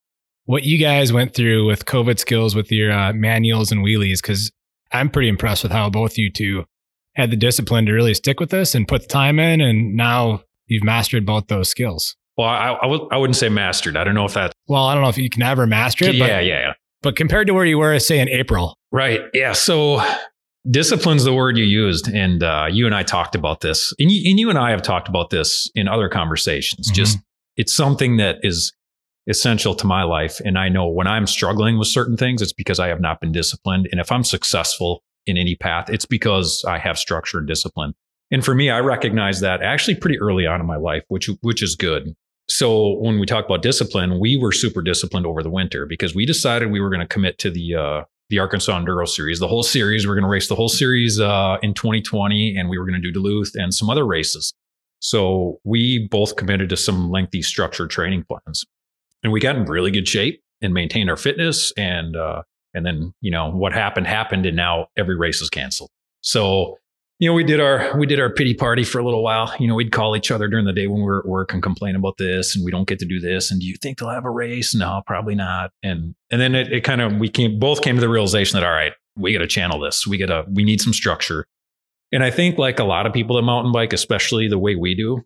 what 0.45 0.63
you 0.63 0.79
guys 0.79 1.13
went 1.13 1.35
through 1.35 1.67
with 1.67 1.85
COVID 1.85 2.17
skills 2.17 2.55
with 2.55 2.71
your 2.71 2.91
uh, 2.91 3.13
manuals 3.13 3.71
and 3.71 3.85
wheelies, 3.85 4.23
because 4.23 4.51
I'm 4.91 5.07
pretty 5.07 5.29
impressed 5.29 5.61
with 5.61 5.71
how 5.71 5.87
both 5.87 6.17
you 6.17 6.31
two 6.31 6.65
had 7.13 7.29
the 7.29 7.37
discipline 7.37 7.85
to 7.85 7.91
really 7.91 8.15
stick 8.15 8.39
with 8.39 8.49
this 8.49 8.73
and 8.73 8.87
put 8.87 9.03
the 9.03 9.07
time 9.07 9.37
in, 9.37 9.61
and 9.61 9.95
now 9.95 10.41
you've 10.65 10.83
mastered 10.83 11.23
both 11.23 11.45
those 11.45 11.69
skills. 11.69 12.15
Well, 12.39 12.47
I, 12.47 12.73
I, 12.73 12.87
w- 12.87 13.07
I 13.11 13.17
wouldn't 13.17 13.37
say 13.37 13.49
mastered. 13.49 13.97
I 13.97 14.03
don't 14.03 14.15
know 14.15 14.25
if 14.25 14.33
that's 14.33 14.55
Well, 14.67 14.85
I 14.85 14.95
don't 14.95 15.03
know 15.03 15.09
if 15.09 15.19
you 15.19 15.29
can 15.29 15.43
ever 15.43 15.67
master 15.67 16.05
it, 16.05 16.15
yeah, 16.15 16.25
but, 16.25 16.29
yeah, 16.31 16.59
yeah. 16.59 16.73
but 17.03 17.15
compared 17.15 17.45
to 17.45 17.53
where 17.53 17.65
you 17.65 17.77
were, 17.77 17.99
say 17.99 18.17
in 18.17 18.29
April, 18.29 18.75
Right. 18.91 19.21
Yeah. 19.35 19.53
So 19.53 20.03
discipline's 20.69 21.23
the 21.23 21.33
word 21.33 21.57
you 21.57 21.63
used. 21.65 22.07
And 22.07 22.43
uh, 22.43 22.67
you 22.69 22.85
and 22.85 22.93
I 22.93 23.03
talked 23.03 23.35
about 23.35 23.61
this. 23.61 23.93
And 23.99 24.11
you, 24.11 24.29
and 24.29 24.39
you 24.39 24.49
and 24.49 24.59
I 24.59 24.71
have 24.71 24.81
talked 24.81 25.07
about 25.07 25.29
this 25.29 25.69
in 25.75 25.87
other 25.87 26.09
conversations. 26.09 26.91
Mhm. 26.91 26.95
Just 26.95 27.19
it's 27.57 27.73
something 27.73 28.17
that 28.17 28.37
is 28.43 28.73
essential 29.27 29.75
to 29.75 29.85
my 29.85 30.03
life. 30.03 30.39
And 30.43 30.57
I 30.57 30.69
know 30.69 30.87
when 30.87 31.07
I'm 31.07 31.27
struggling 31.27 31.77
with 31.77 31.87
certain 31.87 32.17
things, 32.17 32.41
it's 32.41 32.53
because 32.53 32.79
I 32.79 32.87
have 32.87 32.99
not 33.01 33.21
been 33.21 33.31
disciplined. 33.31 33.87
And 33.91 33.99
if 33.99 34.11
I'm 34.11 34.23
successful 34.23 35.03
in 35.27 35.37
any 35.37 35.55
path, 35.55 35.89
it's 35.89 36.05
because 36.05 36.63
I 36.67 36.79
have 36.79 36.97
structure 36.97 37.37
and 37.37 37.47
discipline. 37.47 37.93
And 38.31 38.43
for 38.43 38.55
me, 38.55 38.69
I 38.69 38.79
recognize 38.79 39.41
that 39.41 39.61
actually 39.61 39.95
pretty 39.95 40.19
early 40.19 40.47
on 40.47 40.59
in 40.59 40.65
my 40.65 40.77
life, 40.77 41.03
which 41.09 41.29
which 41.41 41.61
is 41.61 41.75
good. 41.75 42.15
So 42.49 42.97
when 42.99 43.19
we 43.19 43.25
talk 43.25 43.45
about 43.45 43.61
discipline, 43.61 44.19
we 44.19 44.37
were 44.37 44.51
super 44.51 44.81
disciplined 44.81 45.25
over 45.25 45.43
the 45.43 45.49
winter 45.49 45.85
because 45.85 46.15
we 46.15 46.25
decided 46.25 46.71
we 46.71 46.81
were 46.81 46.89
going 46.89 47.01
to 47.01 47.07
commit 47.07 47.37
to 47.39 47.49
the 47.49 47.75
uh, 47.75 48.01
the 48.31 48.39
Arkansas 48.39 48.79
Enduro 48.79 49.07
Series, 49.07 49.39
the 49.39 49.47
whole 49.47 49.61
series. 49.61 50.07
We're 50.07 50.15
going 50.15 50.23
to 50.23 50.29
race 50.29 50.47
the 50.47 50.55
whole 50.55 50.69
series 50.69 51.19
uh, 51.19 51.57
in 51.61 51.73
2020, 51.73 52.55
and 52.57 52.69
we 52.69 52.79
were 52.79 52.85
going 52.85 52.99
to 52.99 53.01
do 53.01 53.11
Duluth 53.11 53.51
and 53.55 53.73
some 53.73 53.89
other 53.89 54.05
races. 54.07 54.53
So 54.99 55.59
we 55.65 56.07
both 56.09 56.37
committed 56.37 56.69
to 56.69 56.77
some 56.77 57.11
lengthy 57.11 57.41
structured 57.41 57.89
training 57.89 58.23
plans, 58.23 58.65
and 59.21 59.33
we 59.33 59.41
got 59.41 59.57
in 59.57 59.65
really 59.65 59.91
good 59.91 60.07
shape 60.07 60.41
and 60.61 60.73
maintained 60.73 61.09
our 61.09 61.17
fitness. 61.17 61.73
And 61.75 62.15
uh, 62.15 62.43
and 62.73 62.85
then 62.85 63.13
you 63.19 63.31
know 63.31 63.51
what 63.51 63.73
happened 63.73 64.07
happened, 64.07 64.45
and 64.45 64.55
now 64.55 64.87
every 64.97 65.17
race 65.17 65.41
is 65.41 65.49
canceled. 65.49 65.89
So 66.21 66.77
you 67.21 67.29
know 67.29 67.35
we 67.35 67.43
did 67.43 67.59
our 67.59 67.95
we 67.97 68.07
did 68.07 68.19
our 68.19 68.31
pity 68.31 68.55
party 68.55 68.83
for 68.83 68.97
a 68.97 69.05
little 69.05 69.23
while. 69.23 69.53
You 69.59 69.67
know 69.67 69.75
we'd 69.75 69.91
call 69.91 70.17
each 70.17 70.31
other 70.31 70.47
during 70.47 70.65
the 70.65 70.73
day 70.73 70.87
when 70.87 71.01
we 71.01 71.05
were 71.05 71.19
at 71.19 71.27
work 71.27 71.53
and 71.53 71.61
complain 71.61 71.95
about 71.95 72.17
this, 72.17 72.55
and 72.55 72.65
we 72.65 72.71
don't 72.71 72.87
get 72.87 72.97
to 72.97 73.05
do 73.05 73.19
this. 73.19 73.51
And 73.51 73.61
do 73.61 73.67
you 73.67 73.75
think 73.79 73.99
they'll 73.99 74.09
have 74.09 74.25
a 74.25 74.31
race? 74.31 74.73
No, 74.73 75.03
probably 75.05 75.35
not. 75.35 75.69
And 75.83 76.15
and 76.31 76.41
then 76.41 76.55
it, 76.55 76.73
it 76.73 76.83
kind 76.83 76.99
of 76.99 77.17
we 77.17 77.29
came 77.29 77.59
both 77.59 77.83
came 77.83 77.93
to 77.95 78.01
the 78.01 78.09
realization 78.09 78.59
that 78.59 78.65
all 78.65 78.73
right, 78.73 78.93
we 79.15 79.33
got 79.33 79.39
to 79.39 79.47
channel 79.47 79.79
this. 79.79 80.07
We 80.07 80.17
got 80.17 80.25
to 80.27 80.45
we 80.51 80.63
need 80.63 80.81
some 80.81 80.93
structure. 80.93 81.45
And 82.11 82.23
I 82.23 82.31
think 82.31 82.57
like 82.57 82.79
a 82.79 82.83
lot 82.83 83.05
of 83.05 83.13
people 83.13 83.35
that 83.35 83.43
mountain 83.43 83.71
bike, 83.71 83.93
especially 83.93 84.47
the 84.47 84.59
way 84.59 84.75
we 84.75 84.95
do, 84.95 85.21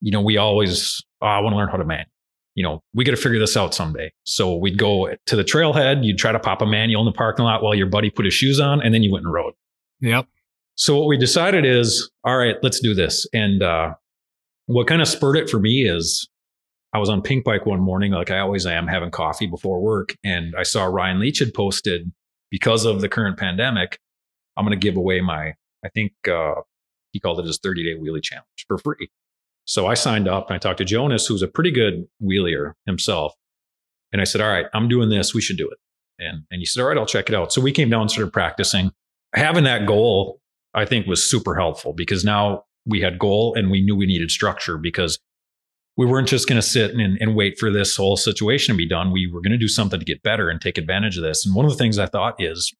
you 0.00 0.10
know, 0.10 0.22
we 0.22 0.38
always 0.38 1.04
oh, 1.20 1.26
I 1.26 1.40
want 1.40 1.52
to 1.52 1.58
learn 1.58 1.68
how 1.68 1.76
to 1.76 1.84
man. 1.84 2.06
You 2.54 2.64
know, 2.64 2.82
we 2.94 3.04
got 3.04 3.12
to 3.12 3.18
figure 3.18 3.38
this 3.38 3.54
out 3.54 3.74
someday. 3.74 4.12
So 4.24 4.56
we'd 4.56 4.78
go 4.78 5.14
to 5.26 5.36
the 5.36 5.44
trailhead. 5.44 6.04
You'd 6.04 6.16
try 6.16 6.32
to 6.32 6.40
pop 6.40 6.62
a 6.62 6.66
manual 6.66 7.02
in 7.02 7.04
the 7.04 7.12
parking 7.12 7.44
lot 7.44 7.62
while 7.62 7.74
your 7.74 7.86
buddy 7.86 8.08
put 8.08 8.24
his 8.24 8.32
shoes 8.32 8.58
on, 8.58 8.80
and 8.80 8.94
then 8.94 9.02
you 9.02 9.12
went 9.12 9.26
and 9.26 9.32
rode. 9.32 9.52
yep, 10.00 10.26
So 10.78 10.96
what 10.96 11.08
we 11.08 11.16
decided 11.16 11.64
is, 11.66 12.08
all 12.22 12.36
right, 12.36 12.54
let's 12.62 12.78
do 12.78 12.94
this. 12.94 13.26
And 13.32 13.64
uh, 13.64 13.94
what 14.66 14.86
kind 14.86 15.02
of 15.02 15.08
spurred 15.08 15.36
it 15.36 15.50
for 15.50 15.58
me 15.58 15.82
is 15.82 16.28
I 16.92 16.98
was 16.98 17.08
on 17.08 17.20
Pinkbike 17.20 17.66
one 17.66 17.80
morning, 17.80 18.12
like 18.12 18.30
I 18.30 18.38
always 18.38 18.64
am, 18.64 18.86
having 18.86 19.10
coffee 19.10 19.48
before 19.48 19.80
work, 19.80 20.16
and 20.22 20.54
I 20.56 20.62
saw 20.62 20.84
Ryan 20.84 21.18
Leech 21.18 21.40
had 21.40 21.52
posted 21.52 22.12
because 22.52 22.84
of 22.84 23.00
the 23.00 23.08
current 23.08 23.36
pandemic, 23.36 23.98
I'm 24.56 24.64
going 24.64 24.78
to 24.78 24.82
give 24.82 24.96
away 24.96 25.20
my, 25.20 25.54
I 25.84 25.88
think 25.92 26.12
uh, 26.30 26.54
he 27.10 27.18
called 27.18 27.40
it 27.40 27.46
his 27.46 27.58
30 27.58 27.82
day 27.82 28.00
wheelie 28.00 28.22
challenge 28.22 28.46
for 28.68 28.78
free. 28.78 29.10
So 29.64 29.88
I 29.88 29.94
signed 29.94 30.28
up 30.28 30.48
and 30.48 30.54
I 30.54 30.58
talked 30.58 30.78
to 30.78 30.84
Jonas, 30.84 31.26
who's 31.26 31.42
a 31.42 31.48
pretty 31.48 31.72
good 31.72 32.06
wheelier 32.22 32.74
himself. 32.86 33.34
And 34.12 34.22
I 34.22 34.24
said, 34.24 34.40
All 34.40 34.48
right, 34.48 34.66
I'm 34.72 34.88
doing 34.88 35.10
this. 35.10 35.34
We 35.34 35.40
should 35.40 35.58
do 35.58 35.68
it. 35.68 35.78
And, 36.20 36.44
and 36.52 36.60
he 36.60 36.64
said, 36.64 36.82
All 36.82 36.88
right, 36.88 36.96
I'll 36.96 37.04
check 37.04 37.28
it 37.28 37.34
out. 37.34 37.52
So 37.52 37.60
we 37.60 37.72
came 37.72 37.90
down 37.90 38.02
and 38.02 38.10
started 38.10 38.32
practicing. 38.32 38.92
Having 39.34 39.64
that 39.64 39.84
goal, 39.84 40.37
I 40.74 40.84
think, 40.84 41.06
was 41.06 41.28
super 41.28 41.54
helpful 41.54 41.92
because 41.92 42.24
now 42.24 42.64
we 42.86 43.00
had 43.00 43.18
goal 43.18 43.54
and 43.54 43.70
we 43.70 43.82
knew 43.82 43.96
we 43.96 44.06
needed 44.06 44.30
structure 44.30 44.78
because 44.78 45.18
we 45.96 46.06
weren't 46.06 46.28
just 46.28 46.48
going 46.48 46.60
to 46.60 46.66
sit 46.66 46.92
and, 46.92 47.18
and 47.20 47.34
wait 47.34 47.58
for 47.58 47.70
this 47.70 47.96
whole 47.96 48.16
situation 48.16 48.74
to 48.74 48.76
be 48.76 48.88
done. 48.88 49.10
We 49.10 49.30
were 49.30 49.40
going 49.40 49.52
to 49.52 49.58
do 49.58 49.68
something 49.68 49.98
to 49.98 50.06
get 50.06 50.22
better 50.22 50.48
and 50.48 50.60
take 50.60 50.78
advantage 50.78 51.16
of 51.16 51.24
this. 51.24 51.44
And 51.44 51.54
one 51.54 51.64
of 51.64 51.72
the 51.72 51.76
things 51.76 51.98
I 51.98 52.06
thought 52.06 52.36
is 52.38 52.72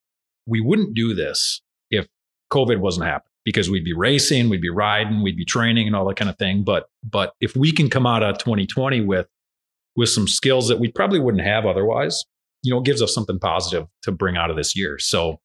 we 0.47 0.61
wouldn't 0.61 0.95
do 0.95 1.15
this 1.15 1.61
if 1.91 2.07
COVID 2.53 2.79
wasn't 2.79 3.07
happening 3.07 3.33
because 3.45 3.69
we'd 3.69 3.85
be 3.85 3.93
racing, 3.93 4.49
we'd 4.49 4.61
be 4.61 4.71
riding, 4.71 5.23
we'd 5.23 5.37
be 5.37 5.45
training 5.45 5.87
and 5.87 5.97
all 5.97 6.07
that 6.07 6.17
kind 6.17 6.31
of 6.31 6.39
thing. 6.39 6.63
But 6.63 6.87
but 7.03 7.33
if 7.41 7.57
we 7.57 7.73
can 7.73 7.91
come 7.91 8.07
out 8.07 8.23
of 8.23 8.39
2020 8.39 9.01
with 9.01 9.27
with 9.97 10.11
some 10.11 10.29
skills 10.29 10.69
that 10.69 10.79
we 10.79 10.93
probably 10.93 11.19
wouldn't 11.19 11.43
have 11.43 11.67
otherwise, 11.67 12.25
you 12.63 12.73
know, 12.73 12.79
it 12.79 12.85
gives 12.85 13.03
us 13.03 13.13
something 13.13 13.39
positive 13.41 13.89
to 14.03 14.13
bring 14.13 14.37
out 14.37 14.51
of 14.51 14.57
this 14.57 14.77
year. 14.77 14.99
So 14.99 15.41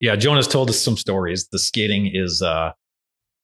yeah, 0.00 0.16
Jonas 0.16 0.46
told 0.46 0.70
us 0.70 0.80
some 0.80 0.96
stories. 0.96 1.48
The 1.48 1.58
skating 1.58 2.10
is 2.12 2.42
uh 2.42 2.72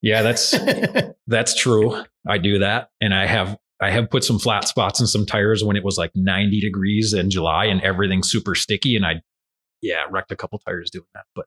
yeah, 0.02 0.22
that's 0.22 0.54
that's 1.26 1.54
true. 1.54 2.02
I 2.26 2.38
do 2.38 2.58
that. 2.58 2.90
And 3.00 3.14
I 3.14 3.26
have 3.26 3.56
I 3.80 3.90
have 3.90 4.10
put 4.10 4.24
some 4.24 4.38
flat 4.38 4.66
spots 4.66 5.00
in 5.00 5.06
some 5.06 5.26
tires 5.26 5.62
when 5.62 5.76
it 5.76 5.84
was 5.84 5.98
like 5.98 6.10
90 6.14 6.60
degrees 6.60 7.12
in 7.12 7.30
July 7.30 7.66
and 7.66 7.80
everything 7.82 8.22
super 8.22 8.54
sticky. 8.54 8.96
And 8.96 9.04
I, 9.04 9.22
yeah, 9.82 10.04
wrecked 10.10 10.32
a 10.32 10.36
couple 10.36 10.58
tires 10.58 10.90
doing 10.90 11.06
that. 11.14 11.24
But 11.34 11.46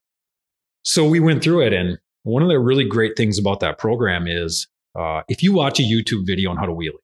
so 0.84 1.08
we 1.08 1.20
went 1.20 1.44
through 1.44 1.66
it. 1.66 1.74
And 1.74 1.98
one 2.24 2.44
of 2.44 2.50
the 2.50 2.60
really 2.60 2.88
great 2.88 3.18
things 3.18 3.40
about 3.40 3.62
that 3.62 3.80
program 3.80 4.28
is 4.28 4.68
uh, 4.98 5.22
if 5.28 5.42
you 5.42 5.54
watch 5.54 5.80
a 5.80 5.84
YouTube 5.84 6.28
video 6.28 6.52
on 6.52 6.58
how 6.58 6.66
to 6.66 6.72
wheelie, 6.72 7.02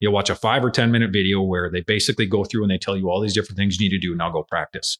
you'll 0.00 0.12
watch 0.12 0.30
a 0.30 0.34
five 0.34 0.64
or 0.64 0.70
10 0.70 0.90
minute 0.90 1.10
video 1.12 1.42
where 1.42 1.70
they 1.70 1.82
basically 1.82 2.26
go 2.26 2.44
through 2.44 2.62
and 2.62 2.70
they 2.70 2.78
tell 2.78 2.96
you 2.96 3.10
all 3.10 3.20
these 3.20 3.34
different 3.34 3.58
things 3.58 3.78
you 3.78 3.90
need 3.90 3.94
to 3.94 4.00
do. 4.00 4.14
Now 4.14 4.30
go 4.30 4.42
practice. 4.42 4.98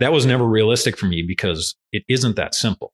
That 0.00 0.12
was 0.12 0.26
never 0.26 0.44
realistic 0.44 0.96
for 0.96 1.06
me 1.06 1.24
because 1.26 1.76
it 1.92 2.02
isn't 2.08 2.36
that 2.36 2.54
simple. 2.54 2.92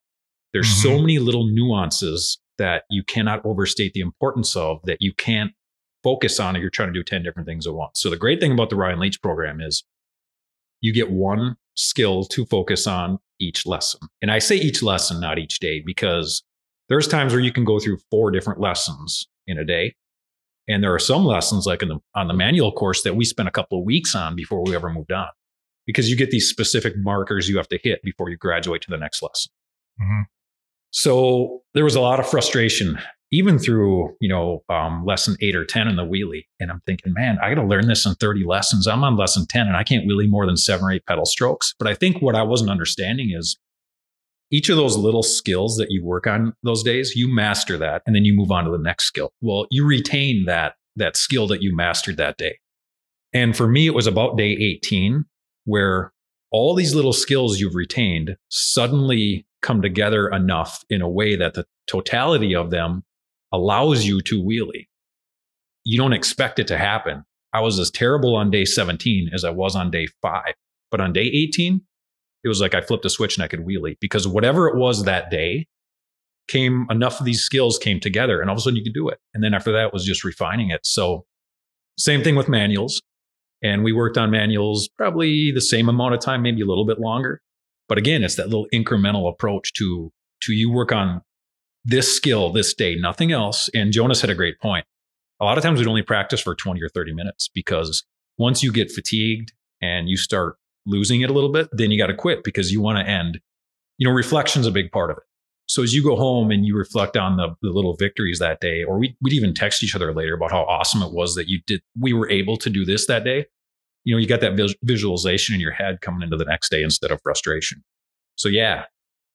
There's 0.53 0.68
mm-hmm. 0.68 0.88
so 0.88 0.99
many 0.99 1.18
little 1.18 1.46
nuances 1.46 2.38
that 2.59 2.84
you 2.90 3.03
cannot 3.05 3.44
overstate 3.44 3.92
the 3.94 4.01
importance 4.01 4.57
of 4.57 4.80
that 4.84 4.99
you 5.01 5.12
can't 5.14 5.53
focus 6.03 6.38
on 6.40 6.57
if 6.57 6.61
you're 6.61 6.70
trying 6.70 6.92
to 6.92 6.99
do 6.99 7.03
10 7.03 7.22
different 7.22 7.46
things 7.46 7.66
at 7.66 7.74
once. 7.74 8.01
So 8.01 8.11
the 8.11 8.16
great 8.16 8.40
thing 8.40 8.53
about 8.53 8.70
the 8.70 8.76
Ryan 8.76 8.99
Leech 8.99 9.20
program 9.22 9.61
is 9.61 9.84
you 10.80 10.92
get 10.92 11.11
one 11.11 11.57
skill 11.74 12.24
to 12.24 12.44
focus 12.46 12.86
on 12.86 13.18
each 13.40 13.66
lesson. 13.66 14.01
And 14.20 14.30
I 14.30 14.38
say 14.38 14.57
each 14.57 14.82
lesson, 14.82 15.20
not 15.20 15.38
each 15.38 15.61
day, 15.61 15.82
because 15.84 16.42
there's 16.88 17.09
times 17.09 17.32
where 17.32 17.42
you 17.42 17.53
can 17.53 17.64
go 17.64 17.78
through 17.78 17.99
four 18.11 18.30
different 18.30 18.61
lessons 18.61 19.28
in 19.46 19.59
a 19.59 19.64
day. 19.64 19.94
And 20.68 20.82
there 20.82 20.92
are 20.92 20.99
some 20.99 21.24
lessons 21.24 21.66
like 21.66 21.82
in 21.82 21.88
the, 21.88 21.99
on 22.14 22.28
the 22.28 22.34
manual 22.34 22.72
course 22.72 23.03
that 23.03 23.16
we 23.16 23.24
spent 23.24 23.49
a 23.49 23.53
couple 23.53 23.78
of 23.78 23.84
weeks 23.84 24.14
on 24.14 24.36
before 24.36 24.62
we 24.64 24.74
ever 24.74 24.90
moved 24.90 25.12
on 25.12 25.28
because 25.89 26.11
you 26.11 26.16
get 26.16 26.30
these 26.30 26.49
specific 26.49 26.93
markers 26.99 27.49
you 27.49 27.57
have 27.57 27.68
to 27.68 27.78
hit 27.82 28.03
before 28.03 28.28
you 28.28 28.36
graduate 28.36 28.82
to 28.82 28.91
the 28.91 28.99
next 28.99 29.22
lesson. 29.22 29.51
Mm-hmm. 30.01 30.22
So 30.91 31.62
there 31.72 31.82
was 31.82 31.95
a 31.95 32.01
lot 32.01 32.20
of 32.20 32.28
frustration 32.28 32.99
even 33.30 33.59
through 33.59 34.14
you 34.20 34.28
know 34.28 34.62
um, 34.68 35.05
lesson 35.05 35.36
eight 35.41 35.57
or 35.57 35.64
ten 35.64 35.89
in 35.89 35.97
the 35.97 36.05
wheelie. 36.05 36.45
And 36.61 36.70
i'm 36.70 36.82
thinking 36.86 37.12
man 37.14 37.39
i 37.43 37.49
got 37.55 37.61
to 37.61 37.66
learn 37.66 37.89
this 37.89 38.07
in 38.07 38.14
30 38.14 38.45
lessons. 38.45 38.86
I'm 38.86 39.03
on 39.03 39.16
lesson 39.16 39.47
10 39.49 39.66
and 39.66 39.76
i 39.76 39.82
can't 39.82 40.07
wheelie 40.07 40.28
more 40.28 40.47
than 40.47 40.57
seven 40.57 40.84
or 40.84 40.93
eight 40.93 41.07
pedal 41.07 41.24
strokes. 41.24 41.74
But 41.78 41.89
i 41.89 41.95
think 41.95 42.22
what 42.22 42.34
i 42.34 42.43
wasn't 42.43 42.70
understanding 42.70 43.32
is 43.34 43.59
each 44.51 44.70
of 44.70 44.76
those 44.76 44.97
little 44.97 45.22
skills 45.22 45.76
that 45.76 45.91
you 45.91 46.03
work 46.05 46.26
on 46.26 46.55
those 46.62 46.82
days 46.82 47.14
you 47.16 47.32
master 47.34 47.76
that 47.78 48.03
and 48.07 48.14
then 48.14 48.24
you 48.24 48.34
move 48.34 48.51
on 48.51 48.64
to 48.64 48.70
the 48.70 48.78
next 48.78 49.05
skill. 49.05 49.32
Well 49.41 49.66
you 49.70 49.86
retain 49.86 50.45
that 50.47 50.74
that 50.97 51.16
skill 51.16 51.47
that 51.49 51.62
you 51.62 51.74
mastered 51.74 52.16
that 52.18 52.36
day. 52.36 52.59
And 53.32 53.57
for 53.57 53.68
me 53.68 53.86
it 53.86 53.95
was 53.95 54.07
about 54.07 54.36
day 54.36 54.53
18 54.53 55.24
where 55.69 56.14
all 56.51 56.75
these 56.75 56.95
little 56.95 57.12
skills 57.12 57.61
you've 57.61 57.75
retained 57.75 58.37
suddenly 58.49 59.47
come 59.61 59.83
together 59.83 60.27
enough 60.29 60.83
in 60.89 61.03
a 61.03 61.09
way 61.09 61.37
that 61.37 61.53
the 61.53 61.66
totality 61.87 62.55
of 62.55 62.71
them 62.71 63.05
allows 63.53 64.07
you 64.07 64.23
to 64.23 64.43
wheelie. 64.43 64.89
You 65.85 65.99
don't 65.99 66.14
expect 66.14 66.59
it 66.59 66.66
to 66.69 66.79
happen. 66.79 67.23
I 67.53 67.61
was 67.61 67.79
as 67.79 67.91
terrible 67.91 68.35
on 68.35 68.51
day 68.51 68.64
17 68.64 69.29
as 69.35 69.45
I 69.45 69.51
was 69.51 69.77
on 69.77 69.91
day 69.91 70.07
five. 70.23 70.55
But 70.91 71.03
on 71.03 71.12
day 71.12 71.25
18, 71.25 71.83
it 72.45 72.49
was 72.49 72.62
like 72.62 72.75
I 72.75 72.81
flipped 72.81 73.05
a 73.05 73.11
switch 73.11 73.37
and 73.37 73.45
I 73.45 73.49
could 73.49 73.66
wheelie 73.66 73.97
because 74.01 74.27
whatever 74.27 74.69
it 74.69 74.77
was 74.77 75.05
that 75.05 75.31
day 75.31 75.66
came, 76.49 76.87
enough 76.89 77.21
of 77.21 77.27
these 77.27 77.43
skills 77.43 77.79
came 77.79 78.01
together 78.01 78.41
and 78.41 78.49
all 78.49 78.55
of 78.55 78.59
a 78.59 78.62
sudden 78.62 78.79
you 78.79 78.85
could 78.85 78.95
do 78.95 79.11
it. 79.11 79.19
And 79.35 79.45
then 79.45 79.53
after 79.53 79.73
that 79.73 79.93
was 79.93 80.07
just 80.07 80.25
refining 80.25 80.71
it. 80.71 80.81
So 80.85 81.27
same 81.99 82.23
thing 82.23 82.37
with 82.37 82.49
manuals. 82.49 83.03
And 83.63 83.83
we 83.83 83.93
worked 83.93 84.17
on 84.17 84.31
manuals 84.31 84.89
probably 84.97 85.51
the 85.53 85.61
same 85.61 85.89
amount 85.89 86.15
of 86.15 86.21
time, 86.21 86.43
maybe 86.43 86.63
a 86.63 86.67
little 86.67 86.87
bit 86.87 87.01
longer. 87.01 87.41
But 87.89 87.99
again, 87.99 88.23
it's 88.23 88.37
that 88.37 88.49
little 88.49 88.67
incremental 88.73 89.29
approach 89.29 89.73
to, 89.75 90.13
to 90.43 90.53
you 90.53 90.71
work 90.71 90.93
on 90.93 91.23
this 91.85 92.15
skill 92.15 92.53
this 92.53 92.75
day, 92.75 92.95
nothing 92.97 93.33
else. 93.33 93.69
And 93.75 93.93
Jonas 93.93 94.21
had 94.21 94.31
a 94.31 94.35
great 94.35 94.61
point. 94.61 94.85
A 95.41 95.45
lot 95.45 95.57
of 95.57 95.65
times 95.65 95.79
we'd 95.79 95.89
only 95.89 96.03
practice 96.03 96.41
for 96.41 96.55
20 96.55 96.83
or 96.83 96.89
30 96.89 97.15
minutes 97.15 97.49
because 97.49 98.05
once 98.37 98.63
you 98.63 98.73
get 98.73 98.91
fatigued 98.91 99.53
and 99.81 100.09
you 100.09 100.17
start 100.17 100.57
losing 100.87 101.21
it 101.21 101.31
a 101.31 101.33
little 101.33 101.53
bit, 101.53 101.69
then 101.73 101.91
you 101.91 101.99
got 101.99 102.09
to 102.09 102.15
quit 102.15 102.45
because 102.45 102.73
you 102.73 102.81
want 102.81 102.99
to 102.99 103.11
end. 103.11 103.41
You 103.97 104.07
know, 104.07 104.15
reflection's 104.15 104.67
a 104.67 104.71
big 104.71 104.93
part 104.93 105.11
of 105.11 105.17
it. 105.17 105.23
So 105.69 105.83
as 105.83 105.93
you 105.93 106.03
go 106.03 106.16
home 106.16 106.51
and 106.51 106.64
you 106.64 106.77
reflect 106.77 107.16
on 107.16 107.37
the, 107.37 107.55
the 107.61 107.71
little 107.71 107.95
victories 107.95 108.39
that 108.39 108.61
day, 108.61 108.85
or 108.85 108.99
we, 108.99 109.16
would 109.21 109.35
even 109.35 109.53
text 109.53 109.85
each 109.85 109.95
other 109.95 110.14
later 110.14 110.35
about 110.35 110.51
how 110.51 110.62
awesome 110.62 111.03
it 111.03 111.12
was 111.12 111.35
that 111.35 111.49
you 111.49 111.61
did, 111.66 111.83
we 111.99 112.14
were 112.14 112.29
able 112.31 112.57
to 112.57 112.71
do 112.71 112.87
this 112.87 113.07
that 113.07 113.23
day. 113.23 113.45
You 114.05 114.14
know, 114.14 114.19
you 114.19 114.27
got 114.27 114.41
that 114.41 114.57
vis- 114.57 114.75
visualization 114.83 115.55
in 115.55 115.61
your 115.61 115.73
head 115.73 116.01
coming 116.01 116.23
into 116.23 116.39
the 116.39 116.47
next 116.47 116.71
day 116.71 116.83
instead 116.83 117.11
of 117.11 117.21
frustration. 117.23 117.85
So 118.37 118.49
yeah, 118.49 118.85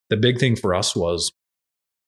the 0.10 0.18
big 0.18 0.40
thing 0.40 0.56
for 0.56 0.74
us 0.74 0.96
was 0.96 1.32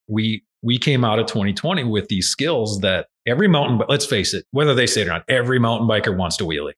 we 0.07 0.43
we 0.61 0.79
came 0.79 1.03
out 1.03 1.19
of 1.19 1.27
2020 1.27 1.83
with 1.83 2.07
these 2.07 2.27
skills 2.27 2.81
that 2.81 3.07
every 3.27 3.47
mountain 3.47 3.77
but 3.77 3.89
let's 3.89 4.05
face 4.05 4.33
it 4.33 4.45
whether 4.51 4.73
they 4.73 4.85
say 4.85 5.01
it 5.01 5.07
or 5.07 5.11
not 5.11 5.23
every 5.27 5.59
mountain 5.59 5.87
biker 5.87 6.15
wants 6.15 6.37
to 6.37 6.43
wheelie 6.43 6.73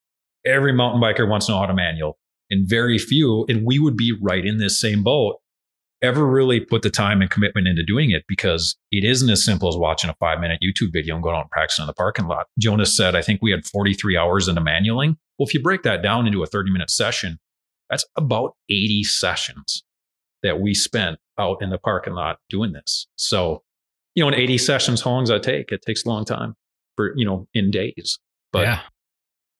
every 0.45 0.71
mountain 0.71 1.01
biker 1.01 1.27
wants 1.27 1.45
to 1.45 1.51
know 1.51 1.59
how 1.59 1.65
to 1.65 1.73
manual 1.73 2.17
and 2.49 2.67
very 2.69 2.97
few 2.97 3.45
and 3.49 3.65
we 3.65 3.79
would 3.79 3.97
be 3.97 4.15
right 4.21 4.45
in 4.45 4.57
this 4.57 4.79
same 4.79 5.03
boat 5.03 5.37
ever 6.01 6.25
really 6.25 6.59
put 6.59 6.81
the 6.81 6.89
time 6.89 7.21
and 7.21 7.29
commitment 7.29 7.67
into 7.67 7.83
doing 7.83 8.11
it 8.11 8.23
because 8.27 8.75
it 8.91 9.03
isn't 9.03 9.29
as 9.29 9.43
simple 9.43 9.67
as 9.67 9.75
watching 9.75 10.09
a 10.09 10.15
five 10.19 10.39
minute 10.39 10.59
YouTube 10.63 10.93
video 10.93 11.15
and 11.15 11.23
going 11.23 11.35
out 11.35 11.41
and 11.41 11.51
practicing 11.51 11.83
in 11.83 11.87
the 11.87 11.93
parking 11.93 12.27
lot. 12.27 12.47
Jonas 12.59 12.95
said, 12.95 13.15
I 13.15 13.21
think 13.21 13.39
we 13.41 13.51
had 13.51 13.65
43 13.65 14.15
hours 14.17 14.47
into 14.47 14.61
manualing. 14.61 15.15
Well, 15.37 15.47
if 15.47 15.53
you 15.53 15.61
break 15.61 15.83
that 15.83 16.03
down 16.03 16.27
into 16.27 16.43
a 16.43 16.47
30 16.47 16.71
minute 16.71 16.89
session, 16.89 17.39
that's 17.89 18.05
about 18.15 18.55
80 18.69 19.03
sessions 19.03 19.83
that 20.43 20.59
we 20.59 20.73
spent 20.73 21.17
out 21.39 21.57
in 21.61 21.69
the 21.69 21.77
parking 21.77 22.13
lot 22.13 22.37
doing 22.49 22.73
this. 22.73 23.07
So, 23.15 23.63
you 24.15 24.23
know, 24.23 24.27
in 24.29 24.35
80 24.35 24.57
sessions, 24.59 25.01
how 25.01 25.11
long 25.11 25.23
does 25.23 25.29
that 25.29 25.43
take? 25.43 25.71
It 25.71 25.81
takes 25.81 26.05
a 26.05 26.09
long 26.09 26.25
time 26.25 26.55
for, 26.95 27.13
you 27.15 27.25
know, 27.25 27.47
in 27.53 27.71
days. 27.71 28.19
But 28.51 28.63
yeah. 28.63 28.79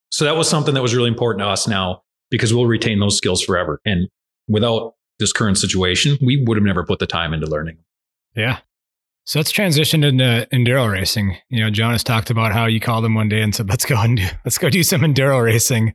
so 0.09 0.25
that 0.25 0.35
was 0.35 0.49
something 0.49 0.73
that 0.73 0.81
was 0.81 0.95
really 0.95 1.09
important 1.09 1.41
to 1.41 1.47
us 1.47 1.67
now 1.67 2.03
because 2.29 2.53
we'll 2.53 2.65
retain 2.65 2.99
those 2.99 3.17
skills 3.17 3.43
forever. 3.43 3.79
And 3.85 4.07
without 4.47 4.95
this 5.19 5.33
current 5.33 5.57
situation, 5.57 6.17
we 6.21 6.43
would 6.45 6.57
have 6.57 6.63
never 6.63 6.85
put 6.85 6.99
the 6.99 7.07
time 7.07 7.33
into 7.33 7.47
learning. 7.47 7.77
Yeah. 8.35 8.59
So 9.25 9.39
let's 9.39 9.51
transition 9.51 10.03
into 10.03 10.47
enduro 10.53 10.89
racing. 10.91 11.37
You 11.49 11.63
know, 11.63 11.69
Jonas 11.69 12.03
talked 12.03 12.29
about 12.29 12.53
how 12.53 12.65
you 12.65 12.79
called 12.79 13.03
him 13.03 13.13
one 13.13 13.27
day 13.27 13.41
and 13.41 13.53
said, 13.53 13.69
"Let's 13.69 13.83
go 13.83 13.99
and 13.99 14.17
do, 14.17 14.27
let's 14.45 14.57
go 14.57 14.69
do 14.69 14.83
some 14.83 15.01
enduro 15.01 15.43
racing." 15.43 15.93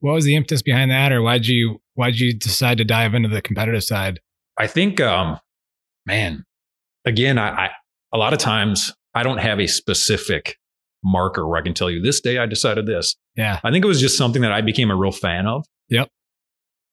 What 0.00 0.14
was 0.14 0.24
the 0.24 0.34
impetus 0.34 0.62
behind 0.62 0.90
that, 0.90 1.12
or 1.12 1.22
why'd 1.22 1.46
you 1.46 1.80
why'd 1.94 2.16
you 2.16 2.32
decide 2.32 2.78
to 2.78 2.84
dive 2.84 3.14
into 3.14 3.28
the 3.28 3.42
competitive 3.42 3.84
side? 3.84 4.20
I 4.58 4.66
think, 4.66 5.00
um, 5.00 5.38
man, 6.06 6.44
again, 7.04 7.38
I, 7.38 7.66
I 7.66 7.70
a 8.12 8.18
lot 8.18 8.32
of 8.32 8.38
times 8.38 8.92
I 9.14 9.22
don't 9.22 9.38
have 9.38 9.60
a 9.60 9.66
specific 9.66 10.56
marker 11.04 11.46
where 11.46 11.58
I 11.58 11.62
can 11.62 11.74
tell 11.74 11.90
you 11.90 12.00
this 12.00 12.20
day 12.20 12.38
I 12.38 12.46
decided 12.46 12.86
this. 12.86 13.16
Yeah. 13.36 13.60
I 13.62 13.70
think 13.70 13.84
it 13.84 13.88
was 13.88 14.00
just 14.00 14.16
something 14.16 14.42
that 14.42 14.52
I 14.52 14.60
became 14.60 14.90
a 14.90 14.96
real 14.96 15.12
fan 15.12 15.46
of. 15.46 15.66
Yep. 15.88 16.08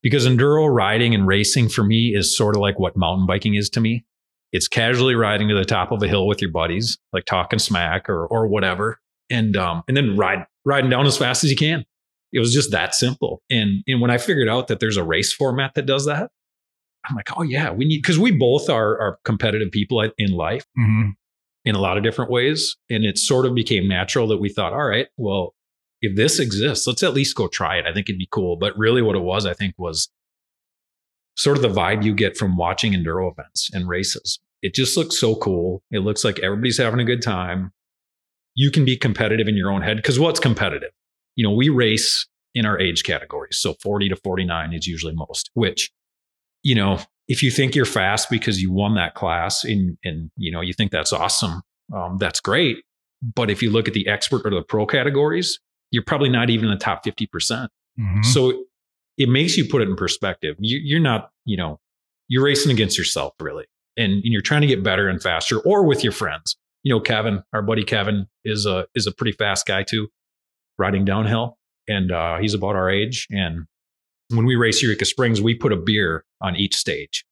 Because 0.01 0.27
enduro 0.27 0.73
riding 0.73 1.13
and 1.13 1.27
racing 1.27 1.69
for 1.69 1.83
me 1.83 2.13
is 2.15 2.35
sort 2.35 2.55
of 2.55 2.61
like 2.61 2.79
what 2.79 2.95
mountain 2.95 3.25
biking 3.27 3.55
is 3.55 3.69
to 3.71 3.81
me. 3.81 4.05
It's 4.51 4.67
casually 4.67 5.13
riding 5.15 5.49
to 5.49 5.55
the 5.55 5.65
top 5.65 5.91
of 5.91 6.01
a 6.01 6.07
hill 6.07 6.25
with 6.25 6.41
your 6.41 6.51
buddies, 6.51 6.97
like 7.13 7.25
talking 7.25 7.59
smack 7.59 8.09
or 8.09 8.25
or 8.27 8.47
whatever, 8.47 8.99
and 9.29 9.55
um 9.57 9.83
and 9.87 9.95
then 9.97 10.15
ride 10.17 10.45
riding 10.65 10.89
down 10.89 11.05
as 11.05 11.17
fast 11.17 11.43
as 11.43 11.51
you 11.51 11.57
can. 11.57 11.85
It 12.31 12.39
was 12.39 12.53
just 12.53 12.71
that 12.71 12.95
simple. 12.95 13.41
And 13.49 13.83
and 13.87 14.01
when 14.01 14.09
I 14.11 14.17
figured 14.17 14.47
out 14.49 14.67
that 14.67 14.79
there's 14.79 14.97
a 14.97 15.03
race 15.03 15.33
format 15.33 15.73
that 15.75 15.85
does 15.85 16.05
that, 16.05 16.31
I'm 17.07 17.15
like, 17.15 17.29
oh 17.37 17.43
yeah, 17.43 17.71
we 17.71 17.85
need 17.85 18.01
because 18.01 18.17
we 18.17 18.31
both 18.31 18.69
are 18.69 18.99
are 18.99 19.19
competitive 19.25 19.71
people 19.71 20.01
in 20.17 20.31
life 20.31 20.65
Mhm. 20.79 21.11
in 21.65 21.75
a 21.75 21.79
lot 21.79 21.97
of 21.97 22.03
different 22.03 22.31
ways, 22.31 22.75
and 22.89 23.03
it 23.03 23.17
sort 23.17 23.45
of 23.45 23.53
became 23.53 23.87
natural 23.87 24.27
that 24.29 24.37
we 24.37 24.49
thought, 24.49 24.73
all 24.73 24.85
right, 24.87 25.07
well, 25.17 25.53
if 26.01 26.15
this 26.15 26.39
exists, 26.39 26.87
let's 26.87 27.03
at 27.03 27.13
least 27.13 27.35
go 27.35 27.47
try 27.47 27.77
it. 27.77 27.85
I 27.85 27.93
think 27.93 28.09
it'd 28.09 28.19
be 28.19 28.29
cool. 28.31 28.55
But 28.55 28.77
really, 28.77 29.01
what 29.01 29.15
it 29.15 29.21
was, 29.21 29.45
I 29.45 29.53
think, 29.53 29.75
was 29.77 30.09
sort 31.35 31.57
of 31.57 31.63
the 31.63 31.69
vibe 31.69 32.03
you 32.03 32.13
get 32.13 32.37
from 32.37 32.57
watching 32.57 32.93
enduro 32.93 33.31
events 33.31 33.69
and 33.73 33.87
races. 33.87 34.39
It 34.61 34.73
just 34.73 34.97
looks 34.97 35.19
so 35.19 35.35
cool. 35.35 35.81
It 35.91 35.99
looks 35.99 36.23
like 36.23 36.39
everybody's 36.39 36.77
having 36.77 36.99
a 36.99 37.05
good 37.05 37.21
time. 37.21 37.71
You 38.55 38.71
can 38.71 38.83
be 38.83 38.97
competitive 38.97 39.47
in 39.47 39.55
your 39.55 39.71
own 39.71 39.81
head 39.81 39.97
because 39.97 40.19
what's 40.19 40.39
competitive? 40.39 40.89
You 41.35 41.47
know, 41.47 41.53
we 41.53 41.69
race 41.69 42.27
in 42.53 42.65
our 42.65 42.79
age 42.79 43.03
categories. 43.03 43.57
So 43.59 43.75
40 43.81 44.09
to 44.09 44.15
49 44.17 44.73
is 44.73 44.87
usually 44.87 45.13
most, 45.13 45.49
which, 45.53 45.91
you 46.63 46.75
know, 46.75 46.99
if 47.27 47.43
you 47.43 47.51
think 47.51 47.75
you're 47.75 47.85
fast 47.85 48.29
because 48.29 48.61
you 48.61 48.71
won 48.71 48.95
that 48.95 49.15
class 49.15 49.63
and, 49.63 49.97
and 50.03 50.31
you 50.35 50.51
know, 50.51 50.61
you 50.61 50.73
think 50.73 50.91
that's 50.91 51.13
awesome, 51.13 51.61
um, 51.95 52.17
that's 52.17 52.41
great. 52.41 52.77
But 53.21 53.49
if 53.49 53.61
you 53.61 53.69
look 53.69 53.87
at 53.87 53.93
the 53.93 54.07
expert 54.07 54.45
or 54.45 54.49
the 54.49 54.61
pro 54.61 54.85
categories, 54.85 55.59
you're 55.91 56.03
probably 56.03 56.29
not 56.29 56.49
even 56.49 56.65
in 56.65 56.71
the 56.71 56.77
top 56.83 57.03
50%. 57.03 57.69
Mhm. 57.99 58.25
So 58.25 58.65
it 59.17 59.27
makes 59.29 59.57
you 59.57 59.65
put 59.67 59.81
it 59.81 59.89
in 59.89 59.95
perspective. 59.95 60.55
You, 60.59 60.79
you're 60.83 60.99
not, 60.99 61.31
you 61.45 61.57
know, 61.57 61.79
you're 62.27 62.43
racing 62.43 62.71
against 62.71 62.97
yourself 62.97 63.33
really, 63.39 63.65
and, 63.97 64.13
and 64.13 64.25
you're 64.25 64.41
trying 64.41 64.61
to 64.61 64.67
get 64.67 64.83
better 64.83 65.09
and 65.09 65.21
faster, 65.21 65.59
or 65.59 65.83
with 65.85 66.03
your 66.03 66.13
friends. 66.13 66.55
You 66.83 66.93
know, 66.93 66.99
Kevin, 67.01 67.43
our 67.51 67.61
buddy 67.61 67.83
Kevin, 67.83 68.27
is 68.45 68.65
a 68.65 68.87
is 68.95 69.07
a 69.07 69.11
pretty 69.11 69.33
fast 69.33 69.65
guy 69.65 69.83
too, 69.83 70.07
riding 70.77 71.03
downhill, 71.05 71.57
and 71.87 72.11
uh, 72.11 72.37
he's 72.37 72.53
about 72.53 72.75
our 72.75 72.89
age. 72.89 73.27
And 73.31 73.65
when 74.29 74.45
we 74.45 74.55
race 74.55 74.81
Eureka 74.81 75.05
Springs, 75.05 75.41
we 75.41 75.55
put 75.55 75.73
a 75.73 75.75
beer 75.75 76.23
on 76.39 76.55
each 76.55 76.75
stage. 76.75 77.25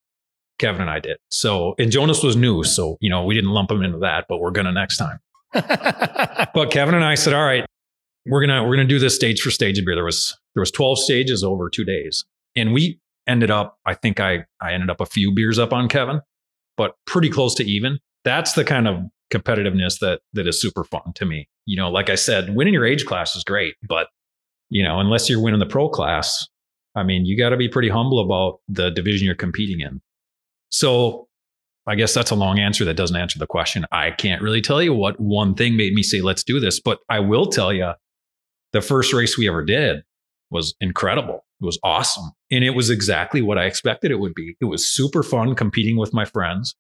Kevin 0.60 0.82
and 0.82 0.90
I 0.90 1.00
did. 1.00 1.18
So, 1.30 1.76
and 1.78 1.92
Jonas 1.92 2.24
was 2.24 2.36
new, 2.36 2.64
so 2.64 2.98
you 3.00 3.10
know 3.10 3.24
we 3.24 3.36
didn't 3.36 3.52
lump 3.52 3.72
him 3.72 3.84
into 3.84 4.00
that, 4.00 4.26
but 4.28 4.40
we're 4.40 4.52
gonna 4.52 4.72
next 4.74 4.98
time. 4.98 5.20
But 6.54 6.72
Kevin 6.72 6.96
and 6.96 7.04
I 7.04 7.14
said, 7.16 7.34
all 7.34 7.46
right, 7.46 7.66
we're 8.30 8.46
gonna 8.46 8.64
we're 8.64 8.76
gonna 8.76 8.88
do 8.88 9.00
this 9.00 9.16
stage 9.16 9.42
for 9.42 9.52
stage 9.52 9.80
of 9.80 9.86
beer. 9.86 9.96
There 9.96 10.04
was 10.04 10.38
there 10.54 10.62
was 10.62 10.72
12 10.72 11.00
stages 11.00 11.44
over 11.44 11.70
two 11.70 11.86
days. 11.86 12.26
And 12.56 12.74
we 12.74 13.00
ended 13.28 13.52
up, 13.52 13.78
I 13.86 13.94
think 13.94 14.20
I 14.20 14.46
I 14.62 14.74
ended 14.74 14.90
up 14.90 15.02
a 15.02 15.06
few 15.06 15.32
beers 15.32 15.60
up 15.60 15.74
on 15.74 15.88
Kevin, 15.88 16.22
but 16.76 16.96
pretty 17.06 17.30
close 17.30 17.54
to 17.56 17.64
even. 17.64 18.00
That's 18.24 18.54
the 18.54 18.66
kind 18.66 18.88
of 18.88 19.04
competitiveness 19.32 20.00
that 20.00 20.22
that 20.34 20.48
is 20.48 20.60
super 20.60 20.84
fun 20.84 21.14
to 21.16 21.26
me. 21.26 21.48
You 21.66 21.78
know, 21.78 21.90
like 21.90 22.10
I 22.10 22.16
said, 22.16 22.56
winning 22.56 22.74
your 22.74 22.86
age 22.86 23.06
class 23.06 23.36
is 23.36 23.44
great, 23.44 23.76
but 23.88 24.08
you 24.70 24.84
know, 24.84 25.00
unless 25.00 25.30
you're 25.30 25.42
winning 25.42 25.60
the 25.60 25.66
pro 25.66 25.90
class, 25.90 26.48
I 26.96 27.04
mean, 27.04 27.26
you 27.26 27.38
got 27.38 27.50
to 27.50 27.58
be 27.58 27.70
pretty 27.70 27.90
humble 27.90 28.20
about 28.20 28.60
the 28.68 28.90
division 28.90 29.26
you're 29.26 29.36
competing 29.36 29.80
in. 29.80 30.02
So 30.70 31.28
I 31.86 31.96
guess 31.96 32.14
that's 32.14 32.32
a 32.32 32.36
long 32.36 32.60
answer 32.60 32.84
that 32.86 32.96
doesn't 32.96 33.16
answer 33.16 33.40
the 33.40 33.48
question. 33.48 33.86
I 33.92 34.12
can't 34.12 34.42
really 34.42 34.62
tell 34.62 34.82
you 34.82 34.94
what 34.94 35.20
one 35.20 35.56
thing 35.56 35.78
made 35.78 35.94
me 35.94 36.04
say, 36.04 36.20
let's 36.20 36.44
do 36.44 36.60
this, 36.60 36.82
but 36.82 37.00
I 37.10 37.20
will 37.20 37.46
tell 37.46 37.72
you 37.72 37.94
the 38.78 38.86
first 38.86 39.14
race 39.14 39.38
we 39.38 39.48
ever 39.48 39.64
did 39.64 40.04
was 40.52 40.76
incredible. 40.80 41.46
It 41.62 41.66
was 41.66 41.80
awesome. 41.84 42.32
And 42.52 42.64
it 42.64 42.72
was 42.72 42.90
exactly 42.90 43.42
what 43.42 43.58
I 43.58 43.66
expected 43.66 44.12
it 44.12 44.20
would 44.20 44.36
be. 44.36 44.56
It 44.62 44.66
was 44.66 44.88
super 44.88 45.24
fun 45.24 45.56
competing 45.56 45.98
with 45.98 46.14
my 46.14 46.26
friends. 46.26 46.76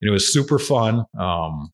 And 0.00 0.08
it 0.08 0.12
was 0.12 0.32
super 0.32 0.58
fun, 0.58 1.04
um, 1.18 1.70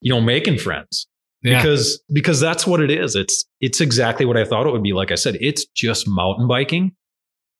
you 0.00 0.12
know, 0.12 0.20
making 0.20 0.58
friends 0.58 1.06
yeah. 1.42 1.62
because 1.62 2.02
because 2.12 2.40
that's 2.40 2.66
what 2.66 2.80
it 2.80 2.90
is. 2.90 3.14
It's 3.16 3.44
it's 3.60 3.80
exactly 3.80 4.26
what 4.26 4.36
I 4.36 4.44
thought 4.44 4.66
it 4.66 4.72
would 4.72 4.82
be. 4.82 4.92
Like 4.92 5.12
I 5.12 5.14
said, 5.14 5.38
it's 5.40 5.64
just 5.74 6.06
mountain 6.06 6.46
biking 6.46 6.92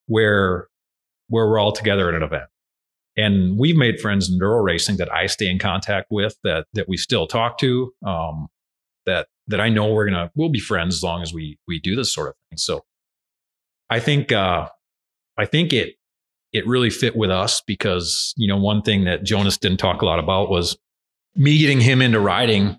where 0.07 0.67
where 1.27 1.47
we're 1.47 1.59
all 1.59 1.71
together 1.71 2.09
at 2.09 2.15
an 2.15 2.23
event. 2.23 2.43
And 3.17 3.59
we've 3.59 3.75
made 3.75 3.99
friends 3.99 4.29
in 4.29 4.39
enduro 4.39 4.63
racing 4.63 4.97
that 4.97 5.11
I 5.11 5.25
stay 5.25 5.49
in 5.49 5.59
contact 5.59 6.07
with, 6.11 6.35
that 6.43 6.65
that 6.73 6.87
we 6.87 6.97
still 6.97 7.27
talk 7.27 7.57
to, 7.59 7.91
um, 8.05 8.47
that 9.05 9.27
that 9.51 9.61
I 9.61 9.69
know 9.69 9.93
we're 9.93 10.05
gonna 10.05 10.31
we'll 10.35 10.49
be 10.49 10.59
friends 10.59 10.95
as 10.95 11.03
long 11.03 11.21
as 11.21 11.33
we 11.33 11.57
we 11.67 11.79
do 11.79 11.95
this 11.95 12.13
sort 12.13 12.29
of 12.29 12.35
thing. 12.49 12.57
So 12.57 12.83
I 13.89 13.99
think 13.99 14.31
uh, 14.31 14.67
I 15.37 15.45
think 15.45 15.73
it 15.73 15.95
it 16.53 16.67
really 16.67 16.89
fit 16.89 17.15
with 17.15 17.29
us 17.31 17.61
because 17.65 18.33
you 18.37 18.47
know 18.47 18.57
one 18.57 18.81
thing 18.81 19.05
that 19.05 19.23
Jonas 19.23 19.57
didn't 19.57 19.77
talk 19.77 20.01
a 20.01 20.05
lot 20.05 20.19
about 20.19 20.49
was 20.49 20.77
me 21.35 21.57
getting 21.57 21.79
him 21.79 22.01
into 22.01 22.19
riding 22.19 22.77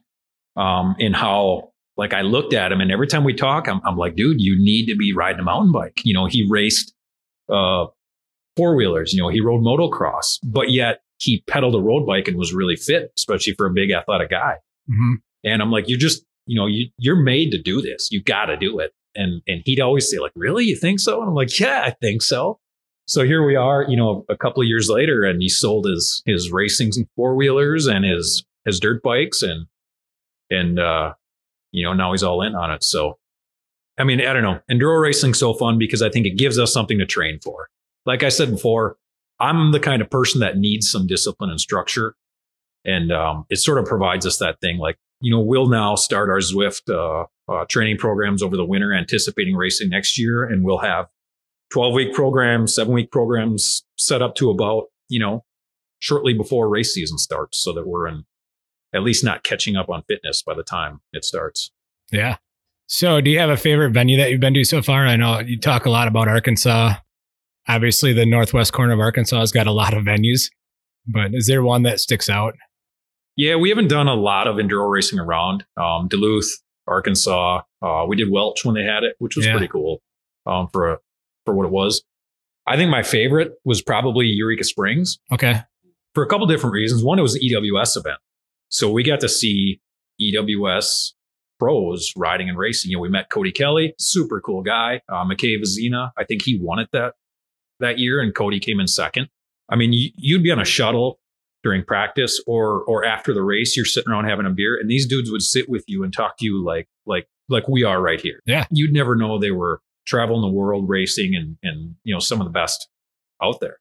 um, 0.57 0.95
and 1.01 1.17
how 1.17 1.71
like 1.97 2.13
I 2.13 2.23
looked 2.23 2.55
at 2.55 2.73
him 2.73 2.81
and 2.81 2.91
every 2.91 3.07
time 3.07 3.25
we 3.25 3.35
talk, 3.35 3.69
I'm, 3.69 3.81
I'm 3.85 3.97
like, 3.97 4.17
dude, 4.17 4.41
you 4.41 4.57
need 4.59 4.87
to 4.87 4.97
be 4.97 5.13
riding 5.13 5.41
a 5.41 5.43
mountain 5.43 5.73
bike. 5.73 6.01
You 6.05 6.15
know, 6.15 6.27
he 6.27 6.47
raced 6.49 6.95
uh, 7.51 7.87
four 8.57 8.75
wheelers. 8.75 9.13
You 9.13 9.23
know, 9.23 9.29
he 9.29 9.41
rode 9.41 9.63
motocross, 9.63 10.39
but 10.43 10.71
yet 10.71 11.03
he 11.19 11.43
pedaled 11.47 11.75
a 11.75 11.81
road 11.81 12.07
bike 12.07 12.29
and 12.29 12.37
was 12.37 12.53
really 12.53 12.77
fit, 12.77 13.13
especially 13.17 13.55
for 13.55 13.67
a 13.67 13.71
big 13.71 13.91
athletic 13.91 14.31
guy. 14.31 14.57
Mhm. 14.91 15.17
And 15.45 15.63
I'm 15.63 15.71
like, 15.71 15.89
you 15.89 15.97
just, 15.97 16.25
you 16.53 16.57
know, 16.57 16.67
you 16.67 16.89
you're 16.99 17.17
made 17.17 17.51
to 17.53 17.63
do 17.63 17.81
this. 17.81 18.11
You 18.13 18.23
got 18.23 18.47
to 18.47 18.59
do 18.59 18.79
it. 18.79 18.93
And 19.15 19.41
and 19.49 19.63
he'd 19.65 19.81
always 19.81 20.11
say, 20.11 20.19
like, 20.19 20.33
really, 20.37 20.67
you 20.67 20.77
think 20.77 21.01
so? 21.01 21.19
And 21.21 21.31
I'm 21.31 21.35
like, 21.35 21.59
yeah, 21.59 21.83
I 21.87 21.93
think 22.03 22.21
so. 22.21 22.61
So 23.07 23.25
here 23.25 23.43
we 23.43 23.57
are, 23.57 23.87
you 23.89 23.97
know, 23.97 24.27
a 24.29 24.37
couple 24.37 24.63
of 24.63 24.69
years 24.69 24.91
later, 24.91 25.25
and 25.25 25.41
he 25.41 25.49
sold 25.49 25.87
his 25.87 26.23
his 26.27 26.53
racing 26.53 26.91
four 27.17 27.35
wheelers 27.35 27.87
and 27.87 28.05
his 28.05 28.45
his 28.67 28.79
dirt 28.81 29.03
bikes, 29.03 29.41
and 29.41 29.67
and 30.51 30.79
uh, 30.79 31.15
you 31.71 31.85
know, 31.85 31.95
now 31.95 32.13
he's 32.13 32.23
all 32.23 32.43
in 32.43 32.55
on 32.55 32.71
it. 32.71 32.85
So, 32.85 33.19
I 33.99 34.05
mean, 34.05 34.21
I 34.21 34.35
don't 34.35 34.43
know, 34.43 34.61
enduro 34.71 35.01
racing's 35.01 35.39
so 35.39 35.55
fun 35.55 35.79
because 35.79 36.03
I 36.03 36.11
think 36.11 36.27
it 36.27 36.37
gives 36.37 36.59
us 36.59 36.71
something 36.71 36.99
to 36.99 37.07
train 37.07 37.39
for. 37.43 37.71
Like 38.05 38.23
I 38.23 38.29
said 38.29 38.51
before, 38.51 38.99
I'm 39.41 39.73
the 39.73 39.81
kind 39.81 40.03
of 40.03 40.11
person 40.11 40.41
that 40.41 40.59
needs 40.59 40.91
some 40.91 41.07
discipline 41.07 41.49
and 41.49 41.61
structure, 41.61 42.15
and 42.85 43.11
um, 43.11 43.47
it 43.49 43.57
sort 43.57 43.79
of 43.79 43.87
provides 43.87 44.27
us 44.27 44.37
that 44.37 44.61
thing. 44.61 44.77
Like, 44.77 44.99
you 45.23 45.31
know, 45.31 45.41
we'll 45.41 45.69
now 45.69 45.95
start 45.95 46.29
our 46.29 46.39
Zwift 46.39 46.91
uh, 46.91 47.27
uh, 47.51 47.65
training 47.69 47.97
programs 47.97 48.43
over 48.43 48.57
the 48.57 48.65
winter, 48.65 48.93
anticipating 48.93 49.55
racing 49.55 49.89
next 49.89 50.19
year, 50.19 50.45
and 50.45 50.65
we'll 50.65 50.79
have 50.79 51.07
12 51.73 51.95
week 51.95 52.13
programs, 52.13 52.75
seven 52.75 52.93
week 52.93 53.11
programs 53.11 53.85
set 53.97 54.21
up 54.21 54.35
to 54.35 54.51
about, 54.51 54.87
you 55.09 55.21
know, 55.21 55.45
shortly 56.01 56.35
before 56.35 56.69
race 56.69 56.93
season 56.93 57.19
starts 57.19 57.63
so 57.63 57.73
that 57.73 57.87
we're 57.87 58.09
in 58.09 58.25
at 58.93 59.03
least 59.03 59.25
not 59.25 59.45
catching 59.45 59.77
up 59.77 59.89
on 59.89 60.03
fitness 60.09 60.43
by 60.43 60.55
the 60.55 60.65
time 60.65 61.01
it 61.13 61.25
starts. 61.25 61.71
Yeah. 62.11 62.37
So, 62.89 63.21
do 63.21 63.31
you 63.31 63.39
have 63.39 63.49
a 63.49 63.57
favorite 63.57 63.93
venue 63.93 64.19
that 64.19 64.31
you've 64.31 64.41
been 64.41 64.55
to 64.55 64.65
so 64.65 64.83
far? 64.83 65.07
I 65.07 65.17
know 65.17 65.39
you 65.39 65.59
talk 65.59 65.87
a 65.87 65.91
lot 65.91 66.09
about 66.09 66.29
Arkansas. 66.29 66.95
Obviously, 67.69 68.13
the 68.13 68.27
northwest 68.27 68.73
corner 68.73 68.93
of 68.93 69.01
Arkansas 69.01 69.39
has 69.39 69.53
got 69.53 69.67
a 69.67 69.73
lot 69.73 69.95
of 69.95 70.05
venues, 70.05 70.51
but 71.07 71.33
is 71.33 71.47
there 71.47 71.63
one 71.63 71.85
that 71.85 72.01
sticks 72.01 72.29
out? 72.29 72.55
Yeah, 73.37 73.57
we 73.57 73.69
haven't 73.71 73.89
done 73.89 74.09
a 74.09 74.15
lot 74.15 74.47
of 74.47 74.57
enduro 74.57 74.91
racing 74.91 75.19
around 75.19 75.65
um, 75.77 76.09
Duluth, 76.09 76.61
Arkansas. 76.87 77.63
Uh, 77.81 78.05
we 78.07 78.17
did 78.17 78.31
Welch 78.31 78.65
when 78.65 78.75
they 78.75 78.85
had 78.85 79.05
it, 79.05 79.17
which 79.19 79.37
was 79.37 79.47
Yeah. 79.47 79.53
pretty 79.53 79.69
cool 79.69 80.03
um, 80.47 80.69
for 80.73 80.93
a, 80.93 80.99
for 81.47 81.55
what 81.55 81.65
it 81.67 81.73
was. 81.73 82.03
I 82.67 82.77
think 82.77 82.91
my 82.91 83.03
favorite 83.03 83.53
was 83.65 83.83
probably 83.83 84.27
Eureka 84.27 84.65
Springs. 84.65 85.19
Okay. 85.33 85.63
for 86.15 86.23
a 86.23 86.27
couple 86.29 86.47
different 86.47 86.75
reasons. 86.75 87.03
One, 87.03 87.19
it 87.19 87.23
was 87.23 87.35
an 87.35 87.41
EWS 87.43 87.97
event. 87.97 88.19
So 88.69 88.91
we 88.91 89.03
got 89.03 89.21
to 89.21 89.29
see 89.29 89.81
EWS 90.21 91.13
pros 91.59 92.13
riding 92.17 92.49
and 92.49 92.59
racing. 92.59 92.91
You 92.91 92.97
know, 92.99 93.01
we 93.01 93.09
met 93.09 93.31
Cody 93.31 93.51
Kelly, 93.53 93.95
super 93.99 94.41
cool 94.41 94.63
guy. 94.63 95.01
Uh, 95.09 95.25
McKay 95.25 95.57
Vizina, 95.61 96.11
I 96.19 96.25
think 96.25 96.43
he 96.43 96.59
won 96.61 96.79
it 96.79 96.89
that 96.93 97.15
that 97.81 97.99
year, 97.99 98.21
and 98.21 98.35
Cody 98.35 98.61
came 98.61 98.79
in 98.79 98.87
second. 98.87 99.29
I 99.69 99.77
mean, 99.77 99.91
you'd 99.93 100.43
be 100.43 100.51
on 100.51 100.61
a 100.61 100.65
shuttle 100.65 101.19
during 101.63 101.85
practice 101.85 102.43
or 102.47 102.83
or 102.85 103.05
after 103.05 103.33
the 103.33 103.43
race. 103.43 103.77
You're 103.77 103.87
sitting 103.87 104.13
around 104.13 104.25
having 104.25 104.47
a 104.47 104.51
beer, 104.51 104.79
and 104.79 104.91
these 104.91 105.07
dudes 105.07 105.31
would 105.31 105.43
sit 105.43 105.69
with 105.69 105.85
you 105.87 106.05
and 106.05 106.13
talk 106.13 106.37
to 106.39 106.45
you 106.45 106.65
like 106.65 106.89
like 107.07 107.29
like 107.49 107.69
we 107.69 107.85
are 107.85 108.01
right 108.01 108.21
here. 108.21 108.41
Yeah. 108.47 108.65
you'd 108.71 108.93
never 108.93 109.15
know 109.15 109.39
they 109.39 109.51
were 109.51 109.81
traveling 110.07 110.43
the 110.43 110.49
world 110.49 110.89
racing 110.89 111.35
and 111.35 111.57
and 111.63 111.95
you 112.05 112.15
know 112.15 112.21
some 112.21 112.41
of 112.41 112.47
the 112.47 112.53
best 112.53 112.89
out 113.43 113.61
there. 113.61 113.79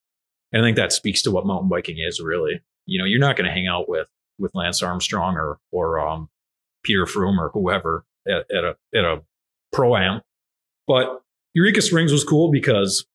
And 0.52 0.64
I 0.64 0.68
think 0.68 0.78
that 0.78 0.92
speaks 0.92 1.22
to 1.24 1.32
what 1.32 1.46
mountain 1.46 1.70
biking 1.70 1.98
is 2.00 2.20
really. 2.20 2.62
You 2.86 3.00
know, 3.00 3.06
you're 3.06 3.20
not 3.20 3.38
going 3.38 3.48
to 3.48 3.54
hang 3.54 3.68
out 3.68 3.88
with 3.88 4.08
with 4.38 4.54
Lance 4.54 4.82
Armstrong 4.82 5.36
or 5.36 5.60
or 5.72 6.00
um, 6.00 6.30
Peter 6.84 7.06
Froome 7.06 7.38
or 7.38 7.50
whoever 7.50 8.06
at, 8.28 8.46
at 8.52 8.64
a 8.64 8.76
at 8.94 9.06
a 9.06 9.22
pro 9.72 9.96
am. 9.96 10.22
But 10.88 11.22
Eureka 11.54 11.82
Springs 11.82 12.12
was 12.12 12.24
cool 12.24 12.52
because, 12.52 13.06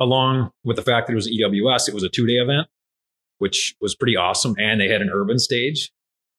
along 0.00 0.50
with 0.64 0.76
the 0.76 0.82
fact 0.82 1.06
that 1.06 1.12
it 1.12 1.16
was 1.16 1.30
EWS, 1.30 1.88
it 1.88 1.94
was 1.94 2.02
a 2.02 2.08
two 2.08 2.26
day 2.26 2.34
event, 2.34 2.66
which 3.38 3.74
was 3.80 3.94
pretty 3.94 4.16
awesome, 4.16 4.54
and 4.58 4.80
they 4.80 4.88
had 4.88 5.02
an 5.02 5.10
urban 5.12 5.38
stage, 5.38 5.90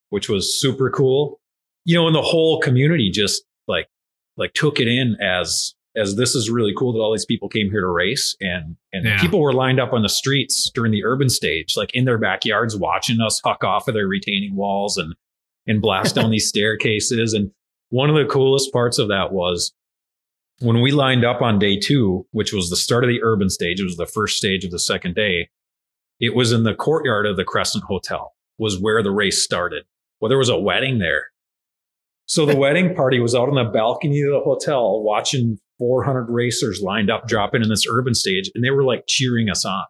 which 0.10 0.30
was 0.30 0.60
super 0.60 0.90
cool. 0.90 1.40
You 1.86 1.96
know, 1.96 2.08
and 2.08 2.16
the 2.16 2.22
whole 2.22 2.60
community 2.60 3.10
just 3.12 3.44
like 3.68 3.88
like 4.36 4.54
took 4.54 4.80
it 4.80 4.88
in 4.88 5.16
as 5.22 5.74
as 5.96 6.16
this 6.16 6.36
is 6.36 6.50
really 6.50 6.74
cool 6.78 6.94
that 6.94 7.00
all 7.00 7.12
these 7.12 7.26
people 7.26 7.50
came 7.50 7.72
here 7.72 7.82
to 7.82 7.88
race 7.88 8.36
and 8.42 8.76
and 8.94 9.06
Yeah. 9.06 9.20
people 9.22 9.40
were 9.42 9.54
lined 9.54 9.80
up 9.80 9.94
on 9.94 10.02
the 10.04 10.10
streets 10.10 10.70
during 10.74 10.92
the 10.92 11.04
urban 11.06 11.30
stage 11.30 11.76
like 11.78 11.90
in 11.96 12.06
their 12.06 12.18
backyards 12.20 12.76
watching 12.78 13.20
us 13.22 13.42
huck 13.44 13.64
off 13.64 13.88
of 13.88 13.94
their 13.96 14.08
retaining 14.08 14.56
walls 14.56 14.98
and 14.98 15.16
and 15.66 15.82
blast 15.82 16.16
down 16.16 16.30
these 16.32 16.48
staircases 16.48 17.34
and 17.34 17.52
one 17.90 18.10
of 18.10 18.16
the 18.16 18.26
coolest 18.32 18.72
parts 18.74 19.00
of 19.00 19.08
that 19.08 19.32
was 19.32 19.74
when 20.60 20.82
we 20.82 20.92
lined 20.92 21.24
up 21.26 21.42
on 21.42 21.58
day 21.58 21.80
2 21.80 22.28
which 22.32 22.54
was 22.54 22.70
the 22.70 22.76
start 22.76 23.04
of 23.04 23.08
the 23.08 23.24
urban 23.24 23.50
stage 23.50 23.80
it 23.80 23.84
was 23.86 23.98
the 23.98 24.06
first 24.06 24.38
stage 24.38 24.64
of 24.66 24.72
the 24.72 24.80
second 24.80 25.16
day 25.16 25.50
It 26.20 26.36
was 26.36 26.52
in 26.52 26.64
the 26.64 26.74
courtyard 26.74 27.26
of 27.26 27.38
the 27.38 27.44
Crescent 27.44 27.84
Hotel, 27.86 28.34
was 28.58 28.80
where 28.80 29.04
the 29.04 29.12
race 29.12 29.44
started. 29.44 29.86
Well, 30.20 30.30
there 30.30 30.38
was 30.38 30.50
a 30.50 30.60
wedding 30.60 31.00
there. 31.00 31.28
So 32.26 32.46
the 32.46 32.56
wedding 32.58 32.96
party 32.96 33.20
was 33.20 33.36
out 33.36 33.50
on 33.50 33.56
the 33.56 33.72
balcony 33.72 34.22
of 34.22 34.32
the 34.32 34.40
hotel 34.40 35.02
watching 35.04 35.60
400 35.78 36.26
racers 36.30 36.82
lined 36.82 37.12
up 37.12 37.28
dropping 37.28 37.62
in 37.62 37.70
this 37.70 37.86
urban 37.90 38.16
stage, 38.16 38.50
and 38.56 38.64
they 38.64 38.72
were 38.72 38.84
like 38.84 39.06
cheering 39.08 39.50
us 39.50 39.64
on. 39.64 39.86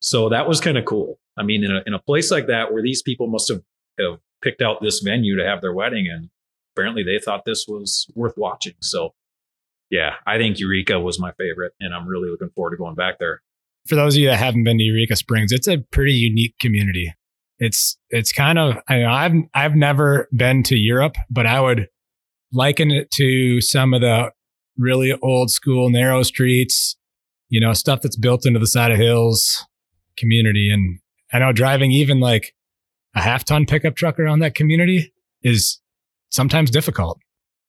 So 0.00 0.28
that 0.28 0.48
was 0.48 0.60
kind 0.60 0.78
of 0.78 0.84
cool. 0.84 1.18
I 1.36 1.42
mean, 1.42 1.64
in 1.64 1.72
a, 1.72 1.82
in 1.86 1.94
a 1.94 1.98
place 1.98 2.30
like 2.30 2.46
that 2.46 2.72
where 2.72 2.82
these 2.82 3.02
people 3.02 3.26
must 3.26 3.48
have, 3.48 3.62
have 3.98 4.20
picked 4.42 4.62
out 4.62 4.80
this 4.80 5.00
venue 5.00 5.36
to 5.36 5.44
have 5.44 5.60
their 5.60 5.72
wedding, 5.72 6.06
and 6.08 6.30
apparently 6.74 7.02
they 7.02 7.18
thought 7.18 7.44
this 7.44 7.66
was 7.66 8.06
worth 8.14 8.34
watching. 8.36 8.74
So 8.80 9.14
yeah, 9.90 10.14
I 10.26 10.38
think 10.38 10.60
Eureka 10.60 11.00
was 11.00 11.18
my 11.18 11.32
favorite, 11.32 11.72
and 11.80 11.94
I'm 11.94 12.06
really 12.06 12.30
looking 12.30 12.50
forward 12.50 12.70
to 12.70 12.76
going 12.76 12.94
back 12.94 13.18
there. 13.18 13.42
For 13.88 13.94
those 13.94 14.14
of 14.14 14.20
you 14.20 14.28
that 14.28 14.38
haven't 14.38 14.64
been 14.64 14.78
to 14.78 14.84
Eureka 14.84 15.16
Springs, 15.16 15.50
it's 15.50 15.66
a 15.66 15.78
pretty 15.78 16.12
unique 16.12 16.58
community. 16.60 17.12
It's 17.58 17.98
it's 18.10 18.32
kind 18.32 18.58
of 18.58 18.76
I 18.88 19.04
I've 19.04 19.32
I've 19.54 19.74
never 19.74 20.28
been 20.36 20.62
to 20.64 20.76
Europe, 20.76 21.16
but 21.30 21.46
I 21.46 21.60
would 21.60 21.88
liken 22.52 22.90
it 22.90 23.10
to 23.12 23.60
some 23.60 23.94
of 23.94 24.00
the 24.00 24.30
really 24.76 25.12
old 25.22 25.50
school 25.50 25.90
narrow 25.90 26.22
streets, 26.22 26.96
you 27.48 27.60
know, 27.60 27.72
stuff 27.72 28.00
that's 28.02 28.16
built 28.16 28.46
into 28.46 28.58
the 28.58 28.66
side 28.66 28.92
of 28.92 28.98
hills 28.98 29.64
community. 30.16 30.70
And 30.70 30.98
I 31.32 31.38
know 31.38 31.52
driving 31.52 31.90
even 31.92 32.20
like 32.20 32.54
a 33.14 33.20
half 33.20 33.44
ton 33.44 33.66
pickup 33.66 33.96
truck 33.96 34.18
around 34.18 34.40
that 34.40 34.54
community 34.54 35.12
is 35.42 35.80
sometimes 36.30 36.70
difficult. 36.70 37.18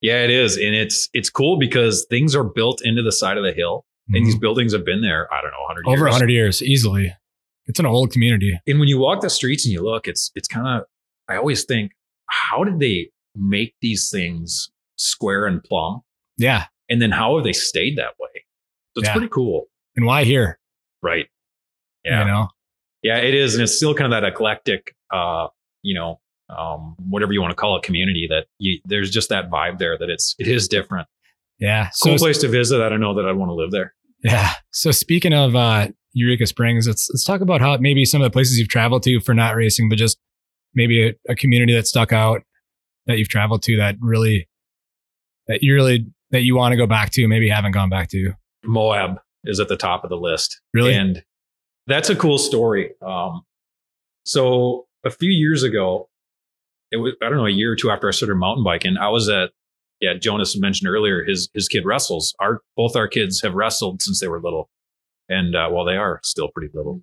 Yeah, 0.01 0.23
it 0.23 0.29
is. 0.29 0.57
And 0.57 0.75
it's 0.75 1.09
it's 1.13 1.29
cool 1.29 1.57
because 1.57 2.05
things 2.09 2.35
are 2.35 2.43
built 2.43 2.81
into 2.83 3.01
the 3.01 3.11
side 3.11 3.37
of 3.37 3.43
the 3.43 3.53
hill. 3.53 3.85
Mm-hmm. 4.09 4.15
And 4.15 4.25
these 4.25 4.33
mm-hmm. 4.35 4.41
buildings 4.41 4.73
have 4.73 4.85
been 4.85 5.01
there, 5.01 5.31
I 5.31 5.41
don't 5.41 5.51
know, 5.51 5.61
100 5.67 5.87
Over 5.87 6.05
100 6.05 6.31
years, 6.31 6.63
easily. 6.63 7.13
It's 7.67 7.79
an 7.79 7.85
old 7.85 8.11
community. 8.11 8.59
And 8.65 8.79
when 8.79 8.87
you 8.87 8.97
walk 8.97 9.21
the 9.21 9.29
streets 9.29 9.63
and 9.65 9.71
you 9.71 9.83
look, 9.83 10.07
it's 10.07 10.31
it's 10.33 10.47
kind 10.47 10.67
of 10.67 10.85
I 11.29 11.37
always 11.37 11.63
think, 11.63 11.91
how 12.25 12.63
did 12.63 12.79
they 12.79 13.11
make 13.35 13.75
these 13.81 14.09
things 14.09 14.71
square 14.97 15.45
and 15.45 15.63
plumb? 15.63 16.01
Yeah. 16.37 16.65
And 16.89 17.01
then 17.01 17.11
how 17.11 17.35
have 17.35 17.43
they 17.43 17.53
stayed 17.53 17.97
that 17.97 18.15
way? 18.19 18.43
So 18.95 19.01
it's 19.01 19.07
yeah. 19.07 19.13
pretty 19.13 19.29
cool. 19.29 19.67
And 19.95 20.05
why 20.05 20.23
here? 20.23 20.59
Right. 21.03 21.27
Yeah. 22.03 22.21
You 22.21 22.25
know? 22.25 22.47
Yeah, 23.03 23.17
it 23.17 23.35
is. 23.35 23.53
And 23.53 23.63
it's 23.63 23.75
still 23.75 23.93
kind 23.93 24.11
of 24.11 24.21
that 24.21 24.27
eclectic, 24.27 24.95
uh, 25.11 25.47
you 25.83 25.93
know, 25.93 26.19
um, 26.49 26.95
whatever 27.07 27.31
you 27.31 27.41
want 27.41 27.51
to 27.51 27.55
call 27.55 27.77
it, 27.77 27.83
community 27.83 28.27
that 28.29 28.47
you, 28.57 28.79
there's 28.85 29.11
just 29.11 29.29
that 29.29 29.51
vibe 29.51 29.77
there 29.77 29.97
that 29.97 30.09
it's, 30.09 30.35
it 30.39 30.47
is 30.47 30.67
different. 30.67 31.07
Yeah. 31.59 31.89
Cool 32.01 32.17
so, 32.17 32.23
place 32.23 32.39
to 32.39 32.47
visit. 32.47 32.81
I 32.81 32.89
don't 32.89 32.99
know 32.99 33.13
that 33.15 33.25
I'd 33.25 33.35
want 33.35 33.49
to 33.49 33.53
live 33.53 33.71
there. 33.71 33.93
Yeah. 34.23 34.51
So 34.71 34.91
speaking 34.91 35.33
of, 35.33 35.55
uh, 35.55 35.89
Eureka 36.13 36.47
Springs, 36.47 36.87
let's, 36.87 37.07
let's 37.11 37.23
talk 37.23 37.41
about 37.41 37.61
how 37.61 37.77
maybe 37.77 38.03
some 38.03 38.21
of 38.21 38.25
the 38.25 38.33
places 38.33 38.57
you've 38.57 38.67
traveled 38.67 39.03
to 39.03 39.19
for 39.19 39.33
not 39.33 39.55
racing, 39.55 39.89
but 39.89 39.97
just 39.97 40.17
maybe 40.73 41.09
a, 41.09 41.13
a 41.29 41.35
community 41.35 41.73
that 41.73 41.87
stuck 41.87 42.11
out 42.11 42.41
that 43.05 43.17
you've 43.17 43.29
traveled 43.29 43.61
to 43.63 43.77
that 43.77 43.95
really, 44.01 44.49
that 45.47 45.63
you 45.63 45.73
really, 45.73 46.07
that 46.31 46.41
you 46.41 46.55
want 46.55 46.73
to 46.73 46.77
go 46.77 46.87
back 46.87 47.11
to, 47.11 47.27
maybe 47.27 47.49
haven't 47.49 47.71
gone 47.71 47.89
back 47.89 48.09
to. 48.09 48.33
Moab 48.63 49.19
is 49.45 49.59
at 49.59 49.67
the 49.67 49.77
top 49.77 50.03
of 50.03 50.09
the 50.09 50.17
list. 50.17 50.61
Really? 50.73 50.93
And 50.93 51.23
that's 51.87 52.09
a 52.09 52.15
cool 52.15 52.37
story. 52.37 52.91
Um, 53.01 53.43
so 54.25 54.87
a 55.03 55.09
few 55.09 55.31
years 55.31 55.63
ago, 55.63 56.09
it 56.91 56.97
was 56.97 57.13
I 57.21 57.29
don't 57.29 57.37
know 57.37 57.45
a 57.45 57.51
year 57.51 57.71
or 57.71 57.75
two 57.75 57.91
after 57.91 58.07
I 58.07 58.11
started 58.11 58.35
mountain 58.35 58.63
biking, 58.63 58.97
I 58.97 59.09
was 59.09 59.29
at 59.29 59.51
yeah 59.99 60.13
Jonas 60.15 60.57
mentioned 60.59 60.89
earlier 60.89 61.23
his 61.23 61.49
his 61.53 61.67
kid 61.67 61.85
wrestles. 61.85 62.35
Our 62.39 62.61
both 62.75 62.95
our 62.95 63.07
kids 63.07 63.41
have 63.41 63.53
wrestled 63.53 64.01
since 64.01 64.19
they 64.19 64.27
were 64.27 64.41
little, 64.41 64.69
and 65.27 65.55
uh, 65.55 65.69
they 65.85 65.97
are 65.97 66.19
still 66.23 66.49
pretty 66.49 66.71
little. 66.73 67.01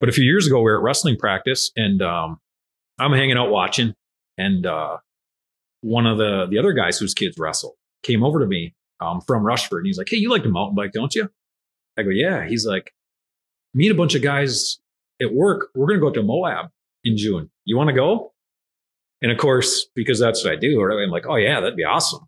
But 0.00 0.08
a 0.08 0.12
few 0.12 0.24
years 0.24 0.46
ago 0.46 0.58
we 0.58 0.64
were 0.64 0.78
at 0.78 0.82
wrestling 0.82 1.16
practice, 1.16 1.70
and 1.76 2.02
um, 2.02 2.38
I'm 2.98 3.12
hanging 3.12 3.36
out 3.36 3.50
watching, 3.50 3.94
and 4.36 4.66
uh, 4.66 4.98
one 5.80 6.06
of 6.06 6.18
the 6.18 6.46
the 6.50 6.58
other 6.58 6.72
guys 6.72 6.98
whose 6.98 7.14
kids 7.14 7.36
wrestle 7.38 7.76
came 8.02 8.22
over 8.22 8.40
to 8.40 8.46
me 8.46 8.74
um, 9.00 9.20
from 9.20 9.44
Rushford, 9.44 9.80
and 9.80 9.86
he's 9.86 9.98
like, 9.98 10.08
"Hey, 10.10 10.18
you 10.18 10.30
like 10.30 10.42
to 10.42 10.48
mountain 10.48 10.74
bike, 10.74 10.92
don't 10.92 11.14
you?" 11.14 11.30
I 11.98 12.02
go, 12.02 12.10
"Yeah." 12.10 12.46
He's 12.46 12.66
like, 12.66 12.92
meet 13.76 13.90
a 13.90 13.94
bunch 13.94 14.14
of 14.14 14.22
guys 14.22 14.78
at 15.20 15.32
work. 15.32 15.68
We're 15.74 15.86
to 16.00 16.06
go 16.06 16.10
to 16.10 16.22
Moab 16.22 16.70
in 17.04 17.16
June. 17.16 17.50
You 17.64 17.76
want 17.76 17.88
to 17.88 17.94
go? 17.94 18.32
And 19.22 19.32
of 19.32 19.38
course, 19.38 19.86
because 19.94 20.18
that's 20.20 20.44
what 20.44 20.52
I 20.52 20.56
do, 20.56 20.80
I'm 20.80 21.10
like, 21.10 21.26
oh 21.26 21.36
yeah, 21.36 21.60
that'd 21.60 21.76
be 21.76 21.84
awesome. 21.84 22.26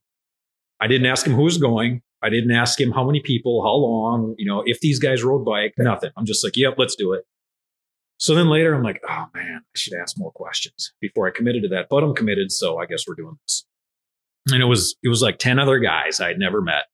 I 0.81 0.87
didn't 0.87 1.07
ask 1.07 1.27
him 1.27 1.35
who 1.35 1.43
was 1.43 1.59
going. 1.59 2.03
I 2.23 2.31
didn't 2.31 2.51
ask 2.51 2.81
him 2.81 2.91
how 2.91 3.05
many 3.05 3.21
people, 3.21 3.63
how 3.63 3.75
long, 3.75 4.35
you 4.39 4.47
know, 4.47 4.63
if 4.67 4.81
these 4.81 4.99
guys 4.99 5.23
rode 5.23 5.45
bike, 5.45 5.75
nothing. 5.79 6.11
I'm 6.17 6.27
just 6.27 6.43
like, 6.43 6.57
yep, 6.57 6.75
let's 6.77 6.97
do 6.97 7.13
it. 7.13 7.25
So 8.19 8.35
then 8.35 8.49
later 8.49 8.75
I'm 8.75 8.83
like, 8.83 9.01
oh 9.09 9.27
man, 9.35 9.61
I 9.63 9.77
should 9.77 9.95
ask 9.95 10.17
more 10.19 10.33
questions 10.33 10.93
before 11.01 11.29
I 11.29 11.31
committed 11.31 11.63
to 11.63 11.69
that. 11.71 11.87
But 11.89 12.03
I'm 12.03 12.15
committed, 12.15 12.51
so 12.51 12.79
I 12.79 12.87
guess 12.87 13.05
we're 13.07 13.15
doing 13.15 13.39
this. 13.45 13.65
And 14.53 14.63
it 14.63 14.67
was 14.67 14.97
it 15.03 15.09
was 15.09 15.23
like 15.23 15.39
10 15.39 15.59
other 15.59 15.79
guys 15.79 16.21
I 16.21 16.29
had 16.29 16.39
never 16.39 16.61
met. 16.61 16.87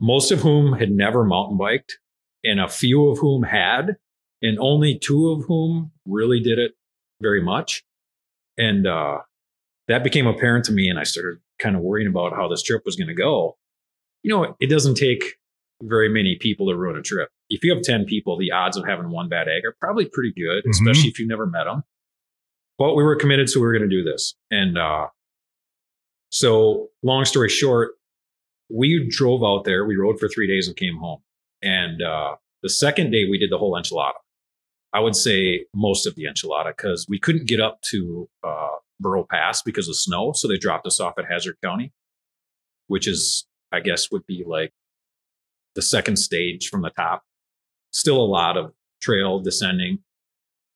Most 0.00 0.30
of 0.30 0.40
whom 0.40 0.74
had 0.74 0.90
never 0.90 1.24
mountain 1.24 1.56
biked 1.56 1.98
and 2.44 2.60
a 2.60 2.68
few 2.68 3.08
of 3.08 3.18
whom 3.18 3.44
had, 3.44 3.96
and 4.42 4.58
only 4.58 4.98
two 4.98 5.30
of 5.30 5.44
whom 5.46 5.92
really 6.06 6.40
did 6.40 6.58
it 6.58 6.72
very 7.20 7.42
much. 7.42 7.84
And 8.58 8.86
uh, 8.86 9.18
that 9.88 10.04
became 10.04 10.26
apparent 10.26 10.64
to 10.66 10.72
me, 10.72 10.88
and 10.88 10.98
I 10.98 11.04
started 11.04 11.40
kind 11.58 11.76
of 11.76 11.82
worrying 11.82 12.08
about 12.08 12.34
how 12.34 12.48
this 12.48 12.62
trip 12.62 12.82
was 12.84 12.96
going 12.96 13.08
to 13.08 13.14
go. 13.14 13.56
You 14.22 14.34
know, 14.34 14.56
it 14.60 14.68
doesn't 14.68 14.96
take 14.96 15.38
very 15.82 16.08
many 16.08 16.36
people 16.40 16.68
to 16.68 16.76
ruin 16.76 16.96
a 16.96 17.02
trip. 17.02 17.30
If 17.48 17.64
you 17.64 17.74
have 17.74 17.82
10 17.82 18.04
people, 18.04 18.38
the 18.38 18.52
odds 18.52 18.76
of 18.76 18.86
having 18.86 19.10
one 19.10 19.28
bad 19.28 19.48
egg 19.48 19.64
are 19.64 19.76
probably 19.80 20.06
pretty 20.06 20.32
good, 20.32 20.60
mm-hmm. 20.60 20.70
especially 20.70 21.08
if 21.08 21.18
you've 21.18 21.28
never 21.28 21.46
met 21.46 21.64
them. 21.64 21.82
But 22.78 22.94
we 22.94 23.02
were 23.02 23.16
committed, 23.16 23.50
so 23.50 23.60
we 23.60 23.66
were 23.66 23.72
going 23.72 23.88
to 23.88 23.96
do 23.96 24.02
this. 24.02 24.34
And 24.50 24.78
uh, 24.78 25.08
so, 26.30 26.88
long 27.02 27.24
story 27.24 27.48
short, 27.48 27.92
we 28.70 29.06
drove 29.10 29.42
out 29.44 29.64
there. 29.64 29.84
We 29.84 29.96
rode 29.96 30.18
for 30.18 30.28
three 30.28 30.48
days 30.48 30.66
and 30.66 30.76
came 30.76 30.96
home. 30.96 31.20
And 31.62 32.02
uh, 32.02 32.36
the 32.62 32.70
second 32.70 33.10
day, 33.10 33.26
we 33.30 33.38
did 33.38 33.50
the 33.50 33.58
whole 33.58 33.74
enchilada. 33.74 34.14
I 34.92 35.00
would 35.00 35.16
say 35.16 35.64
most 35.74 36.06
of 36.06 36.14
the 36.14 36.24
enchilada 36.24 36.76
because 36.76 37.06
we 37.08 37.18
couldn't 37.18 37.48
get 37.48 37.60
up 37.60 37.80
to 37.90 38.28
uh, 38.44 38.76
Burro 39.00 39.24
Pass 39.24 39.62
because 39.62 39.88
of 39.88 39.96
snow. 39.96 40.32
So 40.32 40.48
they 40.48 40.58
dropped 40.58 40.86
us 40.86 41.00
off 41.00 41.18
at 41.18 41.24
Hazard 41.24 41.56
County, 41.62 41.92
which 42.88 43.08
is, 43.08 43.46
I 43.72 43.80
guess, 43.80 44.10
would 44.10 44.26
be 44.26 44.44
like 44.46 44.72
the 45.74 45.82
second 45.82 46.16
stage 46.16 46.68
from 46.68 46.82
the 46.82 46.90
top. 46.90 47.22
Still 47.90 48.20
a 48.20 48.24
lot 48.26 48.56
of 48.56 48.72
trail 49.00 49.40
descending. 49.40 49.98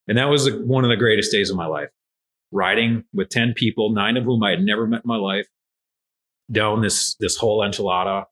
And 0.08 0.16
that 0.18 0.28
was 0.28 0.50
one 0.50 0.84
of 0.84 0.90
the 0.90 0.96
greatest 0.96 1.32
days 1.32 1.50
of 1.50 1.56
my 1.56 1.66
life. 1.66 1.90
Riding 2.52 3.04
with 3.12 3.28
10 3.28 3.54
people, 3.54 3.90
nine 3.90 4.16
of 4.16 4.24
whom 4.24 4.42
I 4.42 4.50
had 4.50 4.62
never 4.62 4.86
met 4.86 5.02
in 5.04 5.08
my 5.08 5.16
life, 5.16 5.48
down 6.50 6.80
this, 6.80 7.16
this 7.16 7.36
whole 7.36 7.60
enchilada 7.60 8.24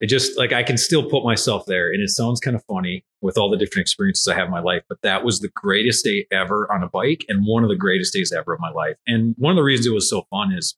it 0.00 0.06
just 0.06 0.38
like 0.38 0.52
I 0.52 0.62
can 0.62 0.78
still 0.78 1.08
put 1.08 1.24
myself 1.24 1.66
there. 1.66 1.92
And 1.92 2.02
it 2.02 2.08
sounds 2.08 2.40
kind 2.40 2.56
of 2.56 2.64
funny 2.64 3.04
with 3.20 3.36
all 3.36 3.50
the 3.50 3.56
different 3.56 3.82
experiences 3.82 4.26
I 4.26 4.34
have 4.34 4.46
in 4.46 4.50
my 4.50 4.60
life, 4.60 4.82
but 4.88 5.02
that 5.02 5.24
was 5.24 5.40
the 5.40 5.50
greatest 5.54 6.04
day 6.04 6.26
ever 6.32 6.70
on 6.72 6.82
a 6.82 6.88
bike 6.88 7.24
and 7.28 7.44
one 7.46 7.62
of 7.62 7.68
the 7.68 7.76
greatest 7.76 8.14
days 8.14 8.32
ever 8.32 8.54
of 8.54 8.60
my 8.60 8.70
life. 8.70 8.96
And 9.06 9.34
one 9.36 9.52
of 9.52 9.56
the 9.56 9.62
reasons 9.62 9.86
it 9.86 9.94
was 9.94 10.08
so 10.08 10.26
fun 10.30 10.52
is 10.52 10.74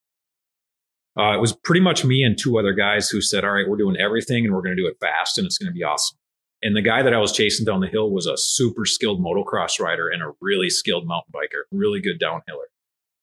uh, 1.17 1.35
it 1.35 1.41
was 1.41 1.53
pretty 1.53 1.81
much 1.81 2.05
me 2.05 2.23
and 2.23 2.37
two 2.37 2.59
other 2.59 2.73
guys 2.73 3.11
who 3.11 3.21
said, 3.21 3.45
All 3.45 3.53
right, 3.53 3.69
we're 3.69 3.77
doing 3.77 3.97
everything 3.97 4.45
and 4.45 4.55
we're 4.55 4.63
going 4.63 4.77
to 4.77 4.83
do 4.83 4.89
it 4.89 4.97
fast 5.01 5.39
and 5.39 5.47
it's 5.47 5.59
going 5.59 5.71
to 5.71 5.75
be 5.75 5.85
awesome. 5.85 6.19
And 6.63 6.77
the 6.77 6.83
guy 6.83 7.03
that 7.03 7.13
I 7.13 7.19
was 7.19 7.33
chasing 7.33 7.67
down 7.67 7.81
the 7.81 7.89
hill 7.89 8.11
was 8.11 8.27
a 8.27 8.37
super 8.37 8.87
skilled 8.87 9.21
motocross 9.21 9.81
rider 9.81 10.09
and 10.09 10.23
a 10.23 10.33
really 10.41 10.71
skilled 10.71 11.07
mountain 11.07 11.33
biker, 11.35 11.63
really 11.71 12.01
good 12.01 12.21
downhiller. 12.21 12.71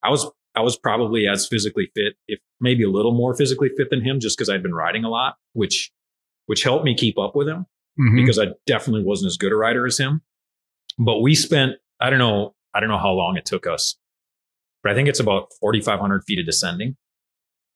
I 0.04 0.10
was 0.10 0.30
I 0.56 0.62
was 0.62 0.78
probably 0.78 1.28
as 1.28 1.48
physically 1.48 1.92
fit, 1.96 2.16
if 2.28 2.40
maybe 2.60 2.84
a 2.84 2.90
little 2.90 3.14
more 3.14 3.36
physically 3.36 3.70
fit 3.78 3.90
than 3.90 4.04
him, 4.04 4.20
just 4.20 4.38
because 4.38 4.50
I'd 4.50 4.64
been 4.64 4.74
riding 4.74 5.04
a 5.04 5.10
lot, 5.10 5.36
which 5.54 5.92
which 6.48 6.64
helped 6.64 6.84
me 6.84 6.96
keep 6.96 7.20
up 7.20 7.36
with 7.36 7.48
him 7.48 7.68
mm-hmm. 8.00 8.16
because 8.16 8.40
I 8.40 8.48
definitely 8.66 9.04
wasn't 9.04 9.28
as 9.28 9.38
good 9.38 9.52
a 9.52 9.56
rider 9.56 9.86
as 9.86 9.98
him. 9.98 10.22
But 10.98 11.20
we 11.20 11.36
spent 11.36 11.74
I 12.00 12.10
don't 12.10 12.20
know 12.20 12.56
I 12.74 12.80
don't 12.80 12.90
know 12.90 12.98
how 12.98 13.12
long 13.12 13.38
it 13.38 13.46
took 13.46 13.68
us, 13.68 13.96
but 14.84 14.92
I 14.92 14.96
think 14.96 15.08
it's 15.08 15.20
about 15.20 15.50
4,500 15.60 16.24
feet 16.26 16.40
of 16.40 16.46
descending 16.46 16.98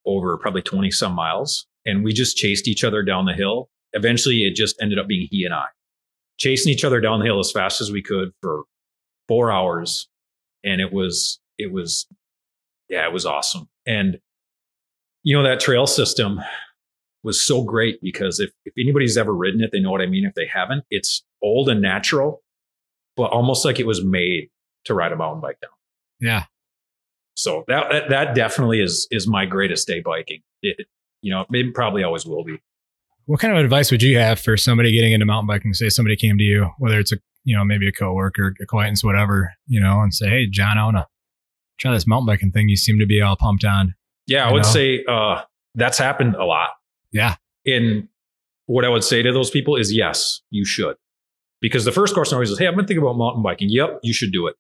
over 0.06 0.38
probably 0.38 0.62
20 0.62 0.92
some 0.92 1.14
miles, 1.14 1.68
and 1.86 2.04
we 2.04 2.14
just 2.14 2.38
chased 2.38 2.68
each 2.68 2.84
other 2.84 3.04
down 3.04 3.26
the 3.26 3.34
hill. 3.34 3.70
Eventually, 3.94 4.44
it 4.44 4.56
just 4.56 4.76
ended 4.82 5.00
up 5.00 5.08
being 5.08 5.28
he 5.30 5.46
and 5.46 5.54
I 5.54 5.68
chasing 6.38 6.72
each 6.72 6.84
other 6.84 7.00
down 7.00 7.20
the 7.20 7.26
hill 7.26 7.40
as 7.40 7.52
fast 7.52 7.82
as 7.82 7.92
we 7.92 8.02
could 8.02 8.32
for 8.42 8.64
four 9.28 9.52
hours, 9.52 10.08
and 10.64 10.82
it 10.82 10.92
was 10.92 11.40
it 11.58 11.72
was 11.72 12.08
yeah, 12.94 13.08
it 13.08 13.12
was 13.12 13.26
awesome. 13.26 13.68
And 13.88 14.20
you 15.24 15.36
know, 15.36 15.44
that 15.44 15.60
trail 15.60 15.88
system 15.88 16.40
was 17.24 17.44
so 17.44 17.64
great 17.64 18.00
because 18.02 18.40
if, 18.40 18.52
if 18.66 18.74
anybody's 18.78 19.18
ever 19.18 19.34
ridden 19.34 19.62
it, 19.62 19.72
they 19.72 19.80
know 19.80 19.90
what 19.90 20.02
I 20.02 20.06
mean. 20.06 20.26
If 20.26 20.36
they 20.36 20.46
haven't, 20.46 20.84
it's 20.92 21.24
old 21.42 21.70
and 21.70 21.82
natural, 21.82 22.44
but 23.16 23.32
almost 23.32 23.66
like 23.66 23.80
it 23.80 23.88
was 23.88 24.04
made 24.04 24.50
to 24.86 24.94
ride 24.94 25.12
a 25.12 25.16
mountain 25.16 25.42
bike 25.42 25.60
down. 25.62 25.72
Yeah. 26.20 26.44
So 27.36 27.64
that, 27.68 28.10
that, 28.10 28.36
definitely 28.36 28.82
is, 28.82 29.08
is 29.10 29.28
my 29.28 29.46
greatest 29.46 29.88
day 29.88 30.02
biking. 30.02 30.42
It, 30.62 30.86
you 31.22 31.32
know, 31.32 31.46
it 31.50 31.74
probably 31.74 32.04
always 32.04 32.26
will 32.26 32.44
be. 32.44 32.62
What 33.26 33.40
kind 33.40 33.58
of 33.58 33.64
advice 33.64 33.90
would 33.90 34.04
you 34.04 34.18
have 34.20 34.40
for 34.40 34.58
somebody 34.58 34.92
getting 34.92 35.14
into 35.14 35.26
mountain 35.26 35.48
biking? 35.48 35.74
Say 35.74 35.88
somebody 35.88 36.18
came 36.18 36.38
to 36.38 36.44
you, 36.44 36.70
whether 36.78 37.00
it's 37.00 37.14
a 37.14 37.18
you 37.46 37.56
know, 37.56 37.66
maybe 37.66 37.88
a 37.88 37.92
coworker, 37.92 38.56
acquaintance, 38.62 39.04
whatever, 39.04 39.54
you 39.68 39.80
know, 39.80 40.02
and 40.02 40.14
say, 40.14 40.30
Hey, 40.30 40.48
John, 40.48 40.78
I 40.78 40.86
want 40.86 40.98
to 40.98 41.08
try 41.80 41.94
this 41.94 42.08
mountain 42.08 42.28
biking 42.28 42.52
thing. 42.52 42.70
You 42.70 42.78
seem 42.78 43.00
to 43.00 43.06
be 43.06 43.22
all 43.22 43.36
pumped 43.36 43.66
on. 43.66 43.96
Yeah, 44.28 44.48
I 44.48 44.52
would 44.52 44.64
know? 44.64 44.70
say 44.70 45.04
uh, 45.08 45.42
that's 45.76 45.98
happened 45.98 46.36
a 46.36 46.46
lot. 46.46 46.70
Yeah. 47.12 47.36
And 47.66 48.08
what 48.66 48.86
I 48.86 48.90
would 48.90 49.04
say 49.04 49.22
to 49.22 49.32
those 49.32 49.50
people 49.50 49.76
is 49.76 49.94
yes, 49.94 50.42
you 50.50 50.66
should. 50.66 50.96
Because 51.62 51.86
the 51.86 51.92
first 51.92 52.14
question 52.14 52.36
always 52.36 52.50
is, 52.50 52.60
hey, 52.60 52.68
I've 52.68 52.76
been 52.76 52.86
thinking 52.86 53.04
about 53.04 53.18
mountain 53.18 53.42
biking. 53.42 53.70
Yep, 53.70 54.00
you 54.04 54.14
should 54.14 54.32
do 54.32 54.48
it. 54.48 54.56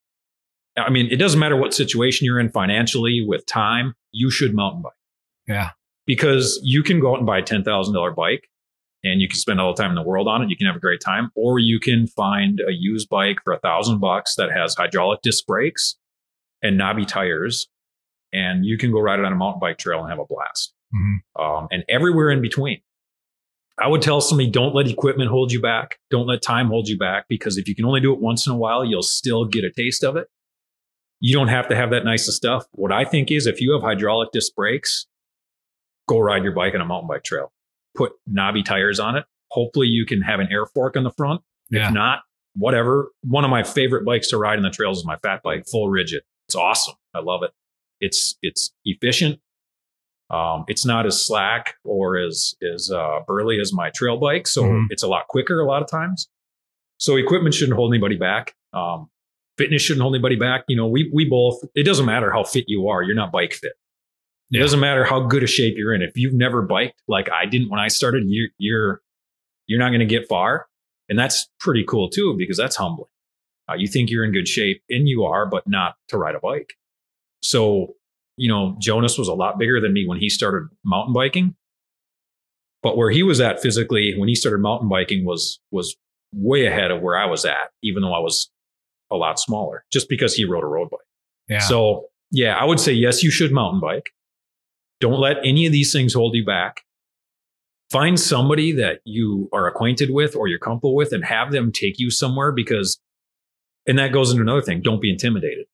I 0.77 0.89
mean, 0.89 1.07
it 1.11 1.17
doesn't 1.17 1.39
matter 1.39 1.57
what 1.57 1.73
situation 1.73 2.25
you're 2.25 2.39
in 2.39 2.49
financially 2.49 3.23
with 3.27 3.45
time, 3.45 3.93
you 4.11 4.31
should 4.31 4.55
mountain 4.55 4.81
bike. 4.81 4.93
Yeah. 5.47 5.71
Because 6.05 6.59
you 6.63 6.81
can 6.81 6.99
go 6.99 7.11
out 7.13 7.17
and 7.17 7.25
buy 7.25 7.39
a 7.39 7.43
$10,000 7.43 8.15
bike 8.15 8.49
and 9.03 9.21
you 9.21 9.27
can 9.27 9.37
spend 9.37 9.59
all 9.59 9.73
the 9.73 9.81
time 9.81 9.91
in 9.91 9.95
the 9.95 10.03
world 10.03 10.27
on 10.27 10.41
it. 10.41 10.49
You 10.49 10.57
can 10.57 10.65
have 10.65 10.75
a 10.75 10.79
great 10.79 11.01
time. 11.01 11.29
Or 11.35 11.59
you 11.59 11.79
can 11.79 12.07
find 12.07 12.59
a 12.67 12.71
used 12.71 13.09
bike 13.09 13.37
for 13.43 13.53
a 13.53 13.59
thousand 13.59 13.99
bucks 13.99 14.35
that 14.35 14.51
has 14.51 14.75
hydraulic 14.75 15.21
disc 15.21 15.45
brakes 15.45 15.97
and 16.63 16.77
knobby 16.77 17.05
tires. 17.05 17.67
And 18.31 18.65
you 18.65 18.77
can 18.79 18.91
go 18.91 18.99
ride 18.99 19.19
it 19.19 19.25
on 19.25 19.31
a 19.31 19.35
mountain 19.35 19.59
bike 19.59 19.77
trail 19.77 19.99
and 20.01 20.09
have 20.09 20.17
a 20.19 20.25
blast 20.25 20.73
Mhm. 20.95 21.17
um, 21.39 21.67
and 21.69 21.83
everywhere 21.87 22.31
in 22.31 22.41
between. 22.41 22.81
I 23.79 23.87
would 23.87 24.01
tell 24.01 24.21
somebody 24.21 24.49
don't 24.49 24.73
let 24.75 24.87
equipment 24.87 25.29
hold 25.29 25.51
you 25.51 25.59
back. 25.61 25.99
Don't 26.11 26.27
let 26.27 26.41
time 26.41 26.67
hold 26.67 26.87
you 26.87 26.97
back 26.97 27.25
because 27.27 27.57
if 27.57 27.67
you 27.67 27.75
can 27.75 27.85
only 27.85 27.99
do 28.01 28.13
it 28.13 28.19
once 28.19 28.45
in 28.47 28.53
a 28.53 28.57
while, 28.57 28.83
you'll 28.85 29.01
still 29.03 29.45
get 29.45 29.63
a 29.63 29.71
taste 29.71 30.03
of 30.03 30.15
it. 30.15 30.27
You 31.19 31.33
don't 31.33 31.47
have 31.47 31.67
to 31.69 31.75
have 31.75 31.89
that 31.91 32.05
nice 32.05 32.27
of 32.27 32.33
stuff. 32.35 32.65
What 32.73 32.91
I 32.91 33.03
think 33.05 33.31
is 33.31 33.47
if 33.47 33.61
you 33.61 33.71
have 33.73 33.81
hydraulic 33.81 34.31
disc 34.31 34.53
brakes, 34.55 35.07
go 36.07 36.19
ride 36.19 36.43
your 36.43 36.53
bike 36.53 36.75
on 36.75 36.81
a 36.81 36.85
mountain 36.85 37.07
bike 37.07 37.23
trail. 37.23 37.51
Put 37.95 38.13
knobby 38.27 38.61
tires 38.63 38.99
on 38.99 39.15
it. 39.15 39.25
Hopefully 39.51 39.87
you 39.87 40.05
can 40.05 40.21
have 40.21 40.39
an 40.39 40.47
air 40.51 40.65
fork 40.65 40.95
on 40.97 41.03
the 41.03 41.11
front. 41.11 41.41
Yeah. 41.71 41.87
If 41.87 41.93
not, 41.93 42.19
whatever. 42.55 43.09
One 43.23 43.43
of 43.43 43.49
my 43.49 43.63
favorite 43.63 44.05
bikes 44.05 44.27
to 44.29 44.37
ride 44.37 44.57
in 44.57 44.63
the 44.63 44.69
trails 44.69 44.99
is 44.99 45.05
my 45.05 45.17
fat 45.17 45.41
bike, 45.43 45.65
full 45.71 45.89
rigid. 45.89 46.23
It's 46.47 46.55
awesome. 46.55 46.95
I 47.13 47.19
love 47.19 47.43
it. 47.43 47.51
It's 47.99 48.35
it's 48.41 48.73
efficient. 48.85 49.39
Um, 50.29 50.65
it's 50.67 50.85
not 50.85 51.05
as 51.05 51.23
slack 51.25 51.75
or 51.83 52.17
as 52.17 52.55
as 52.73 52.89
uh, 52.91 53.19
burly 53.27 53.59
as 53.59 53.71
my 53.73 53.91
trail 53.95 54.17
bike, 54.17 54.47
so 54.47 54.63
Mhm. 54.63 54.85
it's 54.89 55.03
a 55.03 55.07
lot 55.07 55.27
quicker 55.27 55.59
a 55.59 55.65
lot 55.67 55.81
of 55.81 55.89
times. 55.89 56.29
So 56.97 57.15
equipment 57.17 57.53
shouldn't 57.55 57.75
hold 57.77 57.93
anybody 57.93 58.15
back. 58.15 58.55
Um, 58.73 59.09
fitness 59.57 59.81
shouldn't 59.81 60.01
hold 60.01 60.15
anybody 60.15 60.35
back. 60.35 60.63
You 60.67 60.75
know, 60.75 60.87
we 60.87 61.09
we 61.13 61.25
both. 61.25 61.61
It 61.75 61.83
doesn't 61.83 62.05
matter 62.05 62.31
how 62.31 62.43
fit 62.43 62.65
you 62.67 62.87
are. 62.87 63.03
You're 63.03 63.15
not 63.15 63.31
bike 63.31 63.53
fit. 63.53 63.73
It 64.51 64.57
Yeah. 64.57 64.61
doesn't 64.61 64.79
matter 64.79 65.03
how 65.03 65.21
good 65.27 65.43
a 65.43 65.47
shape 65.47 65.75
you're 65.77 65.93
in. 65.93 66.01
If 66.01 66.17
you've 66.17 66.33
never 66.33 66.61
biked 66.61 67.01
like 67.07 67.29
I 67.31 67.45
didn't 67.45 67.69
when 67.69 67.79
I 67.79 67.87
started, 67.87 68.23
you're 68.27 68.49
you're 68.57 69.01
you're 69.67 69.79
not 69.79 69.89
going 69.89 69.99
to 70.01 70.05
get 70.05 70.27
far, 70.27 70.67
and 71.09 71.17
that's 71.17 71.49
pretty 71.59 71.83
cool 71.87 72.09
too 72.09 72.35
because 72.37 72.57
that's 72.57 72.75
humbling. 72.75 73.09
Uh, 73.69 73.75
you 73.75 73.87
think 73.87 74.09
you're 74.09 74.25
in 74.25 74.31
good 74.31 74.47
shape, 74.47 74.81
and 74.89 75.07
you 75.07 75.23
are, 75.23 75.45
but 75.45 75.67
not 75.67 75.95
to 76.09 76.17
ride 76.17 76.35
a 76.35 76.39
bike. 76.39 76.73
So, 77.41 77.95
you 78.37 78.49
know, 78.49 78.75
Jonas 78.79 79.17
was 79.17 79.27
a 79.27 79.33
lot 79.33 79.57
bigger 79.57 79.79
than 79.79 79.93
me 79.93 80.07
when 80.07 80.19
he 80.19 80.29
started 80.29 80.69
mountain 80.83 81.13
biking. 81.13 81.55
But 82.81 82.97
where 82.97 83.09
he 83.09 83.23
was 83.23 83.39
at 83.39 83.61
physically 83.61 84.13
when 84.17 84.27
he 84.27 84.35
started 84.35 84.59
mountain 84.59 84.89
biking 84.89 85.25
was 85.25 85.59
was 85.71 85.95
way 86.33 86.65
ahead 86.65 86.91
of 86.91 87.01
where 87.01 87.17
I 87.17 87.25
was 87.25 87.45
at, 87.45 87.71
even 87.81 88.01
though 88.01 88.13
I 88.13 88.19
was 88.19 88.51
a 89.11 89.15
lot 89.15 89.39
smaller, 89.39 89.85
just 89.91 90.09
because 90.09 90.35
he 90.35 90.43
rode 90.43 90.63
a 90.63 90.67
road 90.67 90.89
bike. 90.89 90.99
Yeah. 91.47 91.59
So 91.59 92.07
yeah, 92.31 92.55
I 92.55 92.65
would 92.65 92.79
say 92.79 92.91
yes, 92.91 93.23
you 93.23 93.31
should 93.31 93.53
mountain 93.53 93.79
bike. 93.79 94.09
Don't 94.99 95.19
let 95.19 95.37
any 95.45 95.65
of 95.65 95.71
these 95.71 95.93
things 95.93 96.13
hold 96.13 96.35
you 96.35 96.43
back. 96.45 96.81
Find 97.91 98.19
somebody 98.19 98.71
that 98.73 98.99
you 99.05 99.49
are 99.53 99.67
acquainted 99.67 100.09
with 100.09 100.35
or 100.35 100.47
you're 100.47 100.59
comfortable 100.59 100.95
with 100.95 101.13
and 101.13 101.23
have 101.23 101.51
them 101.51 101.71
take 101.71 101.99
you 101.99 102.09
somewhere 102.09 102.51
because 102.51 102.99
and 103.87 103.99
that 103.99 104.11
goes 104.11 104.31
into 104.31 104.41
another 104.41 104.61
thing. 104.61 104.81
Don't 104.81 105.01
be 105.01 105.11
intimidated. 105.11 105.65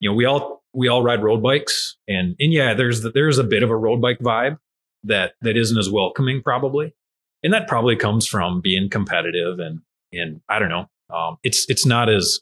You 0.00 0.10
know, 0.10 0.14
we 0.14 0.24
all 0.24 0.62
we 0.74 0.88
all 0.88 1.02
ride 1.02 1.22
road 1.22 1.42
bikes 1.42 1.96
and 2.08 2.34
and 2.38 2.52
yeah, 2.52 2.74
there's 2.74 3.02
the, 3.02 3.10
there's 3.10 3.38
a 3.38 3.44
bit 3.44 3.62
of 3.62 3.70
a 3.70 3.76
road 3.76 4.00
bike 4.00 4.18
vibe 4.18 4.58
that 5.04 5.34
that 5.42 5.56
isn't 5.56 5.78
as 5.78 5.90
welcoming 5.90 6.42
probably. 6.42 6.94
And 7.44 7.52
that 7.52 7.66
probably 7.66 7.96
comes 7.96 8.26
from 8.26 8.60
being 8.60 8.88
competitive 8.88 9.58
and 9.58 9.80
and 10.12 10.40
I 10.48 10.58
don't 10.58 10.68
know. 10.68 10.88
Um, 11.10 11.36
it's 11.42 11.68
it's 11.68 11.84
not 11.84 12.08
as 12.08 12.40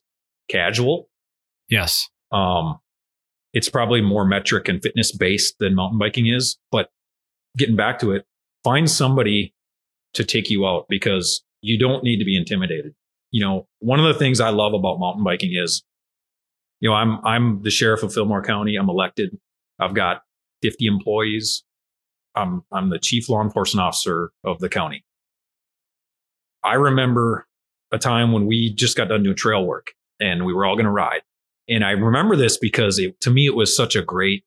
casual 0.49 1.09
yes. 1.69 2.09
um, 2.33 2.79
it's 3.53 3.69
probably 3.69 4.01
more 4.01 4.25
metric 4.25 4.69
and 4.69 4.83
fitness 4.83 5.13
based 5.13 5.57
than 5.59 5.75
mountain 5.75 5.99
biking 5.99 6.27
is. 6.27 6.59
But 6.71 6.91
getting 7.57 7.77
back 7.77 7.99
to 8.01 8.13
it, 8.13 8.27
find 8.63 8.91
somebody 8.91 9.55
to 10.15 10.25
take 10.25 10.51
you 10.51 10.67
out 10.67 10.87
because 10.89 11.43
you 11.63 11.79
don't 11.79 12.05
need 12.05 12.19
to 12.19 12.25
be 12.25 12.37
intimidated. 12.37 12.95
You 13.31 13.45
know, 13.45 13.67
one 13.79 14.01
of 14.01 14.07
the 14.07 14.19
things 14.19 14.41
I 14.41 14.51
love 14.51 14.75
about 14.75 14.99
mountain 14.99 15.25
biking 15.25 15.55
is, 15.55 15.83
you 16.81 16.89
know, 16.89 16.95
I'm 16.95 17.25
I'm 17.25 17.63
the 17.63 17.71
sheriff 17.71 18.03
of 18.03 18.13
Fillmore 18.13 18.43
County. 18.43 18.77
I'm 18.77 18.89
elected. 18.89 19.37
I've 19.79 19.95
got 19.95 20.23
50 20.63 20.87
employees. 20.87 21.65
I'm 22.35 22.63
I'm 22.73 22.91
the 22.91 22.99
chief 22.99 23.29
law 23.29 23.43
enforcement 23.43 23.85
officer 23.85 24.31
of 24.45 24.59
the 24.59 24.69
county. 24.69 25.05
I 26.63 26.75
remember 26.75 27.47
a 27.93 27.99
time 27.99 28.33
when 28.33 28.47
we 28.47 28.73
just 28.73 28.97
got 28.97 29.09
done 29.09 29.23
doing 29.23 29.37
trail 29.37 29.65
work 29.65 29.93
and 30.21 30.45
we 30.45 30.53
were 30.53 30.65
all 30.65 30.77
going 30.77 30.85
to 30.85 30.91
ride. 30.91 31.23
And 31.69 31.85
I 31.85 31.93
remember 31.93 32.37
this 32.37 32.57
because 32.59 32.99
it, 32.99 33.21
to 33.21 33.31
me, 33.31 33.47
it 33.47 33.55
was 33.55 33.75
such 33.75 33.97
a 33.97 34.03
great 34.03 34.45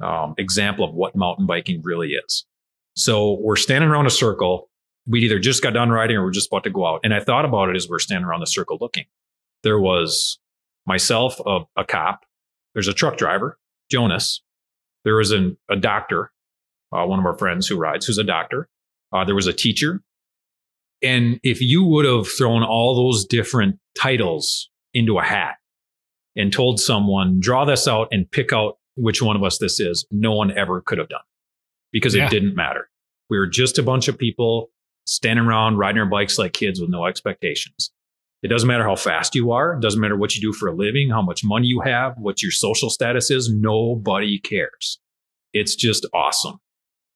um, 0.00 0.34
example 0.38 0.84
of 0.84 0.94
what 0.94 1.14
mountain 1.14 1.46
biking 1.46 1.80
really 1.82 2.10
is. 2.12 2.46
So 2.96 3.38
we're 3.40 3.56
standing 3.56 3.88
around 3.88 4.06
a 4.06 4.10
circle. 4.10 4.68
We'd 5.06 5.24
either 5.24 5.38
just 5.38 5.62
got 5.62 5.72
done 5.74 5.90
riding 5.90 6.16
or 6.16 6.22
we're 6.24 6.30
just 6.30 6.48
about 6.48 6.64
to 6.64 6.70
go 6.70 6.86
out. 6.86 7.00
And 7.02 7.12
I 7.12 7.20
thought 7.20 7.44
about 7.44 7.68
it 7.70 7.76
as 7.76 7.88
we're 7.88 7.98
standing 7.98 8.24
around 8.26 8.40
the 8.40 8.46
circle 8.46 8.78
looking. 8.80 9.06
There 9.62 9.80
was 9.80 10.38
myself, 10.86 11.40
a, 11.44 11.60
a 11.76 11.84
cop. 11.84 12.24
There's 12.74 12.88
a 12.88 12.92
truck 12.94 13.16
driver, 13.16 13.58
Jonas. 13.90 14.42
There 15.04 15.16
was 15.16 15.32
an, 15.32 15.56
a 15.70 15.76
doctor, 15.76 16.30
uh, 16.92 17.04
one 17.06 17.18
of 17.18 17.26
our 17.26 17.36
friends 17.36 17.66
who 17.66 17.76
rides, 17.76 18.06
who's 18.06 18.18
a 18.18 18.24
doctor. 18.24 18.68
Uh, 19.12 19.24
there 19.24 19.34
was 19.34 19.46
a 19.46 19.52
teacher. 19.52 20.02
And 21.02 21.40
if 21.42 21.60
you 21.60 21.84
would 21.84 22.04
have 22.04 22.28
thrown 22.28 22.62
all 22.62 22.94
those 22.94 23.24
different 23.24 23.78
titles 23.98 24.70
into 24.94 25.18
a 25.18 25.22
hat 25.22 25.56
and 26.36 26.52
told 26.52 26.78
someone, 26.80 27.40
draw 27.40 27.64
this 27.64 27.88
out 27.88 28.08
and 28.12 28.30
pick 28.30 28.52
out 28.52 28.78
which 28.94 29.20
one 29.20 29.34
of 29.36 29.42
us 29.42 29.58
this 29.58 29.80
is, 29.80 30.06
no 30.12 30.32
one 30.32 30.56
ever 30.56 30.80
could 30.80 30.98
have 30.98 31.08
done 31.08 31.20
because 31.92 32.14
Yeah. 32.14 32.26
it 32.26 32.30
didn't 32.30 32.54
matter. 32.54 32.88
We 33.28 33.38
were 33.38 33.46
just 33.48 33.78
a 33.78 33.82
bunch 33.82 34.06
of 34.08 34.16
people 34.16 34.70
standing 35.06 35.44
around 35.44 35.78
riding 35.78 36.00
our 36.00 36.06
bikes 36.06 36.38
like 36.38 36.52
kids 36.52 36.80
with 36.80 36.90
no 36.90 37.06
expectations. 37.06 37.90
It 38.42 38.48
doesn't 38.48 38.66
matter 38.66 38.84
how 38.84 38.96
fast 38.96 39.34
you 39.34 39.52
are. 39.52 39.74
It 39.74 39.80
doesn't 39.80 40.00
matter 40.00 40.16
what 40.16 40.34
you 40.34 40.40
do 40.40 40.52
for 40.52 40.68
a 40.68 40.74
living, 40.74 41.10
how 41.10 41.22
much 41.22 41.44
money 41.44 41.68
you 41.68 41.80
have, 41.80 42.14
what 42.18 42.42
your 42.42 42.50
social 42.50 42.90
status 42.90 43.30
is. 43.30 43.48
Nobody 43.48 44.38
cares. 44.40 44.98
It's 45.52 45.76
just 45.76 46.06
awesome. 46.12 46.58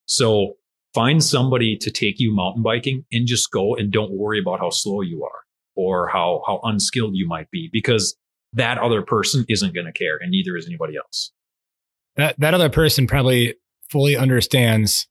So 0.07 0.55
find 0.95 1.23
somebody 1.23 1.77
to 1.79 1.91
take 1.91 2.21
you 2.21 2.33
mountain 2.35 2.63
biking 2.63 3.05
and 3.11 3.27
just 3.27 3.51
go 3.51 3.75
and 3.75 3.91
don't 3.91 4.13
worry 4.13 4.39
about 4.39 4.61
how 4.61 4.71
slow 4.71 5.01
you 5.01 5.25
are 5.25 5.41
or 5.75 6.09
how, 6.09 6.43
how 6.47 6.61
unskilled 6.63 7.17
you 7.17 7.27
might 7.27 7.51
be 7.51 7.69
because 7.73 8.17
that 8.53 8.79
other 8.79 9.03
person 9.03 9.45
isn't 9.49 9.75
going 9.75 9.87
to 9.87 9.93
care 9.93 10.19
and 10.21 10.31
neither 10.31 10.57
is 10.57 10.67
anybody 10.67 10.97
else. 10.97 11.33
That 12.17 12.39
that 12.41 12.55
other 12.55 12.71
person 12.71 13.07
probably 13.07 13.55
fully 13.91 14.17
understands 14.17 15.07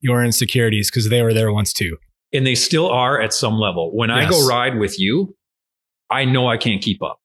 your 0.00 0.22
insecurities 0.22 0.90
because 0.90 1.08
they 1.08 1.22
were 1.22 1.34
there 1.34 1.52
once 1.52 1.72
too. 1.72 1.96
And 2.34 2.46
they 2.46 2.56
still 2.56 2.90
are 2.90 3.20
at 3.20 3.32
some 3.32 3.54
level. 3.54 3.96
When 3.96 4.10
I 4.10 4.28
go 4.28 4.46
ride 4.46 4.78
with 4.78 4.98
you, 4.98 5.34
I 6.10 6.24
know 6.24 6.48
I 6.48 6.56
can't 6.56 6.82
keep 6.82 7.02
up. 7.02 7.20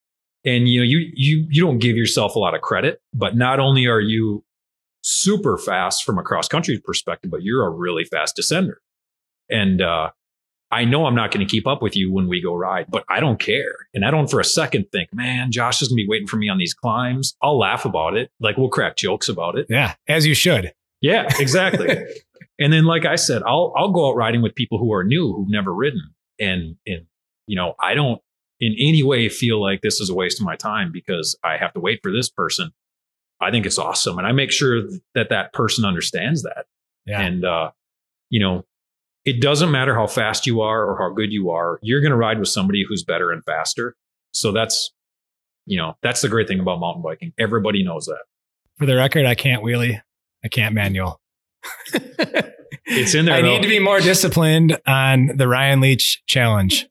And 0.45 0.69
you 0.69 0.79
know, 0.79 0.85
you 0.85 1.11
you 1.13 1.47
you 1.49 1.61
don't 1.61 1.79
give 1.79 1.97
yourself 1.97 2.35
a 2.35 2.39
lot 2.39 2.55
of 2.55 2.61
credit, 2.61 3.01
but 3.13 3.35
not 3.35 3.59
only 3.59 3.87
are 3.87 3.99
you 3.99 4.45
super 5.01 5.57
fast 5.57 6.05
from 6.05 6.17
a 6.17 6.23
cross 6.23 6.47
country 6.47 6.79
perspective, 6.79 7.31
but 7.31 7.43
you're 7.43 7.65
a 7.65 7.69
really 7.69 8.05
fast 8.05 8.37
descender. 8.37 8.75
And 9.49 9.81
uh 9.81 10.11
I 10.71 10.85
know 10.85 11.07
I'm 11.07 11.15
not 11.15 11.31
going 11.31 11.45
to 11.45 11.49
keep 11.49 11.65
up 11.65 11.81
with 11.81 11.95
you 11.95 12.11
when 12.11 12.27
we 12.27 12.43
go 12.43 12.53
ride, 12.53 12.85
but 12.89 13.03
I 13.09 13.19
don't 13.19 13.39
care. 13.39 13.73
And 13.95 14.05
I 14.05 14.11
don't 14.11 14.29
for 14.29 14.39
a 14.39 14.43
second 14.43 14.85
think, 14.91 15.11
man, 15.11 15.51
Josh 15.51 15.81
is 15.81 15.87
going 15.87 15.97
to 15.97 16.03
be 16.03 16.07
waiting 16.07 16.27
for 16.27 16.37
me 16.37 16.47
on 16.47 16.59
these 16.59 16.75
climbs. 16.75 17.35
I'll 17.41 17.57
laugh 17.57 17.85
about 17.85 18.15
it. 18.15 18.29
Like 18.39 18.55
we'll 18.55 18.69
crack 18.69 18.95
jokes 18.95 19.27
about 19.27 19.57
it. 19.57 19.65
Yeah, 19.67 19.95
as 20.07 20.27
you 20.27 20.35
should. 20.35 20.71
Yeah, 21.01 21.27
exactly. 21.39 21.97
and 22.59 22.73
then, 22.73 22.85
like 22.85 23.05
I 23.05 23.15
said, 23.15 23.41
I'll 23.43 23.73
I'll 23.75 23.91
go 23.91 24.09
out 24.09 24.15
riding 24.15 24.41
with 24.41 24.53
people 24.53 24.77
who 24.77 24.93
are 24.93 25.03
new, 25.03 25.33
who've 25.33 25.49
never 25.49 25.73
ridden, 25.73 26.13
and 26.39 26.75
and 26.85 27.05
you 27.47 27.55
know, 27.55 27.73
I 27.81 27.93
don't 27.93 28.21
in 28.59 28.73
any 28.73 29.01
way 29.01 29.29
feel 29.29 29.61
like 29.61 29.81
this 29.81 30.01
is 30.01 30.09
a 30.09 30.13
waste 30.13 30.39
of 30.39 30.45
my 30.45 30.57
time 30.57 30.91
because 30.91 31.37
I 31.43 31.57
have 31.57 31.73
to 31.73 31.79
wait 31.79 32.01
for 32.03 32.11
this 32.11 32.29
person. 32.29 32.71
I 33.41 33.51
think 33.51 33.65
it's 33.65 33.77
awesome, 33.77 34.17
and 34.17 34.27
I 34.27 34.33
make 34.33 34.51
sure 34.51 34.81
that 35.15 35.29
that 35.29 35.53
person 35.53 35.85
understands 35.85 36.43
that. 36.43 36.65
Yeah. 37.05 37.21
And 37.21 37.45
uh, 37.45 37.71
you 38.29 38.41
know, 38.41 38.65
it 39.23 39.41
doesn't 39.41 39.71
matter 39.71 39.95
how 39.95 40.07
fast 40.07 40.45
you 40.45 40.59
are 40.59 40.85
or 40.85 40.97
how 40.97 41.13
good 41.13 41.31
you 41.31 41.51
are. 41.51 41.79
You're 41.81 42.01
going 42.01 42.11
to 42.11 42.17
ride 42.17 42.39
with 42.39 42.49
somebody 42.49 42.83
who's 42.87 43.03
better 43.03 43.31
and 43.31 43.43
faster. 43.45 43.95
So 44.33 44.51
that's 44.51 44.91
you 45.65 45.77
know 45.77 45.95
that's 46.01 46.19
the 46.19 46.27
great 46.27 46.49
thing 46.49 46.59
about 46.59 46.81
mountain 46.81 47.01
biking. 47.01 47.31
Everybody 47.39 47.83
knows 47.83 48.05
that. 48.07 48.23
For 48.77 48.85
the 48.85 48.97
record, 48.97 49.25
I 49.25 49.35
can't 49.35 49.63
wheelie. 49.63 50.01
I 50.43 50.47
can't 50.49 50.75
manual. 50.75 51.21
It's 52.85 53.13
in 53.13 53.25
there. 53.25 53.35
I 53.35 53.41
though. 53.41 53.47
need 53.47 53.61
to 53.61 53.67
be 53.67 53.79
more 53.79 53.99
disciplined 53.99 54.79
on 54.87 55.31
the 55.35 55.47
Ryan 55.47 55.79
Leech 55.79 56.23
challenge. 56.25 56.87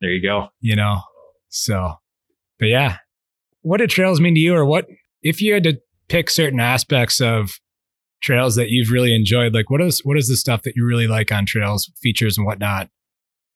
There 0.00 0.10
you 0.10 0.22
go. 0.22 0.48
You 0.60 0.76
know, 0.76 1.00
so, 1.48 1.94
but 2.58 2.66
yeah, 2.66 2.98
what 3.62 3.78
do 3.78 3.86
trails 3.86 4.20
mean 4.20 4.34
to 4.34 4.40
you, 4.40 4.54
or 4.54 4.64
what 4.64 4.86
if 5.22 5.42
you 5.42 5.54
had 5.54 5.64
to 5.64 5.80
pick 6.08 6.30
certain 6.30 6.60
aspects 6.60 7.20
of 7.20 7.58
trails 8.22 8.54
that 8.54 8.70
you've 8.70 8.90
really 8.90 9.14
enjoyed? 9.14 9.52
Like, 9.52 9.68
what 9.70 9.80
is 9.80 10.00
what 10.04 10.16
is 10.16 10.28
the 10.28 10.36
stuff 10.36 10.62
that 10.62 10.76
you 10.76 10.86
really 10.86 11.08
like 11.08 11.32
on 11.32 11.44
trails, 11.46 11.90
features 12.00 12.38
and 12.38 12.46
whatnot? 12.46 12.88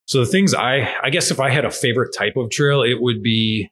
So 0.07 0.19
the 0.19 0.27
things 0.27 0.55
I, 0.55 0.93
I 1.05 1.11
guess 1.11 1.31
if 1.31 1.39
I 1.39 1.51
had 1.51 1.65
a 1.65 1.71
favorite 1.71 2.13
type 2.19 2.37
of 2.37 2.51
trail, 2.51 2.83
it 2.83 3.01
would 3.01 3.23
be, 3.23 3.71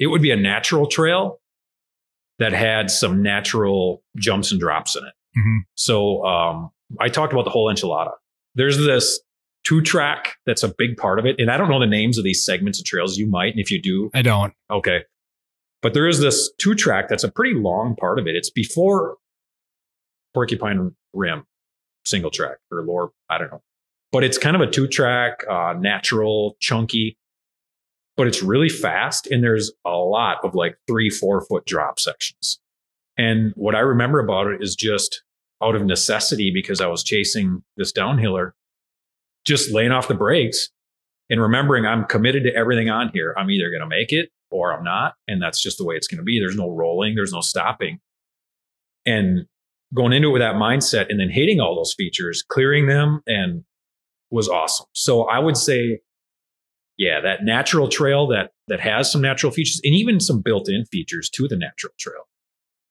it 0.00 0.08
would 0.08 0.20
be 0.20 0.32
a 0.32 0.36
natural 0.36 0.88
trail 0.88 1.40
that 2.40 2.52
had 2.52 2.90
some 2.90 3.22
natural 3.22 4.02
jumps 4.16 4.50
and 4.50 4.58
drops 4.60 4.96
in 4.96 5.04
it. 5.04 5.12
Mhm. 5.36 5.60
So 5.76 6.24
um, 6.24 6.70
I 6.98 7.08
talked 7.08 7.32
about 7.32 7.44
the 7.44 7.50
whole 7.50 7.72
enchilada. 7.72 8.12
There's 8.54 8.76
this 8.78 9.20
two 9.64 9.80
track 9.82 10.36
that's 10.46 10.62
a 10.62 10.74
big 10.76 10.96
part 10.96 11.18
of 11.18 11.26
it, 11.26 11.36
and 11.38 11.50
I 11.50 11.56
don't 11.56 11.70
know 11.70 11.78
the 11.80 11.86
names 11.86 12.18
of 12.18 12.24
these 12.24 12.44
segments 12.44 12.78
of 12.80 12.84
trails. 12.84 13.16
You 13.16 13.28
might, 13.28 13.52
and 13.52 13.60
if 13.60 13.70
you 13.70 13.80
do, 13.80 14.10
I 14.14 14.22
don't. 14.22 14.52
okay. 14.70 15.04
But 15.82 15.94
there 15.94 16.06
is 16.08 16.20
this 16.20 16.50
two 16.58 16.74
track 16.74 17.08
that's 17.08 17.24
a 17.24 17.30
pretty 17.30 17.54
long 17.54 17.96
part 17.96 18.18
of 18.18 18.26
it. 18.26 18.34
It's 18.36 18.50
before 18.50 19.16
Porcupine 20.34 20.94
Rim 21.12 21.44
single 22.04 22.30
track 22.30 22.58
or 22.70 22.82
lower, 22.82 23.10
I 23.28 23.38
don't 23.38 23.50
know. 23.52 23.62
But 24.12 24.24
it's 24.24 24.38
kind 24.38 24.56
of 24.56 24.62
a 24.62 24.66
two 24.70 24.88
track, 24.88 25.44
uh, 25.48 25.74
natural, 25.78 26.56
chunky, 26.60 27.16
but 28.16 28.26
it's 28.26 28.42
really 28.42 28.68
fast. 28.68 29.26
And 29.26 29.42
there's 29.44 29.72
a 29.86 29.90
lot 29.96 30.38
of 30.44 30.54
like 30.54 30.76
three, 30.86 31.10
four 31.10 31.40
foot 31.42 31.64
drop 31.66 32.00
sections. 32.00 32.58
And 33.20 33.52
what 33.54 33.74
I 33.74 33.80
remember 33.80 34.18
about 34.18 34.46
it 34.46 34.62
is 34.62 34.74
just 34.74 35.22
out 35.62 35.74
of 35.76 35.84
necessity 35.84 36.50
because 36.54 36.80
I 36.80 36.86
was 36.86 37.04
chasing 37.04 37.62
this 37.76 37.92
downhiller, 37.92 38.52
just 39.44 39.70
laying 39.70 39.92
off 39.92 40.08
the 40.08 40.14
brakes 40.14 40.70
and 41.28 41.38
remembering 41.38 41.84
I'm 41.84 42.06
committed 42.06 42.44
to 42.44 42.54
everything 42.54 42.88
on 42.88 43.10
here. 43.12 43.34
I'm 43.36 43.50
either 43.50 43.68
going 43.68 43.82
to 43.82 43.86
make 43.86 44.10
it 44.10 44.30
or 44.50 44.72
I'm 44.72 44.82
not. 44.82 45.16
And 45.28 45.42
that's 45.42 45.62
just 45.62 45.76
the 45.76 45.84
way 45.84 45.96
it's 45.96 46.08
going 46.08 46.16
to 46.16 46.24
be. 46.24 46.40
There's 46.40 46.56
no 46.56 46.70
rolling, 46.70 47.14
there's 47.14 47.32
no 47.32 47.42
stopping. 47.42 47.98
And 49.04 49.44
going 49.94 50.14
into 50.14 50.28
it 50.28 50.32
with 50.32 50.40
that 50.40 50.54
mindset 50.54 51.10
and 51.10 51.20
then 51.20 51.28
hitting 51.28 51.60
all 51.60 51.76
those 51.76 51.92
features, 51.94 52.42
clearing 52.48 52.86
them 52.86 53.20
and 53.26 53.64
was 54.30 54.48
awesome. 54.48 54.86
So 54.94 55.28
I 55.28 55.40
would 55.40 55.58
say, 55.58 56.00
yeah, 56.96 57.20
that 57.20 57.44
natural 57.44 57.88
trail 57.88 58.26
that 58.28 58.52
that 58.68 58.80
has 58.80 59.12
some 59.12 59.20
natural 59.20 59.52
features 59.52 59.82
and 59.84 59.94
even 59.94 60.20
some 60.20 60.40
built-in 60.40 60.86
features 60.86 61.28
to 61.34 61.46
the 61.48 61.56
natural 61.58 61.92
trail. 61.98 62.29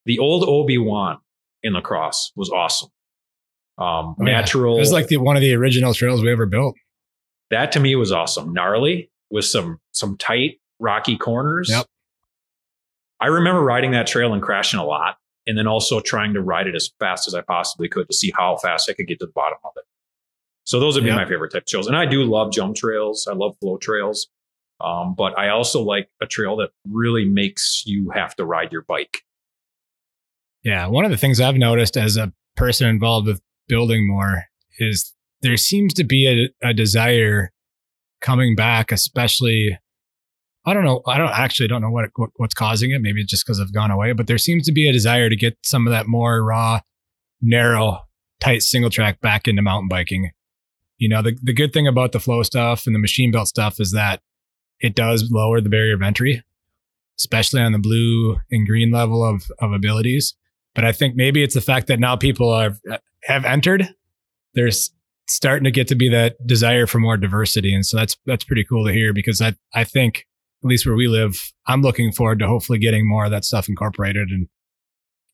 The 0.10 0.18
old 0.18 0.44
Obi-Wan 0.48 1.20
in 1.62 1.74
La 1.74 1.82
Crosse 1.82 2.32
was 2.36 2.50
awesome. 2.50 2.90
Um, 3.78 3.86
Oh, 3.88 4.16
yeah. 4.26 4.32
natural. 4.42 4.76
It 4.76 4.80
was 4.80 4.92
like 4.92 5.06
the 5.08 5.18
one 5.18 5.36
of 5.36 5.42
the 5.44 5.54
original 5.54 5.94
trails 5.94 6.24
we 6.24 6.32
ever 6.32 6.48
built. 6.48 6.76
that 7.52 7.72
to 7.74 7.80
me 7.80 7.96
was 7.96 8.12
awesome. 8.12 8.52
Gnarly 8.52 9.12
with 9.30 9.46
some 9.46 9.80
some 9.92 10.18
tight 10.18 10.60
rocky 10.80 11.16
corners. 11.16 11.70
Yep. 11.70 11.86
I 13.20 13.28
remember 13.28 13.62
riding 13.62 13.92
that 13.92 14.08
trail 14.08 14.34
and 14.34 14.42
crashing 14.42 14.80
a 14.80 14.84
lot, 14.84 15.18
and 15.46 15.56
then 15.58 15.68
also 15.68 16.00
trying 16.00 16.34
to 16.34 16.42
ride 16.42 16.66
it 16.68 16.74
as 16.76 16.90
fast 17.00 17.28
as 17.28 17.36
I 17.36 17.42
possibly 17.42 17.88
could 17.88 18.08
to 18.08 18.14
see 18.16 18.32
how 18.36 18.58
fast 18.58 18.90
I 18.90 18.94
could 18.94 19.08
get 19.08 19.20
to 19.20 19.28
the 19.28 19.32
bottom 19.32 19.60
of 19.64 19.72
it. 19.78 19.84
So 20.64 20.80
those 20.80 20.96
would 20.96 21.04
be 21.04 21.10
Yep. 21.10 21.18
my 21.18 21.26
favorite 21.28 21.52
type 21.52 21.64
of 21.64 21.68
trails, 21.68 21.86
and 21.88 21.96
I 21.96 22.06
do 22.08 22.24
love 22.24 22.52
jump 22.52 22.76
trails. 22.76 23.28
I 23.30 23.34
love 23.36 23.56
flow 23.60 23.78
trails, 23.78 24.28
um, 24.82 25.14
but 25.16 25.38
I 25.38 25.50
also 25.50 25.82
like 25.82 26.10
a 26.22 26.26
trail 26.26 26.56
that 26.58 26.72
really 26.90 27.26
makes 27.26 27.84
you 27.86 28.10
have 28.12 28.36
to 28.38 28.46
ride 28.46 28.72
your 28.72 28.82
bike. 28.84 29.24
Yeah, 30.64 30.88
one 30.88 31.06
of 31.06 31.12
the 31.12 31.18
things 31.18 31.40
I've 31.40 31.56
noticed 31.56 31.98
as 31.98 32.18
a 32.18 32.34
person 32.56 32.88
involved 32.88 33.28
with 33.28 33.42
building 33.68 34.08
more 34.08 34.46
is 34.78 35.14
there 35.42 35.58
seems 35.58 35.94
to 35.96 36.04
be 36.04 36.52
a, 36.64 36.68
a 36.68 36.74
desire 36.74 37.52
coming 38.22 38.56
back, 38.56 38.92
especially. 38.92 39.78
I 40.66 40.74
don't 40.74 40.84
know. 40.84 41.02
I 41.08 41.18
don't 41.18 41.32
actually 41.32 41.70
don't 41.70 41.82
know 41.82 41.90
what, 41.90 42.10
what 42.16 42.32
what's 42.36 42.54
causing 42.54 42.92
it. 42.92 43.02
Maybe 43.02 43.22
it's 43.22 43.32
just 43.32 43.46
because 43.46 43.60
I've 43.60 43.74
gone 43.74 43.92
away, 43.92 44.12
but 44.12 44.28
there 44.28 44.38
seems 44.38 44.66
to 44.66 44.74
be 44.74 44.90
a 44.90 44.94
desire 44.94 45.30
to 45.30 45.36
get 45.36 45.58
some 45.64 45.88
of 45.88 45.92
that 45.92 46.08
more 46.08 46.44
raw, 46.44 46.82
narrow, 47.42 48.02
tight 48.42 48.62
single 48.62 48.90
track 48.90 49.22
back 49.22 49.48
into 49.48 49.62
mountain 49.62 49.88
biking. 49.88 50.32
You 50.98 51.08
know, 51.08 51.22
the 51.22 51.38
the 51.42 51.54
good 51.54 51.72
thing 51.72 51.88
about 51.88 52.12
the 52.12 52.20
flow 52.20 52.44
stuff 52.44 52.86
and 52.86 52.94
the 52.94 53.00
machine 53.00 53.32
built 53.32 53.48
stuff 53.48 53.80
is 53.80 53.94
that 53.94 54.22
it 54.82 54.96
does 54.96 55.30
lower 55.32 55.62
the 55.62 55.70
barrier 55.70 55.96
of 55.96 56.02
entry, 56.02 56.44
especially 57.18 57.62
on 57.62 57.72
the 57.72 57.80
blue 57.80 58.38
and 58.52 58.68
green 58.68 58.92
level 58.92 59.24
of 59.24 59.50
of 59.60 59.72
abilities 59.72 60.36
but 60.76 60.86
I 60.86 60.92
think 60.92 61.16
maybe 61.16 61.44
it's 61.44 61.56
the 61.56 61.62
fact 61.62 61.88
that 61.88 62.00
now 62.00 62.16
people 62.16 62.50
are 62.50 62.78
uh, 62.90 62.98
have 63.24 63.46
entered. 63.46 63.88
There's 64.54 64.92
starting 65.28 65.64
to 65.66 65.72
get 65.72 65.88
to 65.90 65.96
be 65.96 66.10
that 66.10 66.36
desire 66.46 66.88
for 66.88 67.00
more 67.00 67.18
diversity, 67.18 67.74
and 67.74 67.86
so 67.86 67.98
that's 67.98 68.18
that's 68.26 68.44
pretty 68.44 68.64
cool 68.64 68.86
to 68.86 68.94
hear 68.94 69.14
because 69.14 69.42
I 69.42 69.56
I 69.74 69.84
think 69.84 70.26
at 70.64 70.68
least 70.68 70.86
where 70.86 70.96
we 70.96 71.08
live, 71.08 71.54
I'm 71.68 71.82
looking 71.82 72.12
forward 72.12 72.40
to 72.40 72.48
hopefully 72.48 72.80
getting 72.80 73.08
more 73.08 73.26
of 73.26 73.32
that 73.32 73.46
stuff 73.46 73.70
incorporated. 73.70 74.30
And 74.30 74.48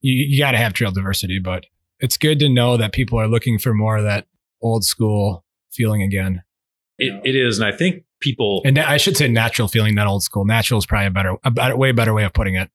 you 0.02 0.14
you 0.14 0.40
got 0.40 0.52
to 0.52 0.58
have 0.58 0.74
trail 0.74 0.92
diversity, 0.92 1.40
but 1.40 1.66
it's 2.00 2.18
good 2.18 2.40
to 2.40 2.50
know 2.50 2.78
that 2.78 2.94
people 2.94 3.20
are 3.20 3.28
looking 3.28 3.58
for 3.58 3.74
more 3.74 3.98
of 3.98 4.04
that 4.04 4.28
old 4.62 4.84
school 4.84 5.46
feeling 5.72 6.02
again. 6.02 6.44
It, 6.98 7.22
it 7.26 7.36
is, 7.36 7.60
and 7.60 7.68
I 7.68 7.76
think 7.76 8.04
people. 8.22 8.62
And 8.66 8.80
I 8.80 8.98
should 8.98 9.18
say 9.18 9.28
natural 9.28 9.68
feeling, 9.68 9.96
not 9.96 10.08
old 10.08 10.24
school. 10.24 10.46
Natural 10.46 10.78
is 10.78 10.86
probably 10.86 11.08
a 11.08 11.12
better, 11.12 11.36
a 11.44 11.52
better, 11.52 11.78
way 11.78 11.92
better 11.92 12.14
way 12.14 12.24
of 12.24 12.34
putting 12.34 12.56
it. 12.56 12.70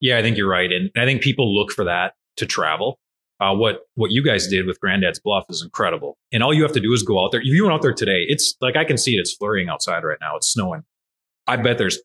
Yeah, 0.00 0.18
I 0.18 0.22
think 0.22 0.36
you're 0.36 0.48
right, 0.48 0.70
and 0.72 0.90
I 0.96 1.04
think 1.04 1.22
people 1.22 1.54
look 1.54 1.72
for 1.72 1.84
that 1.84 2.14
to 2.36 2.46
travel. 2.46 2.98
Uh, 3.38 3.54
what 3.54 3.86
what 3.94 4.10
you 4.10 4.22
guys 4.22 4.48
did 4.48 4.66
with 4.66 4.80
Grandad's 4.80 5.18
Bluff 5.18 5.44
is 5.48 5.62
incredible, 5.62 6.18
and 6.32 6.42
all 6.42 6.52
you 6.52 6.62
have 6.62 6.72
to 6.72 6.80
do 6.80 6.92
is 6.92 7.02
go 7.02 7.22
out 7.24 7.32
there. 7.32 7.40
If 7.40 7.46
you 7.46 7.64
went 7.64 7.74
out 7.74 7.82
there 7.82 7.94
today, 7.94 8.24
it's 8.28 8.54
like 8.60 8.76
I 8.76 8.84
can 8.84 8.98
see 8.98 9.16
it. 9.16 9.20
It's 9.20 9.34
flurrying 9.34 9.68
outside 9.68 10.04
right 10.04 10.18
now. 10.20 10.36
It's 10.36 10.48
snowing. 10.48 10.82
I 11.46 11.56
bet 11.56 11.78
there's 11.78 11.98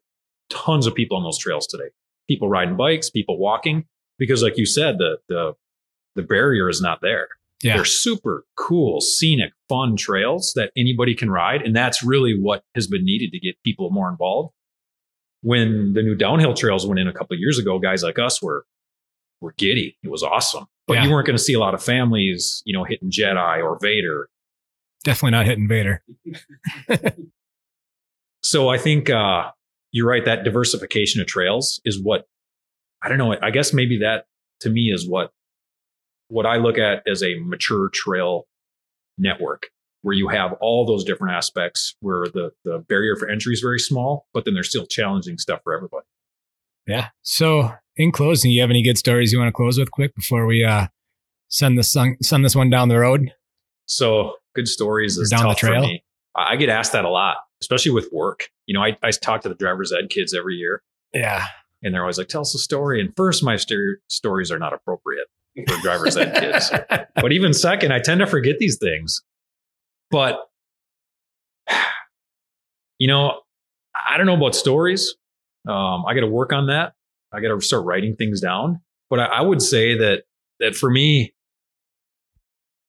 tons 0.50 0.88
of 0.88 0.96
people 0.96 1.18
on 1.18 1.24
those 1.24 1.38
trails 1.38 1.68
today. 1.68 1.90
People 2.28 2.50
riding 2.50 2.78
bikes, 2.78 3.10
people 3.10 3.38
walking, 3.38 3.86
because 4.18 4.44
like 4.44 4.58
you 4.58 4.66
said, 4.66 4.98
the 4.98 5.18
the 5.28 5.54
the 6.16 6.24
barrier 6.24 6.70
is 6.70 6.82
not 6.82 7.00
there. 7.02 7.28
Yeah. 7.64 7.76
They're 7.76 7.86
super 7.86 8.46
cool, 8.58 9.02
scenic, 9.02 9.54
fun 9.70 9.96
trails 9.96 10.54
that 10.56 10.72
anybody 10.78 11.16
can 11.16 11.30
ride, 11.30 11.62
and 11.62 11.76
that's 11.76 12.04
really 12.04 12.38
what 12.40 12.64
has 12.76 12.88
been 12.88 13.06
needed 13.06 13.32
to 13.32 13.40
get 13.40 13.56
people 13.64 13.90
more 13.90 14.10
involved 14.10 14.54
when 15.46 15.94
the 15.94 16.02
new 16.02 16.16
downhill 16.16 16.56
trails 16.56 16.88
went 16.88 17.00
in 17.00 17.08
a 17.08 17.14
couple 17.14 17.36
of 17.36 17.40
years 17.40 17.60
ago, 17.60 17.78
guys 17.78 18.02
like 18.02 18.18
us 18.18 18.42
were 18.42 18.66
were 19.42 19.54
giddy. 19.58 19.96
It 20.04 20.10
was 20.10 20.24
awesome. 20.24 20.66
But 20.88 20.96
Yeah. 20.96 21.04
you 21.06 21.12
weren't 21.12 21.28
going 21.28 21.38
to 21.38 21.44
see 21.44 21.54
a 21.54 21.60
lot 21.60 21.76
of 21.76 21.84
families, 21.84 22.64
you 22.66 22.74
know, 22.76 22.84
hitting 22.84 23.12
Jedi 23.12 23.64
or 23.64 23.78
Vader. 23.80 24.28
Definitely 25.04 25.32
not 25.32 25.46
hitting 25.46 25.68
Vader. 25.68 26.04
So 28.42 28.70
I 28.70 28.78
think 28.78 29.10
uh, 29.10 29.50
you're 29.92 30.08
right. 30.08 30.24
That 30.24 30.44
diversification 30.44 31.20
of 31.20 31.26
trails 31.28 31.82
is 31.84 32.00
what 32.02 32.28
I 33.02 33.10
don't 33.10 33.18
know. 33.18 33.36
I 33.42 33.50
guess 33.50 33.74
maybe 33.74 33.98
that 34.00 34.26
to 34.62 34.70
me 34.70 34.92
is 34.94 35.08
what 35.10 35.32
what 36.28 36.46
I 36.46 36.58
look 36.58 36.78
at 36.78 37.02
as 37.08 37.24
a 37.24 37.40
mature 37.40 37.90
trail 37.92 38.46
network 39.18 39.68
where 40.06 40.14
you 40.14 40.28
have 40.28 40.54
all 40.62 40.86
those 40.86 41.04
different 41.04 41.34
aspects 41.36 41.96
where 42.00 42.28
the 42.32 42.52
the 42.64 42.78
barrier 42.88 43.16
for 43.16 43.28
entry 43.28 43.54
is 43.54 43.60
very 43.60 43.80
small, 43.80 44.28
but 44.36 44.46
then 44.46 44.54
there's 44.54 44.70
still 44.70 44.86
challenging 44.86 45.40
stuff 45.40 45.62
for 45.64 45.74
everybody. 45.76 46.06
Yeah. 46.86 47.08
So, 47.24 47.72
in 47.98 48.12
closing, 48.12 48.52
you 48.52 48.62
have 48.62 48.70
any 48.70 48.84
good 48.84 49.00
stories 49.00 49.32
you 49.34 49.40
want 49.40 49.48
to 49.50 49.52
close 49.54 49.80
with 49.80 49.90
quick 49.90 50.14
before 50.16 50.46
we 50.46 50.64
uh, 50.64 50.88
send 51.48 51.76
this 51.76 51.92
song, 51.92 52.18
send 52.22 52.46
this 52.46 52.56
one 52.56 52.70
down 52.70 52.88
the 52.90 53.00
road? 53.00 53.32
So 53.88 54.34
good 54.54 54.68
stories 54.68 55.18
is 55.18 55.32
down 55.32 55.48
the 55.50 55.56
trail? 55.56 55.82
for 55.82 55.88
me. 55.88 56.04
I 56.36 56.54
I 56.54 56.56
get 56.56 56.70
asked 56.70 56.92
that 56.92 57.04
a 57.06 57.10
lot, 57.10 57.38
especially 57.62 57.92
with 57.92 58.08
work. 58.14 58.50
You 58.68 58.76
know, 58.76 58.84
I, 58.84 58.96
I 59.02 59.10
talk 59.10 59.42
to 59.42 59.50
the 59.50 59.56
driver's 59.56 59.92
ed 59.92 60.12
kids 60.12 60.36
every 60.36 60.54
year, 60.56 60.84
Yeah. 61.14 61.46
and 61.82 61.94
they're 61.96 62.02
always 62.02 62.20
like, 62.20 62.28
"Tell 62.28 62.42
us 62.42 62.54
a 62.54 62.60
story." 62.60 63.02
And 63.02 63.12
first, 63.18 63.44
my 63.44 63.56
st- 63.56 63.98
stories 64.08 64.52
are 64.52 64.60
not 64.60 64.72
appropriate 64.74 65.26
for 65.68 65.78
driver's 65.82 66.16
ed 66.16 66.36
kids. 66.36 66.72
But 67.16 67.32
even 67.32 67.54
second, 67.54 67.92
I 67.94 68.00
tend 68.00 68.20
to 68.20 68.28
forget 68.28 68.60
these 68.60 68.78
things. 68.78 69.24
But 70.16 70.40
you 73.00 73.08
know, 73.08 73.42
I 73.94 74.16
don't 74.16 74.26
know 74.26 74.38
about 74.38 74.56
stories. 74.56 75.14
Um, 75.68 76.06
I 76.08 76.14
got 76.14 76.22
to 76.22 76.28
work 76.28 76.54
on 76.54 76.68
that. 76.68 76.94
I 77.34 77.42
got 77.42 77.50
to 77.54 77.60
start 77.60 77.84
writing 77.84 78.16
things 78.16 78.40
down. 78.40 78.80
But 79.10 79.20
I, 79.20 79.26
I 79.26 79.42
would 79.42 79.62
say 79.62 79.98
that 79.98 80.24
that 80.62 80.74
for 80.74 80.90
me, 80.90 81.34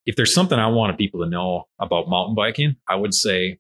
if 0.04 0.14
there's 0.14 0.32
something 0.32 0.56
I 0.56 0.68
wanted 0.68 0.98
people 0.98 1.18
to 1.24 1.28
know 1.28 1.64
about 1.80 2.08
mountain 2.08 2.36
biking, 2.36 2.76
I 2.88 2.94
would 2.94 3.12
say 3.12 3.58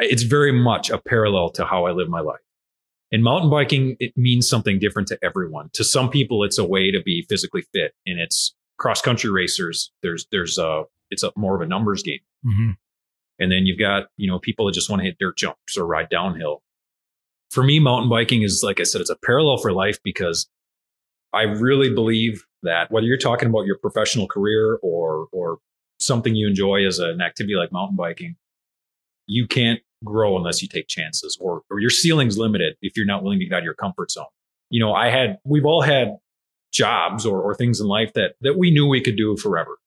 it's 0.00 0.24
very 0.24 0.50
much 0.50 0.90
a 0.90 0.98
parallel 0.98 1.50
to 1.50 1.64
how 1.64 1.84
I 1.86 1.92
live 1.92 2.08
my 2.08 2.22
life. 2.22 2.40
In 3.12 3.22
mountain 3.22 3.50
biking, 3.50 3.94
it 4.00 4.14
means 4.16 4.48
something 4.48 4.80
different 4.80 5.06
to 5.08 5.18
everyone. 5.22 5.70
To 5.74 5.84
some 5.84 6.10
people, 6.10 6.42
it's 6.42 6.58
a 6.58 6.64
way 6.64 6.90
to 6.90 7.00
be 7.00 7.24
physically 7.28 7.62
fit, 7.72 7.92
and 8.04 8.18
it's 8.18 8.52
cross 8.80 9.00
country 9.00 9.30
racers. 9.30 9.92
There's 10.02 10.26
there's 10.32 10.58
a 10.58 10.86
it's 11.12 11.22
a 11.22 11.30
more 11.36 11.54
of 11.54 11.60
a 11.60 11.66
numbers 11.66 12.02
game. 12.02 12.18
Hmm 12.44 12.70
And 13.38 13.50
then 13.50 13.66
you've 13.66 13.78
got, 13.78 14.08
you 14.16 14.30
know, 14.30 14.38
people 14.38 14.66
that 14.66 14.72
just 14.72 14.90
want 14.90 15.00
to 15.00 15.06
hit 15.06 15.18
dirt 15.18 15.36
jumps 15.36 15.76
or 15.76 15.86
ride 15.86 16.08
downhill. 16.10 16.62
For 17.50 17.64
me, 17.64 17.80
mountain 17.80 18.08
biking 18.08 18.42
is, 18.42 18.62
like 18.64 18.80
I 18.80 18.84
said, 18.84 19.00
it's 19.00 19.10
a 19.10 19.16
parallel 19.16 19.58
for 19.58 19.72
life 19.72 19.98
because 20.04 20.48
I 21.32 21.42
really 21.42 21.92
believe 21.92 22.44
that 22.62 22.90
whether 22.90 23.06
you're 23.06 23.16
talking 23.16 23.48
about 23.48 23.66
your 23.66 23.78
professional 23.78 24.28
career 24.28 24.78
or, 24.82 25.26
or 25.32 25.58
something 25.98 26.34
you 26.34 26.48
enjoy 26.48 26.86
as 26.86 26.98
an 26.98 27.20
activity 27.20 27.54
like 27.54 27.72
mountain 27.72 27.96
biking, 27.96 28.36
you 29.26 29.46
can't 29.46 29.80
grow 30.04 30.36
unless 30.36 30.62
you 30.62 30.68
take 30.68 30.88
chances 30.88 31.36
or, 31.40 31.62
or 31.70 31.80
your 31.80 31.90
ceiling's 31.90 32.38
limited 32.38 32.76
if 32.82 32.96
you're 32.96 33.06
not 33.06 33.22
willing 33.22 33.38
to 33.38 33.44
get 33.44 33.54
out 33.54 33.58
of 33.58 33.64
your 33.64 33.74
comfort 33.74 34.10
zone. 34.10 34.26
You 34.70 34.80
know, 34.80 34.92
I 34.92 35.10
had, 35.10 35.38
we've 35.44 35.64
all 35.64 35.82
had 35.82 36.18
jobs 36.72 37.26
or, 37.26 37.40
or 37.40 37.54
things 37.54 37.80
in 37.80 37.86
life 37.86 38.12
that, 38.14 38.34
that 38.40 38.56
we 38.56 38.70
knew 38.70 38.86
we 38.86 39.00
could 39.00 39.16
do 39.16 39.36
forever. 39.36 39.78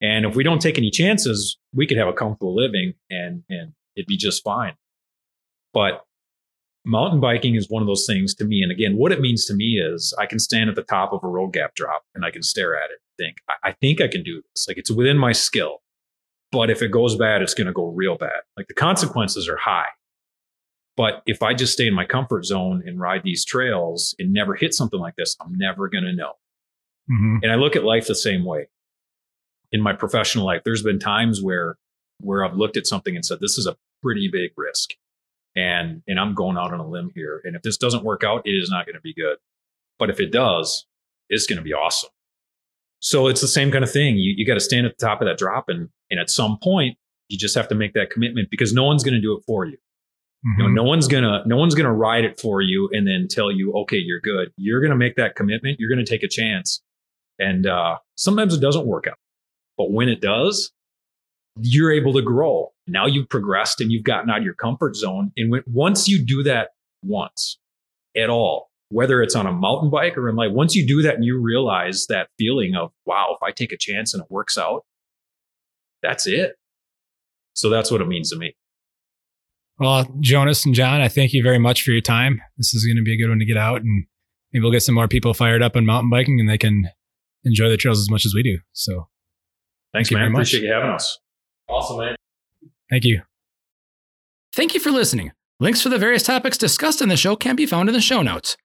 And 0.00 0.24
if 0.24 0.36
we 0.36 0.44
don't 0.44 0.60
take 0.60 0.78
any 0.78 0.90
chances, 0.90 1.58
we 1.72 1.86
could 1.86 1.98
have 1.98 2.08
a 2.08 2.12
comfortable 2.12 2.54
living 2.54 2.94
and, 3.10 3.42
and 3.48 3.72
it'd 3.96 4.06
be 4.06 4.16
just 4.16 4.44
fine. 4.44 4.74
But 5.74 6.04
mountain 6.84 7.20
biking 7.20 7.56
is 7.56 7.68
one 7.68 7.82
of 7.82 7.88
those 7.88 8.06
things 8.06 8.34
to 8.36 8.44
me. 8.44 8.62
And 8.62 8.70
again, 8.70 8.96
what 8.96 9.12
it 9.12 9.20
means 9.20 9.44
to 9.46 9.54
me 9.54 9.80
is 9.80 10.14
I 10.18 10.26
can 10.26 10.38
stand 10.38 10.70
at 10.70 10.76
the 10.76 10.82
top 10.82 11.12
of 11.12 11.22
a 11.24 11.28
road 11.28 11.52
gap 11.52 11.74
drop 11.74 12.04
and 12.14 12.24
I 12.24 12.30
can 12.30 12.42
stare 12.42 12.76
at 12.76 12.90
it 12.90 12.98
and 13.00 13.26
think, 13.26 13.36
I, 13.48 13.70
I 13.70 13.72
think 13.72 14.00
I 14.00 14.08
can 14.08 14.22
do 14.22 14.42
this. 14.54 14.66
Like 14.68 14.78
it's 14.78 14.90
within 14.90 15.18
my 15.18 15.32
skill. 15.32 15.78
But 16.50 16.70
if 16.70 16.80
it 16.80 16.90
goes 16.90 17.16
bad, 17.16 17.42
it's 17.42 17.54
going 17.54 17.66
to 17.66 17.72
go 17.72 17.88
real 17.88 18.16
bad. 18.16 18.40
Like 18.56 18.68
the 18.68 18.74
consequences 18.74 19.48
are 19.48 19.58
high. 19.58 19.88
But 20.96 21.22
if 21.26 21.42
I 21.42 21.54
just 21.54 21.74
stay 21.74 21.86
in 21.86 21.94
my 21.94 22.04
comfort 22.04 22.44
zone 22.44 22.82
and 22.86 22.98
ride 22.98 23.22
these 23.22 23.44
trails 23.44 24.16
and 24.18 24.32
never 24.32 24.54
hit 24.54 24.74
something 24.74 24.98
like 24.98 25.14
this, 25.16 25.36
I'm 25.40 25.56
never 25.56 25.88
going 25.88 26.04
to 26.04 26.12
know. 26.12 26.32
Mm-hmm. 27.10 27.36
And 27.42 27.52
I 27.52 27.54
look 27.56 27.76
at 27.76 27.84
life 27.84 28.06
the 28.06 28.14
same 28.14 28.44
way. 28.44 28.68
In 29.72 29.82
my 29.82 29.92
professional 29.92 30.46
life, 30.46 30.62
there's 30.64 30.82
been 30.82 30.98
times 30.98 31.42
where 31.42 31.76
where 32.20 32.44
I've 32.44 32.56
looked 32.56 32.76
at 32.76 32.86
something 32.86 33.14
and 33.14 33.24
said, 33.24 33.38
this 33.40 33.58
is 33.58 33.66
a 33.66 33.76
pretty 34.02 34.28
big 34.32 34.50
risk. 34.56 34.90
And 35.56 36.02
and 36.06 36.18
I'm 36.18 36.34
going 36.34 36.56
out 36.56 36.72
on 36.72 36.80
a 36.80 36.86
limb 36.86 37.10
here. 37.14 37.40
And 37.44 37.56
if 37.56 37.62
this 37.62 37.76
doesn't 37.76 38.04
work 38.04 38.24
out, 38.24 38.42
it 38.44 38.50
is 38.50 38.70
not 38.70 38.86
going 38.86 38.94
to 38.94 39.00
be 39.00 39.14
good. 39.14 39.38
But 39.98 40.10
if 40.10 40.20
it 40.20 40.30
does, 40.30 40.86
it's 41.28 41.46
going 41.46 41.58
to 41.58 41.62
be 41.62 41.72
awesome. 41.72 42.10
So 43.00 43.28
it's 43.28 43.40
the 43.40 43.48
same 43.48 43.70
kind 43.70 43.84
of 43.84 43.90
thing. 43.90 44.16
You 44.16 44.34
you 44.36 44.46
got 44.46 44.54
to 44.54 44.60
stand 44.60 44.86
at 44.86 44.96
the 44.98 45.04
top 45.04 45.20
of 45.20 45.28
that 45.28 45.38
drop 45.38 45.68
and 45.68 45.88
and 46.10 46.20
at 46.20 46.30
some 46.30 46.58
point 46.62 46.96
you 47.28 47.36
just 47.36 47.54
have 47.54 47.68
to 47.68 47.74
make 47.74 47.92
that 47.92 48.10
commitment 48.10 48.48
because 48.50 48.72
no 48.72 48.84
one's 48.84 49.04
going 49.04 49.14
to 49.14 49.20
do 49.20 49.36
it 49.36 49.42
for 49.46 49.66
you. 49.66 49.76
Mm-hmm. 50.46 50.60
You 50.60 50.62
know, 50.62 50.68
mm-hmm. 50.68 50.74
no 50.76 50.82
one's 50.84 51.08
gonna 51.08 51.42
no 51.46 51.56
one's 51.56 51.74
gonna 51.74 51.92
ride 51.92 52.24
it 52.24 52.38
for 52.40 52.60
you 52.60 52.88
and 52.92 53.06
then 53.06 53.26
tell 53.28 53.50
you, 53.50 53.72
okay, 53.72 53.96
you're 53.96 54.20
good. 54.20 54.52
You're 54.56 54.80
gonna 54.80 54.96
make 54.96 55.16
that 55.16 55.34
commitment. 55.34 55.80
You're 55.80 55.90
gonna 55.90 56.06
take 56.06 56.22
a 56.22 56.28
chance, 56.28 56.80
and 57.40 57.66
uh, 57.66 57.96
sometimes 58.16 58.54
it 58.54 58.60
doesn't 58.60 58.86
work 58.86 59.08
out, 59.08 59.18
but 59.78 59.92
when 59.92 60.08
it 60.08 60.20
does, 60.20 60.72
you're 61.60 61.92
able 61.92 62.12
to 62.12 62.22
grow. 62.22 62.72
Now 62.86 63.06
you've 63.06 63.28
progressed 63.28 63.80
and 63.80 63.90
you've 63.90 64.04
gotten 64.04 64.28
out 64.28 64.38
of 64.38 64.44
your 64.44 64.54
comfort 64.54 64.96
zone. 64.96 65.32
And 65.36 65.50
when, 65.50 65.62
once 65.66 66.08
you 66.08 66.24
do 66.24 66.42
that 66.42 66.70
once 67.02 67.58
at 68.16 68.28
all, 68.28 68.70
whether 68.90 69.22
it's 69.22 69.34
on 69.34 69.46
a 69.46 69.52
mountain 69.52 69.90
bike 69.90 70.16
or 70.16 70.28
in 70.28 70.36
life, 70.36 70.50
once 70.52 70.74
you 70.74 70.86
do 70.86 71.02
that 71.02 71.14
and 71.14 71.24
you 71.24 71.40
realize 71.40 72.06
that 72.08 72.28
feeling 72.38 72.74
of, 72.74 72.90
wow, 73.06 73.36
if 73.36 73.42
I 73.42 73.52
take 73.52 73.72
a 73.72 73.76
chance 73.76 74.14
and 74.14 74.22
it 74.22 74.30
works 74.30 74.56
out, 74.56 74.84
that's 76.02 76.26
it. 76.26 76.56
So 77.54 77.70
that's 77.70 77.90
what 77.90 78.00
it 78.00 78.08
means 78.08 78.30
to 78.30 78.36
me. 78.36 78.54
Well, 79.78 80.06
Jonas 80.20 80.64
and 80.64 80.74
John, 80.74 81.00
I 81.00 81.08
thank 81.08 81.32
you 81.32 81.42
very 81.42 81.58
much 81.58 81.82
for 81.82 81.90
your 81.90 82.00
time. 82.00 82.40
This 82.56 82.74
is 82.74 82.84
going 82.84 82.96
to 82.96 83.02
be 83.02 83.14
a 83.14 83.18
good 83.18 83.28
one 83.28 83.38
to 83.38 83.44
get 83.44 83.56
out 83.56 83.82
and 83.82 84.06
maybe 84.52 84.62
we'll 84.62 84.72
get 84.72 84.82
some 84.82 84.94
more 84.94 85.06
people 85.06 85.34
fired 85.34 85.62
up 85.62 85.76
on 85.76 85.86
mountain 85.86 86.10
biking 86.10 86.40
and 86.40 86.48
they 86.48 86.58
can 86.58 86.88
enjoy 87.44 87.68
the 87.68 87.76
trails 87.76 88.00
as 88.00 88.10
much 88.10 88.24
as 88.24 88.32
we 88.34 88.42
do. 88.42 88.58
So 88.72 89.08
thanks, 89.92 90.08
thank 90.08 90.20
man. 90.20 90.32
Appreciate 90.32 90.62
you 90.62 90.72
having 90.72 90.90
us. 90.90 91.18
Awesome, 91.68 91.98
man. 91.98 92.16
Thank 92.90 93.04
you. 93.04 93.22
Thank 94.54 94.74
you 94.74 94.80
for 94.80 94.90
listening. 94.90 95.32
Links 95.60 95.82
for 95.82 95.88
the 95.88 95.98
various 95.98 96.22
topics 96.22 96.56
discussed 96.56 97.02
in 97.02 97.08
the 97.08 97.16
show 97.16 97.36
can 97.36 97.56
be 97.56 97.66
found 97.66 97.88
in 97.88 97.92
the 97.92 98.00
show 98.00 98.22
notes. 98.22 98.56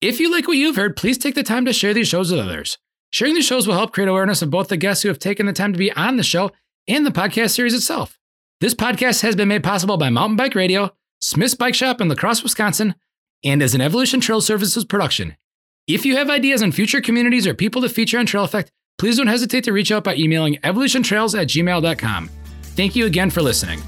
If 0.00 0.20
you 0.20 0.30
like 0.30 0.48
what 0.48 0.56
you've 0.56 0.76
heard, 0.76 0.96
please 0.96 1.18
take 1.18 1.34
the 1.34 1.42
time 1.42 1.64
to 1.64 1.72
share 1.72 1.94
these 1.94 2.08
shows 2.08 2.30
with 2.30 2.40
others. 2.40 2.78
Sharing 3.10 3.34
these 3.34 3.46
shows 3.46 3.66
will 3.66 3.74
help 3.74 3.92
create 3.92 4.08
awareness 4.08 4.42
of 4.42 4.50
both 4.50 4.68
the 4.68 4.76
guests 4.76 5.02
who 5.02 5.08
have 5.08 5.18
taken 5.18 5.46
the 5.46 5.52
time 5.52 5.72
to 5.72 5.78
be 5.78 5.92
on 5.92 6.16
the 6.16 6.22
show 6.22 6.50
and 6.88 7.06
the 7.06 7.10
podcast 7.10 7.50
series 7.50 7.74
itself. 7.74 8.18
This 8.60 8.74
podcast 8.74 9.22
has 9.22 9.36
been 9.36 9.48
made 9.48 9.62
possible 9.62 9.96
by 9.96 10.10
Mountain 10.10 10.36
Bike 10.36 10.54
Radio, 10.54 10.90
Smith's 11.20 11.54
Bike 11.54 11.74
Shop 11.74 12.00
in 12.00 12.08
La 12.08 12.14
Crosse, 12.14 12.42
Wisconsin, 12.42 12.94
and 13.44 13.62
is 13.62 13.74
an 13.74 13.80
Evolution 13.80 14.20
Trail 14.20 14.40
Services 14.40 14.84
production. 14.84 15.36
If 15.86 16.04
you 16.04 16.16
have 16.16 16.30
ideas 16.30 16.62
on 16.62 16.72
future 16.72 17.00
communities 17.00 17.46
or 17.46 17.54
people 17.54 17.82
to 17.82 17.88
feature 17.88 18.18
on 18.18 18.26
Trail 18.26 18.46
EAffect, 18.46 18.68
please 18.98 19.16
don't 19.16 19.26
hesitate 19.26 19.64
to 19.64 19.72
reach 19.72 19.92
out 19.92 20.04
by 20.04 20.14
emailing 20.16 20.56
evolutiontrails 20.64 21.38
at 21.38 21.48
gmail.com. 21.48 22.30
Thank 22.62 22.96
you 22.96 23.06
again 23.06 23.30
for 23.30 23.42
listening. 23.42 23.80